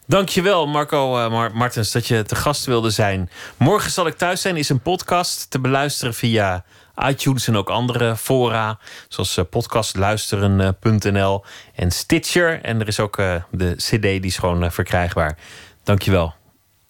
Dankjewel 0.06 0.66
Marco 0.66 1.24
eh, 1.24 1.30
Mar- 1.30 1.56
Martens 1.56 1.92
dat 1.92 2.06
je 2.06 2.22
te 2.22 2.34
gast 2.34 2.64
wilde 2.64 2.90
zijn. 2.90 3.30
Morgen 3.56 3.90
zal 3.90 4.06
ik 4.06 4.16
thuis 4.16 4.40
zijn 4.40 4.56
is 4.56 4.68
een 4.68 4.80
podcast 4.80 5.50
te 5.50 5.58
beluisteren 5.60 6.14
via 6.14 6.64
iTunes 7.08 7.46
en 7.46 7.56
ook 7.56 7.68
andere 7.68 8.16
fora. 8.16 8.78
Zoals 9.08 9.36
eh, 9.36 9.44
podcastluisteren.nl 9.50 11.44
en 11.74 11.90
Stitcher. 11.90 12.62
En 12.62 12.80
er 12.80 12.88
is 12.88 13.00
ook 13.00 13.18
eh, 13.18 13.34
de 13.50 13.74
cd 13.76 14.02
die 14.02 14.20
is 14.20 14.38
gewoon 14.38 14.64
eh, 14.64 14.70
verkrijgbaar. 14.70 15.38
Dankjewel. 15.84 16.34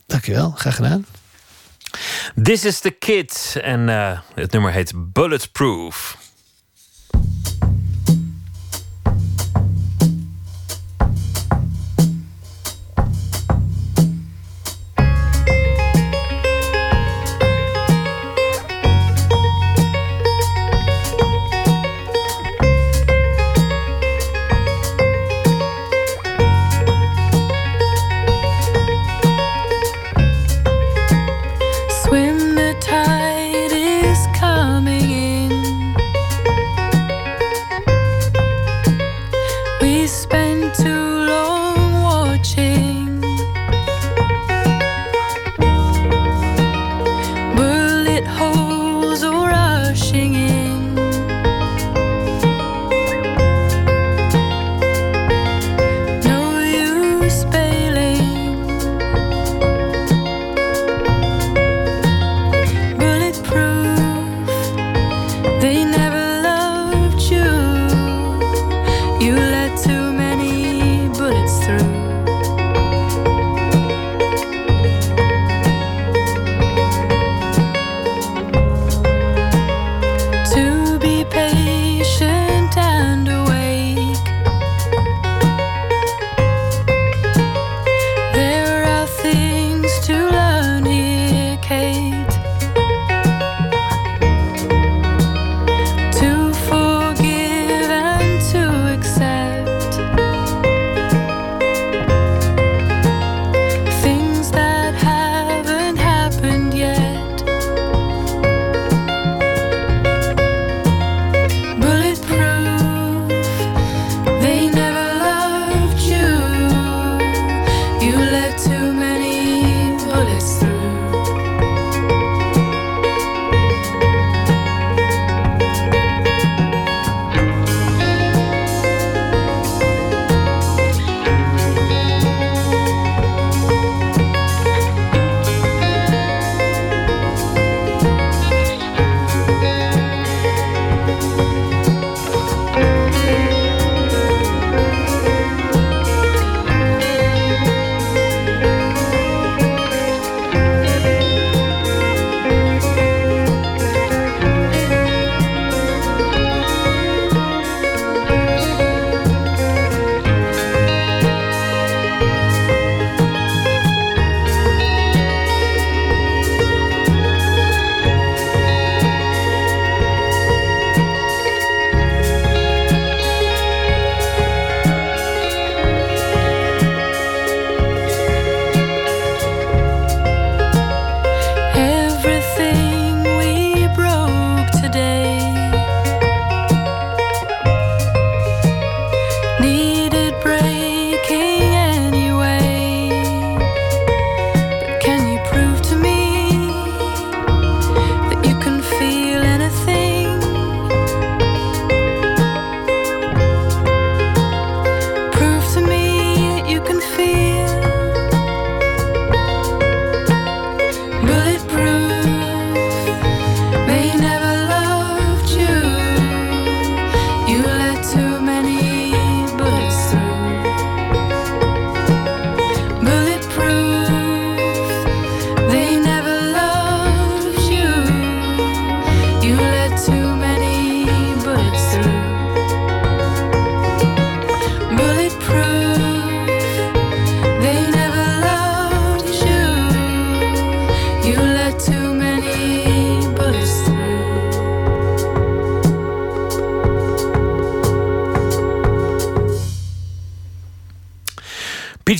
Dankjewel, 0.06 0.50
graag 0.50 0.74
gedaan. 0.74 1.06
This 2.42 2.64
is 2.64 2.80
the 2.80 2.90
Kid. 2.90 3.58
En 3.62 3.88
het 4.34 4.52
nummer 4.52 4.72
heet 4.72 4.92
Bulletproof. 4.96 6.19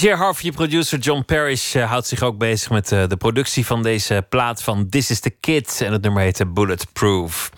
PJ 0.01 0.13
Harvey, 0.13 0.51
producer 0.51 0.99
John 0.99 1.23
Parrish, 1.25 1.75
eh, 1.75 1.91
houdt 1.91 2.07
zich 2.07 2.23
ook 2.23 2.39
bezig 2.39 2.71
met 2.71 2.93
eh, 2.93 3.07
de 3.09 3.17
productie 3.17 3.67
van 3.67 3.83
deze 3.83 4.27
plaat 4.29 4.63
van 4.63 4.89
This 4.89 5.11
is 5.11 5.21
the 5.21 5.31
Kid. 5.31 5.81
En 5.81 5.93
het 5.93 6.03
nummer 6.03 6.23
heet 6.23 6.55
Bulletproof. 6.55 7.51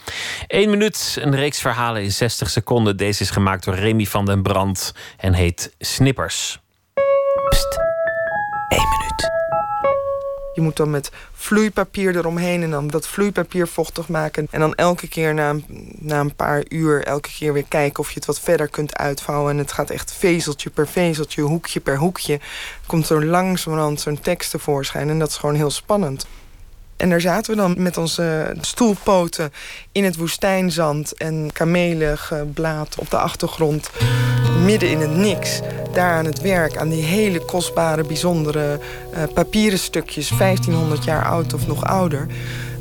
Eén 0.47 0.71
minuut, 0.71 1.19
een 1.21 1.35
reeks 1.35 1.61
verhalen 1.61 2.03
in 2.03 2.13
60 2.13 2.51
seconden. 2.51 2.97
Deze 2.97 3.23
is 3.23 3.31
gemaakt 3.31 3.65
door 3.65 3.75
Remy 3.75 4.07
van 4.07 4.25
den 4.25 4.43
Brand 4.43 4.95
en 5.17 5.35
heet 5.35 5.75
Snippers. 5.79 6.62
Je 10.55 10.61
moet 10.61 10.77
dan 10.77 10.91
met 10.91 11.11
vloeipapier 11.33 12.17
eromheen 12.17 12.63
en 12.63 12.71
dan 12.71 12.89
dat 12.89 13.07
vloeipapier 13.07 13.69
vochtig 13.69 14.09
maken. 14.09 14.47
En 14.51 14.61
dan 14.61 14.75
elke 14.75 15.09
keer 15.09 15.35
na 15.35 15.51
een, 15.51 15.65
na 15.99 16.21
een 16.21 16.35
paar 16.35 16.65
uur, 16.69 17.05
elke 17.05 17.31
keer 17.39 17.53
weer 17.53 17.69
kijken 17.69 17.99
of 17.99 18.09
je 18.09 18.15
het 18.15 18.25
wat 18.25 18.41
verder 18.41 18.69
kunt 18.69 18.97
uitvouwen. 18.97 19.53
En 19.53 19.59
het 19.59 19.73
gaat 19.73 19.91
echt 19.91 20.13
vezeltje 20.13 20.71
per 20.71 20.89
vezeltje, 20.89 21.43
hoekje 21.43 21.81
per 21.81 21.97
hoekje. 21.97 22.41
Komt 22.87 23.07
zo 23.07 23.25
langzamerhand 23.25 24.01
zo'n 24.01 24.21
tekst 24.21 24.51
tevoorschijn 24.51 25.09
en 25.09 25.19
dat 25.19 25.29
is 25.29 25.37
gewoon 25.37 25.55
heel 25.55 25.71
spannend. 25.71 26.27
En 27.03 27.09
daar 27.09 27.21
zaten 27.21 27.55
we 27.55 27.61
dan 27.61 27.75
met 27.79 27.97
onze 27.97 28.55
stoelpoten 28.61 29.53
in 29.93 30.05
het 30.05 30.17
woestijnzand 30.17 31.17
en 31.17 31.51
kamelengeblaad 31.53 32.97
op 32.99 33.11
de 33.11 33.17
achtergrond. 33.19 33.91
Midden 34.65 34.91
in 34.91 35.01
het 35.01 35.17
niks. 35.17 35.61
Daar 35.93 36.13
aan 36.13 36.25
het 36.25 36.41
werk, 36.41 36.77
aan 36.77 36.89
die 36.89 37.03
hele 37.03 37.45
kostbare, 37.45 38.05
bijzondere 38.05 38.79
eh, 39.13 39.23
papieren 39.35 39.79
stukjes. 39.79 40.29
1500 40.39 41.05
jaar 41.05 41.25
oud 41.25 41.55
of 41.55 41.67
nog 41.67 41.85
ouder. 41.85 42.27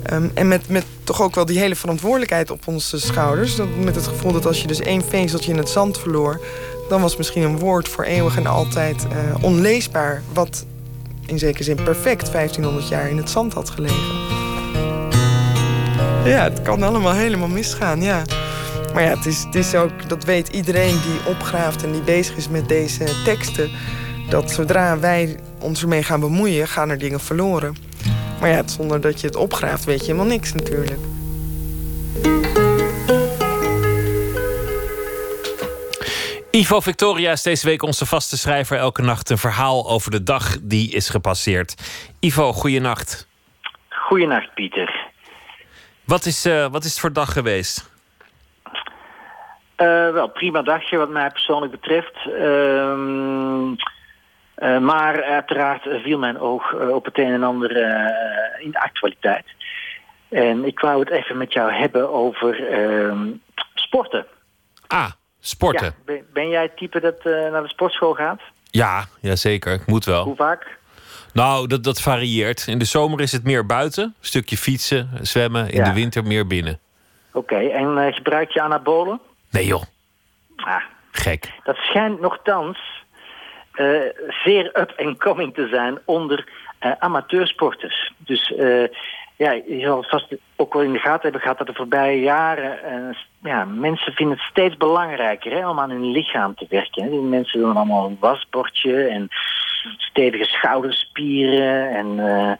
Ehm, 0.03 0.27
en 0.33 0.47
met, 0.47 0.69
met 0.69 0.85
toch 1.03 1.21
ook 1.21 1.35
wel 1.35 1.45
die 1.45 1.59
hele 1.59 1.75
verantwoordelijkheid 1.75 2.51
op 2.51 2.67
onze 2.67 2.99
schouders. 2.99 3.57
Met 3.83 3.95
het 3.95 4.07
gevoel 4.07 4.31
dat 4.31 4.45
als 4.45 4.61
je 4.61 4.67
dus 4.67 4.79
één 4.79 5.03
vezeltje 5.03 5.51
in 5.51 5.57
het 5.57 5.69
zand 5.69 5.97
verloor... 5.97 6.41
dan 6.89 7.01
was 7.01 7.17
misschien 7.17 7.43
een 7.43 7.59
woord 7.59 7.87
voor 7.87 8.03
eeuwig 8.03 8.37
en 8.37 8.47
altijd 8.47 9.03
eh, 9.03 9.43
onleesbaar. 9.43 10.21
Wat 10.33 10.65
in 11.31 11.39
zekere 11.39 11.63
zin 11.63 11.75
perfect 11.75 12.31
1500 12.31 12.87
jaar 12.87 13.09
in 13.09 13.17
het 13.17 13.29
zand 13.29 13.53
had 13.53 13.69
gelegen. 13.69 14.19
Ja, 16.25 16.43
het 16.43 16.61
kan 16.61 16.83
allemaal 16.83 17.13
helemaal 17.13 17.47
misgaan, 17.47 18.01
ja. 18.01 18.21
Maar 18.93 19.03
ja, 19.03 19.09
het 19.09 19.25
is, 19.25 19.43
het 19.43 19.55
is 19.55 19.75
ook, 19.75 20.09
dat 20.09 20.23
weet 20.23 20.47
iedereen 20.47 20.99
die 21.01 21.33
opgraaft 21.33 21.83
en 21.83 21.91
die 21.91 22.01
bezig 22.01 22.35
is 22.35 22.49
met 22.49 22.67
deze 22.67 23.05
teksten... 23.23 23.69
dat 24.29 24.51
zodra 24.51 24.99
wij 24.99 25.39
ons 25.59 25.81
ermee 25.81 26.03
gaan 26.03 26.19
bemoeien, 26.19 26.67
gaan 26.67 26.89
er 26.89 26.97
dingen 26.97 27.19
verloren. 27.19 27.75
Maar 28.39 28.49
ja, 28.49 28.63
zonder 28.65 29.01
dat 29.01 29.21
je 29.21 29.27
het 29.27 29.35
opgraaft 29.35 29.83
weet 29.83 29.99
je 29.99 30.05
helemaal 30.05 30.25
niks 30.25 30.53
natuurlijk. 30.53 30.99
Ivo 36.51 36.79
Victoria 36.79 37.31
is 37.31 37.43
deze 37.43 37.67
week 37.67 37.83
onze 37.83 38.05
vaste 38.05 38.37
schrijver. 38.37 38.77
Elke 38.77 39.01
nacht 39.01 39.29
een 39.29 39.37
verhaal 39.37 39.89
over 39.89 40.11
de 40.11 40.23
dag 40.23 40.57
die 40.61 40.91
is 40.93 41.09
gepasseerd. 41.09 41.75
Ivo, 42.19 42.53
goeienacht. 42.53 43.27
Goeienacht, 43.89 44.53
Pieter. 44.53 45.07
Wat 46.05 46.25
is, 46.25 46.45
uh, 46.45 46.67
wat 46.67 46.83
is 46.83 46.89
het 46.89 46.99
voor 46.99 47.13
dag 47.13 47.33
geweest? 47.33 47.91
Uh, 49.77 50.11
wel, 50.11 50.27
prima 50.27 50.61
dagje 50.61 50.97
wat 50.97 51.09
mij 51.09 51.29
persoonlijk 51.29 51.71
betreft. 51.71 52.15
Uh, 52.27 52.33
uh, 54.57 54.77
maar 54.79 55.23
uiteraard 55.23 55.83
viel 56.03 56.19
mijn 56.19 56.39
oog 56.39 56.73
op 56.73 57.05
het 57.05 57.17
een 57.17 57.33
en 57.33 57.43
ander 57.43 57.71
in 58.59 58.71
de 58.71 58.81
actualiteit. 58.81 59.45
En 60.29 60.65
ik 60.65 60.79
wou 60.79 60.99
het 60.99 61.09
even 61.09 61.37
met 61.37 61.53
jou 61.53 61.73
hebben 61.73 62.13
over 62.13 62.67
ehm, 62.67 63.27
sporten. 63.75 64.25
Ah, 64.87 65.11
sporten. 65.41 65.85
Ja, 65.85 65.93
ben, 66.05 66.25
ben, 66.33 66.49
jij 66.49 66.61
het 66.61 66.77
type 66.77 66.99
dat 66.99 67.23
naar 67.23 67.61
de 67.63 67.69
sportschool 67.69 68.13
gaat? 68.13 68.41
Ja, 68.69 69.05
ja, 69.21 69.35
zeker. 69.35 69.73
Ik 69.73 69.85
moet 69.85 70.05
wel. 70.05 70.23
Hoe 70.23 70.35
vaak? 70.35 70.77
Nou, 71.33 71.67
dat, 71.67 71.83
dat 71.83 72.01
varieert. 72.01 72.67
In 72.67 72.77
de 72.77 72.85
zomer 72.85 73.21
is 73.21 73.31
het 73.31 73.43
meer 73.43 73.65
buiten. 73.65 74.03
Een 74.03 74.13
stukje 74.19 74.57
fietsen, 74.57 75.09
zwemmen. 75.21 75.69
In 75.69 75.77
Ja. 75.77 75.83
de 75.83 75.93
winter 75.93 76.23
meer 76.23 76.47
binnen. 76.47 76.79
Oké, 77.33 77.55
en 77.55 77.97
eh, 77.97 78.13
gebruik 78.13 78.51
je 78.51 78.61
anabolen? 78.61 79.19
Nee 79.51 79.65
joh, 79.65 79.83
Ah, 80.55 80.81
gek. 81.11 81.51
dat 81.63 81.75
schijnt 81.75 82.21
nogthans 82.21 82.77
eh, 83.71 83.85
zeer 84.43 84.65
up 84.79 84.93
and 84.97 85.17
coming 85.19 85.53
te 85.53 85.67
zijn 85.67 85.99
onder 86.05 86.47
eh, 86.79 86.91
amateursporters. 86.99 88.11
Dus 88.17 88.53
eh, 88.55 88.83
ja, 89.41 89.51
je 89.51 89.79
zal 89.79 89.97
het 89.97 90.09
vast 90.09 90.27
ook 90.55 90.73
wel 90.73 90.83
in 90.83 90.91
de 90.91 90.99
gaten 90.99 91.21
hebben 91.21 91.41
gehad 91.41 91.57
dat 91.57 91.67
de 91.67 91.73
voorbije 91.73 92.19
jaren 92.19 92.83
eh, 92.83 93.15
ja, 93.39 93.65
mensen 93.65 94.13
vinden 94.13 94.37
het 94.37 94.45
steeds 94.45 94.77
belangrijker 94.77 95.51
hè, 95.51 95.69
om 95.69 95.79
aan 95.79 95.89
hun 95.89 96.11
lichaam 96.11 96.55
te 96.55 96.65
werken. 96.69 97.03
Hè. 97.03 97.09
Die 97.09 97.19
mensen 97.19 97.59
doen 97.59 97.75
allemaal 97.75 98.05
een 98.05 98.17
wasbordje 98.19 99.03
en 99.03 99.27
stevige 99.97 100.43
schouderspieren 100.43 101.89
en 101.89 102.07
eh, 102.07 102.51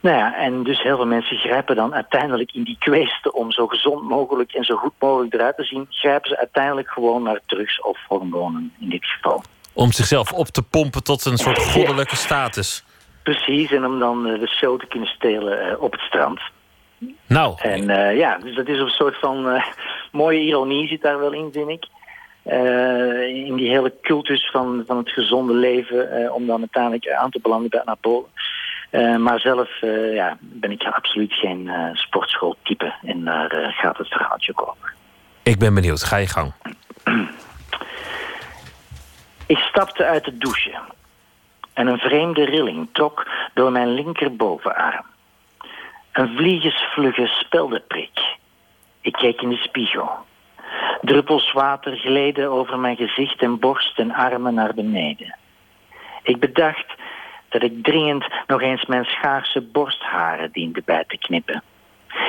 nou 0.00 0.16
ja, 0.16 0.36
en 0.36 0.62
dus 0.62 0.82
heel 0.82 0.96
veel 0.96 1.06
mensen 1.06 1.36
grijpen 1.36 1.76
dan 1.76 1.94
uiteindelijk 1.94 2.52
in 2.52 2.62
die 2.62 2.76
kweesten 2.78 3.34
om 3.34 3.52
zo 3.52 3.66
gezond 3.66 4.02
mogelijk 4.02 4.52
en 4.52 4.64
zo 4.64 4.76
goed 4.76 4.94
mogelijk 4.98 5.34
eruit 5.34 5.56
te 5.56 5.64
zien, 5.64 5.86
grijpen 5.90 6.28
ze 6.28 6.38
uiteindelijk 6.38 6.88
gewoon 6.88 7.22
naar 7.22 7.40
drugs 7.46 7.80
of 7.80 7.98
hormonen 8.08 8.72
in 8.80 8.88
dit 8.88 9.04
geval. 9.04 9.42
Om 9.72 9.92
zichzelf 9.92 10.32
op 10.32 10.46
te 10.46 10.62
pompen 10.62 11.02
tot 11.02 11.24
een 11.24 11.38
soort 11.38 11.58
goddelijke 11.58 12.16
status. 12.16 12.85
Precies, 13.26 13.72
en 13.72 13.84
om 13.86 13.98
dan 13.98 14.26
eh, 14.26 14.40
de 14.40 14.48
show 14.48 14.80
te 14.80 14.86
kunnen 14.86 15.08
stelen 15.08 15.60
eh, 15.60 15.82
op 15.82 15.92
het 15.92 16.00
strand. 16.00 16.40
Nou, 17.26 17.54
En 17.62 17.90
eh, 17.90 18.16
ja, 18.16 18.38
dus 18.38 18.54
dat 18.54 18.68
is 18.68 18.78
een 18.78 18.88
soort 18.88 19.18
van 19.18 19.62
mooie 20.12 20.40
ironie 20.40 20.88
zit 20.88 21.02
daar 21.02 21.18
wel 21.18 21.32
in, 21.32 21.48
vind 21.52 21.68
ik. 21.68 21.86
In 23.46 23.56
die 23.56 23.68
hele 23.68 23.92
cultus 24.02 24.50
van, 24.50 24.84
van 24.86 24.96
het 24.96 25.10
gezonde 25.10 25.52
leven, 25.52 26.32
om 26.34 26.46
dan 26.46 26.58
uiteindelijk 26.58 27.10
aan 27.10 27.30
te 27.30 27.40
belanden 27.42 27.70
bij 27.70 27.80
anabolen. 27.80 28.28
Eh, 28.90 29.16
maar 29.16 29.40
zelf 29.40 29.68
ja, 30.12 30.36
ben 30.40 30.70
ik 30.70 30.82
absoluut 30.82 31.32
geen 31.32 31.70
sportschooltype 31.92 32.94
en 33.02 33.24
daar 33.24 33.74
gaat 33.78 33.98
het 33.98 34.08
verhaaltje 34.08 34.52
over. 34.54 34.94
ik 35.42 35.58
ben 35.58 35.74
benieuwd. 35.74 36.02
Ga 36.02 36.16
je 36.16 36.26
gang. 36.26 36.52
Ik 39.46 39.58
stapte 39.58 40.04
uit 40.04 40.24
de 40.24 40.38
douche 40.38 40.78
en 41.76 41.86
een 41.86 41.98
vreemde 41.98 42.44
rilling 42.44 42.88
trok 42.92 43.26
door 43.54 43.72
mijn 43.72 43.94
linkerbovenarm. 43.94 45.04
Een 46.12 46.36
vliegensvlugge 46.36 47.26
speldenprik. 47.26 48.36
Ik 49.00 49.12
keek 49.12 49.40
in 49.40 49.48
de 49.48 49.56
spiegel. 49.56 50.10
Druppels 51.00 51.52
water 51.52 51.96
gleden 51.96 52.50
over 52.50 52.78
mijn 52.78 52.96
gezicht 52.96 53.42
en 53.42 53.58
borst 53.58 53.98
en 53.98 54.12
armen 54.12 54.54
naar 54.54 54.74
beneden. 54.74 55.36
Ik 56.22 56.40
bedacht 56.40 56.94
dat 57.48 57.62
ik 57.62 57.82
dringend 57.84 58.26
nog 58.46 58.62
eens 58.62 58.86
mijn 58.86 59.04
schaarse 59.04 59.60
borstharen 59.60 60.52
diende 60.52 60.82
bij 60.84 61.04
te 61.08 61.18
knippen. 61.18 61.62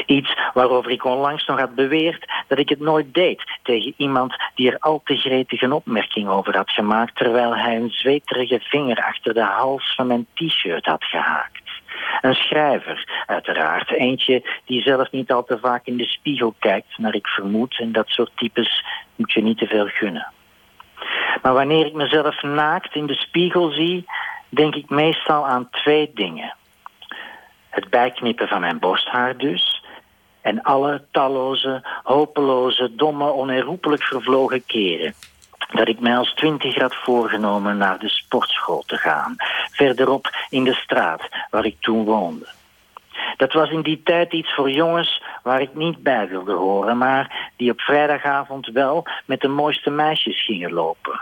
Iets 0.05 0.37
waarover 0.53 0.91
ik 0.91 1.05
onlangs 1.05 1.45
nog 1.45 1.59
had 1.59 1.75
beweerd 1.75 2.25
dat 2.47 2.57
ik 2.57 2.69
het 2.69 2.79
nooit 2.79 3.13
deed 3.13 3.43
tegen 3.63 3.93
iemand 3.97 4.35
die 4.55 4.71
er 4.71 4.79
al 4.79 5.01
te 5.03 5.15
gretig 5.15 5.61
een 5.61 5.71
opmerking 5.71 6.27
over 6.27 6.55
had 6.55 6.71
gemaakt 6.71 7.15
terwijl 7.15 7.55
hij 7.55 7.75
een 7.75 7.89
zweterige 7.89 8.59
vinger 8.59 9.03
achter 9.03 9.33
de 9.33 9.43
hals 9.43 9.95
van 9.95 10.07
mijn 10.07 10.27
t-shirt 10.33 10.85
had 10.85 11.03
gehaakt. 11.03 11.67
Een 12.21 12.35
schrijver, 12.35 13.23
uiteraard. 13.25 13.91
Eentje 13.91 14.43
die 14.65 14.81
zelf 14.81 15.11
niet 15.11 15.31
al 15.31 15.43
te 15.43 15.57
vaak 15.59 15.85
in 15.85 15.97
de 15.97 16.05
spiegel 16.05 16.55
kijkt, 16.59 16.97
naar 16.97 17.15
ik 17.15 17.27
vermoed. 17.27 17.79
En 17.79 17.91
dat 17.91 18.07
soort 18.07 18.31
types 18.35 18.85
moet 19.15 19.31
je 19.31 19.41
niet 19.41 19.57
te 19.57 19.67
veel 19.67 19.87
gunnen. 19.87 20.31
Maar 21.41 21.53
wanneer 21.53 21.85
ik 21.85 21.93
mezelf 21.93 22.41
naakt 22.41 22.95
in 22.95 23.05
de 23.05 23.15
spiegel 23.15 23.71
zie, 23.71 24.05
denk 24.49 24.75
ik 24.75 24.89
meestal 24.89 25.47
aan 25.47 25.69
twee 25.69 26.11
dingen. 26.13 26.55
Het 27.69 27.89
bijknippen 27.89 28.47
van 28.47 28.59
mijn 28.59 28.79
borsthaar 28.79 29.37
dus. 29.37 29.76
En 30.47 30.61
alle 30.61 31.01
talloze, 31.11 31.81
hopeloze, 32.03 32.95
domme, 32.95 33.31
onherroepelijk 33.31 34.03
vervlogen 34.03 34.65
keren. 34.65 35.13
Dat 35.73 35.87
ik 35.87 35.99
mij 35.99 36.17
als 36.17 36.33
twintiger 36.33 36.81
had 36.81 36.95
voorgenomen 36.95 37.77
naar 37.77 37.99
de 37.99 38.09
sportschool 38.09 38.83
te 38.85 38.97
gaan. 38.97 39.35
Verderop 39.71 40.29
in 40.49 40.63
de 40.63 40.73
straat 40.73 41.29
waar 41.49 41.65
ik 41.65 41.75
toen 41.79 42.05
woonde. 42.05 42.47
Dat 43.37 43.53
was 43.53 43.69
in 43.69 43.81
die 43.81 44.01
tijd 44.03 44.33
iets 44.33 44.53
voor 44.53 44.69
jongens 44.69 45.23
waar 45.43 45.61
ik 45.61 45.75
niet 45.75 46.03
bij 46.03 46.27
wilde 46.27 46.53
horen, 46.53 46.97
maar 46.97 47.51
die 47.55 47.71
op 47.71 47.81
vrijdagavond 47.81 48.67
wel 48.67 49.05
met 49.25 49.41
de 49.41 49.47
mooiste 49.47 49.89
meisjes 49.89 50.45
gingen 50.45 50.73
lopen. 50.73 51.19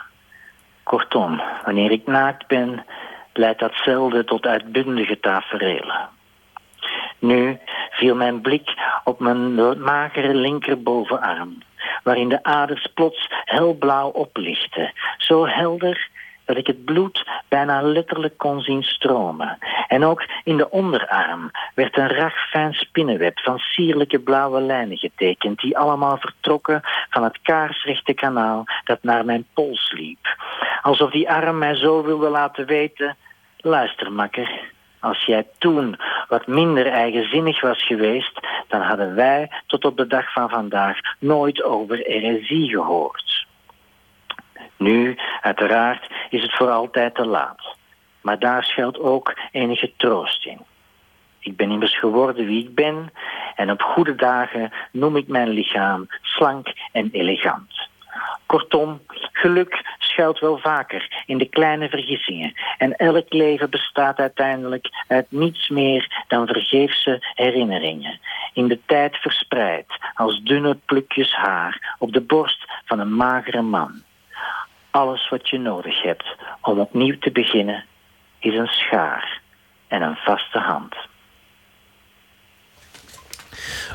Kortom, 0.83 1.41
wanneer 1.63 1.91
ik 1.91 2.07
naakt 2.07 2.47
ben, 2.47 2.85
leidt 3.33 3.59
dat 3.59 3.73
zelden 3.83 4.25
tot 4.25 4.45
uitbundige 4.45 5.19
taferelen. 5.19 6.09
Nu 7.19 7.59
viel 7.95 8.15
mijn 8.15 8.41
blik 8.41 8.73
op 9.03 9.19
mijn 9.19 9.55
magere 9.79 10.33
linkerbovenarm, 10.33 11.57
waarin 12.03 12.29
de 12.29 12.43
aders 12.43 12.87
plots 12.93 13.27
helblauw 13.29 14.09
oplichten, 14.09 14.93
zo 15.17 15.47
helder 15.47 16.09
dat 16.45 16.57
ik 16.57 16.67
het 16.67 16.85
bloed 16.85 17.25
bijna 17.47 17.81
letterlijk 17.81 18.37
kon 18.37 18.61
zien 18.61 18.83
stromen. 18.83 19.57
En 19.87 20.03
ook 20.03 20.25
in 20.43 20.57
de 20.57 20.69
onderarm 20.69 21.51
werd 21.75 21.97
een 21.97 22.07
ragfijn 22.07 22.73
spinnenweb 22.73 23.39
van 23.39 23.57
sierlijke 23.57 24.19
blauwe 24.19 24.61
lijnen 24.61 24.97
getekend, 24.97 25.59
die 25.59 25.77
allemaal 25.77 26.17
vertrokken 26.17 26.81
van 27.09 27.23
het 27.23 27.39
kaarsrechte 27.41 28.13
kanaal 28.13 28.63
dat 28.83 29.03
naar 29.03 29.25
mijn 29.25 29.45
pols 29.53 29.91
liep. 29.91 30.35
Alsof 30.81 31.11
die 31.11 31.29
arm 31.29 31.57
mij 31.57 31.75
zo 31.75 32.03
wilde 32.03 32.29
laten 32.29 32.65
weten... 32.65 33.15
Luister, 33.57 34.11
makker, 34.11 34.49
als 35.05 35.25
jij 35.25 35.47
toen 35.57 35.99
wat 36.27 36.47
minder 36.47 36.87
eigenzinnig 36.87 37.61
was 37.61 37.85
geweest... 37.85 38.39
dan 38.67 38.81
hadden 38.81 39.15
wij 39.15 39.51
tot 39.67 39.85
op 39.85 39.97
de 39.97 40.07
dag 40.07 40.33
van 40.33 40.49
vandaag 40.49 40.97
nooit 41.19 41.63
over 41.63 41.97
heresie 41.97 42.69
gehoord. 42.69 43.45
Nu, 44.77 45.17
uiteraard, 45.41 46.11
is 46.29 46.41
het 46.41 46.55
voor 46.55 46.69
altijd 46.69 47.15
te 47.15 47.25
laat. 47.25 47.75
Maar 48.21 48.39
daar 48.39 48.63
schuilt 48.63 48.99
ook 48.99 49.33
enige 49.51 49.91
troost 49.97 50.45
in. 50.45 50.59
Ik 51.39 51.55
ben 51.55 51.71
immers 51.71 51.99
geworden 51.99 52.45
wie 52.45 52.63
ik 52.63 52.75
ben 52.75 53.11
en 53.55 53.71
op 53.71 53.81
goede 53.81 54.15
dagen 54.15 54.71
noem 54.91 55.15
ik 55.15 55.27
mijn 55.27 55.49
lichaam 55.49 56.07
slank 56.21 56.67
en 56.91 57.09
elegant. 57.11 57.89
Kortom, 58.45 59.01
geluk 59.31 59.95
schuilt 59.97 60.39
wel 60.39 60.57
vaker 60.57 61.23
in 61.25 61.37
de 61.37 61.49
kleine 61.49 61.89
vergissingen 61.89 62.53
en 62.77 62.95
elk 62.95 63.33
leven 63.33 63.69
bestaat 63.69 64.17
uiteindelijk 64.17 64.87
uit 65.07 65.25
niets 65.29 65.69
meer 65.69 66.23
dan 66.27 66.47
vergeefse 66.47 67.25
herinneringen, 67.35 68.19
in 68.53 68.67
de 68.67 68.79
tijd 68.85 69.15
verspreid 69.15 69.85
als 70.13 70.41
dunne 70.43 70.77
plukjes 70.85 71.33
haar 71.35 71.95
op 71.99 72.13
de 72.13 72.21
borst 72.21 72.65
van 72.85 72.99
een 72.99 73.15
magere 73.15 73.61
man. 73.61 74.01
Alles 74.91 75.29
wat 75.29 75.49
je 75.49 75.57
nodig 75.57 76.01
hebt 76.01 76.35
om 76.61 76.79
opnieuw 76.79 77.17
te 77.19 77.31
beginnen 77.31 77.85
is 78.39 78.53
een 78.53 78.67
schaar 78.67 79.41
en 79.87 80.01
een 80.01 80.15
vaste 80.15 80.59
hand. 80.59 80.95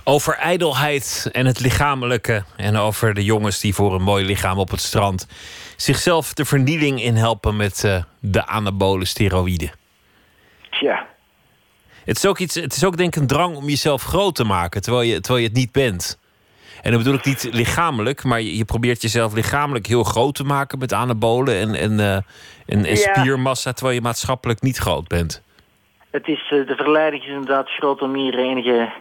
Over 0.04 0.34
ijdelheid 0.34 1.28
en 1.32 1.46
het 1.46 1.60
lichamelijke. 1.60 2.44
En 2.56 2.76
over 2.76 3.14
de 3.14 3.24
jongens 3.24 3.60
die 3.60 3.74
voor 3.74 3.94
een 3.94 4.02
mooi 4.02 4.24
lichaam 4.24 4.58
op 4.58 4.70
het 4.70 4.80
strand 4.80 5.26
zichzelf 5.76 6.34
de 6.34 6.44
vernieling 6.44 7.02
in 7.02 7.14
helpen 7.14 7.56
met 7.56 7.84
eh, 7.84 8.02
de 8.20 8.46
anabole 8.46 9.04
steroïden. 9.04 9.70
Tja. 10.70 11.06
Het 12.04 12.16
is, 12.16 12.26
ook 12.26 12.38
iets, 12.38 12.54
het 12.54 12.76
is 12.76 12.84
ook 12.84 12.96
denk 12.96 13.14
ik 13.14 13.20
een 13.20 13.28
drang 13.28 13.56
om 13.56 13.68
jezelf 13.68 14.02
groot 14.02 14.34
te 14.34 14.44
maken 14.44 14.82
terwijl 14.82 15.04
je, 15.04 15.20
terwijl 15.20 15.42
je 15.42 15.48
het 15.48 15.58
niet 15.58 15.72
bent. 15.72 16.18
En 16.82 16.90
dan 16.90 17.02
bedoel 17.02 17.18
ik 17.18 17.24
niet 17.24 17.48
lichamelijk, 17.52 18.24
maar 18.24 18.40
je, 18.40 18.56
je 18.56 18.64
probeert 18.64 19.02
jezelf 19.02 19.32
lichamelijk 19.32 19.86
heel 19.86 20.04
groot 20.04 20.34
te 20.34 20.44
maken 20.44 20.78
met 20.78 20.92
anabolen 20.92 21.54
en, 21.54 21.74
en, 21.74 22.00
eh, 22.00 22.14
en, 22.14 22.24
en 22.66 22.96
Ja. 22.96 22.96
spiermassa, 22.96 23.72
terwijl 23.72 23.96
je 23.96 24.02
maatschappelijk 24.02 24.62
niet 24.62 24.76
groot 24.76 25.08
bent. 25.08 25.42
Het 26.10 26.26
is, 26.28 26.42
eh, 26.50 26.66
de 26.66 26.74
verleiding 26.76 27.22
is 27.22 27.28
inderdaad 27.28 27.68
groot 27.68 28.00
om 28.02 28.14
hier 28.14 28.38
enige 28.38 28.92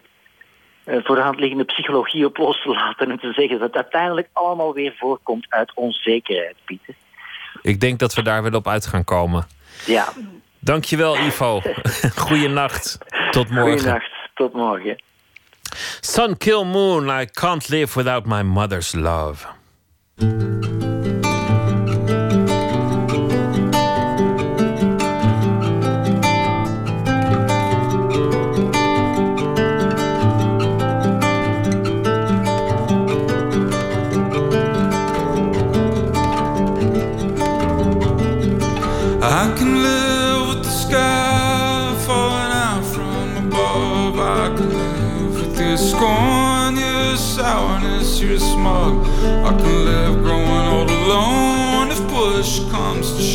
voor 0.85 1.15
de 1.15 1.21
hand 1.21 1.39
liggende 1.39 1.63
psychologie 1.65 2.25
op 2.25 2.37
los 2.37 2.61
te 2.61 2.69
laten 2.69 3.11
en 3.11 3.19
te 3.19 3.33
zeggen 3.33 3.59
dat 3.59 3.67
het 3.67 3.75
uiteindelijk 3.75 4.29
allemaal 4.33 4.73
weer 4.73 4.95
voorkomt 4.97 5.45
uit 5.49 5.71
onzekerheid, 5.75 6.55
Pieter. 6.65 6.95
Ik 7.61 7.79
denk 7.79 7.99
dat 7.99 8.13
we 8.13 8.21
daar 8.21 8.43
wel 8.43 8.51
op 8.51 8.67
uit 8.67 8.85
gaan 8.85 9.03
komen. 9.03 9.47
Ja, 9.85 10.07
Dankjewel, 10.59 11.17
Ivo. 11.17 11.61
Goeienacht. 12.15 12.97
Tot 13.31 13.49
morgen. 13.49 13.79
goeienacht, 13.79 14.11
tot 14.33 14.53
morgen. 14.53 15.03
Sun 15.99 16.37
Kill 16.37 16.63
Moon, 16.63 17.21
I 17.21 17.25
can't 17.25 17.69
live 17.69 17.95
without 17.95 18.25
my 18.25 18.41
mother's 18.41 18.93
love. 18.93 19.47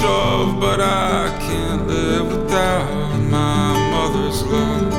Shove. 0.05 0.61
But 0.61 0.81
I 0.81 1.37
can't 1.47 1.87
live 1.87 2.27
without 2.35 3.19
my 3.37 3.65
mother's 3.95 4.41
love. 4.53 4.93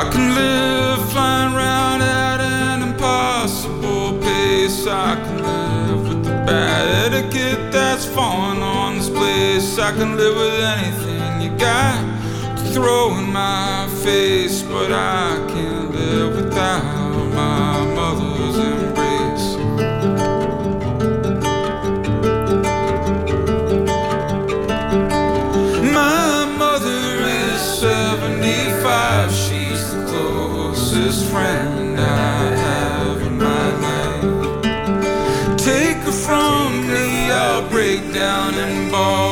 I 0.00 0.02
can 0.12 0.26
live 0.42 0.98
flying 1.12 1.52
around 1.54 2.00
at 2.02 2.40
an 2.40 2.82
impossible 2.88 4.20
pace. 4.20 4.86
I 4.86 5.14
can 5.24 5.38
live 5.50 6.00
with 6.08 6.22
the 6.24 6.36
bad 6.50 6.86
etiquette 7.04 7.72
that's 7.72 8.06
falling 8.06 8.62
on 8.62 8.98
this 8.98 9.10
place. 9.10 9.78
I 9.78 9.90
can 9.98 10.16
live 10.16 10.36
with 10.42 10.58
anything 10.76 11.30
you 11.44 11.50
got 11.58 12.00
to 12.58 12.64
throw 12.74 13.18
in 13.18 13.32
my 13.32 13.88
face, 14.04 14.62
but 14.62 14.92
I 14.92 15.44
can't 15.52 15.90
live 15.94 16.36
without 16.36 16.99
friend 31.40 31.98
I 31.98 32.42
have 32.66 33.18
in 33.28 33.36
my 33.48 33.66
life. 33.86 35.56
Take 35.68 36.00
her 36.08 36.16
from 36.26 36.66
me, 36.92 37.06
I'll 37.42 37.66
break 37.74 38.02
down 38.12 38.52
and 38.64 38.90
bawl 38.92 39.29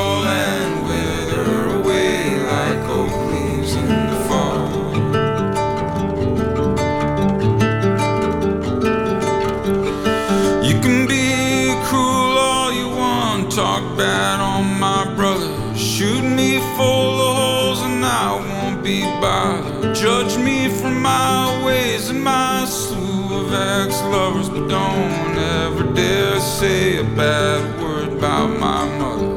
slew 23.79 23.87
ex 23.87 24.03
lovers, 24.03 24.49
but 24.49 24.69
don't 24.69 25.39
ever 25.39 25.93
dare 25.95 26.41
say 26.41 26.99
a 26.99 27.05
bad 27.05 27.81
word 27.81 28.13
about 28.13 28.49
my 28.59 28.85
mother. 28.99 29.29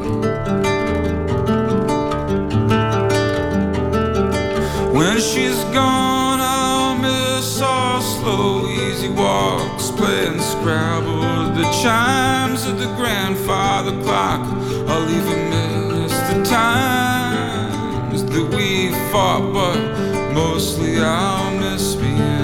When 4.93 5.19
she's 5.19 5.63
gone, 5.73 6.39
I'll 6.39 6.95
miss 6.97 7.61
our 7.61 8.01
slow, 8.01 8.68
easy 8.68 9.09
walks, 9.09 9.91
playing 9.91 10.39
Scrabble, 10.39 11.53
the 11.55 11.69
chimes 11.81 12.65
of 12.65 12.80
the 12.80 12.88
grandfather 12.95 13.91
clock. 14.03 14.41
I'll 14.88 15.09
even 15.09 15.49
miss 15.49 16.13
the 16.30 16.43
times 16.43 18.23
that 18.26 18.55
we 18.55 18.91
fought, 19.11 19.53
but 19.53 20.34
mostly 20.34 20.99
I'll 20.99 21.51
miss 21.59 21.95
being 21.95 22.40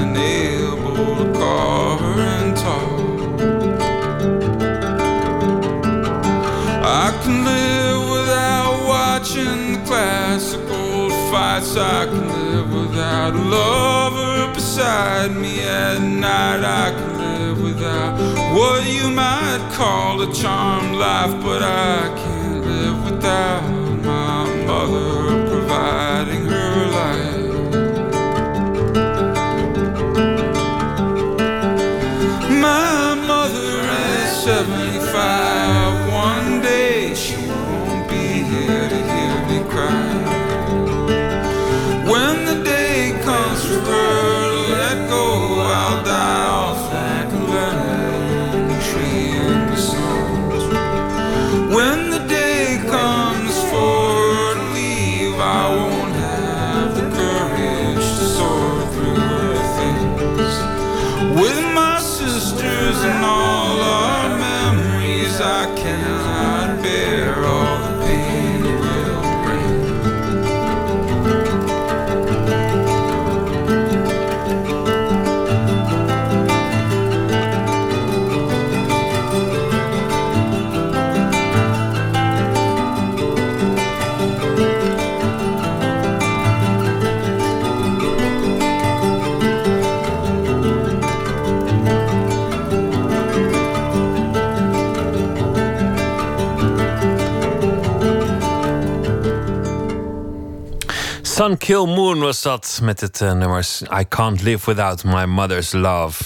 I 6.89 7.11
can 7.23 7.43
live 7.43 8.09
without 8.09 8.87
watching 8.87 9.73
the 9.73 9.79
classic 9.85 10.61
old 10.69 11.11
fights. 11.31 11.75
I 11.77 12.05
can 12.05 12.27
live 12.27 12.73
without 12.73 13.33
a 13.33 13.37
lover 13.37 14.53
beside 14.53 15.35
me 15.35 15.61
at 15.61 15.99
night. 16.01 16.63
I 16.63 16.91
can 16.91 17.17
live 17.17 17.61
without 17.61 18.13
what 18.57 18.85
you 18.85 19.09
might 19.09 19.69
call 19.73 20.21
a 20.21 20.33
charmed 20.33 20.95
life, 20.97 21.41
but 21.43 21.61
I 21.61 22.13
can't 22.17 22.65
live 22.65 23.11
without 23.11 23.76
Sun 101.37 101.57
Kill 101.57 101.85
Moon 101.85 102.19
was 102.19 102.41
dat 102.41 102.79
met 102.83 103.01
het 103.01 103.21
uh, 103.21 103.33
nummer 103.33 103.67
I 103.99 104.07
Can't 104.07 104.41
Live 104.41 104.65
Without 104.65 105.03
My 105.03 105.23
Mother's 105.23 105.71
Love. 105.71 106.23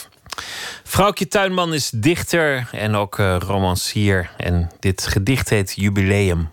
Vrouwtje 0.83 1.27
Tuinman 1.27 1.73
is 1.73 1.89
dichter 1.89 2.69
en 2.71 2.95
ook 2.95 3.17
uh, 3.17 3.37
romancier. 3.39 4.29
En 4.37 4.71
dit 4.79 5.07
gedicht 5.07 5.49
heet 5.49 5.73
Jubileum. 5.75 6.49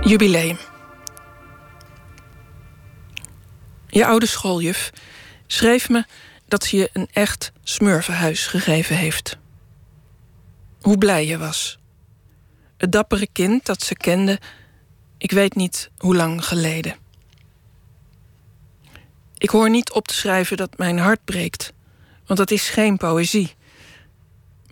Jubileum. 0.00 0.58
Je 3.86 4.06
oude 4.06 4.26
schooljuf 4.26 4.90
schreef 5.46 5.88
me 5.88 6.04
dat 6.48 6.64
ze 6.64 6.76
je 6.76 6.90
een 6.92 7.08
echt 7.12 7.52
smurvenhuis 7.62 8.46
gegeven 8.46 8.96
heeft. 8.96 9.38
Hoe 10.80 10.98
blij 10.98 11.26
je 11.26 11.38
was. 11.38 11.78
Het 12.76 12.92
dappere 12.92 13.28
kind 13.32 13.66
dat 13.66 13.82
ze 13.82 13.94
kende, 13.94 14.40
ik 15.18 15.30
weet 15.30 15.54
niet 15.54 15.90
hoe 15.98 16.16
lang 16.16 16.44
geleden. 16.44 16.96
Ik 19.38 19.50
hoor 19.50 19.70
niet 19.70 19.92
op 19.92 20.08
te 20.08 20.14
schrijven 20.14 20.56
dat 20.56 20.78
mijn 20.78 20.98
hart 20.98 21.24
breekt, 21.24 21.72
want 22.26 22.38
dat 22.38 22.50
is 22.50 22.68
geen 22.68 22.96
poëzie. 22.96 23.54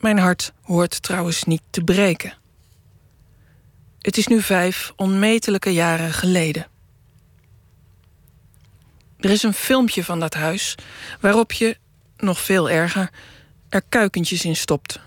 Mijn 0.01 0.19
hart 0.19 0.53
hoort 0.63 1.03
trouwens 1.03 1.45
niet 1.45 1.63
te 1.71 1.83
breken. 1.83 2.35
Het 4.01 4.17
is 4.17 4.27
nu 4.27 4.43
vijf 4.43 4.93
onmetelijke 4.97 5.73
jaren 5.73 6.13
geleden. 6.13 6.67
Er 9.21 9.31
is 9.31 9.43
een 9.43 9.55
filmpje 9.55 10.05
van 10.05 10.21
dat 10.21 10.35
huis 10.35 10.75
waarop 11.21 11.53
je, 11.53 11.77
nog 12.17 12.41
veel 12.41 12.71
erger, 12.71 13.11
er 13.69 13.83
kuikentjes 13.89 14.45
in 14.45 14.57
stopt. 14.57 15.01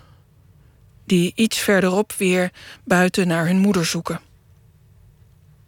Die 1.06 1.32
iets 1.36 1.58
verderop 1.58 2.14
weer 2.14 2.52
buiten 2.84 3.28
naar 3.28 3.46
hun 3.46 3.60
moeder 3.60 3.86
zoeken. 3.86 4.22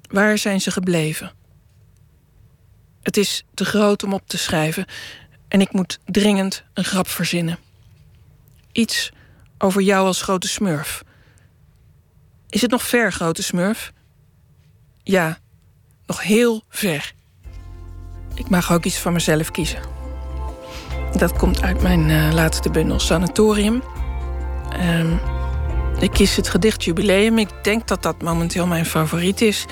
Waar 0.09 0.37
zijn 0.37 0.61
ze 0.61 0.71
gebleven? 0.71 1.31
Het 3.01 3.17
is 3.17 3.43
te 3.53 3.65
groot 3.65 4.03
om 4.03 4.13
op 4.13 4.27
te 4.27 4.37
schrijven 4.37 4.85
en 5.47 5.61
ik 5.61 5.73
moet 5.73 5.99
dringend 6.05 6.63
een 6.73 6.83
grap 6.83 7.07
verzinnen. 7.07 7.57
Iets 8.71 9.11
over 9.57 9.81
jou 9.81 10.05
als 10.07 10.21
grote 10.21 10.47
smurf. 10.47 11.03
Is 12.49 12.61
het 12.61 12.71
nog 12.71 12.83
ver, 12.83 13.11
grote 13.11 13.43
smurf? 13.43 13.93
Ja, 15.03 15.39
nog 16.05 16.21
heel 16.21 16.63
ver. 16.69 17.13
Ik 18.41 18.49
mag 18.49 18.71
ook 18.71 18.85
iets 18.85 18.97
van 18.97 19.13
mezelf 19.13 19.51
kiezen. 19.51 19.79
Dat 21.17 21.33
komt 21.33 21.61
uit 21.61 21.81
mijn 21.81 22.09
uh, 22.09 22.33
laatste 22.33 22.69
bundel 22.69 22.99
Sanatorium. 22.99 23.83
Um, 24.99 25.19
ik 25.99 26.11
kies 26.11 26.35
het 26.35 26.49
gedicht 26.49 26.83
Jubileum. 26.83 27.37
Ik 27.37 27.49
denk 27.61 27.87
dat 27.87 28.03
dat 28.03 28.21
momenteel 28.21 28.67
mijn 28.67 28.85
favoriet 28.85 29.41
is. 29.41 29.65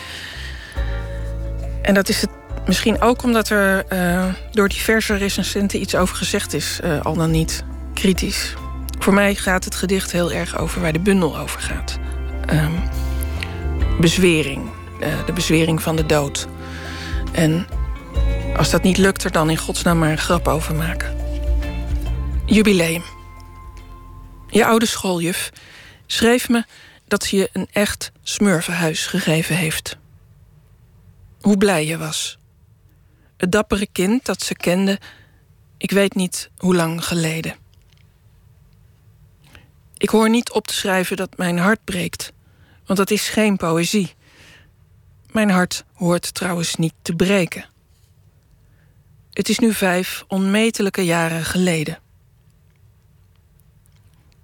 En 1.82 1.94
dat 1.94 2.10
is 2.10 2.22
het 2.22 2.30
misschien 2.66 3.02
ook 3.02 3.24
omdat 3.24 3.50
er 3.50 3.86
uh, 3.94 4.26
door 4.52 4.70
diverse 4.70 5.16
recensenten 5.16 5.82
iets 5.82 5.96
over 5.96 6.16
gezegd 6.16 6.54
is, 6.54 6.80
uh, 6.84 7.02
al 7.02 7.14
dan 7.14 7.32
niet 7.32 7.64
kritisch. 7.94 8.54
Voor 9.00 9.14
mij 9.14 9.36
gaat 9.36 9.66
het 9.66 9.76
gedicht 9.76 10.12
heel 10.12 10.32
erg 10.32 10.58
over 10.58 10.82
waar 10.82 10.94
de 10.94 11.00
bundel 11.00 11.38
over 11.38 11.62
gaat. 11.62 12.00
Um, 12.52 12.74
bezwering, 14.00 14.70
de 15.26 15.34
bezwering 15.34 15.82
van 15.82 15.96
de 15.96 16.06
dood. 16.06 16.48
En 17.32 17.68
als 18.56 18.70
dat 18.70 18.84
niet 18.84 18.98
lukt, 18.98 19.24
er 19.24 19.32
dan 19.32 19.50
in 19.50 19.58
godsnaam 19.58 19.98
maar 19.98 20.12
een 20.12 20.18
grap 20.18 20.48
over 20.48 20.76
maken. 20.76 21.18
Jubileum. 22.46 23.04
Je 24.48 24.66
oude 24.66 24.86
schooljuf 24.86 25.50
schreef 26.06 26.50
me 26.50 26.66
dat 27.08 27.24
ze 27.24 27.36
je 27.36 27.50
een 27.54 27.68
echt 27.72 28.12
smurvenhuis 28.24 29.06
gegeven 29.06 29.56
heeft. 29.56 29.98
Hoe 31.42 31.58
blij 31.58 31.86
je 31.86 31.98
was. 31.98 32.38
Het 33.38 33.52
dappere 33.52 33.88
kind 33.92 34.26
dat 34.26 34.42
ze 34.42 34.56
kende, 34.56 35.00
ik 35.78 35.92
weet 35.92 36.16
niet 36.16 36.50
hoe 36.58 36.76
lang 36.76 37.06
geleden. 37.06 37.56
Ik 39.98 40.10
hoor 40.10 40.30
niet 40.30 40.52
op 40.52 40.68
te 40.68 40.74
schrijven 40.74 41.18
dat 41.18 41.38
mijn 41.38 41.58
hart 41.58 41.84
breekt, 41.84 42.32
want 42.86 43.00
dat 43.00 43.12
is 43.12 43.30
geen 43.30 43.58
poëzie. 43.58 44.14
Mijn 45.32 45.50
hart 45.50 45.84
hoort 45.94 46.34
trouwens 46.34 46.76
niet 46.76 46.94
te 47.02 47.14
breken. 47.16 47.66
Het 49.40 49.50
is 49.50 49.60
nu 49.60 49.74
vijf 49.74 50.24
onmetelijke 50.28 51.06
jaren 51.06 51.46
geleden. 51.46 52.00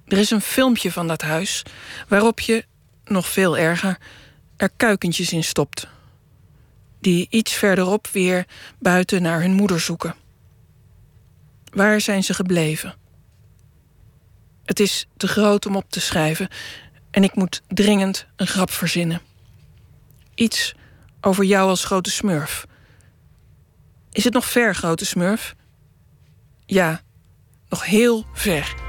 Er 0.07 0.17
is 0.17 0.31
een 0.31 0.41
filmpje 0.41 0.91
van 0.91 1.07
dat 1.07 1.21
huis 1.21 1.63
waarop 2.07 2.39
je, 2.39 2.65
nog 3.05 3.27
veel 3.27 3.57
erger, 3.57 3.97
er 4.57 4.69
kuikentjes 4.77 5.31
in 5.31 5.43
stopt. 5.43 5.87
Die 6.99 7.27
iets 7.29 7.53
verderop 7.53 8.07
weer 8.07 8.45
buiten 8.79 9.21
naar 9.21 9.41
hun 9.41 9.53
moeder 9.53 9.79
zoeken. 9.79 10.15
Waar 11.73 12.01
zijn 12.01 12.23
ze 12.23 12.33
gebleven? 12.33 12.95
Het 14.65 14.79
is 14.79 15.07
te 15.17 15.27
groot 15.27 15.65
om 15.65 15.75
op 15.75 15.89
te 15.89 15.99
schrijven 15.99 16.49
en 17.11 17.23
ik 17.23 17.35
moet 17.35 17.61
dringend 17.67 18.25
een 18.35 18.47
grap 18.47 18.71
verzinnen. 18.71 19.21
Iets 20.35 20.75
over 21.21 21.43
jou 21.43 21.69
als 21.69 21.85
grote 21.85 22.11
smurf 22.11 22.65
is 24.15 24.23
het 24.23 24.33
nog 24.33 24.45
ver, 24.45 24.75
grote 24.75 25.05
smurf? 25.05 25.55
Ja, 26.65 27.01
nog 27.69 27.85
heel 27.85 28.25
ver. 28.33 28.84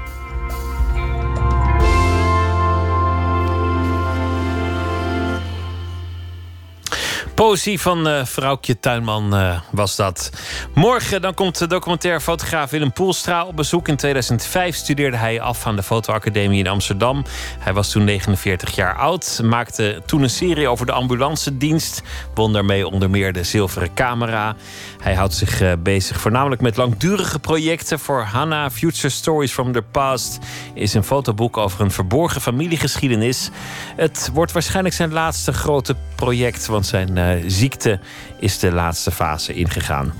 Poëzie 7.37 7.81
van 7.81 8.07
uh, 8.07 8.25
vrouwtje 8.25 8.79
Tuinman 8.79 9.35
uh, 9.35 9.59
was 9.71 9.95
dat. 9.95 10.31
Morgen 10.73 11.21
dan 11.21 11.33
komt 11.33 11.57
de 11.57 11.67
documentaire 11.67 12.21
fotograaf 12.21 12.69
Willem 12.69 12.93
Poelstra 12.93 13.45
op 13.45 13.55
bezoek. 13.55 13.87
In 13.87 13.95
2005 13.95 14.75
studeerde 14.75 15.17
hij 15.17 15.41
af 15.41 15.65
aan 15.65 15.75
de 15.75 15.83
fotoacademie 15.83 16.59
in 16.59 16.67
Amsterdam. 16.67 17.25
Hij 17.59 17.73
was 17.73 17.91
toen 17.91 18.03
49 18.03 18.75
jaar 18.75 18.95
oud. 18.95 19.41
Maakte 19.43 20.01
toen 20.05 20.21
een 20.21 20.29
serie 20.29 20.67
over 20.67 20.85
de 20.85 20.91
ambulance 20.91 21.57
dienst. 21.57 22.01
Won 22.33 22.53
daarmee 22.53 22.87
onder 22.87 23.09
meer 23.09 23.33
de 23.33 23.43
zilveren 23.43 23.93
camera. 23.93 24.55
Hij 25.01 25.15
houdt 25.15 25.33
zich 25.33 25.61
uh, 25.61 25.71
bezig 25.79 26.19
voornamelijk 26.19 26.61
met 26.61 26.77
langdurige 26.77 27.39
projecten. 27.39 27.99
Voor 27.99 28.21
Hannah 28.21 28.71
Future 28.71 29.09
Stories 29.09 29.51
from 29.51 29.71
the 29.71 29.81
Past 29.81 30.37
is 30.73 30.93
een 30.93 31.03
fotoboek 31.03 31.57
over 31.57 31.81
een 31.81 31.91
verborgen 31.91 32.41
familiegeschiedenis. 32.41 33.49
Het 33.95 34.29
wordt 34.33 34.51
waarschijnlijk 34.51 34.95
zijn 34.95 35.13
laatste 35.13 35.53
grote 35.53 35.95
project, 36.15 36.65
want 36.65 36.85
zijn 36.85 37.17
ziekte 37.47 37.99
is 38.39 38.59
de 38.59 38.71
laatste 38.71 39.11
fase 39.11 39.53
ingegaan. 39.53 40.13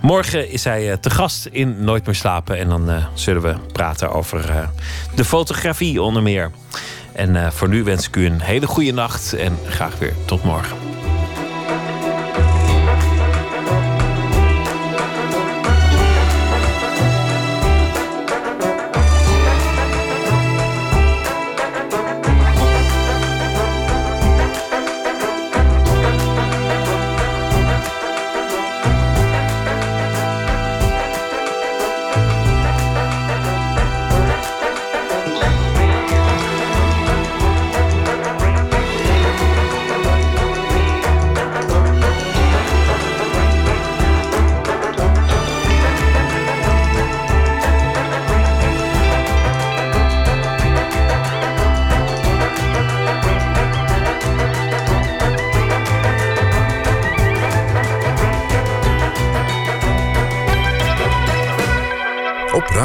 Morgen 0.00 0.50
is 0.50 0.64
hij 0.64 0.90
uh, 0.90 0.92
te 0.92 1.10
gast 1.10 1.46
in 1.46 1.84
Nooit 1.84 2.06
meer 2.06 2.14
slapen 2.14 2.58
en 2.58 2.68
dan 2.68 2.90
uh, 2.90 3.06
zullen 3.14 3.42
we 3.42 3.54
praten 3.72 4.12
over 4.12 4.68
de 5.14 5.24
fotografie 5.24 6.02
onder 6.02 6.22
meer. 6.22 6.50
En 7.12 7.52
voor 7.52 7.68
nu 7.68 7.84
wens 7.84 8.06
ik 8.06 8.16
u 8.16 8.26
een 8.26 8.40
hele 8.40 8.66
goede 8.66 8.92
nacht 8.92 9.32
en 9.32 9.58
graag 9.68 9.98
weer 9.98 10.14
tot 10.26 10.44
morgen. 10.44 10.76